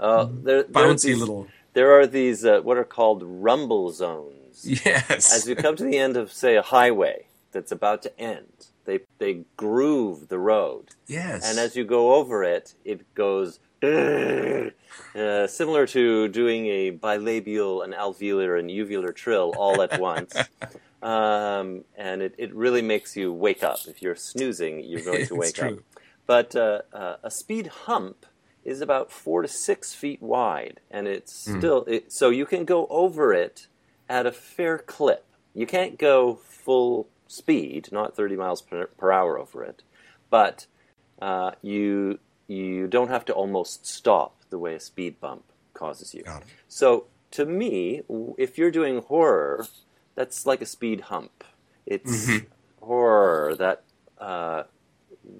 Uh, 0.00 0.26
there, 0.30 0.62
there 0.62 0.84
are 0.84 0.92
bouncy 0.94 1.02
these, 1.02 1.18
little. 1.20 1.48
There 1.74 1.98
are 1.98 2.06
these 2.06 2.44
uh, 2.44 2.60
what 2.60 2.76
are 2.76 2.84
called 2.84 3.22
rumble 3.24 3.90
zones. 3.92 4.34
Yes. 4.64 5.32
As 5.32 5.48
you 5.48 5.54
come 5.54 5.76
to 5.76 5.84
the 5.84 5.98
end 5.98 6.16
of, 6.16 6.32
say, 6.32 6.56
a 6.56 6.62
highway 6.62 7.26
that's 7.52 7.70
about 7.70 8.02
to 8.02 8.20
end, 8.20 8.66
they 8.84 9.00
they 9.18 9.44
groove 9.56 10.28
the 10.28 10.38
road, 10.38 10.90
yes. 11.06 11.48
and 11.48 11.58
as 11.58 11.76
you 11.76 11.84
go 11.84 12.14
over 12.14 12.42
it, 12.42 12.74
it 12.84 13.14
goes. 13.14 13.60
Uh, 13.82 15.46
similar 15.46 15.86
to 15.86 16.28
doing 16.28 16.66
a 16.66 16.92
bilabial, 16.92 17.84
an 17.84 17.92
alveolar, 17.92 18.58
and 18.58 18.70
uvular 18.70 19.14
trill 19.14 19.50
all 19.50 19.82
at 19.82 19.94
once. 19.94 20.48
Um, 21.00 21.84
and 21.96 22.22
it, 22.22 22.34
it 22.38 22.52
really 22.54 22.82
makes 22.82 23.16
you 23.16 23.32
wake 23.32 23.62
up. 23.62 23.86
If 23.86 24.02
you're 24.02 24.16
snoozing, 24.16 24.82
you're 24.84 25.02
going 25.02 25.22
to 25.24 25.36
wake 25.36 25.58
up. 25.60 25.78
But 26.26 26.56
uh, 26.56 26.82
uh, 26.92 27.16
a 27.22 27.30
speed 27.30 27.68
hump 27.86 28.26
is 28.64 28.80
about 28.80 29.12
four 29.12 29.42
to 29.42 29.48
six 29.48 29.94
feet 29.94 30.20
wide, 30.20 30.80
and 30.90 31.06
it's 31.06 31.32
Hmm. 31.46 31.58
still 31.58 31.84
it, 31.86 32.12
so 32.12 32.30
you 32.30 32.44
can 32.46 32.64
go 32.64 32.86
over 32.90 33.32
it 33.32 33.68
at 34.08 34.26
a 34.26 34.32
fair 34.32 34.78
clip. 34.78 35.24
You 35.54 35.66
can't 35.66 35.98
go 35.98 36.40
full 36.44 37.08
speed, 37.28 37.88
not 37.92 38.16
30 38.16 38.36
miles 38.36 38.60
per, 38.62 38.86
per 38.86 39.12
hour 39.12 39.38
over 39.38 39.62
it, 39.64 39.82
but 40.30 40.66
uh, 41.22 41.52
you 41.62 42.18
you 42.48 42.86
don't 42.88 43.08
have 43.10 43.24
to 43.26 43.32
almost 43.32 43.86
stop 43.86 44.34
the 44.50 44.58
way 44.58 44.74
a 44.74 44.80
speed 44.80 45.20
bump 45.20 45.44
causes 45.74 46.14
you. 46.14 46.24
So 46.68 47.04
to 47.32 47.44
me, 47.44 48.02
if 48.38 48.58
you're 48.58 48.70
doing 48.70 49.02
horror, 49.02 49.66
that's 50.14 50.46
like 50.46 50.60
a 50.62 50.66
speed 50.66 51.02
hump. 51.02 51.44
It's 51.86 52.26
Mm-hmm. 52.26 52.46
horror 52.80 53.54
that 53.58 53.82
uh, 54.18 54.62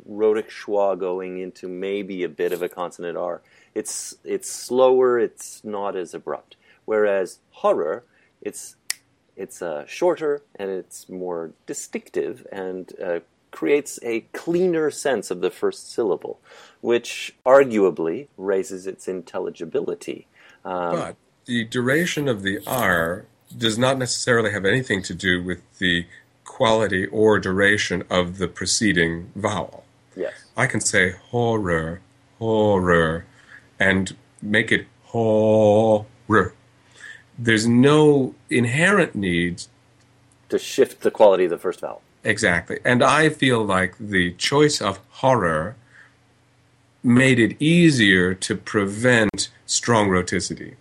rhotic 0.06 0.50
schwa 0.50 0.98
going 0.98 1.38
into 1.38 1.68
maybe 1.68 2.22
a 2.22 2.28
bit 2.28 2.52
of 2.52 2.62
a 2.62 2.68
consonant 2.68 3.16
R. 3.16 3.40
It's 3.74 4.16
it's 4.24 4.50
slower. 4.50 5.18
It's 5.18 5.64
not 5.64 5.96
as 5.96 6.14
abrupt. 6.14 6.56
Whereas 6.84 7.38
horror, 7.50 8.04
it's 8.42 8.76
it's 9.36 9.62
uh, 9.62 9.86
shorter 9.86 10.42
and 10.56 10.70
it's 10.70 11.08
more 11.08 11.52
distinctive 11.66 12.46
and 12.50 12.92
uh, 13.02 13.20
creates 13.50 13.98
a 14.02 14.20
cleaner 14.32 14.90
sense 14.90 15.30
of 15.30 15.40
the 15.40 15.50
first 15.50 15.92
syllable, 15.92 16.38
which 16.80 17.34
arguably 17.46 18.28
raises 18.36 18.86
its 18.86 19.08
intelligibility. 19.08 20.26
Um, 20.64 20.92
But 20.96 21.16
the 21.46 21.64
duration 21.64 22.28
of 22.28 22.42
the 22.42 22.60
R 22.66 23.26
does 23.56 23.78
not 23.78 23.98
necessarily 23.98 24.52
have 24.52 24.64
anything 24.64 25.02
to 25.04 25.14
do 25.14 25.42
with 25.42 25.62
the 25.78 26.06
quality 26.44 27.06
or 27.06 27.38
duration 27.38 28.02
of 28.10 28.38
the 28.38 28.48
preceding 28.48 29.30
vowel. 29.34 29.84
yes. 30.16 30.34
I 30.56 30.66
can 30.66 30.80
say 30.80 31.12
horror, 31.30 32.00
horror, 32.38 33.24
and 33.78 34.16
make 34.42 34.72
it 34.72 34.86
horror. 35.04 36.54
There's 37.38 37.66
no 37.68 38.34
inherent 38.50 39.14
need 39.14 39.62
To 40.48 40.58
shift 40.58 41.02
the 41.02 41.10
quality 41.10 41.44
of 41.44 41.50
the 41.50 41.58
first 41.58 41.80
vowel. 41.80 42.02
Exactly. 42.24 42.78
And 42.84 43.02
I 43.02 43.28
feel 43.28 43.64
like 43.64 43.94
the 43.98 44.32
choice 44.32 44.80
of 44.80 45.00
horror 45.10 45.76
made 47.02 47.38
it 47.38 47.60
easier 47.60 48.34
to 48.34 48.56
prevent 48.56 49.50
strong 49.66 50.08
rhoticity. 50.08 50.74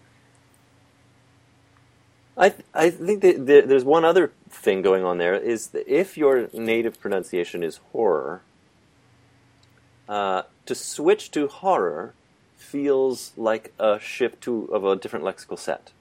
I 2.37 2.53
I 2.73 2.89
think 2.89 3.21
that 3.21 3.45
there, 3.45 3.63
there's 3.63 3.83
one 3.83 4.05
other 4.05 4.31
thing 4.49 4.81
going 4.81 5.03
on 5.03 5.17
there 5.17 5.35
is 5.35 5.67
that 5.67 5.87
if 5.87 6.17
your 6.17 6.49
native 6.53 6.99
pronunciation 6.99 7.63
is 7.63 7.77
horror, 7.91 8.41
uh, 10.07 10.43
to 10.65 10.75
switch 10.75 11.31
to 11.31 11.47
horror 11.47 12.13
feels 12.55 13.31
like 13.37 13.73
a 13.79 13.99
shift 13.99 14.41
to 14.41 14.65
of 14.71 14.83
a 14.85 14.95
different 14.95 15.25
lexical 15.25 15.57
set, 15.57 15.91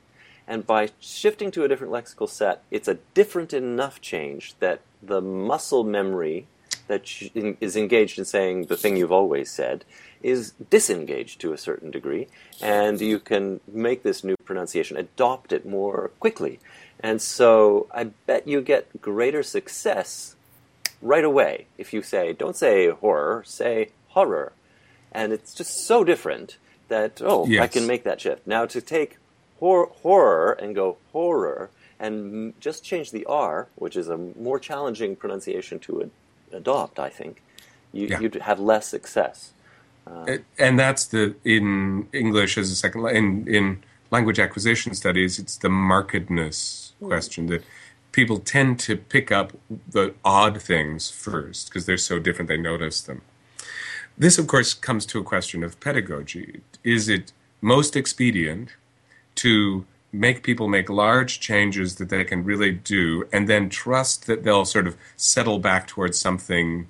and 0.46 0.66
by 0.66 0.90
shifting 1.00 1.50
to 1.52 1.64
a 1.64 1.68
different 1.68 1.92
lexical 1.92 2.28
set, 2.28 2.62
it's 2.70 2.88
a 2.88 2.98
different 3.14 3.52
enough 3.52 4.00
change 4.00 4.54
that 4.60 4.80
the 5.02 5.20
muscle 5.20 5.84
memory 5.84 6.46
that 6.88 7.10
is 7.60 7.76
engaged 7.76 8.18
in 8.18 8.24
saying 8.24 8.66
the 8.66 8.76
thing 8.76 8.96
you've 8.96 9.12
always 9.12 9.50
said 9.50 9.84
is 10.22 10.52
disengaged 10.70 11.40
to 11.40 11.52
a 11.52 11.58
certain 11.58 11.90
degree, 11.90 12.28
and 12.62 13.00
you 13.00 13.18
can 13.18 13.60
make 13.66 14.02
this 14.02 14.24
new 14.24 14.36
pronunciation, 14.44 14.96
adopt 14.96 15.52
it 15.52 15.66
more 15.66 16.10
quickly. 16.20 16.58
And 17.00 17.20
so 17.20 17.86
I 17.92 18.04
bet 18.26 18.48
you 18.48 18.60
get 18.60 19.02
greater 19.02 19.42
success 19.42 20.36
right 21.02 21.24
away 21.24 21.66
if 21.76 21.92
you 21.92 22.02
say, 22.02 22.32
don't 22.32 22.56
say 22.56 22.88
horror, 22.90 23.42
say 23.44 23.90
horror. 24.08 24.52
And 25.12 25.32
it's 25.32 25.54
just 25.54 25.86
so 25.86 26.04
different 26.04 26.56
that, 26.88 27.20
oh, 27.22 27.46
yes. 27.46 27.62
I 27.62 27.66
can 27.66 27.86
make 27.86 28.04
that 28.04 28.20
shift. 28.20 28.46
Now 28.46 28.64
to 28.66 28.80
take 28.80 29.18
hor- 29.58 29.90
horror 30.02 30.52
and 30.52 30.74
go 30.74 30.98
horror 31.12 31.70
and 31.98 32.58
just 32.60 32.84
change 32.84 33.10
the 33.10 33.24
R, 33.26 33.68
which 33.76 33.96
is 33.96 34.08
a 34.08 34.16
more 34.16 34.58
challenging 34.58 35.16
pronunciation 35.16 35.78
to 35.80 36.02
ad- 36.02 36.10
adopt, 36.52 36.98
I 36.98 37.08
think, 37.08 37.42
you, 37.92 38.08
yeah. 38.08 38.20
you'd 38.20 38.34
have 38.34 38.60
less 38.60 38.86
success. 38.86 39.52
Uh, 40.06 40.38
and 40.58 40.78
that's 40.78 41.06
the 41.06 41.34
in 41.44 42.08
English 42.12 42.56
as 42.58 42.70
a 42.70 42.76
second 42.76 43.06
in 43.08 43.48
in 43.48 43.82
language 44.10 44.38
acquisition 44.38 44.94
studies. 44.94 45.38
It's 45.38 45.56
the 45.56 45.68
markedness 45.68 46.92
mm. 47.02 47.08
question 47.08 47.46
that 47.46 47.64
people 48.12 48.38
tend 48.38 48.78
to 48.80 48.96
pick 48.96 49.32
up 49.32 49.52
the 49.90 50.14
odd 50.24 50.62
things 50.62 51.10
first 51.10 51.68
because 51.68 51.86
they're 51.86 51.98
so 51.98 52.18
different. 52.18 52.48
They 52.48 52.56
notice 52.56 53.00
them. 53.00 53.22
This, 54.16 54.38
of 54.38 54.46
course, 54.46 54.72
comes 54.72 55.04
to 55.06 55.18
a 55.18 55.24
question 55.24 55.62
of 55.62 55.78
pedagogy. 55.80 56.60
Is 56.82 57.08
it 57.08 57.32
most 57.60 57.96
expedient 57.96 58.70
to 59.36 59.84
make 60.12 60.42
people 60.42 60.68
make 60.68 60.88
large 60.88 61.40
changes 61.40 61.96
that 61.96 62.08
they 62.08 62.24
can 62.24 62.44
really 62.44 62.72
do 62.72 63.28
and 63.32 63.48
then 63.48 63.68
trust 63.68 64.26
that 64.26 64.44
they'll 64.44 64.64
sort 64.64 64.86
of 64.86 64.96
settle 65.16 65.58
back 65.58 65.86
towards 65.86 66.18
something 66.18 66.88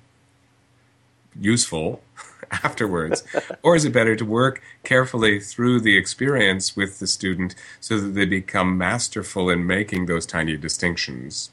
useful 1.39 2.01
afterwards? 2.51 3.23
or 3.63 3.75
is 3.75 3.85
it 3.85 3.93
better 3.93 4.15
to 4.15 4.25
work 4.25 4.61
carefully 4.83 5.39
through 5.39 5.79
the 5.81 5.97
experience 5.97 6.75
with 6.75 6.99
the 6.99 7.07
student 7.07 7.55
so 7.79 7.99
that 7.99 8.09
they 8.09 8.25
become 8.25 8.77
masterful 8.77 9.49
in 9.49 9.65
making 9.65 10.05
those 10.05 10.25
tiny 10.25 10.57
distinctions? 10.57 11.51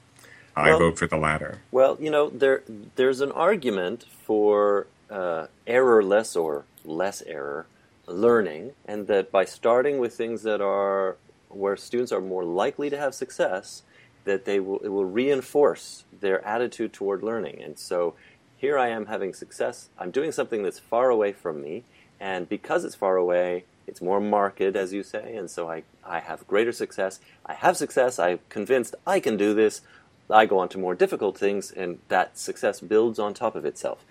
I 0.57 0.71
well, 0.71 0.79
vote 0.79 0.99
for 0.99 1.07
the 1.07 1.17
latter. 1.17 1.59
Well, 1.73 1.97
you 2.01 2.11
know, 2.11 2.31
there 2.31 2.63
there's 2.95 3.21
an 3.21 3.33
argument 3.33 4.05
for 4.25 4.87
uh, 5.11 5.49
errorless 5.67 6.37
or 6.37 6.65
less 6.85 7.23
error 7.23 7.67
learning, 8.07 8.73
and 8.87 9.09
that 9.09 9.33
by 9.33 9.47
starting 9.47 9.99
with 9.99 10.15
things 10.15 10.45
that 10.45 10.61
are 10.61 11.17
where 11.55 11.77
students 11.77 12.13
are 12.13 12.21
more 12.21 12.45
likely 12.45 12.91
to 12.91 12.99
have 12.99 13.15
success, 13.15 13.83
that 14.25 14.45
they 14.45 14.61
will 14.61 14.79
it 14.79 14.89
will 14.89 15.05
reinforce 15.05 16.05
their 16.21 16.45
attitude 16.47 16.93
toward 16.93 17.23
learning. 17.23 17.63
And 17.63 17.79
so 17.79 18.15
here 18.57 18.79
I 18.79 18.89
am 18.89 19.07
having 19.07 19.35
success. 19.35 19.89
I'm 19.99 20.11
doing 20.11 20.33
something 20.33 20.63
that's 20.63 20.79
far 20.79 21.11
away 21.11 21.33
from 21.33 21.63
me, 21.63 21.85
and 22.19 22.49
because 22.49 22.85
it's 22.85 22.95
far 22.95 23.17
away, 23.17 23.65
it's 23.87 24.01
more 24.01 24.21
marked, 24.21 24.63
as 24.63 24.93
you 24.93 25.03
say, 25.03 25.37
and 25.37 25.51
so 25.51 25.69
I, 25.69 25.83
I 26.03 26.21
have 26.21 26.47
greater 26.47 26.73
success. 26.73 27.21
I 27.45 27.55
have 27.55 27.77
success. 27.77 28.19
I'm 28.19 28.39
convinced 28.49 28.95
I 29.07 29.21
can 29.21 29.37
do 29.37 29.53
this. 29.53 29.83
I 30.31 30.47
go 30.47 30.59
on 30.59 30.71
to 30.71 30.79
more 30.79 30.95
difficult 30.95 31.37
things, 31.37 31.71
and 31.71 31.99
that 32.09 32.39
success 32.39 32.81
builds 32.81 33.19
on 33.19 33.35
top 33.35 33.55
of 33.55 33.67
itself. 33.67 34.05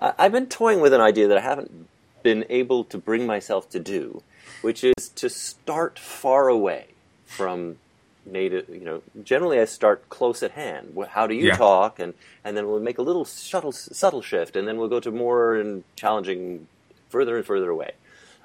I, 0.00 0.14
I've 0.18 0.32
been 0.32 0.46
toying 0.46 0.80
with 0.80 0.94
an 0.94 1.02
idea 1.02 1.28
that 1.28 1.36
I 1.36 1.42
haven't 1.42 1.88
been 2.22 2.46
able 2.48 2.84
to 2.84 2.96
bring 2.98 3.26
myself 3.26 3.68
to 3.70 3.78
do, 3.78 4.22
which 4.62 4.84
is 4.84 5.08
to 5.16 5.28
start 5.28 5.98
far 5.98 6.48
away 6.48 6.88
from 7.24 7.78
native. 8.24 8.68
You 8.68 8.80
know, 8.80 9.02
generally 9.22 9.60
I 9.60 9.64
start 9.64 10.08
close 10.08 10.42
at 10.42 10.52
hand. 10.52 10.96
How 11.10 11.26
do 11.26 11.34
you 11.34 11.48
yeah. 11.48 11.56
talk? 11.56 11.98
And 11.98 12.14
and 12.44 12.56
then 12.56 12.66
we'll 12.66 12.80
make 12.80 12.98
a 12.98 13.02
little 13.02 13.24
subtle 13.24 13.72
subtle 13.72 14.22
shift, 14.22 14.56
and 14.56 14.66
then 14.66 14.78
we'll 14.78 14.88
go 14.88 15.00
to 15.00 15.10
more 15.10 15.56
and 15.56 15.84
challenging, 15.96 16.68
further 17.08 17.36
and 17.36 17.46
further 17.46 17.70
away. 17.70 17.92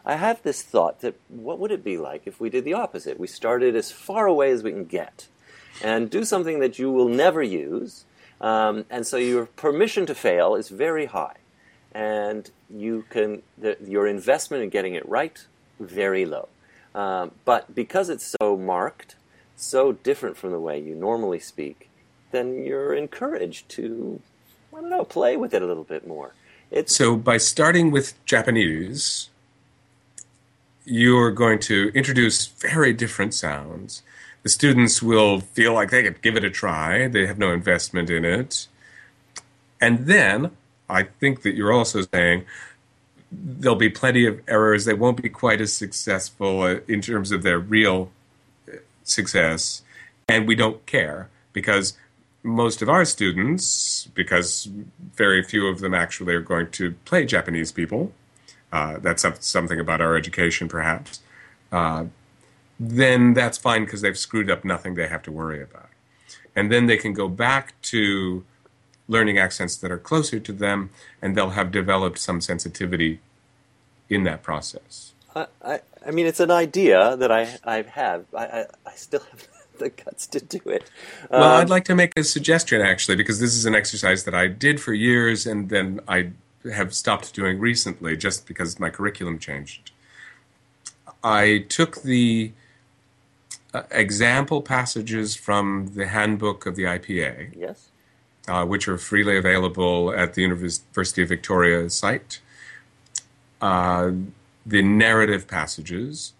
I 0.05 0.15
have 0.15 0.43
this 0.43 0.61
thought 0.61 0.99
that 0.99 1.15
what 1.29 1.59
would 1.59 1.71
it 1.71 1.83
be 1.83 1.97
like 1.97 2.23
if 2.25 2.39
we 2.39 2.49
did 2.49 2.65
the 2.65 2.73
opposite? 2.73 3.19
We 3.19 3.27
started 3.27 3.75
as 3.75 3.91
far 3.91 4.27
away 4.27 4.51
as 4.51 4.61
we 4.61 4.71
can 4.71 4.85
get, 4.85 5.27
and 5.81 6.09
do 6.09 6.25
something 6.25 6.59
that 6.59 6.77
you 6.77 6.91
will 6.91 7.07
never 7.07 7.41
use, 7.41 8.03
um, 8.41 8.85
and 8.89 9.07
so 9.07 9.15
your 9.17 9.45
permission 9.45 10.05
to 10.07 10.15
fail 10.15 10.55
is 10.55 10.67
very 10.67 11.05
high, 11.05 11.37
and 11.93 12.51
you 12.69 13.05
can 13.09 13.43
the, 13.57 13.77
your 13.85 14.05
investment 14.05 14.61
in 14.63 14.69
getting 14.69 14.93
it 14.93 15.07
right 15.07 15.45
very 15.83 16.25
low. 16.25 16.49
Um, 16.95 17.31
but 17.45 17.73
because 17.73 18.09
it's 18.09 18.35
so 18.41 18.57
marked, 18.57 19.15
so 19.55 19.93
different 19.93 20.37
from 20.37 20.51
the 20.51 20.59
way 20.59 20.79
you 20.79 20.95
normally 20.95 21.39
speak, 21.39 21.89
then 22.31 22.63
you're 22.63 22.93
encouraged 22.93 23.69
to, 23.69 24.19
I 24.75 24.81
don't 24.81 24.89
know, 24.89 25.05
play 25.05 25.37
with 25.37 25.53
it 25.53 25.61
a 25.61 25.65
little 25.65 25.83
bit 25.83 26.07
more. 26.07 26.33
It's, 26.71 26.95
so 26.95 27.15
by 27.15 27.37
starting 27.37 27.91
with 27.91 28.13
Japanese, 28.25 29.29
you're 30.85 31.31
going 31.31 31.59
to 31.59 31.91
introduce 31.93 32.47
very 32.47 32.93
different 32.93 33.33
sounds. 33.33 34.01
The 34.41 34.49
students 34.49 35.01
will 35.01 35.39
feel 35.39 35.73
like 35.73 35.91
they 35.91 36.03
could 36.03 36.21
give 36.21 36.35
it 36.35 36.43
a 36.43 36.49
try. 36.49 37.07
They 37.07 37.25
have 37.25 37.37
no 37.37 37.53
investment 37.53 38.09
in 38.09 38.25
it. 38.25 38.67
And 39.79 40.07
then 40.07 40.51
I 40.89 41.03
think 41.03 41.43
that 41.43 41.55
you're 41.55 41.71
also 41.71 42.01
saying 42.13 42.45
there'll 43.33 43.75
be 43.75 43.89
plenty 43.89 44.25
of 44.25 44.41
errors. 44.47 44.85
They 44.85 44.93
won't 44.93 45.21
be 45.21 45.29
quite 45.29 45.61
as 45.61 45.73
successful 45.73 46.61
uh, 46.61 46.79
in 46.87 47.01
terms 47.01 47.31
of 47.31 47.43
their 47.43 47.59
real 47.59 48.11
uh, 48.67 48.77
success, 49.03 49.81
and 50.27 50.47
we 50.47 50.55
don't 50.55 50.85
care 50.85 51.29
because 51.51 51.97
most 52.43 52.81
of 52.81 52.89
our 52.89 53.05
students, 53.05 54.09
because 54.13 54.69
very 55.15 55.41
few 55.43 55.67
of 55.67 55.79
them 55.79 55.93
actually 55.93 56.33
are 56.33 56.41
going 56.41 56.69
to 56.71 56.91
play 57.05 57.25
Japanese 57.25 57.71
people, 57.71 58.11
uh, 58.71 58.97
that's 58.99 59.25
something 59.45 59.79
about 59.79 60.01
our 60.01 60.17
education, 60.17 60.67
perhaps. 60.67 61.21
Uh, 61.71 62.05
then 62.79 63.33
that's 63.33 63.57
fine 63.57 63.85
because 63.85 64.01
they've 64.01 64.17
screwed 64.17 64.51
up 64.51 64.65
nothing 64.65 64.95
they 64.95 65.07
have 65.07 65.23
to 65.23 65.31
worry 65.31 65.61
about, 65.61 65.89
and 66.55 66.71
then 66.71 66.87
they 66.87 66.97
can 66.97 67.13
go 67.13 67.27
back 67.27 67.79
to 67.81 68.43
learning 69.07 69.37
accents 69.37 69.75
that 69.77 69.91
are 69.91 69.97
closer 69.97 70.39
to 70.39 70.53
them, 70.53 70.89
and 71.21 71.35
they'll 71.35 71.51
have 71.51 71.71
developed 71.71 72.19
some 72.19 72.41
sensitivity 72.41 73.19
in 74.09 74.23
that 74.23 74.43
process. 74.43 75.13
I, 75.35 75.47
I, 75.63 75.79
I 76.05 76.11
mean, 76.11 76.25
it's 76.25 76.39
an 76.39 76.51
idea 76.51 77.17
that 77.17 77.31
I, 77.31 77.57
I 77.63 77.81
have. 77.81 78.25
I, 78.33 78.45
I, 78.45 78.65
I 78.85 78.91
still 78.95 79.21
have 79.31 79.47
the 79.79 79.89
guts 79.89 80.27
to 80.27 80.39
do 80.39 80.59
it. 80.65 80.89
Um, 81.29 81.41
well, 81.41 81.51
I'd 81.57 81.69
like 81.69 81.85
to 81.85 81.95
make 81.95 82.11
a 82.17 82.23
suggestion, 82.23 82.81
actually, 82.81 83.15
because 83.15 83.39
this 83.39 83.53
is 83.53 83.65
an 83.65 83.75
exercise 83.75 84.23
that 84.25 84.35
I 84.35 84.47
did 84.47 84.79
for 84.79 84.93
years 84.93 85.45
and 85.45 85.69
then 85.69 85.99
I 86.07 86.31
have 86.71 86.93
stopped 86.93 87.33
doing 87.33 87.59
recently 87.59 88.15
just 88.15 88.47
because 88.47 88.79
my 88.79 88.89
curriculum 88.89 89.39
changed. 89.39 89.91
I 91.23 91.65
took 91.69 92.03
the 92.03 92.51
uh, 93.73 93.83
example 93.91 94.61
passages 94.61 95.35
from 95.35 95.91
the 95.95 96.07
handbook 96.07 96.65
of 96.65 96.75
the 96.75 96.83
IPA. 96.83 97.53
Yes 97.57 97.89
uh, 98.47 98.65
which 98.65 98.87
are 98.87 98.97
freely 98.97 99.37
available 99.37 100.13
at 100.13 100.33
the 100.33 100.41
University 100.41 101.21
of 101.21 101.29
Victoria 101.29 101.89
site. 101.89 102.39
Uh, 103.61 104.11
the 104.65 104.81
narrative 104.81 105.47
passages 105.47 106.33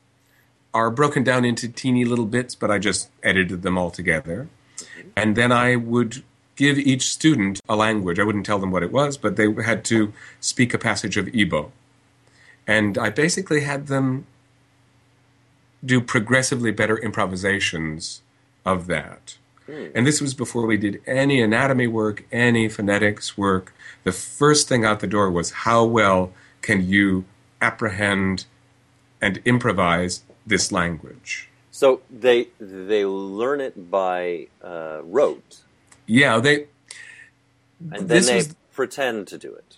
are 0.73 0.89
broken 0.89 1.23
down 1.23 1.45
into 1.45 1.67
teeny 1.67 2.03
little 2.03 2.25
bits, 2.25 2.55
but 2.55 2.71
I 2.71 2.79
just 2.79 3.09
edited 3.21 3.61
them 3.61 3.77
all 3.77 3.91
together. 3.91 4.49
And 5.15 5.35
then 5.35 5.51
I 5.51 5.75
would 5.75 6.23
give 6.55 6.77
each 6.77 7.11
student 7.11 7.59
a 7.69 7.75
language. 7.75 8.19
I 8.19 8.23
wouldn't 8.23 8.45
tell 8.45 8.59
them 8.59 8.71
what 8.71 8.83
it 8.83 8.91
was, 8.91 9.17
but 9.17 9.35
they 9.35 9.51
had 9.63 9.83
to 9.85 10.13
speak 10.39 10.73
a 10.73 10.77
passage 10.77 11.17
of 11.17 11.33
Ibo. 11.33 11.71
And 12.65 12.97
I 12.97 13.09
basically 13.09 13.61
had 13.61 13.87
them 13.87 14.25
do 15.83 15.99
progressively 15.99 16.71
better 16.71 16.97
improvisations 16.97 18.21
of 18.65 18.87
that. 18.87 19.37
Hmm. 19.65 19.87
And 19.95 20.05
this 20.05 20.21
was 20.21 20.33
before 20.33 20.65
we 20.65 20.77
did 20.77 21.01
any 21.07 21.41
anatomy 21.41 21.87
work, 21.87 22.25
any 22.31 22.67
phonetics 22.67 23.37
work. 23.37 23.73
The 24.03 24.11
first 24.11 24.67
thing 24.67 24.83
out 24.83 24.99
the 24.99 25.07
door 25.07 25.31
was 25.31 25.51
how 25.51 25.85
well 25.85 26.33
can 26.61 26.87
you 26.87 27.25
apprehend 27.61 28.45
and 29.21 29.41
improvise 29.45 30.23
this 30.45 30.71
language? 30.71 31.49
So 31.71 32.01
they 32.09 32.49
they 32.59 33.05
learn 33.05 33.61
it 33.61 33.89
by 33.89 34.47
uh, 34.63 35.01
rote. 35.03 35.61
Yeah, 36.05 36.39
they. 36.39 36.67
And 37.91 38.07
then 38.07 38.25
they 38.25 38.35
was, 38.35 38.55
pretend 38.73 39.27
to 39.27 39.37
do 39.37 39.53
it. 39.53 39.77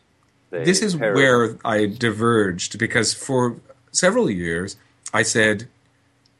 They 0.50 0.64
this 0.64 0.82
is 0.82 0.98
where 0.98 1.58
I 1.64 1.86
diverged 1.86 2.78
because 2.80 3.14
for 3.14 3.58
several 3.92 4.30
years 4.30 4.78
I 5.14 5.24
said, 5.24 5.68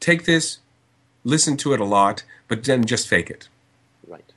take 0.00 0.24
this, 0.24 0.58
listen 1.26 1.56
to 1.58 1.74
it 1.74 1.80
a 1.80 1.84
lot, 1.84 2.22
but 2.46 2.64
then 2.64 2.84
just 2.84 3.08
fake 3.08 3.28
it. 3.28 3.48
Right. 4.06 4.32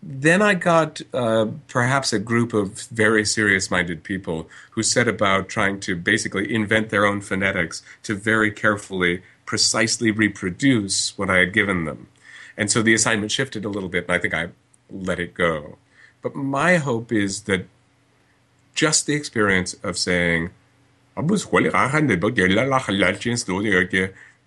Then 0.00 0.40
I 0.40 0.54
got 0.54 1.02
uh, 1.12 1.46
perhaps 1.66 2.12
a 2.12 2.20
group 2.20 2.54
of 2.54 2.82
very 2.82 3.24
serious 3.24 3.68
minded 3.70 4.04
people 4.04 4.48
who 4.70 4.82
set 4.84 5.08
about 5.08 5.48
trying 5.48 5.80
to 5.80 5.96
basically 5.96 6.54
invent 6.54 6.90
their 6.90 7.04
own 7.04 7.20
phonetics 7.20 7.82
to 8.04 8.14
very 8.14 8.52
carefully, 8.52 9.22
precisely 9.44 10.12
reproduce 10.12 11.18
what 11.18 11.28
I 11.28 11.38
had 11.38 11.52
given 11.52 11.84
them. 11.84 12.06
And 12.56 12.70
so 12.70 12.80
the 12.80 12.94
assignment 12.94 13.32
shifted 13.32 13.64
a 13.64 13.68
little 13.68 13.88
bit, 13.88 14.04
and 14.04 14.12
I 14.12 14.18
think 14.18 14.34
I 14.34 14.50
let 14.88 15.18
it 15.18 15.34
go. 15.34 15.78
But 16.22 16.36
my 16.36 16.76
hope 16.76 17.12
is 17.12 17.42
that 17.42 17.66
just 18.74 19.06
the 19.06 19.14
experience 19.14 19.74
of 19.82 19.98
saying, 19.98 20.50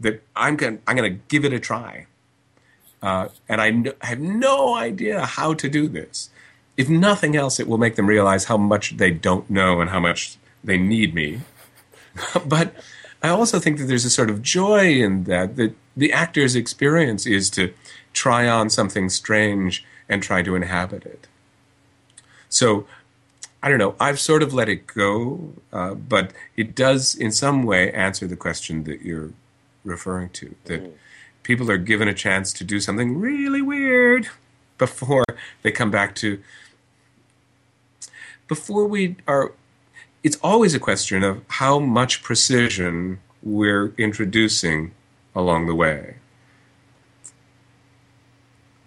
that 0.01 0.23
I'm 0.35 0.55
going 0.55 0.79
I'm 0.87 0.95
going 0.95 1.11
to 1.11 1.19
give 1.27 1.45
it 1.45 1.53
a 1.53 1.59
try. 1.59 2.07
Uh, 3.01 3.29
and 3.49 3.59
I, 3.59 3.67
n- 3.69 3.93
I 4.01 4.07
have 4.07 4.19
no 4.19 4.75
idea 4.75 5.25
how 5.25 5.53
to 5.55 5.67
do 5.67 5.87
this. 5.87 6.29
If 6.77 6.87
nothing 6.87 7.35
else, 7.35 7.59
it 7.59 7.67
will 7.67 7.79
make 7.79 7.95
them 7.95 8.05
realize 8.05 8.45
how 8.45 8.57
much 8.57 8.97
they 8.97 9.09
don't 9.11 9.49
know 9.49 9.81
and 9.81 9.89
how 9.89 9.99
much 9.99 10.37
they 10.63 10.77
need 10.77 11.15
me. 11.15 11.41
but 12.45 12.75
I 13.23 13.29
also 13.29 13.59
think 13.59 13.79
that 13.79 13.85
there's 13.85 14.05
a 14.05 14.09
sort 14.09 14.29
of 14.29 14.41
joy 14.41 14.93
in 14.93 15.23
that, 15.23 15.55
that 15.55 15.73
the 15.97 16.13
actor's 16.13 16.55
experience 16.55 17.25
is 17.25 17.49
to 17.51 17.73
try 18.13 18.47
on 18.47 18.69
something 18.69 19.09
strange 19.09 19.83
and 20.07 20.21
try 20.21 20.43
to 20.43 20.55
inhabit 20.55 21.05
it. 21.05 21.27
So 22.49 22.85
I 23.63 23.69
don't 23.69 23.77
know. 23.77 23.95
I've 23.99 24.19
sort 24.19 24.43
of 24.43 24.53
let 24.53 24.69
it 24.69 24.87
go, 24.87 25.53
uh, 25.71 25.93
but 25.93 26.31
it 26.57 26.75
does, 26.75 27.15
in 27.15 27.31
some 27.31 27.63
way, 27.63 27.91
answer 27.91 28.27
the 28.27 28.35
question 28.35 28.83
that 28.85 29.01
you're 29.01 29.31
referring 29.83 30.29
to. 30.29 30.55
That 30.65 30.83
mm. 30.83 30.93
people 31.43 31.69
are 31.71 31.77
given 31.77 32.07
a 32.07 32.13
chance 32.13 32.53
to 32.53 32.63
do 32.63 32.79
something 32.79 33.19
really 33.19 33.61
weird 33.61 34.27
before 34.77 35.23
they 35.61 35.71
come 35.71 35.91
back 35.91 36.15
to. 36.15 36.41
Before 38.47 38.85
we 38.85 39.15
are, 39.27 39.53
it's 40.23 40.37
always 40.43 40.73
a 40.75 40.79
question 40.79 41.23
of 41.23 41.43
how 41.47 41.79
much 41.79 42.21
precision 42.21 43.19
we're 43.41 43.93
introducing 43.97 44.91
along 45.35 45.67
the 45.67 45.75
way. 45.75 46.15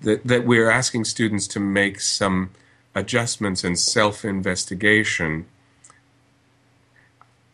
That, 0.03 0.27
that 0.27 0.45
we're 0.45 0.69
asking 0.69 1.05
students 1.05 1.47
to 1.49 1.61
make 1.61 2.01
some 2.01 2.51
adjustments 2.95 3.65
and 3.65 3.79
self 3.79 4.25
investigation. 4.25 5.47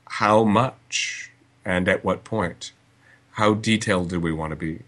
How 0.09 0.43
much 0.45 1.31
and 1.65 1.89
at 1.89 2.05
what 2.05 2.25
point? 2.25 2.73
How 3.41 3.55
detailed 3.55 4.11
do 4.11 4.21
we 4.21 4.33
want 4.33 4.51
to 4.51 4.57
be? 4.57 4.81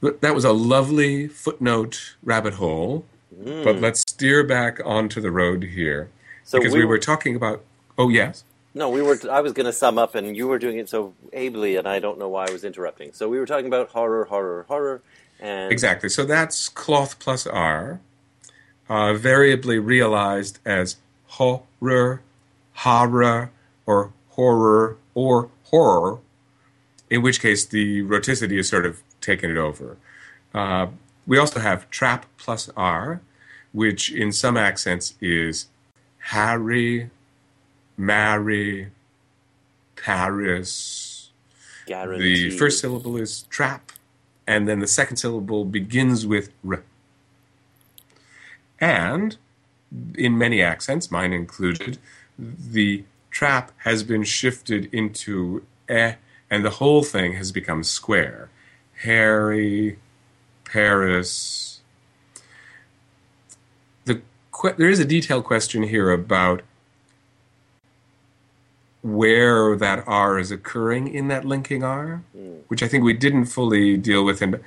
That 0.00 0.34
was 0.34 0.46
a 0.46 0.52
lovely 0.52 1.28
footnote 1.28 2.16
rabbit 2.22 2.54
hole, 2.54 3.04
mm. 3.38 3.62
but 3.62 3.82
let's 3.82 4.00
steer 4.00 4.42
back 4.42 4.80
onto 4.82 5.20
the 5.20 5.30
road 5.30 5.64
here. 5.64 6.08
So 6.44 6.56
because 6.56 6.72
we, 6.72 6.78
we 6.78 6.86
were 6.86 6.98
talking 6.98 7.36
about. 7.36 7.62
Oh, 7.98 8.08
yes? 8.08 8.44
No, 8.72 8.88
we 8.88 9.02
were. 9.02 9.18
I 9.30 9.42
was 9.42 9.52
going 9.52 9.66
to 9.66 9.72
sum 9.72 9.98
up, 9.98 10.14
and 10.14 10.34
you 10.34 10.48
were 10.48 10.58
doing 10.58 10.78
it 10.78 10.88
so 10.88 11.12
ably, 11.34 11.76
and 11.76 11.86
I 11.86 11.98
don't 11.98 12.18
know 12.18 12.30
why 12.30 12.46
I 12.48 12.50
was 12.50 12.64
interrupting. 12.64 13.12
So 13.12 13.28
we 13.28 13.38
were 13.38 13.44
talking 13.44 13.66
about 13.66 13.90
horror, 13.90 14.24
horror, 14.24 14.64
horror, 14.66 15.02
and 15.40 15.70
exactly. 15.70 16.08
So 16.08 16.24
that's 16.24 16.70
cloth 16.70 17.18
plus 17.18 17.46
R, 17.46 18.00
uh, 18.88 19.12
variably 19.12 19.78
realized 19.78 20.58
as 20.64 20.96
horror, 21.26 22.22
horror, 22.72 23.50
or 23.84 24.12
horror, 24.30 24.96
or 25.14 25.50
horror. 25.64 26.20
In 27.12 27.20
which 27.20 27.42
case, 27.42 27.66
the 27.66 28.02
rhoticity 28.04 28.58
is 28.58 28.70
sort 28.70 28.86
of 28.86 29.02
taken 29.20 29.50
it 29.50 29.58
over. 29.58 29.98
Uh, 30.54 30.86
we 31.26 31.36
also 31.36 31.60
have 31.60 31.90
trap 31.90 32.24
plus 32.38 32.70
R, 32.74 33.20
which 33.72 34.10
in 34.10 34.32
some 34.32 34.56
accents 34.56 35.12
is 35.20 35.66
Harry, 36.32 37.10
Mary, 37.98 38.92
Paris. 39.94 41.32
Guaranteed. 41.84 42.52
The 42.52 42.56
first 42.56 42.80
syllable 42.80 43.18
is 43.18 43.42
trap, 43.50 43.92
and 44.46 44.66
then 44.66 44.78
the 44.78 44.86
second 44.86 45.18
syllable 45.18 45.66
begins 45.66 46.26
with 46.26 46.48
r. 46.66 46.82
And 48.80 49.36
in 50.16 50.38
many 50.38 50.62
accents, 50.62 51.10
mine 51.10 51.34
included, 51.34 51.98
the 52.38 53.04
trap 53.30 53.70
has 53.84 54.02
been 54.02 54.24
shifted 54.24 54.88
into 54.94 55.66
e, 55.90 56.12
and 56.52 56.62
the 56.66 56.70
whole 56.70 57.02
thing 57.02 57.32
has 57.32 57.50
become 57.50 57.82
square. 57.82 58.50
Harry, 59.04 59.98
Paris. 60.64 61.80
The 64.04 64.20
there 64.76 64.90
is 64.90 65.00
a 65.00 65.06
detailed 65.06 65.44
question 65.44 65.82
here 65.82 66.10
about 66.12 66.60
where 69.00 69.74
that 69.76 70.04
R 70.06 70.38
is 70.38 70.50
occurring 70.50 71.08
in 71.08 71.28
that 71.28 71.46
linking 71.46 71.82
R, 71.82 72.22
mm. 72.36 72.58
which 72.68 72.82
I 72.82 72.86
think 72.86 73.02
we 73.02 73.14
didn't 73.14 73.46
fully 73.46 73.96
deal 73.96 74.22
with. 74.22 74.42
And 74.42 74.60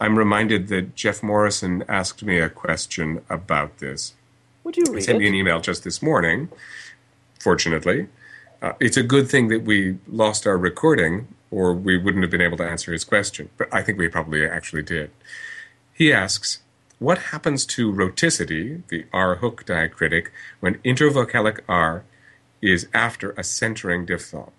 I'm 0.00 0.16
reminded 0.16 0.68
that 0.68 0.96
Jeff 0.96 1.22
Morrison 1.22 1.84
asked 1.88 2.22
me 2.22 2.38
a 2.38 2.48
question 2.48 3.22
about 3.28 3.78
this. 3.78 4.14
Would 4.64 4.78
you 4.78 4.84
read 4.88 4.94
he 4.94 5.00
sent 5.02 5.16
it? 5.16 5.20
me 5.20 5.28
an 5.28 5.34
email 5.34 5.60
just 5.60 5.84
this 5.84 6.00
morning, 6.00 6.48
fortunately. 7.38 8.08
Uh, 8.60 8.72
it's 8.80 8.96
a 8.96 9.02
good 9.02 9.28
thing 9.28 9.48
that 9.48 9.62
we 9.62 9.98
lost 10.08 10.46
our 10.46 10.58
recording, 10.58 11.28
or 11.50 11.72
we 11.72 11.96
wouldn't 11.96 12.24
have 12.24 12.30
been 12.30 12.40
able 12.40 12.56
to 12.56 12.68
answer 12.68 12.92
his 12.92 13.04
question. 13.04 13.50
But 13.56 13.72
I 13.72 13.82
think 13.82 13.98
we 13.98 14.08
probably 14.08 14.46
actually 14.46 14.82
did. 14.82 15.10
He 15.92 16.12
asks, 16.12 16.60
what 16.98 17.18
happens 17.18 17.64
to 17.66 17.92
rhoticity, 17.92 18.82
the 18.88 19.06
R 19.12 19.36
hook 19.36 19.64
diacritic, 19.64 20.28
when 20.58 20.74
intervocalic 20.78 21.60
R 21.68 22.04
is 22.60 22.88
after 22.92 23.30
a 23.32 23.44
centering 23.44 24.04
diphthong. 24.04 24.50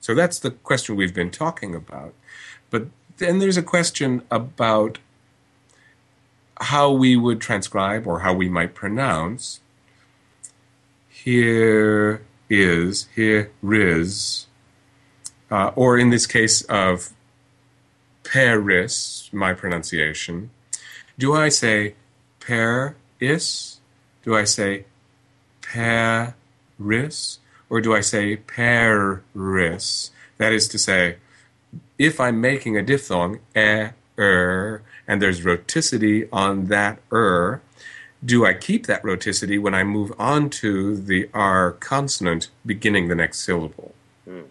So 0.00 0.14
that's 0.14 0.38
the 0.40 0.50
question 0.50 0.96
we've 0.96 1.14
been 1.14 1.30
talking 1.30 1.74
about. 1.74 2.14
But 2.70 2.88
then 3.18 3.38
there's 3.38 3.56
a 3.56 3.62
question 3.62 4.22
about 4.30 4.98
how 6.60 6.90
we 6.90 7.16
would 7.16 7.40
transcribe 7.40 8.06
or 8.06 8.20
how 8.20 8.34
we 8.34 8.48
might 8.48 8.74
pronounce. 8.74 9.60
Here 11.08 12.22
is, 12.62 13.08
here 13.14 13.50
is, 13.62 14.46
uh, 15.50 15.70
or 15.74 15.98
in 15.98 16.10
this 16.10 16.26
case 16.26 16.62
of 16.62 17.10
Paris, 18.22 19.28
my 19.32 19.52
pronunciation. 19.52 20.50
Do 21.18 21.34
I 21.34 21.48
say 21.48 21.94
Paris? 22.40 23.80
Do 24.22 24.34
I 24.34 24.44
say 24.44 24.84
Paris? 25.62 27.38
or 27.74 27.80
do 27.80 27.94
I 27.94 28.00
say 28.00 28.36
Paris? 28.36 30.10
That 30.38 30.52
is 30.52 30.68
to 30.68 30.78
say, 30.78 31.16
if 31.98 32.20
I'm 32.20 32.40
making 32.40 32.76
a 32.76 32.82
diphthong, 32.82 33.40
e, 33.56 33.88
er, 34.18 34.82
and 35.06 35.20
there's 35.20 35.40
rhoticity 35.40 36.28
on 36.32 36.66
that 36.66 37.00
er, 37.12 37.62
do 38.24 38.46
I 38.46 38.54
keep 38.54 38.86
that 38.86 39.02
rhoticity 39.02 39.60
when 39.60 39.74
I 39.74 39.84
move 39.84 40.12
on 40.18 40.48
to 40.50 40.96
the 40.96 41.28
R 41.34 41.72
consonant 41.72 42.48
beginning 42.64 43.08
the 43.08 43.14
next 43.14 43.40
syllable? 43.40 43.94
Mm. 44.28 44.46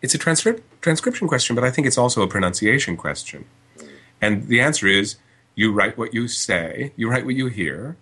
It's 0.00 0.14
a 0.14 0.18
transcrip- 0.18 0.62
transcription 0.80 1.28
question, 1.28 1.54
but 1.54 1.64
I 1.64 1.70
think 1.70 1.86
it's 1.86 1.98
also 1.98 2.22
a 2.22 2.28
pronunciation 2.28 2.96
question. 2.96 3.44
Mm. 3.78 3.88
And 4.20 4.48
the 4.48 4.60
answer 4.60 4.86
is 4.86 5.16
you 5.54 5.72
write 5.72 5.98
what 5.98 6.14
you 6.14 6.28
say, 6.28 6.92
you 6.96 7.10
write 7.10 7.26
what 7.26 7.34
you 7.34 7.48
hear, 7.48 7.96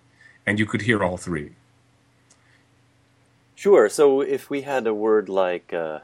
and 0.45 0.57
you 0.57 0.65
could 0.65 0.83
hear 0.83 1.03
all 1.03 1.17
three. 1.17 1.51
Sure. 3.55 3.89
So 3.89 4.21
if 4.21 4.49
we 4.49 4.61
had 4.61 4.87
a 4.87 4.93
word 4.93 5.29
like 5.29 5.73
uh, 5.73 5.99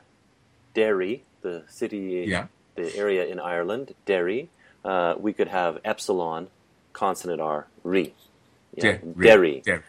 Derry, 0.74 1.24
the 1.41 1.63
city, 1.68 2.26
yeah. 2.28 2.47
the 2.76 2.95
area 2.95 3.26
in 3.26 3.39
Ireland, 3.39 3.95
Derry, 4.05 4.49
uh, 4.86 5.15
we 5.18 5.34
could 5.34 5.47
have 5.47 5.80
epsilon, 5.84 6.49
consonant 6.93 7.41
R, 7.41 7.68
re. 7.84 8.13
Yeah, 8.78 8.97
Derry. 9.19 9.61
Derry. 9.65 9.82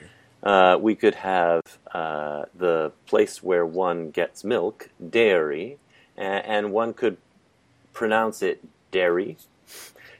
Uh, 0.43 0.79
we 0.81 0.95
could 0.95 1.17
have 1.17 1.63
uh, 1.93 2.45
the 2.55 2.93
place 3.07 3.43
where 3.43 3.67
one 3.67 4.11
gets 4.11 4.45
milk, 4.45 4.89
dairy, 5.11 5.79
and, 6.17 6.45
and 6.45 6.73
one 6.73 6.95
could 6.95 7.17
pronounce 7.93 8.43
it 8.43 8.65
dairy. 8.91 9.37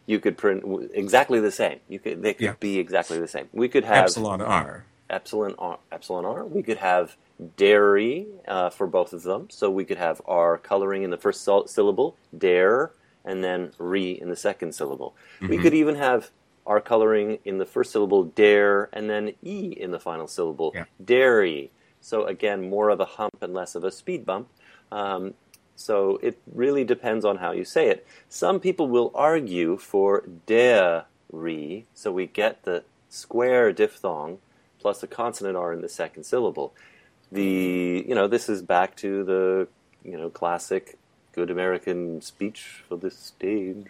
You 0.07 0.19
could 0.19 0.37
print 0.37 0.65
exactly 0.95 1.39
the 1.41 1.51
same. 1.51 1.81
You 1.89 1.99
could 1.99 2.23
they 2.23 2.35
could 2.35 2.45
yeah. 2.45 2.55
be 2.59 2.79
exactly 2.79 3.19
the 3.19 3.29
same. 3.29 3.49
We 3.53 3.69
could 3.69 3.85
have 3.85 4.05
epsilon 4.05 4.41
R. 4.41 4.85
Epsilon 5.11 5.55
R. 5.59 5.79
Epsilon 5.93 6.25
R. 6.25 6.45
We 6.45 6.63
could 6.63 6.79
have 6.79 7.17
dairy 7.57 8.27
uh, 8.47 8.71
for 8.71 8.87
both 8.87 9.13
of 9.13 9.23
them. 9.23 9.49
So 9.51 9.71
we 9.71 9.85
could 9.85 9.99
have 9.99 10.21
R 10.27 10.59
coloring 10.59 11.03
in 11.03 11.11
the 11.11 11.17
first 11.17 11.45
syllable, 11.45 12.17
dare, 12.37 12.91
and 13.25 13.45
then 13.45 13.73
re 13.79 14.11
in 14.11 14.29
the 14.29 14.37
second 14.37 14.75
syllable. 14.75 15.15
Mm-hmm. 15.37 15.49
We 15.49 15.59
could 15.59 15.75
even 15.75 15.95
have 15.97 16.31
R 16.69 16.81
coloring 16.81 17.39
in 17.45 17.59
the 17.59 17.67
first 17.67 17.91
syllable, 17.91 18.25
dare, 18.25 18.89
and 18.93 19.11
then 19.11 19.33
E 19.43 19.75
in 19.77 19.91
the 19.91 19.99
final 19.99 20.29
syllable, 20.29 20.73
yeah. 20.75 20.85
dairy. 21.05 21.71
So 22.01 22.27
again, 22.27 22.69
more 22.69 22.91
of 22.91 23.01
a 23.01 23.05
hump 23.05 23.43
and 23.43 23.53
less 23.53 23.75
of 23.75 23.83
a 23.83 23.91
speed 23.91 24.25
bump. 24.25 24.49
Um, 24.93 25.35
so 25.75 26.19
it 26.23 26.39
really 26.53 26.85
depends 26.85 27.25
on 27.25 27.39
how 27.39 27.53
you 27.53 27.65
say 27.65 27.89
it. 27.89 28.07
Some 28.29 28.61
people 28.61 28.89
will 28.89 29.11
argue 29.15 29.77
for 29.77 30.25
dairy, 30.47 31.87
so 31.95 32.13
we 32.13 32.27
get 32.27 32.63
the 32.63 32.85
square 33.11 33.73
diphthong 33.73 34.39
plus 34.79 35.03
a 35.03 35.07
consonant 35.07 35.57
R 35.57 35.73
in 35.73 35.81
the 35.81 35.89
second 35.89 36.25
syllable 36.25 36.73
the 37.31 38.05
you 38.07 38.15
know 38.15 38.27
this 38.27 38.49
is 38.49 38.63
back 38.63 38.97
to 38.97 39.25
the 39.25 39.69
you 40.05 40.17
know 40.17 40.31
classic 40.31 40.99
good 41.33 41.51
American 41.51 42.21
speech 42.21 42.83
for 42.89 42.97
this 42.97 43.17
stage. 43.17 43.87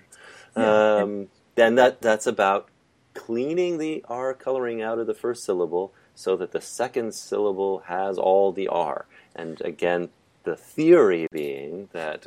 Yeah. 0.56 1.02
Um, 1.02 1.28
then 1.58 1.74
that 1.76 2.00
that's 2.00 2.26
about 2.26 2.68
cleaning 3.14 3.78
the 3.78 4.04
R 4.08 4.32
coloring 4.34 4.80
out 4.80 4.98
of 4.98 5.06
the 5.06 5.14
first 5.14 5.44
syllable 5.44 5.92
so 6.14 6.36
that 6.36 6.52
the 6.52 6.60
second 6.60 7.14
syllable 7.14 7.80
has 7.86 8.18
all 8.18 8.52
the 8.52 8.68
R. 8.68 9.06
And 9.34 9.60
again, 9.60 10.10
the 10.44 10.56
theory 10.56 11.26
being 11.30 11.88
that 11.92 12.26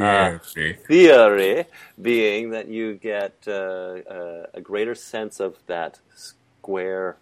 uh, 0.00 0.38
Theory. 0.38 0.78
theory 0.86 1.64
being 2.00 2.50
that 2.50 2.68
you 2.68 2.94
get 2.94 3.34
uh, 3.46 3.50
uh, 3.50 4.46
a 4.54 4.60
greater 4.60 4.94
sense 4.94 5.38
of 5.40 5.58
that 5.66 5.98
square 6.14 7.16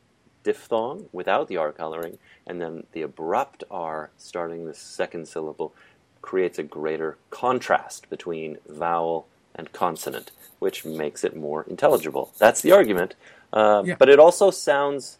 diphthong 0.44 1.08
without 1.12 1.48
the 1.48 1.56
R 1.56 1.72
coloring, 1.72 2.18
and 2.46 2.60
then 2.60 2.84
the 2.92 3.02
abrupt 3.02 3.64
R 3.70 4.10
starting 4.16 4.66
the 4.66 4.74
second 4.74 5.26
syllable 5.26 5.74
creates 6.22 6.58
a 6.58 6.62
greater 6.62 7.16
contrast 7.30 8.08
between 8.10 8.58
vowel 8.68 9.26
and 9.60 9.72
consonant, 9.72 10.32
which 10.64 10.78
makes 10.84 11.22
it 11.28 11.36
more 11.36 11.60
intelligible. 11.74 12.32
That's 12.44 12.62
the 12.62 12.72
argument. 12.72 13.14
Uh, 13.52 13.82
Yeah. 13.86 13.96
But 14.00 14.08
it 14.14 14.18
also 14.26 14.50
sounds 14.50 15.18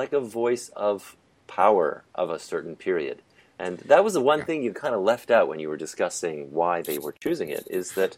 like 0.00 0.12
a 0.12 0.20
voice 0.20 0.66
of 0.90 1.16
power 1.48 2.04
of 2.22 2.30
a 2.30 2.38
certain 2.38 2.76
period. 2.76 3.18
And 3.58 3.78
that 3.92 4.04
was 4.04 4.14
the 4.14 4.20
one 4.32 4.40
Yeah. 4.40 4.46
thing 4.48 4.62
you 4.62 4.72
kind 4.84 4.94
of 4.94 5.02
left 5.12 5.30
out 5.30 5.48
when 5.48 5.60
you 5.62 5.68
were 5.72 5.82
discussing 5.88 6.52
why 6.60 6.82
they 6.82 6.98
were 7.04 7.14
choosing 7.24 7.50
it 7.58 7.64
is 7.80 7.86
that, 8.00 8.12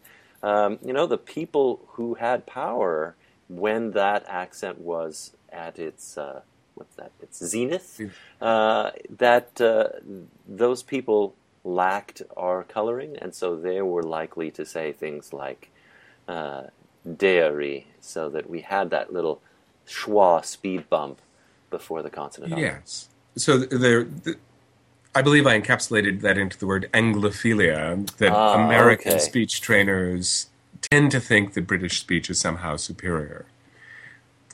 um, 0.50 0.78
you 0.86 0.92
know, 0.96 1.06
the 1.06 1.18
people 1.36 1.68
who 1.94 2.14
had 2.26 2.46
power 2.46 3.16
when 3.48 3.92
that 3.92 4.24
accent 4.28 4.76
was 4.78 5.32
at 5.66 5.78
its, 5.78 6.18
uh, 6.18 6.40
what's 6.76 6.96
that, 6.96 7.12
its 7.20 7.38
zenith, 7.52 7.90
uh, 8.40 8.90
that 9.24 9.60
uh, 9.60 9.88
those 10.48 10.82
people 10.94 11.34
lacked 11.64 12.22
R 12.36 12.64
coloring, 12.64 13.16
and 13.18 13.34
so 13.34 13.56
they 13.56 13.82
were 13.82 14.02
likely 14.02 14.50
to 14.52 14.64
say 14.66 14.92
things 14.92 15.32
like 15.32 15.70
uh, 16.28 16.64
dairy, 17.16 17.86
so 18.00 18.28
that 18.30 18.48
we 18.48 18.60
had 18.60 18.90
that 18.90 19.12
little 19.12 19.40
schwa 19.86 20.44
speed 20.44 20.88
bump 20.88 21.20
before 21.70 22.02
the 22.02 22.10
consonant. 22.10 22.58
Yes. 22.58 23.08
So 23.36 23.58
there, 23.58 24.04
th- 24.04 24.36
I 25.14 25.22
believe 25.22 25.46
I 25.46 25.60
encapsulated 25.60 26.20
that 26.20 26.36
into 26.38 26.58
the 26.58 26.66
word 26.66 26.88
Anglophilia. 26.92 28.10
That 28.18 28.32
Ah, 28.32 28.64
American 28.64 29.12
okay. 29.12 29.20
speech 29.20 29.60
trainers 29.60 30.48
tend 30.90 31.10
to 31.12 31.20
think 31.20 31.54
that 31.54 31.66
British 31.66 32.00
speech 32.00 32.28
is 32.28 32.40
somehow 32.40 32.76
superior, 32.76 33.46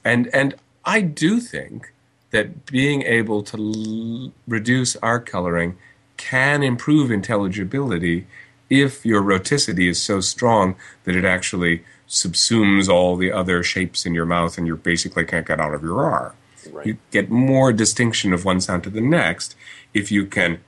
and 0.05 0.29
and 0.35 0.55
I 0.85 1.01
do 1.01 1.41
think 1.41 1.93
that 2.31 2.67
being 2.67 3.03
able 3.03 3.43
to 3.43 3.57
l- 3.57 4.33
reduce 4.47 4.95
R 4.97 5.19
coloring 5.21 5.79
can 6.19 6.63
improve 6.63 7.11
intelligibility 7.11 8.27
if 8.69 9.07
your 9.07 9.23
rhoticity 9.23 9.89
is 9.89 10.01
so 10.03 10.21
strong 10.21 10.77
that 11.05 11.17
it 11.17 11.25
actually 11.25 11.83
subsumes 12.07 12.89
all 12.89 13.17
the 13.17 13.33
other 13.33 13.63
shapes 13.63 14.05
in 14.05 14.13
your 14.15 14.27
mouth 14.27 14.59
and 14.59 14.67
you 14.67 14.77
basically 14.77 15.25
can't 15.25 15.47
get 15.47 15.59
out 15.61 15.73
of 15.73 15.83
your 15.83 16.05
R. 16.05 16.35
Right. 16.71 16.87
You 16.87 16.99
get 17.11 17.31
more 17.31 17.73
distinction 17.73 18.35
of 18.35 18.45
one 18.45 18.61
sound 18.61 18.85
to 18.85 18.91
the 18.91 19.01
next 19.01 19.55
if 19.95 20.13
you 20.13 20.27
can 20.27 20.61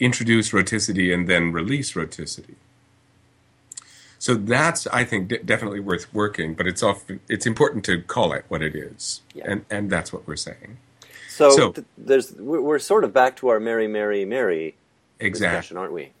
introduce 0.00 0.50
rhoticity 0.50 1.14
and 1.14 1.28
then 1.28 1.52
release 1.52 1.92
rhoticity. 1.92 2.54
So 4.18 4.34
that's, 4.34 4.86
I 4.88 5.04
think, 5.04 5.28
de- 5.28 5.38
definitely 5.42 5.80
worth 5.80 6.12
working, 6.12 6.54
but 6.54 6.66
it's 6.66 6.82
often, 6.82 7.20
it's 7.28 7.46
important 7.46 7.84
to 7.84 8.00
call 8.00 8.32
it 8.32 8.44
what 8.48 8.62
it 8.62 8.74
is, 8.74 9.20
Yeah. 9.34 9.44
and 9.46 9.64
and 9.70 9.90
that's 9.90 10.12
what 10.12 10.26
we're 10.26 10.36
saying. 10.36 10.78
So, 11.34 11.50
So- 11.50 11.72
th- 11.72 11.86
there's 11.98 12.32
we're, 12.32 12.78
sort 12.78 13.02
of 13.02 13.12
back 13.12 13.34
to 13.38 13.48
our 13.48 13.58
Mary, 13.58 13.88
Mary, 13.88 14.24
Mary 14.24 14.76
Exactly. 15.18 15.56
discussion, 15.56 15.76
aren't 15.76 15.92
we? 15.92 16.12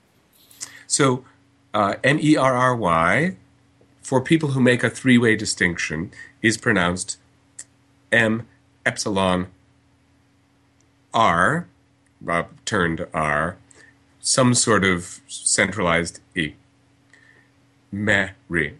So 0.88 1.24
uh, 1.72 1.94
M 2.02 2.18
E 2.20 2.36
R 2.36 2.54
R 2.54 2.74
Y, 2.74 3.36
for 4.02 4.20
people 4.20 4.50
who 4.50 4.60
make 4.60 4.82
a 4.82 4.90
three 4.90 5.16
way 5.16 5.36
distinction, 5.36 6.10
is 6.42 6.56
pronounced 6.58 7.18
M 8.10 8.46
epsilon 8.84 9.46
R, 11.12 11.68
uh, 12.28 12.42
turned 12.64 13.06
R, 13.14 13.56
some 14.20 14.52
sort 14.52 14.84
of 14.84 15.20
centralized 15.28 16.18
E. 16.34 16.54
Mary. 17.92 18.76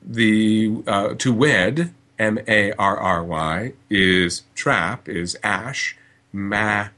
The 0.00 0.82
uh, 0.86 1.14
to 1.14 1.32
wed 1.32 1.92
M 2.18 2.38
A 2.48 2.72
R 2.72 2.96
R 2.96 3.24
Y 3.24 3.72
is 3.88 4.42
trap 4.54 5.08
is 5.08 5.36
ash 5.42 5.96
Mary. 6.32 6.92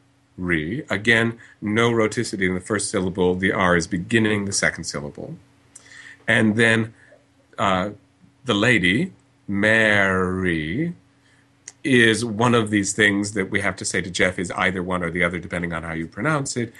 Again, 0.88 1.38
no 1.60 1.90
rhoticity 1.90 2.48
in 2.48 2.54
the 2.54 2.60
first 2.60 2.90
syllable. 2.90 3.34
The 3.34 3.52
R 3.52 3.76
is 3.76 3.86
beginning 3.86 4.44
the 4.44 4.52
second 4.52 4.84
syllable, 4.84 5.36
and 6.26 6.56
then 6.56 6.94
uh, 7.58 7.90
the 8.44 8.54
lady 8.54 9.12
Mary 9.46 10.94
is 11.82 12.24
one 12.24 12.54
of 12.54 12.70
these 12.70 12.92
things 12.92 13.32
that 13.32 13.50
we 13.50 13.60
have 13.60 13.76
to 13.76 13.84
say 13.84 14.00
to 14.00 14.10
Jeff 14.10 14.38
is 14.38 14.50
either 14.52 14.82
one 14.82 15.02
or 15.02 15.10
the 15.10 15.24
other, 15.24 15.38
depending 15.38 15.72
on 15.72 15.82
how 15.82 15.92
you 15.92 16.06
pronounce 16.06 16.56
it, 16.56 16.74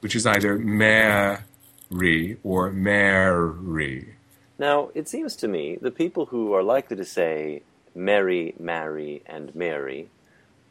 which 0.00 0.14
is 0.14 0.26
either 0.26 0.58
Mary 0.58 2.36
or 2.42 2.70
Mary. 2.70 4.14
Now, 4.58 4.90
it 4.94 5.08
seems 5.08 5.36
to 5.36 5.48
me 5.48 5.78
the 5.80 5.90
people 5.90 6.26
who 6.26 6.52
are 6.52 6.62
likely 6.62 6.96
to 6.96 7.04
say 7.04 7.62
Mary, 7.98 8.54
Mary, 8.58 9.22
and 9.26 9.54
Mary 9.54 10.08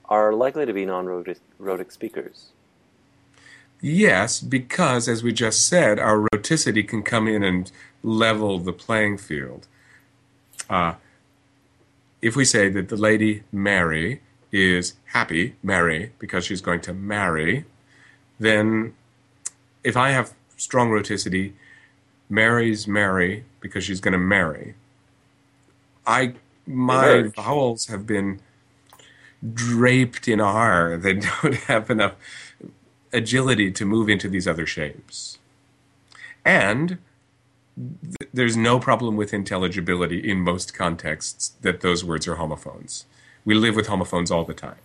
are 0.06 0.34
likely 0.34 0.66
to 0.66 0.74
be 0.74 0.86
non-rhotic 0.86 1.92
speakers. 1.92 2.48
Yes, 3.82 4.40
because 4.40 5.08
as 5.08 5.22
we 5.22 5.34
just 5.34 5.68
said, 5.68 6.00
our 6.00 6.28
rhoticity 6.30 6.88
can 6.88 7.04
come 7.04 7.28
in 7.28 7.44
and 7.44 7.72
level 8.02 8.58
the 8.58 8.74
playing 8.74 9.18
field. 9.18 9.68
Uh, 10.70 10.94
if 12.22 12.36
we 12.36 12.46
say 12.46 12.70
that 12.70 12.90
the 12.90 12.98
lady 12.98 13.44
Mary 13.52 14.22
is 14.52 14.94
happy, 15.08 15.56
Mary, 15.62 16.14
because 16.18 16.46
she's 16.46 16.62
going 16.62 16.82
to 16.82 16.94
marry, 16.94 17.66
then 18.40 18.96
if 19.84 19.96
I 19.96 20.12
have 20.12 20.34
strong 20.56 20.90
rhoticity, 20.90 21.54
Mary's 22.30 22.88
Mary 22.88 23.44
because 23.60 23.84
she's 23.84 24.00
going 24.00 24.14
to 24.14 24.18
marry. 24.18 24.76
I 26.06 26.34
my 26.68 27.10
Emerge. 27.10 27.36
vowels 27.36 27.88
have 27.88 28.06
been 28.06 28.40
draped 29.54 30.28
in 30.28 30.40
R. 30.40 30.98
They 31.02 31.14
don't 31.14 31.56
have 31.68 31.90
enough 31.90 32.14
agility 33.14 33.72
to 33.72 33.86
move 33.86 34.10
into 34.10 34.28
these 34.30 34.48
other 34.48 34.66
shapes. 34.66 35.40
And 36.44 36.98
th- 37.78 38.30
there's 38.34 38.58
no 38.58 38.80
problem 38.80 39.16
with 39.16 39.34
intelligibility 39.34 40.20
in 40.30 40.40
most 40.40 40.74
contexts 40.74 41.54
that 41.62 41.82
those 41.82 42.04
words 42.04 42.28
are 42.28 42.36
homophones. 42.36 43.06
We 43.46 43.56
live 43.56 43.76
with 43.76 43.88
homophones 43.88 44.30
all 44.32 44.44
the 44.44 44.54
time. 44.54 44.76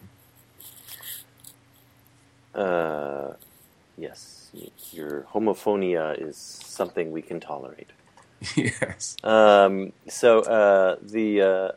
Uh, 2.54 3.32
yes, 3.96 4.50
your 4.92 5.22
homophonia 5.32 6.20
is 6.20 6.36
something 6.36 7.10
we 7.10 7.22
can 7.22 7.40
tolerate. 7.40 7.90
yes. 8.56 9.16
Um, 9.24 9.92
so 10.08 10.40
uh, 10.40 10.96
the 11.00 11.40
uh, 11.40 11.68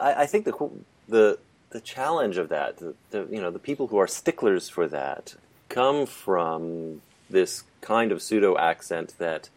I, 0.00 0.22
I 0.22 0.26
think 0.26 0.44
the 0.44 0.70
the 1.08 1.38
the 1.70 1.80
challenge 1.80 2.36
of 2.36 2.48
that, 2.48 2.78
the, 2.78 2.94
the 3.10 3.26
you 3.30 3.40
know 3.40 3.50
the 3.50 3.58
people 3.58 3.88
who 3.88 3.98
are 3.98 4.06
sticklers 4.06 4.68
for 4.68 4.88
that, 4.88 5.34
come 5.68 6.06
from 6.06 7.02
this 7.28 7.64
kind 7.80 8.12
of 8.12 8.22
pseudo 8.22 8.56
accent 8.58 9.14
that 9.18 9.48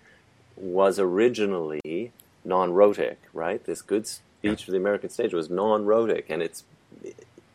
was 0.55 0.99
originally 0.99 2.11
non-rhotic, 2.45 3.19
right? 3.33 3.63
This 3.65 3.81
good 3.81 4.05
speech 4.05 4.65
for 4.65 4.71
the 4.71 4.77
American 4.77 5.09
stage 5.09 5.33
was 5.33 5.49
non-rhotic, 5.49 6.29
and 6.29 6.43
it's 6.43 6.63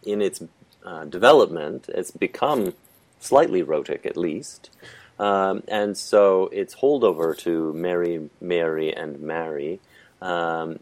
in 0.03 0.21
its 0.21 0.43
uh, 0.85 1.05
development, 1.05 1.89
it's 1.89 2.11
become 2.11 2.75
slightly 3.21 3.63
rhotic 3.63 4.07
at 4.07 4.17
least. 4.17 4.71
Um, 5.19 5.65
and 5.67 5.97
so 5.97 6.47
its 6.53 6.77
holdover 6.77 7.37
to 7.39 7.73
Mary, 7.73 8.31
Mary, 8.41 8.95
and 8.95 9.21
Mary 9.21 9.81
um, 10.23 10.79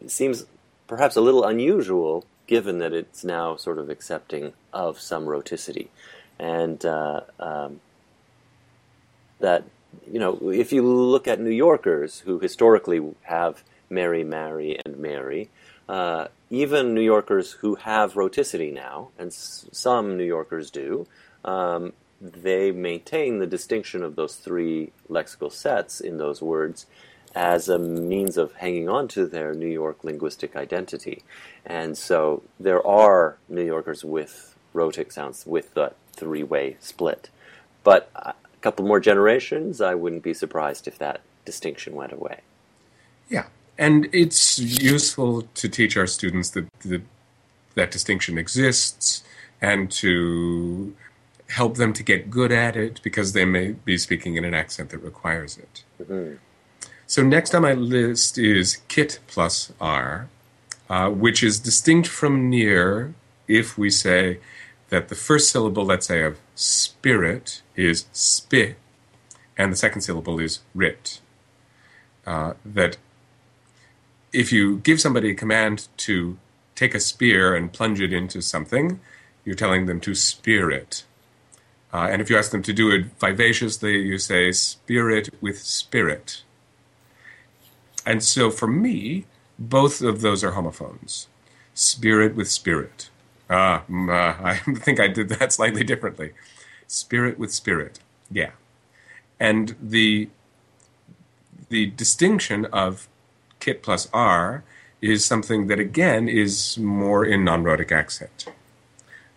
it 0.00 0.10
seems 0.10 0.46
perhaps 0.86 1.16
a 1.16 1.20
little 1.20 1.44
unusual 1.44 2.24
given 2.46 2.78
that 2.78 2.92
it's 2.92 3.24
now 3.24 3.56
sort 3.56 3.78
of 3.78 3.90
accepting 3.90 4.52
of 4.72 5.00
some 5.00 5.26
rhoticity. 5.26 5.88
And 6.38 6.84
uh, 6.84 7.22
um, 7.40 7.80
that, 9.40 9.64
you 10.10 10.20
know, 10.20 10.50
if 10.50 10.72
you 10.72 10.82
look 10.82 11.26
at 11.26 11.40
New 11.40 11.50
Yorkers 11.50 12.20
who 12.20 12.38
historically 12.38 13.02
have 13.22 13.62
Mary, 13.90 14.24
Mary, 14.24 14.78
and 14.84 14.98
Mary, 14.98 15.48
uh, 15.88 16.28
even 16.50 16.94
New 16.94 17.00
Yorkers 17.00 17.52
who 17.52 17.76
have 17.76 18.14
rhoticity 18.14 18.72
now, 18.72 19.08
and 19.18 19.28
s- 19.28 19.66
some 19.72 20.16
New 20.16 20.24
Yorkers 20.24 20.70
do, 20.70 21.06
um, 21.44 21.92
they 22.20 22.70
maintain 22.70 23.38
the 23.38 23.46
distinction 23.46 24.02
of 24.02 24.16
those 24.16 24.36
three 24.36 24.92
lexical 25.08 25.52
sets 25.52 26.00
in 26.00 26.18
those 26.18 26.40
words 26.40 26.86
as 27.36 27.68
a 27.68 27.78
means 27.78 28.38
of 28.38 28.54
hanging 28.54 28.88
on 28.88 29.06
to 29.08 29.26
their 29.26 29.52
New 29.52 29.68
York 29.68 30.02
linguistic 30.02 30.56
identity. 30.56 31.22
And 31.66 31.96
so 31.96 32.42
there 32.58 32.84
are 32.84 33.36
New 33.48 33.62
Yorkers 33.62 34.04
with 34.04 34.56
rhotic 34.72 35.12
sounds 35.12 35.46
with 35.46 35.74
the 35.74 35.92
three 36.12 36.42
way 36.42 36.78
split. 36.80 37.28
But 37.84 38.10
a 38.16 38.34
couple 38.62 38.86
more 38.86 39.00
generations, 39.00 39.82
I 39.82 39.94
wouldn't 39.94 40.22
be 40.22 40.32
surprised 40.32 40.88
if 40.88 40.98
that 40.98 41.20
distinction 41.44 41.94
went 41.94 42.12
away. 42.12 42.40
Yeah. 43.28 43.46
and 43.76 44.08
it's 44.12 44.58
useful 44.58 45.42
to 45.42 45.68
teach 45.68 45.96
our 45.96 46.06
students 46.06 46.50
that 46.50 46.66
that, 46.84 47.02
that 47.74 47.90
distinction 47.90 48.38
exists 48.38 49.22
and 49.60 49.90
to 49.90 50.94
help 51.48 51.76
them 51.76 51.92
to 51.92 52.02
get 52.02 52.30
good 52.30 52.50
at 52.50 52.76
it 52.76 53.00
because 53.02 53.32
they 53.32 53.44
may 53.44 53.72
be 53.72 53.98
speaking 53.98 54.36
in 54.36 54.44
an 54.44 54.54
accent 54.54 54.90
that 54.90 54.98
requires 54.98 55.58
it. 55.58 55.84
Mm-hmm. 56.00 56.36
So 57.08 57.22
next 57.22 57.54
on 57.54 57.62
my 57.62 57.72
list 57.72 58.36
is 58.36 58.78
kit 58.88 59.20
plus 59.28 59.72
r, 59.80 60.28
uh, 60.90 61.08
which 61.10 61.42
is 61.42 61.60
distinct 61.60 62.08
from 62.08 62.50
near 62.50 63.14
if 63.46 63.78
we 63.78 63.90
say 63.90 64.40
that 64.88 65.08
the 65.08 65.14
first 65.14 65.50
syllable, 65.50 65.84
let's 65.84 66.06
say, 66.06 66.22
of 66.22 66.38
spirit 66.56 67.62
is 67.76 68.06
spi, 68.12 68.74
and 69.56 69.72
the 69.72 69.76
second 69.76 70.00
syllable 70.00 70.40
is 70.40 70.60
rit. 70.74 71.20
Uh, 72.26 72.54
that 72.64 72.96
if 74.32 74.52
you 74.52 74.78
give 74.78 75.00
somebody 75.00 75.30
a 75.30 75.34
command 75.34 75.86
to 75.98 76.36
take 76.74 76.94
a 76.94 77.00
spear 77.00 77.54
and 77.54 77.72
plunge 77.72 78.00
it 78.00 78.12
into 78.12 78.42
something, 78.42 78.98
you're 79.44 79.54
telling 79.54 79.86
them 79.86 80.00
to 80.00 80.14
spear 80.14 80.70
it. 80.70 81.04
Uh, 81.92 82.08
and 82.10 82.20
if 82.20 82.28
you 82.28 82.36
ask 82.36 82.50
them 82.50 82.62
to 82.64 82.72
do 82.72 82.90
it 82.90 83.06
vivaciously, 83.20 84.02
you 84.02 84.18
say 84.18 84.50
spirit 84.50 85.30
with 85.40 85.58
spirit. 85.60 86.42
And 88.06 88.22
so 88.22 88.50
for 88.50 88.68
me, 88.68 89.26
both 89.58 90.00
of 90.00 90.20
those 90.20 90.44
are 90.44 90.52
homophones. 90.52 91.26
Spirit 91.74 92.36
with 92.36 92.48
spirit. 92.48 93.10
Ah, 93.50 93.82
uh, 93.90 94.36
I 94.42 94.54
think 94.56 95.00
I 95.00 95.08
did 95.08 95.28
that 95.30 95.52
slightly 95.52 95.84
differently. 95.84 96.32
Spirit 96.86 97.38
with 97.38 97.52
spirit. 97.52 97.98
Yeah. 98.30 98.52
And 99.40 99.74
the 99.82 100.30
the 101.68 101.86
distinction 101.86 102.64
of 102.66 103.08
kit 103.58 103.82
plus 103.82 104.08
r 104.12 104.62
is 105.02 105.24
something 105.24 105.66
that 105.66 105.80
again 105.80 106.28
is 106.28 106.78
more 106.78 107.24
in 107.24 107.44
non-rhotic 107.44 107.90
accent. 107.90 108.46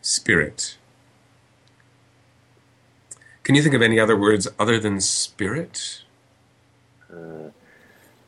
Spirit. 0.02 0.78
Can 3.44 3.56
you 3.56 3.64
think 3.64 3.74
of 3.74 3.82
any 3.82 4.00
other 4.00 4.16
words 4.16 4.48
other 4.60 4.80
than 4.80 5.02
spirit? 5.02 6.04
Uh, 7.12 7.50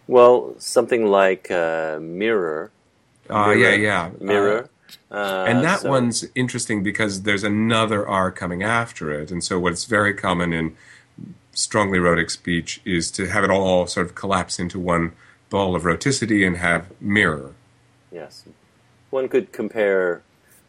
well, 0.08 0.56
something 0.58 1.08
like 1.08 1.50
uh, 1.52 2.00
mirror. 2.02 2.72
Ah, 3.30 3.52
yeah, 3.52 3.74
yeah. 3.74 4.12
Mirror. 4.20 4.70
Uh, 5.10 5.46
and 5.48 5.64
that 5.64 5.82
so- 5.82 5.90
one's 5.90 6.26
interesting 6.36 6.84
because 6.84 7.24
there's 7.24 7.44
another 7.44 8.08
R 8.08 8.32
coming 8.32 8.64
after 8.64 9.12
it. 9.12 9.32
And 9.32 9.44
so, 9.44 9.60
what's 9.60 9.86
very 9.86 10.14
common 10.14 10.54
in 10.54 10.76
strongly 11.54 12.00
rhotic 12.00 12.30
speech 12.30 12.82
is 12.86 13.12
to 13.12 13.28
have 13.28 13.44
it 13.44 13.50
all 13.52 13.86
sort 13.88 14.06
of 14.06 14.16
collapse 14.16 14.58
into 14.60 14.80
one 14.80 15.12
ball 15.50 15.76
of 15.76 15.84
rhoticity 15.84 16.46
and 16.48 16.58
have 16.58 16.88
mirror. 17.02 17.54
Yes. 18.12 18.46
One 19.10 19.28
could 19.28 19.52
compare 19.52 20.22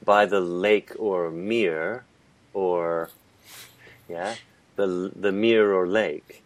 by 0.05 0.27
the 0.27 0.41
lake 0.41 0.91
or 0.99 1.31
mere 1.31 2.05
or 2.53 3.11
yeah, 4.09 4.35
the 4.77 5.13
the 5.15 5.31
mere 5.33 5.73
or 5.73 5.87
lake. 5.87 6.43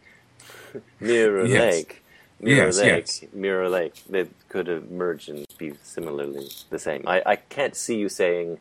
mirror 1.00 1.46
Yes. 1.46 1.74
lake. 1.74 2.02
Mirror 2.40 2.66
Yes, 2.66 2.78
lake. 2.78 2.88
yes. 3.22 3.24
Mirror 3.32 3.68
lake. 3.68 3.94
They 4.08 4.26
could 4.48 4.68
emerge 4.68 5.28
and 5.28 5.46
be 5.58 5.74
similarly 5.82 6.48
the 6.70 6.78
same. 6.78 7.02
I, 7.06 7.22
I 7.24 7.36
can't 7.36 7.74
see 7.74 7.96
you 7.96 8.08
saying 8.08 8.58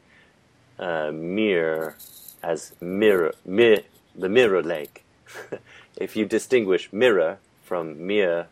uh, 0.80 1.11
mirror 1.11 1.95
as 2.41 2.73
mirror 2.81 3.34
mi, 3.45 3.84
the 4.15 4.30
mirror 4.30 4.64
lake. 4.64 5.03
if 5.97 6.15
you 6.15 6.26
distinguish 6.26 6.91
mirror 6.93 7.39
from 7.64 8.06
mere 8.06 8.47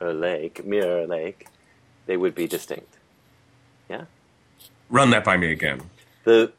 lake, 0.00 0.64
mirror 0.64 1.06
lake, 1.06 1.46
they 2.06 2.16
would 2.16 2.34
be 2.34 2.46
distinct. 2.46 2.96
Yeah? 3.90 4.04
Run 4.88 5.10
that 5.10 5.24
by 5.24 5.36
me 5.36 5.52
again. 5.52 5.82
the 6.24 6.52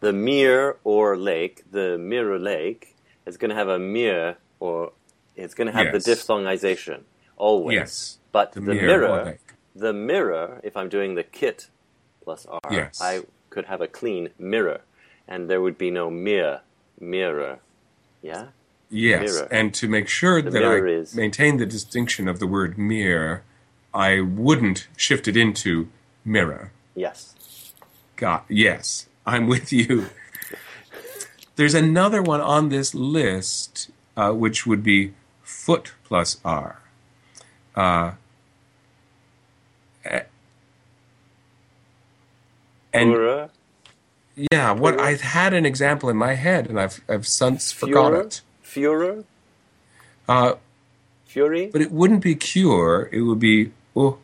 the 0.00 0.12
mere 0.12 0.76
or 0.82 1.16
lake, 1.16 1.62
the 1.70 1.96
mirror 1.96 2.38
lake, 2.38 2.96
is 3.24 3.36
going 3.36 3.50
to 3.50 3.54
have 3.54 3.68
a 3.68 3.78
mere 3.78 4.36
or 4.58 4.92
it's 5.36 5.54
going 5.54 5.66
to 5.68 5.72
have 5.72 5.92
Yes. 5.94 6.04
the 6.04 6.10
diphthongization 6.14 7.04
always. 7.36 7.74
Yes. 7.76 8.18
But 8.32 8.52
The 8.52 8.60
the, 8.60 8.74
mirror 8.74 8.86
mirror, 9.08 9.38
the 9.74 9.92
mirror, 9.92 10.60
if 10.62 10.76
I'm 10.76 10.88
doing 10.88 11.14
the 11.14 11.22
kit 11.22 11.68
plus 12.24 12.46
r, 12.46 12.60
I 12.64 12.74
Yes. 12.74 13.02
could 13.50 13.66
have 13.66 13.80
a 13.80 13.88
clean 13.88 14.30
mirror, 14.38 14.80
and 15.28 15.48
there 15.50 15.60
would 15.60 15.76
be 15.78 15.90
no 15.90 16.10
mere 16.10 16.60
mirror. 17.00 17.58
Yeah. 18.22 18.48
Yes. 18.90 19.32
Mirror. 19.34 19.48
And 19.50 19.74
to 19.74 19.88
make 19.88 20.08
sure 20.08 20.40
The 20.42 20.50
that 20.50 20.64
I 20.64 20.76
is- 20.76 21.14
maintain 21.14 21.56
the 21.56 21.66
distinction 21.66 22.28
of 22.28 22.38
the 22.38 22.46
word 22.46 22.76
mirror, 22.78 23.42
I 23.94 24.20
wouldn't 24.20 24.88
shift 24.96 25.26
it 25.28 25.36
into 25.36 25.88
mirror. 26.24 26.72
Yes. 26.94 27.34
God, 28.16 28.42
yes, 28.48 29.08
I'm 29.26 29.46
with 29.46 29.72
you. 29.72 30.06
There's 31.56 31.74
another 31.74 32.22
one 32.22 32.40
on 32.40 32.68
this 32.68 32.94
list, 32.94 33.90
uh, 34.16 34.32
which 34.32 34.66
would 34.66 34.82
be 34.82 35.12
foot 35.42 35.92
plus 36.04 36.38
R. 36.44 36.80
Uh, 37.74 38.12
and 42.92 43.48
yeah, 44.50 44.72
what 44.72 44.94
Furor? 44.94 45.04
I 45.06 45.14
had 45.16 45.52
an 45.54 45.64
example 45.66 46.08
in 46.08 46.16
my 46.16 46.34
head, 46.34 46.68
and 46.68 46.78
I've 46.80 47.00
I've 47.08 47.26
since 47.26 47.72
forgot 47.72 48.12
it. 48.14 48.40
Furor, 48.62 49.24
Uh, 50.28 50.54
Fury. 51.26 51.68
but 51.72 51.80
it 51.80 51.92
wouldn't 51.92 52.22
be 52.22 52.34
cure. 52.34 53.08
It 53.12 53.22
would 53.22 53.38
be 53.38 53.72
oh, 53.96 54.18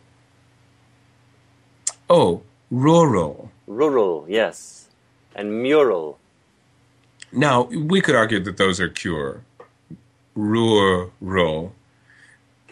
oh, 2.09 2.43
rural. 2.71 3.51
Rural, 3.67 4.25
yes. 4.29 4.89
And 5.35 5.63
mural. 5.63 6.19
Now, 7.31 7.63
we 7.65 8.01
could 8.01 8.15
argue 8.15 8.41
that 8.41 8.57
those 8.57 8.81
are 8.81 8.89
cure, 8.89 9.43
rural, 10.35 11.75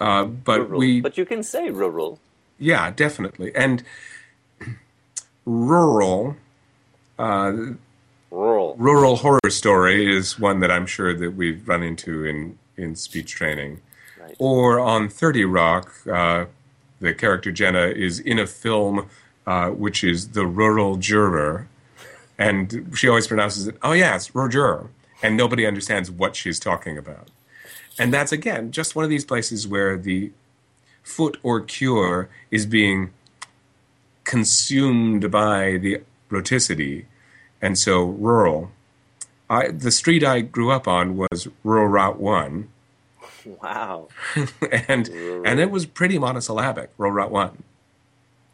uh, 0.01 0.25
but 0.25 0.61
rural. 0.61 0.79
we, 0.81 1.01
But 1.01 1.17
you 1.19 1.25
can 1.25 1.43
say 1.43 1.71
rural. 1.71 2.19
yeah, 2.59 2.91
definitely, 2.91 3.55
and 3.55 3.83
rural, 5.45 6.37
uh, 7.19 7.53
Rural. 8.31 8.77
rural 8.79 9.17
horror 9.17 9.41
story 9.51 10.15
is 10.15 10.39
one 10.39 10.61
that 10.61 10.71
I'm 10.71 10.87
sure 10.87 11.15
that 11.15 11.35
we've 11.37 11.67
run 11.69 11.83
into 11.83 12.25
in 12.25 12.59
in 12.77 12.95
speech 12.95 13.33
training, 13.33 13.81
Right. 14.21 14.37
or 14.39 14.79
on 14.81 15.09
Thirty 15.09 15.45
Rock, 15.45 15.95
uh, 16.13 16.47
the 17.01 17.15
character 17.15 17.51
Jenna 17.53 17.87
is 17.87 18.19
in 18.21 18.39
a 18.39 18.47
film 18.47 19.09
uh, 19.47 19.71
which 19.71 20.03
is 20.03 20.31
the 20.31 20.47
rural 20.47 20.97
juror. 20.97 21.69
And 22.39 22.91
she 22.95 23.09
always 23.09 23.27
pronounces 23.29 23.67
it, 23.69 23.77
oh, 23.83 23.93
yes, 23.93 24.35
Roger. 24.35 24.89
And 25.23 25.37
nobody 25.39 25.65
understands 25.65 26.11
what 26.11 26.37
she's 26.37 26.59
talking 26.61 26.99
about. 26.99 27.31
And 27.99 28.13
that's, 28.13 28.33
again, 28.33 28.73
just 28.73 28.95
one 28.95 29.05
of 29.05 29.11
these 29.11 29.25
places 29.25 29.67
where 29.67 29.97
the 29.97 30.33
foot 31.03 31.39
or 31.43 31.61
cure 31.61 32.29
is 32.51 32.67
being 32.67 33.11
consumed 34.25 35.31
by 35.31 35.79
the 35.79 36.03
roticity. 36.31 37.07
And 37.63 37.79
so, 37.79 38.05
rural. 38.05 38.71
I, 39.49 39.69
the 39.69 39.91
street 39.93 40.25
I 40.25 40.41
grew 40.41 40.71
up 40.71 40.89
on 40.89 41.17
was 41.17 41.49
Rural 41.65 41.87
Route 41.87 42.19
1. 42.19 42.69
Wow. 43.63 44.09
and 44.89 45.09
and 45.09 45.61
it 45.61 45.71
was 45.71 45.87
pretty 45.87 46.19
monosyllabic, 46.19 46.91
Rural 46.99 47.15
Route 47.15 47.31
1. 47.31 47.63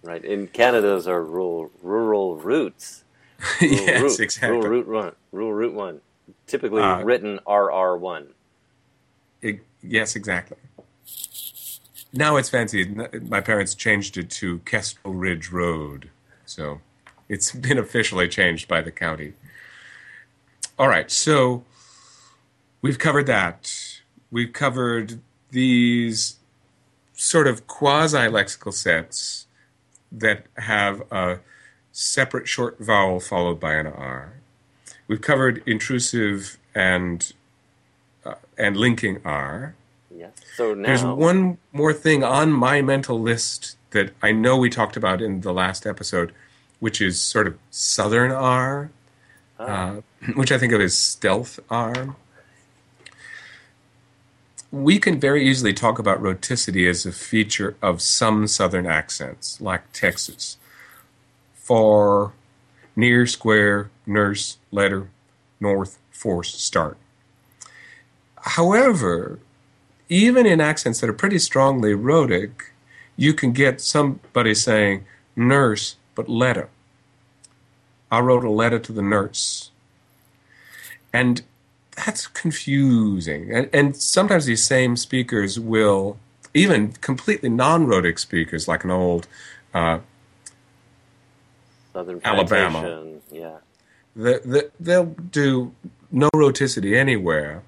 Right. 0.02 0.24
In 0.24 0.48
Canada, 0.48 0.88
those 0.88 1.06
are 1.08 1.22
rural 1.22 1.70
rural 1.82 2.36
routes. 2.36 3.04
Rural 3.60 3.76
yes, 3.76 4.02
route, 4.02 4.20
exactly. 4.20 4.56
Rural 4.56 4.70
route 4.70 4.86
one. 4.86 5.12
Rural 5.32 5.52
route 5.52 5.74
one. 5.74 6.00
Typically 6.46 6.82
Uh, 6.82 7.02
written 7.02 7.40
RR 7.48 7.96
one. 7.96 8.28
It- 9.42 9.64
yes, 9.82 10.16
exactly. 10.16 10.56
Now 12.12 12.36
it's 12.36 12.48
fancy. 12.50 12.84
My 12.84 13.40
parents 13.40 13.74
changed 13.74 14.16
it 14.18 14.30
to 14.30 14.58
Kestrel 14.60 15.14
Ridge 15.14 15.50
Road, 15.50 16.10
so 16.46 16.80
it's 17.28 17.52
been 17.66 17.78
officially 17.78 18.28
changed 18.28 18.68
by 18.68 18.80
the 18.82 18.90
county. 18.92 19.32
All 20.78 20.88
right, 20.88 21.10
so 21.10 21.64
we've 22.82 22.98
covered 22.98 23.26
that. 23.26 23.72
We've 24.30 24.52
covered 24.52 25.20
these 25.50 26.36
sort 27.14 27.46
of 27.46 27.66
quasi 27.66 28.18
lexical 28.18 28.72
sets 28.72 29.46
that 30.10 30.46
have 30.56 31.02
a 31.10 31.40
separate 31.92 32.48
short 32.48 32.78
vowel 32.78 33.20
followed 33.20 33.60
by 33.60 33.74
an 33.74 33.86
R. 33.86 34.34
We've 35.08 35.20
covered 35.20 35.62
intrusive 35.66 36.58
and 36.74 37.32
uh, 38.24 38.34
and 38.58 38.76
linking 38.76 39.20
R. 39.24 39.74
Yes. 40.14 40.32
So 40.56 40.74
now 40.74 40.86
There's 40.86 41.04
one 41.04 41.58
more 41.72 41.92
thing 41.92 42.22
on 42.22 42.52
my 42.52 42.82
mental 42.82 43.20
list 43.20 43.76
that 43.90 44.12
I 44.22 44.32
know 44.32 44.56
we 44.56 44.70
talked 44.70 44.96
about 44.96 45.20
in 45.22 45.40
the 45.40 45.52
last 45.52 45.86
episode, 45.86 46.32
which 46.80 47.00
is 47.00 47.20
sort 47.20 47.46
of 47.46 47.58
Southern 47.70 48.32
R, 48.32 48.90
uh, 49.58 50.00
which 50.34 50.52
I 50.52 50.58
think 50.58 50.72
of 50.72 50.80
as 50.80 50.96
stealth 50.96 51.60
R. 51.70 52.16
we 54.70 54.98
can 54.98 55.20
very 55.20 55.46
easily 55.46 55.72
talk 55.74 55.98
about 55.98 56.22
rhoticity 56.22 56.88
as 56.88 57.04
a 57.04 57.12
feature 57.12 57.76
of 57.82 58.00
some 58.00 58.46
southern 58.46 58.86
accents, 58.86 59.60
like 59.60 59.92
Texas. 59.92 60.56
Far, 61.54 62.32
near, 62.96 63.26
square, 63.26 63.90
nurse, 64.06 64.58
letter, 64.70 65.08
north, 65.60 65.98
force, 66.10 66.54
start. 66.54 66.96
However, 68.42 69.38
even 70.08 70.46
in 70.46 70.60
accents 70.60 71.00
that 71.00 71.08
are 71.08 71.14
pretty 71.14 71.38
strongly 71.38 71.94
rhotic, 71.94 72.72
you 73.16 73.32
can 73.32 73.52
get 73.52 73.80
somebody 73.80 74.54
saying 74.54 75.04
nurse, 75.36 75.96
but 76.14 76.28
letter. 76.28 76.68
I 78.10 78.20
wrote 78.20 78.44
a 78.44 78.50
letter 78.50 78.78
to 78.78 78.92
the 78.92 79.02
nurse. 79.02 79.70
And 81.12 81.42
that's 81.96 82.26
confusing. 82.26 83.52
And, 83.52 83.70
and 83.72 83.96
sometimes 83.96 84.46
these 84.46 84.64
same 84.64 84.96
speakers 84.96 85.58
will, 85.58 86.18
even 86.52 86.92
completely 86.92 87.48
non 87.48 87.86
rhotic 87.86 88.18
speakers, 88.18 88.66
like 88.68 88.84
an 88.84 88.90
old 88.90 89.26
uh, 89.72 90.00
Southern 91.92 92.20
Alabama. 92.24 92.80
plantation, 92.80 93.22
Yeah. 93.30 93.56
the, 94.16 94.40
the, 94.44 94.70
they'll 94.80 95.06
do 95.06 95.72
no 96.10 96.28
rhoticity 96.34 96.96
anywhere, 96.96 97.62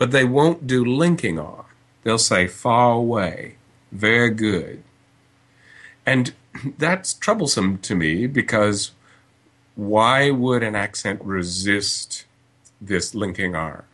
but 0.00 0.12
they 0.12 0.24
won't 0.24 0.66
do 0.66 0.82
linking 0.82 1.38
R. 1.38 1.66
They'll 2.04 2.16
say 2.16 2.46
far 2.46 2.92
away, 2.92 3.56
very 3.92 4.30
good. 4.30 4.82
And 6.06 6.32
that's 6.78 7.12
troublesome 7.12 7.76
to 7.80 7.94
me 7.94 8.26
because 8.26 8.92
why 9.74 10.30
would 10.30 10.62
an 10.62 10.74
accent 10.74 11.20
resist 11.22 12.24
this 12.80 13.14
linking 13.14 13.54
R? 13.54 13.84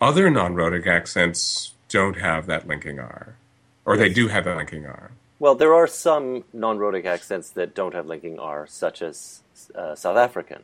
Other 0.00 0.28
non 0.28 0.56
rhotic 0.56 0.88
accents 0.88 1.74
don't 1.88 2.18
have 2.18 2.46
that 2.46 2.66
linking 2.66 2.98
R, 2.98 3.36
or 3.84 3.96
they 3.96 4.08
do 4.08 4.26
have 4.26 4.44
that 4.44 4.56
linking 4.56 4.86
R. 4.86 5.12
Well, 5.38 5.54
there 5.54 5.74
are 5.74 5.86
some 5.86 6.44
non-rhotic 6.52 7.04
accents 7.04 7.50
that 7.50 7.74
don't 7.74 7.92
have 7.92 8.06
linking 8.06 8.38
R, 8.38 8.66
such 8.66 9.02
as 9.02 9.42
uh, 9.74 9.94
South 9.94 10.16
African. 10.16 10.62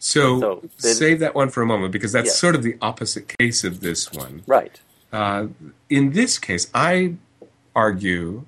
So, 0.00 0.40
So, 0.40 0.62
save 0.78 1.20
that 1.20 1.34
one 1.34 1.50
for 1.50 1.62
a 1.62 1.66
moment 1.66 1.92
because 1.92 2.10
that's 2.10 2.28
Yes. 2.28 2.38
sort 2.40 2.54
of 2.56 2.62
the 2.62 2.76
opposite 2.80 3.28
case 3.38 3.64
of 3.64 3.80
this 3.80 4.10
one. 4.10 4.42
Right. 4.46 4.80
Uh, 5.12 5.48
in 5.90 6.12
this 6.12 6.38
case, 6.38 6.68
I 6.74 7.14
argue 7.76 8.46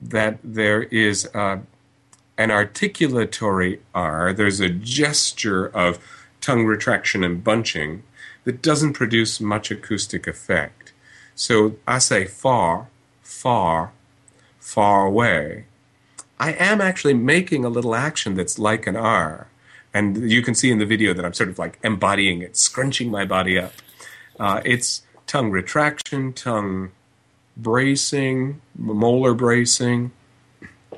that 0.00 0.38
there 0.44 0.84
is 0.84 1.28
uh, 1.34 1.58
an 2.38 2.50
articulatory 2.50 3.80
R, 3.92 4.32
there's 4.32 4.60
a 4.60 4.68
gesture 4.68 5.66
of 5.66 5.98
tongue 6.40 6.64
retraction 6.64 7.24
and 7.24 7.42
bunching 7.42 8.04
that 8.44 8.62
doesn't 8.62 8.92
produce 8.92 9.40
much 9.40 9.72
acoustic 9.72 10.28
effect. 10.28 10.92
So 11.34 11.74
I 11.88 11.98
say 11.98 12.24
far, 12.26 12.86
far, 13.20 13.90
far 14.60 15.06
away. 15.06 15.64
I 16.38 16.52
am 16.52 16.80
actually 16.80 17.14
making 17.14 17.64
a 17.64 17.68
little 17.68 17.96
action 17.96 18.34
that's 18.34 18.58
like 18.60 18.86
an 18.86 18.94
R. 18.96 19.48
And 19.98 20.30
you 20.30 20.42
can 20.42 20.54
see 20.54 20.70
in 20.70 20.78
the 20.78 20.86
video 20.86 21.12
that 21.12 21.24
I'm 21.24 21.34
sort 21.34 21.48
of 21.48 21.58
like 21.58 21.80
embodying 21.82 22.40
it, 22.40 22.56
scrunching 22.56 23.10
my 23.10 23.24
body 23.24 23.58
up. 23.58 23.72
Uh, 24.38 24.60
it's 24.64 25.02
tongue 25.26 25.50
retraction, 25.50 26.32
tongue 26.32 26.92
bracing, 27.56 28.60
molar 28.76 29.34
bracing, 29.34 30.12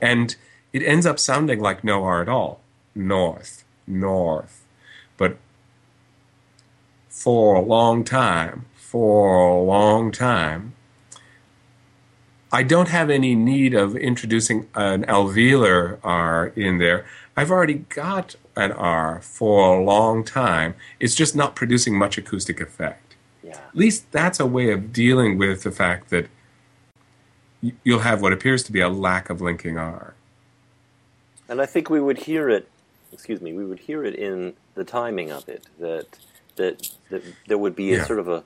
and 0.02 0.36
it 0.74 0.82
ends 0.82 1.06
up 1.06 1.18
sounding 1.18 1.60
like 1.60 1.82
no 1.82 2.04
R 2.04 2.20
at 2.20 2.28
all. 2.28 2.60
North, 2.94 3.64
north. 3.86 4.66
But 5.16 5.38
for 7.08 7.54
a 7.54 7.62
long 7.62 8.04
time, 8.04 8.66
for 8.74 9.46
a 9.46 9.62
long 9.62 10.12
time, 10.12 10.74
I 12.52 12.62
don't 12.64 12.88
have 12.88 13.08
any 13.08 13.34
need 13.34 13.72
of 13.72 13.96
introducing 13.96 14.68
an 14.74 15.04
alveolar 15.04 16.00
R 16.04 16.48
in 16.54 16.76
there. 16.76 17.06
I've 17.34 17.50
already 17.50 17.86
got 17.88 18.36
an 18.60 18.72
R 18.72 19.20
for 19.22 19.78
a 19.78 19.82
long 19.82 20.24
time. 20.24 20.74
It's 20.98 21.14
just 21.14 21.34
not 21.34 21.54
producing 21.56 21.96
much 21.96 22.18
acoustic 22.18 22.60
effect. 22.60 23.16
Yeah. 23.42 23.52
At 23.56 23.74
least 23.76 24.10
that's 24.12 24.38
a 24.40 24.46
way 24.46 24.70
of 24.70 24.92
dealing 24.92 25.38
with 25.38 25.62
the 25.62 25.70
fact 25.70 26.10
that 26.10 26.28
you'll 27.84 28.00
have 28.00 28.22
what 28.22 28.32
appears 28.32 28.62
to 28.64 28.72
be 28.72 28.80
a 28.80 28.88
lack 28.88 29.30
of 29.30 29.40
linking 29.40 29.76
R. 29.78 30.14
And 31.48 31.60
I 31.60 31.66
think 31.66 31.90
we 31.90 32.00
would 32.00 32.18
hear 32.18 32.48
it. 32.48 32.68
Excuse 33.12 33.40
me. 33.40 33.52
We 33.52 33.64
would 33.64 33.80
hear 33.80 34.04
it 34.04 34.14
in 34.14 34.54
the 34.74 34.84
timing 34.84 35.30
of 35.32 35.48
it. 35.48 35.64
That 35.78 36.06
that, 36.56 36.90
that 37.10 37.22
there 37.48 37.58
would 37.58 37.74
be 37.74 37.92
a 37.94 37.98
Yeah. 37.98 38.04
sort 38.04 38.18
of 38.18 38.28
a, 38.28 38.44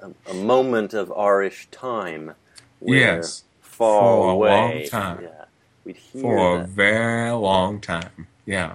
a 0.00 0.10
a 0.30 0.34
moment 0.34 0.92
of 0.94 1.10
R-ish 1.12 1.68
time. 1.70 2.34
Where 2.80 2.98
Yes. 3.16 3.44
Far 3.62 4.00
For 4.02 4.28
a 4.28 4.32
away. 4.32 4.50
long 4.50 4.88
time. 4.88 5.18
Yeah. 5.22 5.44
We'd 5.84 5.96
hear 5.96 6.22
For 6.22 6.60
a 6.60 6.64
very 6.64 7.30
long 7.32 7.80
time. 7.80 8.26
Yeah. 8.46 8.74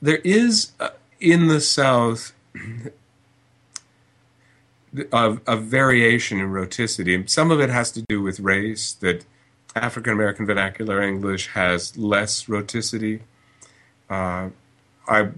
There 0.00 0.18
is 0.18 0.72
uh, 0.78 0.90
in 1.20 1.46
the 1.48 1.60
South 1.60 2.32
a, 5.12 5.38
a 5.46 5.56
variation 5.56 6.40
in 6.40 6.48
rhoticity. 6.48 7.28
Some 7.28 7.50
of 7.50 7.60
it 7.60 7.70
has 7.70 7.90
to 7.92 8.02
do 8.08 8.22
with 8.22 8.40
race, 8.40 8.92
that 8.94 9.24
African 9.74 10.12
American 10.12 10.46
vernacular 10.46 11.02
English 11.02 11.48
has 11.48 11.96
less 11.96 12.44
rhoticity. 12.44 13.20
Uh, 14.08 14.50
I 15.08 15.28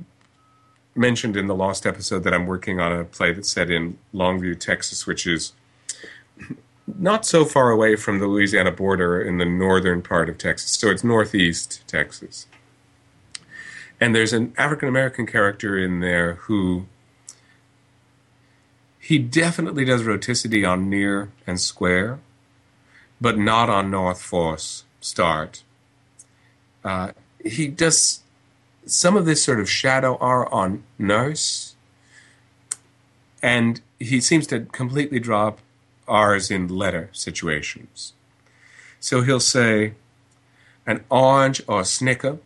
mentioned 0.95 1.37
in 1.37 1.47
the 1.47 1.55
Lost 1.55 1.87
episode 1.87 2.25
that 2.25 2.35
I'm 2.35 2.47
working 2.47 2.81
on 2.81 2.93
a 2.93 3.05
play 3.05 3.33
that's 3.33 3.51
set 3.51 3.71
in 3.71 3.99
Longview, 4.15 4.59
Texas, 4.59 5.07
which 5.07 5.27
is 5.27 5.53
not 6.87 7.27
so 7.27 7.45
far 7.45 7.71
away 7.71 7.97
from 7.97 8.19
the 8.19 8.27
Louisiana 8.27 8.73
border 8.73 9.21
in 9.21 9.39
the 9.39 9.45
northern 9.45 10.03
part 10.03 10.29
of 10.29 10.39
Texas. 10.39 10.73
So 10.73 10.91
it's 10.91 11.05
northeast 11.05 11.83
Texas. 11.87 12.47
And 14.01 14.15
there's 14.15 14.33
an 14.33 14.55
African 14.57 14.89
American 14.89 15.27
character 15.27 15.77
in 15.77 16.01
there 16.01 16.35
who 16.35 16.87
he 18.99 19.19
definitely 19.19 19.85
does 19.85 20.03
rhoticity 20.03 20.69
on 20.69 20.91
near 20.91 21.31
and 21.47 21.61
square, 21.61 22.21
but 23.21 23.39
not 23.39 23.71
on 23.71 23.91
north 23.91 24.21
force 24.21 24.85
start. 25.01 25.63
Uh, 26.85 27.13
he 27.45 27.69
does 27.69 28.21
some 28.87 29.17
of 29.17 29.25
this 29.25 29.43
sort 29.43 29.61
of 29.61 29.71
shadow 29.71 30.17
R 30.21 30.53
on 30.53 30.83
nurse, 30.99 31.75
and 33.43 33.81
he 33.99 34.21
seems 34.21 34.47
to 34.49 34.61
completely 34.61 35.21
drop 35.21 35.61
R's 36.07 36.51
in 36.51 36.69
letter 36.69 37.11
situations. 37.13 38.13
So 39.01 39.23
he'll 39.23 39.41
say 39.41 39.95
an 40.87 41.05
orange 41.11 41.63
or 41.69 41.81
a 41.81 41.85
snicker, 41.85 42.39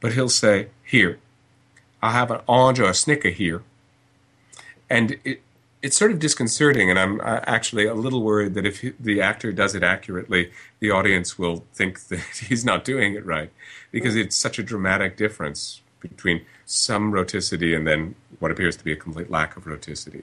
but 0.00 0.12
he'll 0.12 0.28
say, 0.28 0.68
Here, 0.84 1.18
I 2.02 2.12
have 2.12 2.30
an 2.30 2.40
orange 2.46 2.80
or 2.80 2.88
a 2.88 2.94
snicker 2.94 3.30
here. 3.30 3.62
And 4.88 5.16
it, 5.24 5.42
it's 5.82 5.96
sort 5.96 6.10
of 6.10 6.18
disconcerting, 6.18 6.90
and 6.90 6.98
I'm 6.98 7.20
actually 7.22 7.86
a 7.86 7.94
little 7.94 8.22
worried 8.22 8.54
that 8.54 8.66
if 8.66 8.84
the 9.00 9.22
actor 9.22 9.50
does 9.50 9.74
it 9.74 9.82
accurately, 9.82 10.52
the 10.78 10.90
audience 10.90 11.38
will 11.38 11.64
think 11.72 12.00
that 12.08 12.20
he's 12.48 12.64
not 12.64 12.84
doing 12.84 13.14
it 13.14 13.24
right, 13.24 13.50
because 13.90 14.16
it's 14.16 14.36
such 14.36 14.58
a 14.58 14.62
dramatic 14.62 15.16
difference 15.16 15.80
between 16.00 16.44
some 16.64 17.12
rhoticity 17.12 17.76
and 17.76 17.86
then 17.86 18.14
what 18.38 18.50
appears 18.50 18.76
to 18.76 18.84
be 18.84 18.92
a 18.92 18.96
complete 18.96 19.30
lack 19.30 19.56
of 19.56 19.64
rhoticity. 19.64 20.22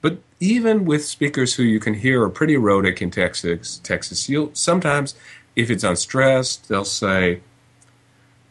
But 0.00 0.18
even 0.38 0.84
with 0.84 1.04
speakers 1.04 1.54
who 1.54 1.62
you 1.62 1.80
can 1.80 1.94
hear 1.94 2.22
are 2.22 2.28
pretty 2.28 2.56
rhotic 2.56 3.00
in 3.00 3.10
Texas, 3.10 3.80
Texas, 3.82 4.28
you'll 4.28 4.50
sometimes, 4.52 5.14
if 5.56 5.70
it's 5.70 5.82
unstressed, 5.82 6.68
they'll 6.68 6.84
say, 6.84 7.40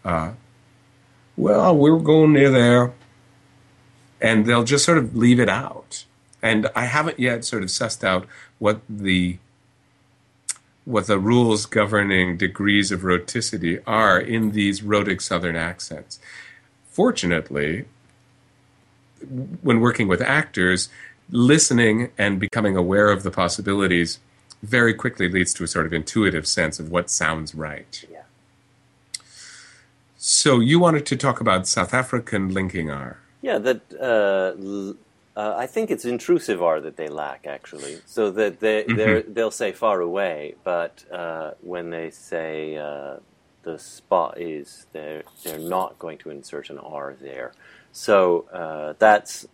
uh, 0.04 0.32
"Well, 1.38 1.76
we're 1.76 2.00
going 2.00 2.34
near 2.34 2.52
there," 2.52 2.94
and 4.22 4.46
they'll 4.46 4.64
just 4.64 4.86
sort 4.86 4.98
of 4.98 5.16
leave 5.16 5.40
it 5.40 5.50
out. 5.50 6.06
And 6.42 6.70
I 6.76 6.86
haven't 6.86 7.20
yet 7.20 7.46
sort 7.46 7.64
of 7.64 7.70
sussed 7.70 8.04
out 8.04 8.28
what 8.60 8.82
the 8.90 9.38
what 10.86 11.08
the 11.08 11.20
rules 11.20 11.66
governing 11.66 12.36
degrees 12.38 12.92
of 12.92 13.02
rhoticity 13.02 13.82
are 13.88 14.20
in 14.20 14.52
these 14.52 14.84
rhotic 14.84 15.22
Southern 15.22 15.56
accents. 15.56 16.20
Fortunately, 16.90 17.86
when 19.62 19.80
working 19.80 20.08
with 20.08 20.22
actors, 20.22 20.90
listening 21.30 22.12
and 22.18 22.40
becoming 22.40 22.76
aware 22.76 23.10
of 23.10 23.24
the 23.24 23.32
possibilities 23.32 24.20
very 24.62 24.94
quickly 24.94 25.30
leads 25.30 25.54
to 25.54 25.64
a 25.64 25.68
sort 25.68 25.86
of 25.86 25.94
intuitive 25.94 26.48
sense 26.48 26.80
of 26.80 26.92
what 26.92 27.10
sounds 27.10 27.56
right. 27.56 28.06
Yeah. 28.12 28.23
So 30.26 30.62
you 30.62 30.80
wanted 30.80 31.06
to 31.08 31.18
talk 31.18 31.41
about 31.41 31.68
South 31.68 31.94
African 31.94 32.48
linking 32.54 32.90
R. 32.90 33.18
Yeah, 33.41 33.58
that 33.58 33.82
uh, 34.00 34.58
l- 34.58 34.95
uh, 35.36 35.56
I 35.58 35.68
think 35.68 35.91
it's 35.91 36.06
intrusive 36.06 36.62
R 36.62 36.80
that 36.80 36.95
they 36.95 37.10
lack 37.10 37.45
actually. 37.45 37.98
So 38.06 38.32
that 38.32 38.62
they 38.62 38.84
they're, 38.84 39.22
they'll 39.24 39.52
say 39.52 39.74
far 39.74 40.00
away, 40.00 40.56
but 40.64 41.04
uh, 41.12 41.52
when 41.60 41.90
they 41.90 42.10
say 42.10 42.78
uh, 42.78 43.18
the 43.64 43.78
spot 43.78 44.40
is, 44.40 44.86
they're 44.94 45.24
they're 45.44 45.60
not 45.60 46.00
going 46.00 46.20
to 46.20 46.30
insert 46.30 46.70
an 46.70 46.78
R 46.78 47.16
there. 47.20 47.52
So 47.91 48.45
uh, 48.54 48.94
that's 49.00 49.45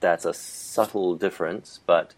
that's 0.00 0.24
a 0.24 0.32
subtle 0.32 1.14
difference, 1.16 1.80
but 1.86 2.14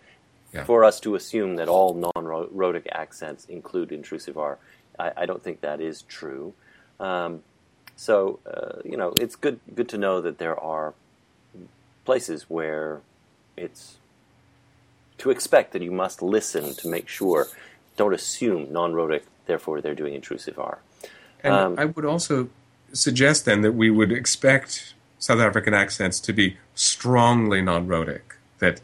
Yeah. 0.54 0.64
for 0.64 0.84
us 0.84 1.00
to 1.00 1.16
assume 1.16 1.56
that 1.56 1.68
all 1.68 1.94
non-rhotic 1.94 2.86
accents 2.92 3.44
include 3.46 3.90
intrusive 3.92 4.38
R, 4.38 4.58
I, 4.98 5.12
I 5.22 5.26
don't 5.26 5.42
think 5.42 5.60
that 5.62 5.80
is 5.80 6.02
true. 6.02 6.54
Um, 7.00 7.42
so 7.98 8.38
uh, 8.46 8.80
you 8.84 8.96
know, 8.96 9.12
it's 9.20 9.36
good 9.36 9.58
good 9.74 9.88
to 9.90 9.98
know 9.98 10.20
that 10.20 10.38
there 10.38 10.58
are 10.58 10.94
places 12.04 12.46
where 12.48 13.00
it's 13.56 13.96
to 15.18 15.30
expect 15.30 15.72
that 15.72 15.82
you 15.82 15.90
must 15.90 16.22
listen 16.22 16.74
to 16.74 16.88
make 16.88 17.08
sure. 17.08 17.48
Don't 17.96 18.14
assume 18.14 18.72
non-rhotic, 18.72 19.24
therefore 19.46 19.80
they're 19.82 20.00
doing 20.02 20.14
intrusive 20.14 20.56
R. 20.58 20.78
And 21.42 21.52
Um, 21.52 21.74
I 21.76 21.86
would 21.86 22.04
also 22.04 22.48
suggest 22.92 23.44
then 23.44 23.62
that 23.62 23.72
we 23.72 23.90
would 23.90 24.12
expect 24.12 24.94
South 25.18 25.40
African 25.40 25.74
accents 25.74 26.20
to 26.20 26.32
be 26.32 26.56
strongly 26.74 27.60
non-rhotic. 27.60 28.36
That 28.60 28.80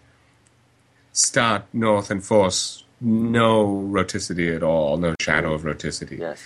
start, 1.12 1.62
north, 1.72 2.10
and 2.10 2.22
force, 2.24 2.82
no 3.00 3.64
rhoticity 3.96 4.54
at 4.54 4.62
all, 4.62 4.96
no 4.96 5.14
shadow 5.20 5.54
of 5.54 5.62
rhoticity. 5.62 6.18
Yes. 6.18 6.42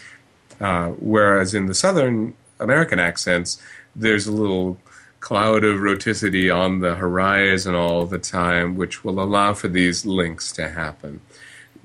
Uh, 0.60 0.88
whereas 0.98 1.54
in 1.54 1.66
the 1.66 1.74
Southern 1.74 2.34
American 2.60 2.98
accents, 2.98 3.60
there's 3.94 4.26
a 4.26 4.32
little 4.32 4.78
cloud 5.20 5.64
of 5.64 5.80
rhoticity 5.80 6.54
on 6.54 6.80
the 6.80 6.94
horizon 6.94 7.74
all 7.74 8.06
the 8.06 8.18
time, 8.18 8.76
which 8.76 9.04
will 9.04 9.20
allow 9.20 9.52
for 9.54 9.68
these 9.68 10.06
links 10.06 10.52
to 10.52 10.68
happen. 10.68 11.20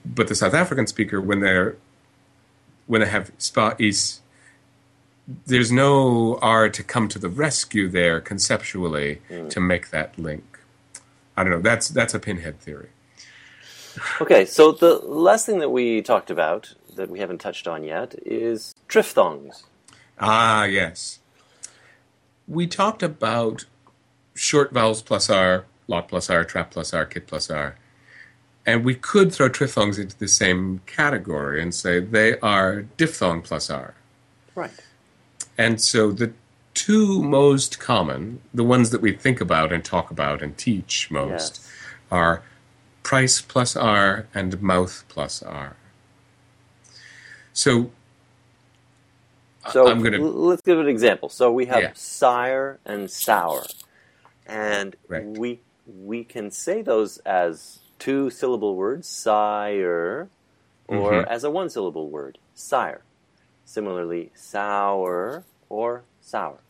But 0.06 0.28
the 0.28 0.36
South 0.36 0.54
African 0.54 0.88
speaker, 0.88 1.20
when 1.22 1.40
they're 1.40 1.78
when 2.86 3.02
they 3.02 3.08
have 3.08 3.32
spa 3.38 3.74
is, 3.80 4.20
there's 5.46 5.72
no 5.72 6.38
R 6.42 6.70
to 6.70 6.84
come 6.84 7.08
to 7.08 7.18
the 7.18 7.30
rescue 7.30 7.88
there 7.88 8.20
conceptually 8.20 9.22
hmm. 9.30 9.48
to 9.48 9.60
make 9.60 9.90
that 9.90 10.18
link. 10.20 10.60
I 11.36 11.44
don't 11.44 11.52
know. 11.52 11.62
That's 11.62 11.88
that's 11.88 12.14
a 12.14 12.20
pinhead 12.20 12.60
theory. 12.60 12.90
Okay, 14.22 14.46
so 14.46 14.72
the 14.72 14.96
last 14.96 15.46
thing 15.46 15.60
that 15.60 15.70
we 15.70 16.02
talked 16.02 16.32
about 16.32 16.74
that 16.96 17.10
we 17.10 17.20
haven't 17.20 17.40
touched 17.40 17.68
on 17.68 17.84
yet 17.84 18.16
is 18.26 18.74
triphthongs. 18.90 19.64
Ah, 20.26 20.64
yes. 20.64 21.20
We 22.48 22.66
talked 22.66 23.04
about 23.04 23.66
short 24.34 24.72
vowels 24.72 25.02
plus 25.02 25.30
R, 25.30 25.66
lot 25.88 26.08
plus 26.08 26.30
R, 26.30 26.46
trap 26.46 26.72
plus 26.72 26.94
R, 26.94 27.06
kit 27.06 27.28
plus 27.28 27.50
R. 27.50 27.76
And 28.66 28.86
we 28.86 28.96
could 28.96 29.34
throw 29.34 29.50
triphthongs 29.50 30.00
into 30.00 30.18
the 30.18 30.30
same 30.30 30.80
category 30.86 31.62
and 31.62 31.76
say 31.76 32.00
they 32.00 32.40
are 32.40 32.84
diphthong 32.96 33.42
plus 33.42 33.70
R. 33.70 33.96
Right. 34.56 34.72
And 35.58 35.82
so 35.82 36.12
the 36.14 36.32
two 36.74 37.22
most 37.22 37.80
common, 37.80 38.40
the 38.54 38.64
ones 38.64 38.92
that 38.92 39.02
we 39.02 39.12
think 39.12 39.42
about 39.42 39.74
and 39.74 39.84
talk 39.84 40.10
about 40.10 40.42
and 40.42 40.58
teach 40.58 41.12
most, 41.12 41.60
Yes. 41.62 41.72
are 42.10 42.44
price 43.04 43.42
plus 43.42 43.76
R 43.76 44.28
and 44.34 44.62
mouth 44.62 45.04
plus 45.10 45.44
R. 45.44 45.76
So, 47.52 47.92
So 49.66 49.90
I'm 49.90 50.04
to. 50.14 50.28
let's 50.48 50.62
give 50.64 50.80
an 50.80 50.88
example. 50.88 51.30
So 51.30 51.52
we 51.52 51.68
have 51.68 51.84
Yeah. 51.84 51.94
sire 51.94 52.82
and 52.86 53.12
sour, 53.12 53.76
and 54.46 54.96
Right. 55.10 55.28
we 55.38 55.64
we 55.86 56.26
can 56.26 56.52
say 56.52 56.82
those 56.84 57.20
as 57.20 57.82
two 58.00 58.30
syllable 58.32 58.76
words, 58.76 59.10
sire, 59.10 60.32
or 60.88 61.22
Mhm. 61.22 61.30
as 61.30 61.44
a 61.44 61.52
one 61.52 61.70
syllable 61.70 62.12
word, 62.12 62.40
sire. 62.54 63.06
Similarly, 63.66 64.32
sour 64.36 65.48
or 65.70 66.08
sour. 66.22 66.63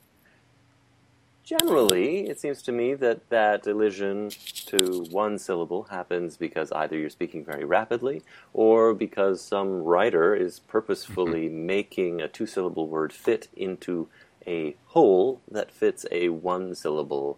Generally, 1.44 2.30
it 2.30 2.40
seems 2.40 2.62
to 2.62 2.72
me 2.72 2.94
that 2.94 3.30
that 3.30 3.68
elision 3.68 4.30
to 4.68 5.06
one 5.12 5.38
syllable 5.38 5.84
happens 5.84 6.38
because 6.38 6.72
either 6.72 6.98
you're 6.98 7.10
speaking 7.10 7.44
very 7.44 7.66
rapidly 7.66 8.24
or 8.54 8.94
because 8.94 9.42
some 9.42 9.84
writer 9.84 10.34
is 10.34 10.60
purposefully 10.62 11.50
making 11.50 12.22
a 12.22 12.30
two 12.30 12.46
syllable 12.46 12.88
word 12.88 13.12
fit 13.12 13.50
into 13.58 14.08
a 14.48 14.76
whole 14.88 15.42
that 15.52 15.70
fits 15.70 16.06
a 16.12 16.30
one 16.30 16.74
syllable 16.76 17.38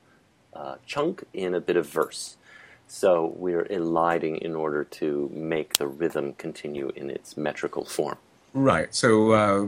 uh, 0.53 0.75
chunk 0.85 1.23
in 1.33 1.55
a 1.55 1.59
bit 1.59 1.75
of 1.75 1.87
verse. 1.87 2.37
So 2.87 3.33
we're 3.35 3.65
eliding 3.71 4.37
in 4.37 4.55
order 4.55 4.83
to 4.83 5.31
make 5.33 5.77
the 5.77 5.87
rhythm 5.87 6.33
continue 6.33 6.91
in 6.95 7.09
its 7.09 7.35
metrical 7.35 7.85
form. 7.85 8.17
Right. 8.53 8.93
So, 8.93 9.31
uh, 9.31 9.67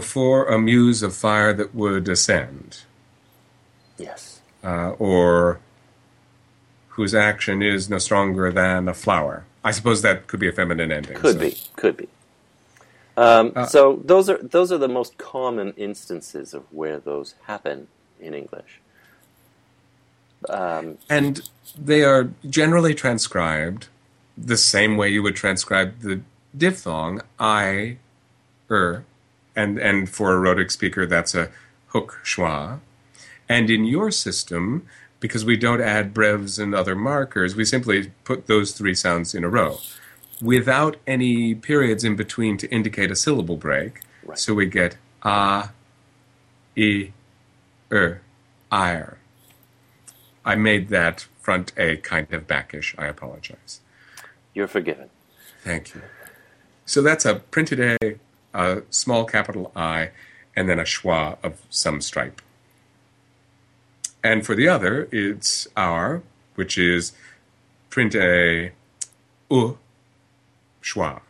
for 0.00 0.46
a 0.46 0.58
muse 0.58 1.02
of 1.02 1.14
fire 1.14 1.52
that 1.52 1.74
would 1.74 2.08
ascend, 2.08 2.82
Yes. 3.98 4.40
uh, 4.62 4.90
or 4.98 5.60
whose 6.90 7.14
action 7.14 7.62
is 7.62 7.88
no 7.90 7.98
stronger 7.98 8.52
than 8.52 8.88
a 8.88 8.94
flower. 8.94 9.44
I 9.64 9.70
suppose 9.72 10.02
that 10.02 10.26
could 10.26 10.40
be 10.40 10.48
a 10.48 10.52
feminine 10.52 10.92
ending. 10.92 11.16
Could 11.16 11.34
so- 11.34 11.40
be, 11.40 11.56
could 11.76 11.96
be. 11.96 12.08
Um, 13.16 13.52
Uh, 13.54 13.66
so 13.66 14.00
those 14.04 14.28
are 14.28 14.38
those 14.38 14.72
are 14.72 14.78
the 14.78 14.88
most 14.88 15.16
common 15.18 15.72
instances 15.76 16.52
of 16.52 16.64
where 16.72 16.98
those 16.98 17.36
happen 17.46 17.86
in 18.20 18.34
English. 18.34 18.80
Um, 20.48 20.98
And 21.08 21.48
they 21.78 22.02
are 22.02 22.30
generally 22.48 22.94
transcribed 22.94 23.86
the 24.36 24.56
same 24.56 24.96
way 24.96 25.08
you 25.10 25.22
would 25.22 25.36
transcribe 25.36 26.00
the 26.00 26.20
diphthong 26.56 27.22
I, 27.38 27.98
er, 28.70 29.04
and 29.56 29.78
and 29.78 30.08
for 30.08 30.32
a 30.32 30.38
rhotic 30.38 30.70
speaker 30.70 31.06
that's 31.06 31.34
a 31.34 31.50
hook 31.88 32.18
schwa. 32.24 32.80
And 33.48 33.70
in 33.70 33.84
your 33.84 34.10
system, 34.10 34.86
because 35.20 35.44
we 35.44 35.56
don't 35.56 35.80
add 35.80 36.14
breves 36.14 36.58
and 36.58 36.74
other 36.74 36.94
markers, 36.94 37.54
we 37.54 37.64
simply 37.64 38.10
put 38.24 38.46
those 38.46 38.72
three 38.72 38.94
sounds 38.94 39.34
in 39.34 39.44
a 39.44 39.48
row 39.48 39.78
without 40.40 40.96
any 41.06 41.54
periods 41.54 42.04
in 42.04 42.16
between 42.16 42.56
to 42.58 42.68
indicate 42.70 43.10
a 43.10 43.16
syllable 43.16 43.56
break. 43.56 44.00
Right. 44.24 44.38
So 44.38 44.54
we 44.54 44.66
get 44.66 44.96
a, 45.22 45.70
i, 46.76 47.12
er, 47.92 48.20
ire. 48.70 49.18
I 50.44 50.54
made 50.56 50.88
that 50.88 51.26
front 51.40 51.72
A 51.76 51.96
kind 51.98 52.30
of 52.32 52.46
backish. 52.46 52.94
I 52.98 53.06
apologize. 53.06 53.80
you're 54.52 54.68
forgiven. 54.68 55.10
Thank 55.62 55.94
you. 55.94 56.02
So 56.86 57.00
that's 57.00 57.24
a 57.24 57.36
printed 57.36 57.80
A, 57.80 58.18
a 58.54 58.82
small 58.88 59.24
capital 59.24 59.72
I, 59.76 60.10
and 60.56 60.68
then 60.68 60.78
a 60.78 60.84
schwa 60.84 61.36
of 61.42 61.60
some 61.68 62.00
stripe. 62.00 62.40
And 64.22 64.46
for 64.46 64.54
the 64.54 64.68
other, 64.68 65.08
it's 65.12 65.68
our, 65.76 66.22
which 66.54 66.78
is 66.78 67.12
print 67.90 68.14
A, 68.14 68.72
U, 69.50 69.78
schwa. 70.82 71.20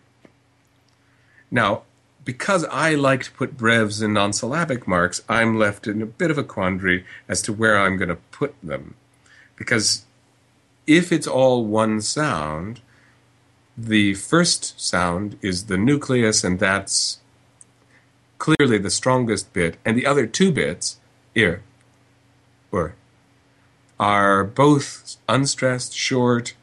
Now, 1.51 1.83
because 2.25 2.65
I 2.67 2.95
like 2.95 3.25
to 3.25 3.33
put 3.33 3.57
breves 3.57 4.01
and 4.01 4.15
non-syllabic 4.15 4.87
marks, 4.89 5.23
I'm 5.29 5.59
left 5.59 5.87
in 5.87 6.01
a 6.01 6.07
bit 6.07 6.31
of 6.31 6.39
a 6.39 6.45
quandary 6.45 7.05
as 7.29 7.43
to 7.43 7.53
where 7.53 7.79
I'm 7.79 7.97
going 7.97 8.09
to 8.09 8.17
put 8.31 8.55
them. 8.63 8.95
Because 9.57 10.05
if 10.87 11.13
it's 11.13 11.27
all 11.27 11.65
one 11.65 12.01
sound, 12.01 12.81
the 13.77 14.15
first 14.15 14.81
sound 14.81 15.39
is 15.43 15.67
the 15.67 15.77
nucleus, 15.77 16.45
and 16.45 16.59
that's 16.59 17.19
clearly 18.39 18.79
the 18.79 18.91
strongest 18.91 19.53
bit, 19.53 19.77
and 19.85 19.97
the 19.97 20.07
other 20.07 20.27
two 20.27 20.53
bits, 20.53 20.99
ear, 21.35 21.63
or, 22.71 22.95
are 23.99 24.45
both 24.45 25.17
unstressed, 25.29 25.95
short, 25.95 26.55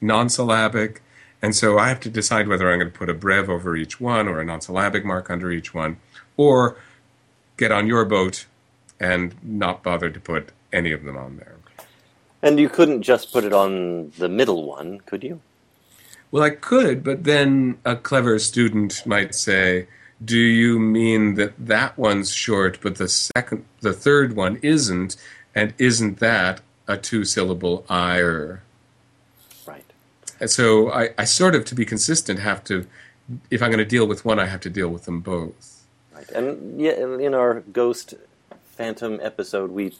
non-syllabic, 0.00 1.02
and 1.40 1.56
so 1.56 1.78
I 1.78 1.88
have 1.88 2.00
to 2.00 2.10
decide 2.10 2.46
whether 2.46 2.70
I'm 2.70 2.78
going 2.78 2.92
to 2.92 2.98
put 2.98 3.10
a 3.10 3.14
breve 3.14 3.48
over 3.48 3.74
each 3.76 4.00
one 4.00 4.28
or 4.28 4.40
a 4.40 4.44
non-syllabic 4.44 5.04
mark 5.04 5.30
under 5.30 5.50
each 5.50 5.74
one, 5.74 5.96
or 6.36 6.76
get 7.56 7.72
on 7.72 7.86
your 7.86 8.04
boat 8.04 8.46
and 9.00 9.34
not 9.42 9.82
bother 9.82 10.10
to 10.10 10.20
put 10.20 10.50
any 10.72 10.92
of 10.92 11.02
them 11.02 11.16
on 11.16 11.36
there. 11.36 11.56
And 12.42 12.58
you 12.58 12.68
couldn't 12.68 13.02
just 13.02 13.32
put 13.32 13.44
it 13.44 13.52
on 13.52 14.10
the 14.18 14.28
middle 14.28 14.64
one, 14.64 15.00
could 15.00 15.22
you? 15.22 15.40
Well, 16.32 16.42
I 16.42 16.50
could, 16.50 17.04
but 17.04 17.24
then 17.24 17.78
a 17.84 17.94
clever 17.94 18.38
student 18.38 19.06
might 19.06 19.34
say, 19.34 19.86
"Do 20.24 20.38
you 20.38 20.78
mean 20.78 21.34
that 21.34 21.52
that 21.58 21.98
one's 21.98 22.32
short, 22.32 22.78
but 22.80 22.96
the 22.96 23.08
second, 23.08 23.66
the 23.82 23.92
third 23.92 24.34
one 24.34 24.58
isn't, 24.62 25.14
and 25.54 25.74
isn't 25.76 26.20
that 26.20 26.62
a 26.88 26.96
two-syllable 26.96 27.84
ire?" 27.88 28.62
Right. 29.66 29.84
And 30.40 30.50
so 30.50 30.90
I, 30.90 31.10
I 31.18 31.24
sort 31.24 31.54
of, 31.54 31.66
to 31.66 31.74
be 31.74 31.84
consistent, 31.84 32.38
have 32.38 32.64
to, 32.64 32.86
if 33.50 33.62
I'm 33.62 33.70
going 33.70 33.78
to 33.78 33.84
deal 33.84 34.08
with 34.08 34.24
one, 34.24 34.38
I 34.38 34.46
have 34.46 34.62
to 34.62 34.70
deal 34.70 34.88
with 34.88 35.04
them 35.04 35.20
both. 35.20 35.84
Right. 36.14 36.30
And 36.30 36.80
yeah, 36.80 36.92
in 36.92 37.34
our 37.34 37.60
Ghost 37.60 38.14
Phantom 38.76 39.20
episode, 39.22 39.70
we 39.70 39.92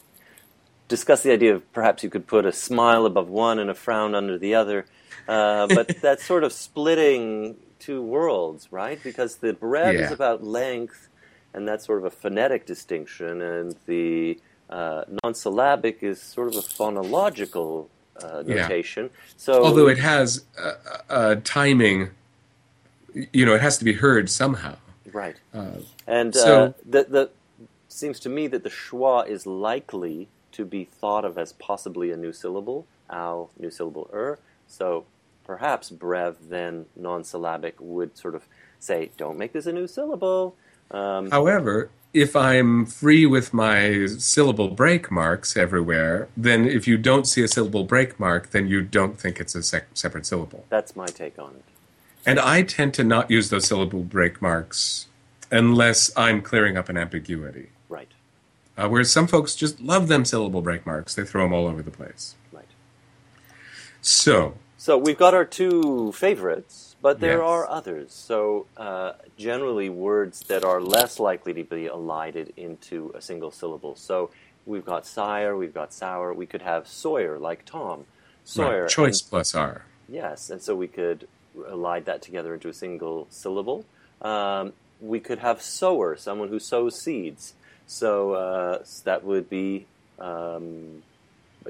discussed 0.89 1.23
the 1.25 1.33
idea 1.33 1.55
of 1.55 1.73
perhaps 1.73 2.03
you 2.03 2.11
could 2.11 2.27
put 2.27 2.45
a 2.47 2.53
smile 2.53 3.07
above 3.07 3.29
one 3.29 3.59
and 3.59 3.71
a 3.71 3.75
frown 3.75 4.15
under 4.15 4.39
the 4.39 4.55
other. 4.55 4.87
Uh, 5.29 5.67
but 5.69 5.89
that's 6.03 6.25
sort 6.25 6.45
of 6.45 6.53
splitting 6.53 7.57
two 7.79 8.03
worlds, 8.03 8.69
right? 8.73 9.03
Because 9.03 9.37
the 9.37 9.53
breve 9.53 9.97
is 10.01 10.11
about 10.13 10.45
length, 10.45 11.09
and 11.55 11.67
that's 11.67 11.87
sort 11.87 11.99
of 11.99 12.05
a 12.05 12.11
phonetic 12.11 12.67
distinction, 12.67 13.43
and 13.43 13.77
the 13.87 14.39
Uh, 14.71 15.05
non-syllabic 15.23 16.03
is 16.03 16.19
sort 16.23 16.49
of 16.49 16.57
a 16.57 16.63
phonological 16.63 17.89
uh, 18.17 18.43
Yeah. 18.47 18.57
notation. 18.57 19.11
So 19.37 19.63
Although 19.65 19.89
it 19.89 19.99
has 19.99 20.45
timing, 21.45 22.11
you 23.33 23.45
know, 23.45 23.55
it 23.55 23.61
has 23.61 23.77
to 23.79 23.85
be 23.85 23.93
heard 23.93 24.31
somehow. 24.31 24.77
right, 25.13 25.37
Uh, 25.53 25.81
and 26.07 26.35
so- 26.35 26.63
uh, 26.63 26.73
the 26.89 27.05
the 27.05 27.31
seems 27.89 28.19
to 28.21 28.29
me 28.31 28.47
that 28.49 28.63
the 28.65 28.71
schwa 28.71 29.29
is 29.29 29.47
likely 29.47 30.29
to 30.53 30.65
be 30.65 30.85
thought 30.85 31.25
of 31.25 31.39
as 31.39 31.53
possibly 31.55 32.11
a 32.11 32.17
new 32.17 32.33
syllable, 32.33 32.87
ow, 33.11 33.49
new 33.59 33.71
syllable 33.71 34.11
er. 34.13 34.39
So 34.67 35.05
perhaps 35.45 35.91
breve 35.91 36.37
then 36.49 36.87
non-syllabic 36.97 37.77
would 37.81 38.17
sort 38.17 38.35
of 38.35 38.47
say, 38.79 39.11
don't 39.17 39.39
make 39.39 39.53
this 39.53 39.67
a 39.67 39.73
new 39.73 39.87
syllable. 39.87 40.57
Um, 40.91 41.31
However, 41.31 41.91
if 42.13 42.37
I'm 42.37 42.85
free 42.85 43.25
with 43.25 43.55
my 43.55 44.07
syllable 44.07 44.69
break 44.69 45.11
marks 45.11 45.57
everywhere, 45.57 46.29
then 46.37 46.67
if 46.67 46.87
you 46.87 46.99
don't 46.99 47.27
see 47.27 47.43
a 47.43 47.49
syllable 47.49 47.85
break 47.85 48.21
mark, 48.21 48.51
then 48.51 48.69
you 48.69 48.83
don't 48.83 49.19
think 49.19 49.41
it's 49.41 49.55
a 49.55 49.63
sec- 49.63 49.89
separate 49.95 50.27
syllable. 50.27 50.67
that's 50.69 50.95
my 50.95 51.07
take 51.07 51.39
on 51.39 51.55
it. 51.55 51.65
And 52.25 52.39
I 52.39 52.63
tend 52.63 52.95
to 52.95 53.05
not 53.05 53.31
use 53.31 53.51
those 53.51 53.67
syllable 53.67 54.05
break 54.05 54.41
marks 54.41 55.07
unless 55.51 56.11
I'm 56.17 56.41
clearing 56.41 56.77
up 56.77 56.89
an 56.89 56.97
ambiguity. 56.97 57.71
Uh, 58.77 58.89
whereas 58.89 59.13
some 59.13 59.27
folks 59.27 59.55
just 59.55 59.81
love 59.81 60.09
them 60.09 60.25
syllable 60.25 60.63
break 60.63 60.87
marks, 60.87 61.15
they 61.15 61.25
throw 61.25 61.45
them 61.45 61.53
all 61.53 61.67
over 61.67 61.83
the 61.83 61.91
place. 61.91 62.35
right. 62.53 62.65
So, 64.01 64.55
So 64.79 64.99
we've 64.99 65.19
got 65.19 65.35
our 65.35 65.45
two 65.45 66.13
favorites, 66.13 66.97
but 67.01 67.21
there 67.21 67.39
Yes. 67.39 67.47
are 67.47 67.69
others. 67.69 68.13
So 68.13 68.67
uh, 68.77 69.13
generally, 69.37 69.89
words 69.89 70.41
that 70.49 70.65
are 70.65 70.81
less 70.81 71.21
likely 71.21 71.53
to 71.55 71.63
be 71.65 71.87
elided 71.87 72.53
into 72.57 73.13
a 73.15 73.21
single 73.21 73.51
syllable. 73.51 73.95
So 73.95 74.31
we've 74.67 74.85
got 74.85 75.07
sire, 75.07 75.57
we've 75.57 75.75
got 75.75 75.93
sour. 75.93 76.33
We 76.33 76.47
could 76.47 76.63
have 76.63 76.89
Sawyer, 76.89 77.39
like 77.39 77.65
Tom. 77.65 78.07
Sawyer. 78.45 78.83
right, 78.83 78.91
choice 78.91 79.21
plus 79.23 79.55
R. 79.55 79.85
yes, 80.09 80.51
and 80.51 80.61
so 80.61 80.75
we 80.75 80.89
could 80.89 81.29
elide 81.57 82.05
that 82.07 82.23
together 82.23 82.55
into 82.55 82.69
a 82.69 82.75
single 82.75 83.27
syllable. 83.31 83.85
Um, 84.21 84.73
we 85.01 85.21
could 85.21 85.39
have 85.39 85.63
sower, 85.63 86.17
someone 86.17 86.49
who 86.49 86.59
sows 86.59 87.01
seeds. 87.01 87.55
So 87.93 88.33
uh, 88.33 88.85
that 89.05 89.23
would 89.23 89.51
be 89.51 89.87
um, 90.19 91.03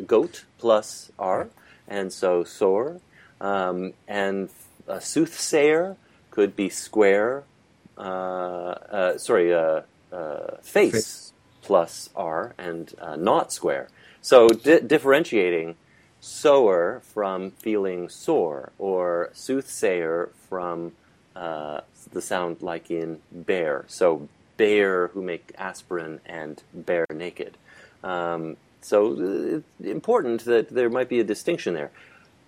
goat 0.06 0.44
plus 0.58 1.10
R, 1.18 1.48
and 1.88 2.12
so 2.12 2.44
sore. 2.44 3.00
Um, 3.40 3.94
and 4.06 4.48
a 4.86 5.00
soothsayer 5.00 5.96
could 6.30 6.54
be 6.54 6.68
square, 6.68 7.42
uh, 7.98 8.74
uh, 8.98 9.18
sorry, 9.18 9.52
uh, 9.52 9.80
uh, 10.12 10.58
face, 10.62 10.92
Face. 10.92 11.32
plus 11.62 12.08
R, 12.14 12.54
and 12.56 12.94
uh, 13.00 13.16
not 13.16 13.52
square. 13.52 13.88
So 14.20 14.48
di- 14.48 14.80
differentiating 14.80 15.74
sower 16.20 17.02
from 17.12 17.50
feeling 17.50 18.08
sore, 18.08 18.70
or 18.78 19.30
soothsayer 19.32 20.30
from 20.48 20.92
uh, 21.34 21.80
the 22.12 22.22
sound 22.22 22.62
like 22.62 22.92
in 22.92 23.18
bear. 23.32 23.84
So 23.88 24.28
Bayer 24.56 25.08
who 25.08 25.22
make 25.22 25.52
aspirin 25.58 26.20
and 26.26 26.62
bare 26.74 27.06
naked. 27.12 27.56
Um, 28.04 28.56
so 28.80 29.16
it's 29.18 29.88
important 29.88 30.44
that 30.44 30.70
there 30.70 30.90
might 30.90 31.08
be 31.08 31.20
a 31.20 31.24
distinction 31.24 31.74
there. 31.74 31.90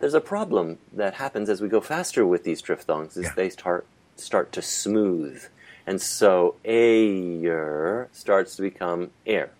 There's 0.00 0.14
a 0.14 0.20
problem 0.20 0.78
that 0.92 1.14
happens 1.14 1.48
as 1.48 1.60
we 1.60 1.68
go 1.68 1.80
faster 1.80 2.26
with 2.26 2.44
these 2.44 2.60
triphthongs 2.60 3.16
is 3.16 3.24
Yeah. 3.24 3.32
they 3.36 3.48
start 3.50 3.86
start 4.16 4.52
to 4.52 4.62
smooth, 4.62 5.42
and 5.86 6.00
so 6.00 6.54
ayer 6.64 8.08
starts 8.12 8.56
to 8.56 8.62
become 8.62 9.10
air. 9.26 9.50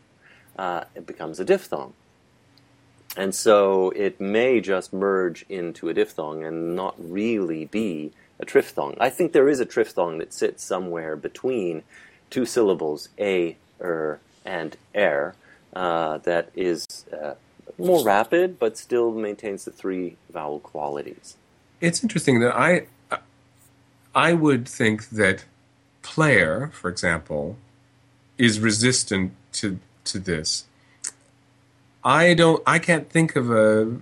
Uh, 0.57 0.85
it 0.95 1.07
becomes 1.07 1.41
a 1.41 1.45
diphthong. 1.45 1.93
And 3.17 3.35
so 3.35 3.91
it 3.91 4.21
may 4.21 4.61
just 4.61 4.93
merge 4.93 5.45
into 5.49 5.89
a 5.89 5.95
diphthong 5.95 6.45
and 6.45 6.75
not 6.77 6.95
really 6.99 7.65
be 7.65 8.13
a 8.41 8.45
triphthong. 8.45 8.97
I 8.99 9.09
think 9.11 9.33
there 9.33 9.49
is 9.49 9.61
a 9.61 9.67
triphthong 9.67 10.19
that 10.19 10.33
sits 10.33 10.63
somewhere 10.65 11.15
between 11.17 11.83
two 12.35 12.45
syllables, 12.45 13.09
a, 13.17 13.57
er, 13.81 14.19
and 14.45 14.77
er, 14.97 15.37
uh, 15.73 16.19
that 16.19 16.51
is 16.57 16.85
uh, 17.13 17.35
more 17.79 18.05
rapid 18.05 18.59
but 18.59 18.77
still 18.77 19.13
maintains 19.13 19.65
the 19.65 19.71
three 19.71 20.17
vowel 20.33 20.59
qualities. 20.59 21.37
It's 21.81 22.03
interesting 22.03 22.41
that 22.41 22.53
I 22.57 22.87
I 24.15 24.33
would 24.33 24.69
think 24.69 25.11
that 25.11 25.45
player, 26.03 26.71
for 26.73 26.89
example, 26.91 27.57
is 28.37 28.59
resistant 28.59 29.33
to 29.61 29.79
to 30.11 30.19
this. 30.19 30.65
I 32.05 32.35
don't 32.35 32.63
I 32.67 32.79
can't 32.81 33.09
think 33.09 33.37
of 33.37 33.51
a 33.51 33.97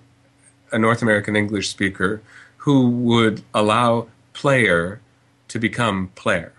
a 0.74 0.78
North 0.78 1.02
American 1.02 1.36
English 1.36 1.68
speaker 1.68 2.22
who 2.64 2.88
would 2.88 3.42
allow 3.52 4.06
player 4.32 5.00
to 5.48 5.58
become 5.58 6.10
player. 6.14 6.52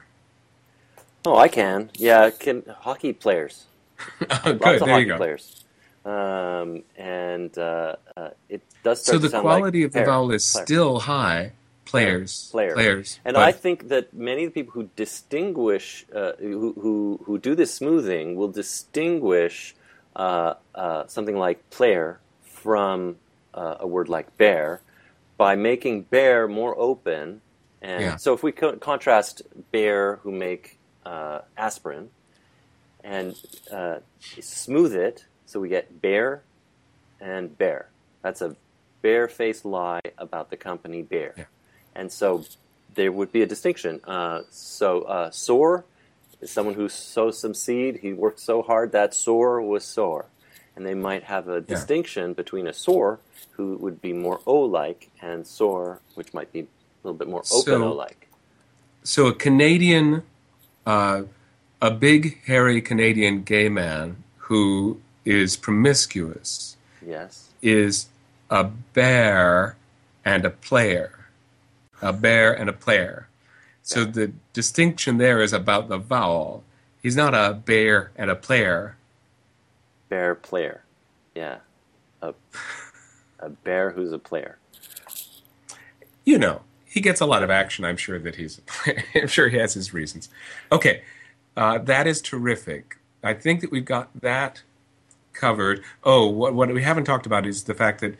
Oh, 1.26 1.36
I 1.38 1.48
can. 1.48 1.90
Yeah, 1.96 2.30
can 2.32 2.64
hockey 2.82 3.14
players. 3.14 3.66
Oh, 4.46 4.58
Lots 4.60 4.82
of 4.82 4.90
hockey 4.90 5.12
players. 5.14 5.64
Um, 6.06 6.84
and 6.98 7.58
uh, 7.58 7.96
uh, 8.18 8.30
it 8.50 8.62
does 8.84 9.02
start 9.04 9.22
So 9.22 9.28
the 9.28 9.40
quality 9.40 9.80
like 9.82 9.88
of 9.88 9.94
the 9.94 10.00
pair, 10.00 10.06
vowel 10.06 10.32
is 10.32 10.52
player. 10.52 10.66
still 10.66 11.00
high. 11.00 11.52
Players, 11.86 12.50
Player. 12.52 12.74
players, 12.74 13.20
And 13.24 13.36
but- 13.36 13.44
I 13.44 13.52
think 13.52 13.90
that 13.90 14.14
many 14.14 14.46
of 14.46 14.54
the 14.54 14.62
people 14.64 14.74
who 14.74 14.90
distinguish, 14.96 16.06
uh, 16.16 16.32
who, 16.40 16.74
who 16.82 17.20
who 17.26 17.38
do 17.38 17.54
this 17.56 17.72
smoothing, 17.74 18.36
will 18.36 18.48
distinguish 18.48 19.76
uh, 20.16 20.56
uh, 20.74 21.06
something 21.08 21.38
like 21.38 21.70
player 21.70 22.20
from 22.42 23.18
uh, 23.54 23.76
a 23.80 23.86
word 23.88 24.10
like 24.10 24.36
bear 24.38 24.82
by 25.38 25.56
making 25.56 26.04
bear 26.04 26.48
more 26.48 26.74
open. 26.80 27.42
And 27.82 28.02
Yeah. 28.02 28.16
so, 28.16 28.34
if 28.34 28.42
we 28.44 28.52
co- 28.54 28.78
contrast 28.78 29.44
Bayer, 29.72 30.20
who 30.24 30.32
make 30.32 30.80
uh, 31.06 31.40
aspirin, 31.58 32.10
and 33.04 33.36
uh, 33.72 33.98
smooth 34.42 34.96
it, 34.96 35.26
so 35.46 35.60
we 35.60 35.70
get 35.70 36.02
bear 36.02 36.42
and 37.20 37.58
bear. 37.58 37.88
That's 38.22 38.42
a 38.42 38.56
bare-faced 39.02 39.66
lie 39.66 40.02
about 40.18 40.50
the 40.50 40.58
company 40.58 41.02
Bear. 41.02 41.34
Yeah. 41.38 41.44
And 41.94 42.12
so 42.12 42.46
there 42.96 43.12
would 43.12 43.32
be 43.32 43.42
a 43.42 43.46
distinction. 43.46 44.00
Uh, 44.06 44.44
so 44.50 45.02
uh, 45.02 45.30
sore 45.32 45.84
is 46.42 46.50
someone 46.52 46.76
who 46.76 46.88
sows 46.90 47.38
some 47.38 47.54
seed. 47.54 48.00
He 48.02 48.14
worked 48.14 48.40
so 48.40 48.62
hard 48.62 48.94
that 48.94 49.14
sore 49.14 49.62
was 49.62 49.84
sore. 49.84 50.26
And 50.76 50.86
they 50.86 50.94
might 50.96 51.24
have 51.24 51.48
a 51.50 51.62
distinction 51.62 52.34
between 52.34 52.66
a 52.66 52.74
sore, 52.74 53.20
who 53.52 53.76
would 53.78 54.02
be 54.02 54.12
more 54.14 54.40
O-like, 54.48 55.12
and 55.22 55.46
sore, 55.46 56.00
which 56.16 56.34
might 56.34 56.52
be 56.52 56.62
a 56.62 56.68
little 57.04 57.18
bit 57.18 57.28
more 57.28 57.44
open 57.52 57.74
So- 57.74 57.84
O-like. 57.84 58.28
so 59.04 59.28
a 59.28 59.34
Canadian, 59.36 60.24
uh, 60.86 61.24
a 61.82 61.92
big 61.92 62.44
hairy 62.46 62.82
Canadian 62.82 63.44
gay 63.44 63.70
man 63.70 64.24
who 64.38 65.00
is 65.26 65.56
promiscuous 65.58 66.78
Yes. 67.06 67.50
is 67.62 68.08
a 68.50 68.64
bear 68.66 69.76
and 70.26 70.46
a 70.46 70.50
player. 70.50 71.26
A 72.02 72.12
bear 72.14 72.54
and 72.54 72.70
a 72.70 72.74
player. 72.74 73.28
So 73.82 74.06
the 74.06 74.32
distinction 74.54 75.18
there 75.18 75.42
is 75.42 75.52
about 75.54 75.90
the 75.90 75.98
vowel. 75.98 76.64
He's 77.02 77.16
not 77.16 77.34
a 77.34 77.54
bear 77.54 78.12
and 78.16 78.30
a 78.30 78.36
player. 78.36 78.96
Bear 80.10 80.36
player. 80.36 80.84
Yeah. 81.36 81.58
A, 82.22 82.34
a 83.40 83.50
bear 83.50 83.92
who's 83.92 84.12
a 84.14 84.20
player. 84.20 84.58
You 86.26 86.38
know, 86.38 86.62
he 86.94 87.02
gets 87.02 87.22
a 87.22 87.26
lot 87.26 87.42
of 87.42 87.50
action. 87.50 87.84
I'm 87.86 87.98
sure 87.98 88.20
that 88.20 88.36
he's. 88.36 88.62
I'm 89.16 89.28
sure 89.28 89.50
he 89.50 89.58
has 89.58 89.74
his 89.74 89.96
reasons. 89.96 90.30
Okay, 90.72 91.02
uh, 91.58 91.80
that 91.80 92.06
is 92.06 92.22
terrific. 92.22 93.00
I 93.24 93.34
think 93.34 93.62
that 93.62 93.72
we've 93.72 93.84
got 93.84 94.10
that 94.22 94.62
covered. 95.34 95.84
Oh, 96.04 96.28
what 96.28 96.54
what 96.54 96.72
we 96.72 96.84
haven't 96.84 97.06
talked 97.06 97.26
about 97.26 97.48
is 97.48 97.64
the 97.64 97.74
fact 97.74 98.00
that 98.02 98.16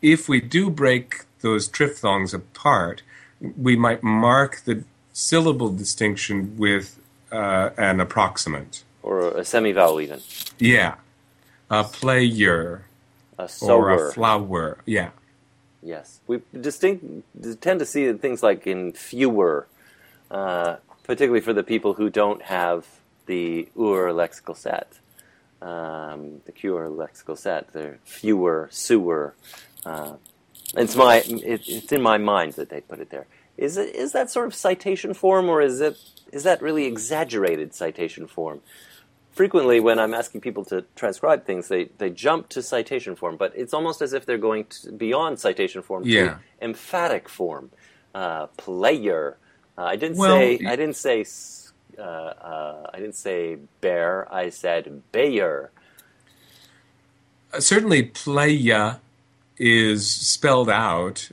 if 0.00 0.28
we 0.28 0.40
do 0.40 0.70
break 0.70 1.24
those 1.40 1.68
triphthongs 1.68 2.32
apart, 2.32 3.02
we 3.40 3.74
might 3.74 4.04
mark 4.04 4.60
the 4.64 4.84
syllable 5.12 5.70
distinction 5.70 6.56
with 6.56 7.00
uh, 7.32 7.70
an 7.76 7.98
approximant. 7.98 8.84
Or 9.02 9.36
a 9.36 9.44
semi-vowel 9.44 10.00
even. 10.00 10.20
Yeah, 10.60 10.94
a 11.68 11.82
player 11.82 12.84
A 13.36 13.48
or 13.62 13.90
a 13.90 14.12
flower. 14.12 14.78
Yeah. 14.86 15.10
Yes, 15.86 16.20
we 16.26 16.40
distinct 16.52 17.04
tend 17.60 17.78
to 17.78 17.86
see 17.86 18.12
things 18.14 18.42
like 18.42 18.66
in 18.66 18.92
fewer, 18.92 19.68
uh, 20.32 20.78
particularly 21.04 21.40
for 21.40 21.52
the 21.52 21.62
people 21.62 21.94
who 21.94 22.10
don't 22.10 22.42
have 22.42 22.84
the 23.26 23.68
Ur 23.78 24.10
lexical 24.10 24.56
set, 24.56 24.98
um, 25.62 26.40
the 26.44 26.50
Cure 26.50 26.88
lexical 26.88 27.38
set. 27.38 27.72
They're 27.72 28.00
fewer, 28.04 28.68
sewer. 28.72 29.34
Uh, 29.84 30.16
it's 30.76 30.96
my 30.96 31.18
it, 31.18 31.68
it's 31.68 31.92
in 31.92 32.02
my 32.02 32.18
mind 32.18 32.54
that 32.54 32.68
they 32.68 32.80
put 32.80 32.98
it 32.98 33.10
there. 33.10 33.28
Is 33.56 33.76
it 33.76 33.94
is 33.94 34.10
that 34.10 34.28
sort 34.28 34.48
of 34.48 34.56
citation 34.56 35.14
form, 35.14 35.48
or 35.48 35.62
is 35.62 35.80
it 35.80 35.96
is 36.32 36.42
that 36.42 36.60
really 36.62 36.86
exaggerated 36.86 37.74
citation 37.74 38.26
form? 38.26 38.60
Frequently 39.36 39.78
when 39.80 39.98
I'm 39.98 40.14
asking 40.14 40.40
people 40.40 40.64
to 40.72 40.84
transcribe 40.96 41.44
things, 41.44 41.68
they, 41.68 41.84
they 41.98 42.10
jump 42.10 42.48
to 42.50 42.62
citation 42.62 43.14
form, 43.14 43.36
but 43.36 43.52
it's 43.54 43.74
almost 43.74 44.00
as 44.00 44.12
if 44.14 44.24
they're 44.26 44.38
going 44.50 44.64
to, 44.64 44.92
beyond 44.92 45.38
citation 45.38 45.82
form 45.82 46.02
Yeah. 46.04 46.24
to 46.24 46.38
emphatic 46.62 47.28
form. 47.28 47.70
Uh, 48.14 48.46
player. 48.56 49.36
Uh, 49.76 49.82
I 49.84 49.96
didn't 49.96 50.16
Well, 50.16 50.36
say. 50.38 50.58
I 50.66 50.74
didn't 50.74 50.96
say. 50.96 51.24
Uh, 51.98 52.02
uh, 52.02 52.90
I 52.94 52.96
didn't 52.98 53.14
say 53.14 53.58
bear. 53.82 54.26
I 54.32 54.48
said 54.48 55.02
Bayer. 55.12 55.70
Uh, 57.52 57.60
certainly 57.60 58.02
playa 58.04 58.96
is 59.58 60.08
spelled 60.10 60.70
out 60.70 61.30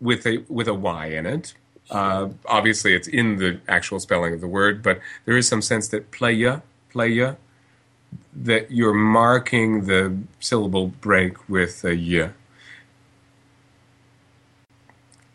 with 0.00 0.26
a 0.26 0.44
with 0.48 0.66
a 0.66 0.72
y 0.74 1.08
in 1.08 1.26
it. 1.26 1.52
Uh, 1.90 2.30
obviously, 2.46 2.94
it's 2.94 3.06
in 3.08 3.36
the 3.36 3.60
actual 3.68 4.00
spelling 4.00 4.32
of 4.32 4.40
the 4.40 4.48
word, 4.48 4.82
but 4.82 4.98
there 5.26 5.36
is 5.36 5.46
some 5.46 5.60
sense 5.60 5.88
that 5.88 6.10
playa, 6.10 6.62
playa, 6.94 7.36
that 8.32 8.70
you're 8.70 8.94
marking 8.94 9.86
the 9.86 10.16
syllable 10.40 10.86
break 10.86 11.48
with 11.48 11.84
a 11.84 11.94
y. 11.94 12.30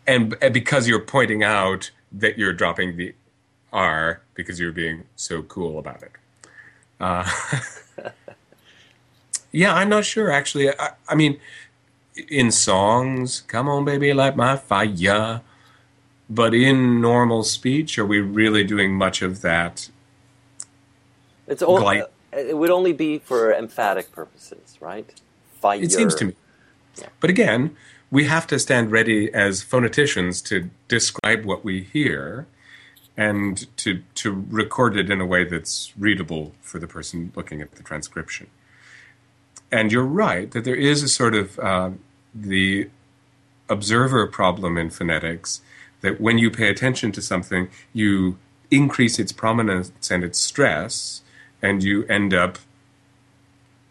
And, 0.06 0.36
and 0.42 0.52
because 0.52 0.88
you're 0.88 1.06
pointing 1.16 1.44
out 1.44 1.90
that 2.10 2.36
you're 2.38 2.54
dropping 2.54 2.96
the 2.96 3.14
r 3.72 4.22
because 4.34 4.58
you're 4.58 4.72
being 4.72 5.04
so 5.14 5.42
cool 5.42 5.78
about 5.78 6.02
it. 6.02 6.12
Uh, 6.98 7.28
yeah, 9.52 9.74
I'm 9.74 9.88
not 9.88 10.04
sure 10.04 10.32
actually. 10.32 10.70
I, 10.70 10.90
I 11.08 11.14
mean, 11.14 11.38
in 12.28 12.50
songs, 12.50 13.42
"Come 13.42 13.68
on, 13.68 13.84
baby, 13.84 14.12
light 14.12 14.36
my 14.36 14.56
fire," 14.56 15.42
but 16.28 16.52
in 16.52 17.00
normal 17.00 17.44
speech, 17.44 17.98
are 17.98 18.06
we 18.06 18.20
really 18.20 18.64
doing 18.64 18.94
much 18.94 19.22
of 19.22 19.40
that? 19.42 19.88
It's 21.50 21.62
all, 21.62 21.86
uh, 21.86 22.04
it 22.32 22.56
would 22.56 22.70
only 22.70 22.92
be 22.92 23.18
for 23.18 23.52
emphatic 23.52 24.12
purposes, 24.12 24.78
right? 24.80 25.20
Fire. 25.60 25.82
It 25.82 25.92
seems 25.92 26.14
to 26.14 26.26
me. 26.26 26.34
But 27.18 27.28
again, 27.28 27.76
we 28.10 28.24
have 28.24 28.46
to 28.48 28.58
stand 28.58 28.90
ready 28.90 29.32
as 29.34 29.62
phoneticians 29.62 30.44
to 30.46 30.70
describe 30.88 31.44
what 31.44 31.64
we 31.64 31.82
hear 31.82 32.46
and 33.16 33.66
to 33.76 34.02
to 34.14 34.46
record 34.48 34.96
it 34.96 35.10
in 35.10 35.20
a 35.20 35.26
way 35.26 35.44
that's 35.44 35.92
readable 35.98 36.52
for 36.60 36.78
the 36.78 36.86
person 36.86 37.32
looking 37.34 37.60
at 37.60 37.72
the 37.72 37.82
transcription. 37.82 38.46
And 39.72 39.92
you're 39.92 40.04
right 40.04 40.50
that 40.52 40.64
there 40.64 40.74
is 40.74 41.02
a 41.02 41.08
sort 41.08 41.34
of 41.34 41.58
uh, 41.58 41.90
the 42.34 42.88
observer 43.68 44.26
problem 44.26 44.76
in 44.76 44.90
phonetics 44.90 45.60
that 46.00 46.20
when 46.20 46.38
you 46.38 46.50
pay 46.50 46.68
attention 46.68 47.12
to 47.12 47.22
something, 47.22 47.68
you 47.92 48.38
increase 48.70 49.18
its 49.18 49.32
prominence 49.32 50.10
and 50.10 50.24
its 50.24 50.40
stress, 50.40 51.22
and 51.62 51.82
you 51.82 52.04
end 52.06 52.32
up 52.34 52.58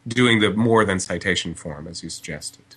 doing 0.08 0.40
the 0.40 0.52
more 0.54 0.86
than 0.86 1.00
citation 1.00 1.54
form, 1.54 1.88
as 1.88 2.04
you 2.04 2.10
suggested. 2.10 2.76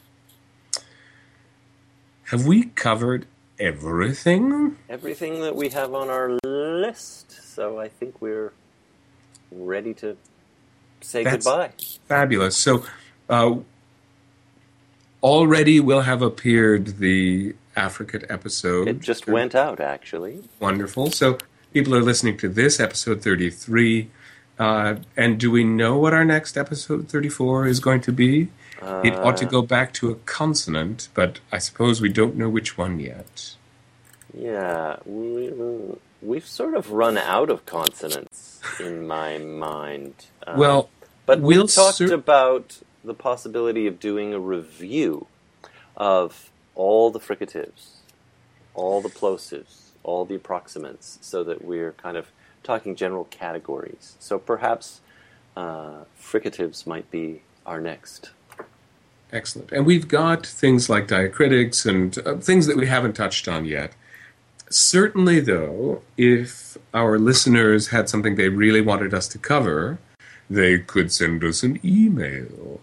Have 2.24 2.46
we 2.46 2.64
covered 2.64 3.26
everything? 3.58 4.76
Everything 4.88 5.40
that 5.40 5.54
we 5.54 5.68
have 5.70 5.94
on 5.94 6.08
our 6.10 6.38
list. 6.44 7.30
So 7.54 7.78
I 7.78 7.88
think 7.88 8.20
we're 8.20 8.52
ready 9.50 9.94
to 9.94 10.16
say 11.00 11.24
That's- 11.24 11.44
goodbye. 11.44 11.72
Fabulous. 12.08 12.56
So, 12.56 12.84
uh, 13.28 13.56
already 15.22 15.78
will 15.80 16.02
have 16.02 16.22
appeared 16.22 16.98
the 16.98 17.54
affricate 17.76 18.24
episode. 18.28 18.88
It 18.88 19.00
just 19.00 19.26
went 19.26 19.54
out, 19.54 19.80
actually. 19.80 20.42
Wonderful. 20.60 21.10
So, 21.10 21.38
people 21.72 21.94
are 21.94 22.02
listening 22.02 22.36
to 22.38 22.48
this 22.48 22.80
episode 22.80 23.22
33. 23.22 24.10
Uh, 24.62 24.96
and 25.16 25.40
do 25.40 25.50
we 25.50 25.64
know 25.64 25.96
what 25.98 26.14
our 26.14 26.24
next 26.24 26.56
episode 26.56 27.08
34 27.08 27.66
is 27.66 27.80
going 27.80 28.00
to 28.00 28.12
be? 28.12 28.48
it 29.04 29.14
ought 29.14 29.36
to 29.36 29.46
Uh, 29.46 29.50
go 29.50 29.62
back 29.62 29.92
to 29.92 30.10
a 30.10 30.16
consonant, 30.38 31.08
but 31.14 31.40
I 31.50 31.58
suppose 31.58 32.00
we 32.00 32.08
don't 32.08 32.36
know 32.36 32.48
which 32.48 32.78
one 32.78 32.98
yet. 33.00 33.54
Yeah, 34.32 34.96
we, 35.04 35.52
we've 36.20 36.46
sort 36.46 36.74
of 36.74 36.90
run 36.92 37.16
out 37.18 37.50
of 37.50 37.66
consonants 37.66 38.60
in 38.80 39.06
my 39.06 39.38
mind. 39.38 40.14
Um, 40.46 40.58
well, 40.58 40.90
but 41.26 41.40
we 41.40 41.56
we'll 41.56 41.68
talked 41.68 41.98
cer- 41.98 42.14
about 42.14 42.78
the 43.04 43.14
possibility 43.14 43.86
of 43.86 43.98
doing 43.98 44.32
a 44.34 44.40
review 44.40 45.26
of 45.96 46.50
all 46.74 47.10
the 47.10 47.20
fricatives, 47.20 47.80
all 48.74 49.00
the 49.00 49.08
plosives, 49.10 49.90
all 50.04 50.24
the 50.24 50.36
approximants, 50.38 51.18
so 51.20 51.42
that 51.44 51.64
we're 51.64 51.92
kind 51.92 52.16
of 52.16 52.26
talking 52.62 52.94
general 52.94 53.24
categories. 53.24 54.16
So 54.18 54.38
perhaps 54.38 55.00
uh, 55.56 56.04
fricatives 56.20 56.86
might 56.86 57.10
be 57.10 57.42
our 57.66 57.80
next. 57.80 58.30
Excellent. 59.32 59.72
And 59.72 59.86
we've 59.86 60.08
got 60.08 60.46
things 60.46 60.90
like 60.90 61.08
diacritics 61.08 61.86
and 61.86 62.18
uh, 62.26 62.36
things 62.36 62.66
that 62.66 62.76
we 62.76 62.86
haven't 62.86 63.14
touched 63.14 63.48
on 63.48 63.64
yet. 63.64 63.92
Certainly, 64.68 65.40
though, 65.40 66.02
if 66.16 66.76
our 66.94 67.18
listeners 67.18 67.88
had 67.88 68.08
something 68.08 68.36
they 68.36 68.48
really 68.48 68.80
wanted 68.80 69.12
us 69.14 69.28
to 69.28 69.38
cover, 69.38 69.98
they 70.48 70.78
could 70.78 71.12
send 71.12 71.44
us 71.44 71.62
an 71.62 71.80
email. 71.84 72.80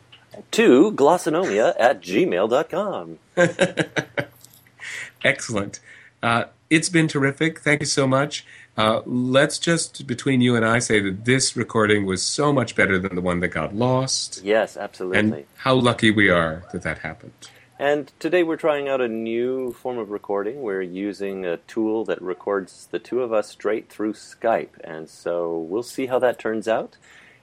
To 0.51 0.91
glossonomia 0.91 1.75
at 1.79 2.01
gmail.com. 2.01 3.19
Excellent. 5.23 5.79
Uh, 6.21 6.45
it's 6.69 6.89
been 6.89 7.07
terrific. 7.07 7.59
Thank 7.59 7.81
you 7.81 7.87
so 7.87 8.07
much. 8.07 8.45
Uh, 8.79 9.01
let's 9.05 9.59
just, 9.59 10.07
between 10.07 10.39
you 10.39 10.55
and 10.55 10.65
I, 10.65 10.79
say 10.79 11.01
that 11.01 11.25
this 11.25 11.57
recording 11.57 12.05
was 12.05 12.23
so 12.23 12.53
much 12.53 12.77
better 12.77 12.97
than 12.97 13.13
the 13.13 13.19
one 13.19 13.41
that 13.41 13.49
got 13.49 13.75
lost. 13.75 14.41
Yes, 14.41 14.77
absolutely. 14.77 15.19
And 15.19 15.45
how 15.57 15.75
lucky 15.75 16.11
we 16.11 16.29
are 16.29 16.63
that 16.71 16.83
that 16.83 16.99
happened. 16.99 17.33
And 17.77 18.09
today 18.19 18.41
we're 18.41 18.55
trying 18.55 18.87
out 18.87 19.01
a 19.01 19.09
new 19.09 19.73
form 19.73 19.97
of 19.97 20.11
recording. 20.11 20.61
We're 20.61 20.81
using 20.81 21.45
a 21.45 21.57
tool 21.57 22.05
that 22.05 22.21
records 22.21 22.87
the 22.89 22.99
two 22.99 23.21
of 23.21 23.33
us 23.33 23.49
straight 23.49 23.89
through 23.89 24.13
Skype. 24.13 24.79
And 24.81 25.09
so 25.09 25.59
we'll 25.59 25.83
see 25.83 26.05
how 26.05 26.19
that 26.19 26.39
turns 26.39 26.69
out. 26.69 26.95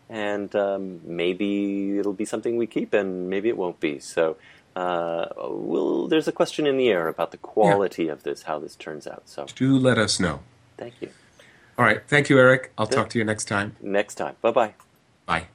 And 0.09 0.57
um, 0.57 1.03
maybe 1.05 1.99
it'll 1.99 2.15
be 2.15 2.25
something 2.25 2.57
we 2.57 2.67
keep, 2.67 2.95
and 2.95 3.29
maybe 3.29 3.51
it 3.51 3.59
won't 3.59 3.79
be. 3.79 3.99
So 3.99 4.39
uh, 4.75 5.27
we'll, 5.37 6.09
there's 6.09 6.29
a 6.29 6.33
question 6.33 6.67
in 6.67 6.79
the 6.79 6.89
air 6.89 7.09
about 7.09 7.31
the 7.31 7.37
quality 7.37 8.09
of 8.09 8.23
this, 8.23 8.45
how 8.45 8.59
this 8.59 8.75
turns 8.75 9.07
out. 9.07 9.25
So 9.27 9.45
Do 9.55 9.77
let 9.77 9.99
us 9.99 10.19
know. 10.19 10.41
thank 10.79 10.95
you. 11.03 11.11
All 11.79 11.85
right. 11.85 12.01
Thank 12.09 12.31
you, 12.31 12.39
Eric. 12.39 12.73
I'll 12.79 12.87
talk 12.87 13.11
to 13.11 13.19
you 13.19 13.25
next 13.25 13.47
time. 13.47 13.77
Next 13.81 14.15
time. 14.15 14.37
Bye 14.41 14.51
bye. 14.51 14.75
Bye. 15.27 15.49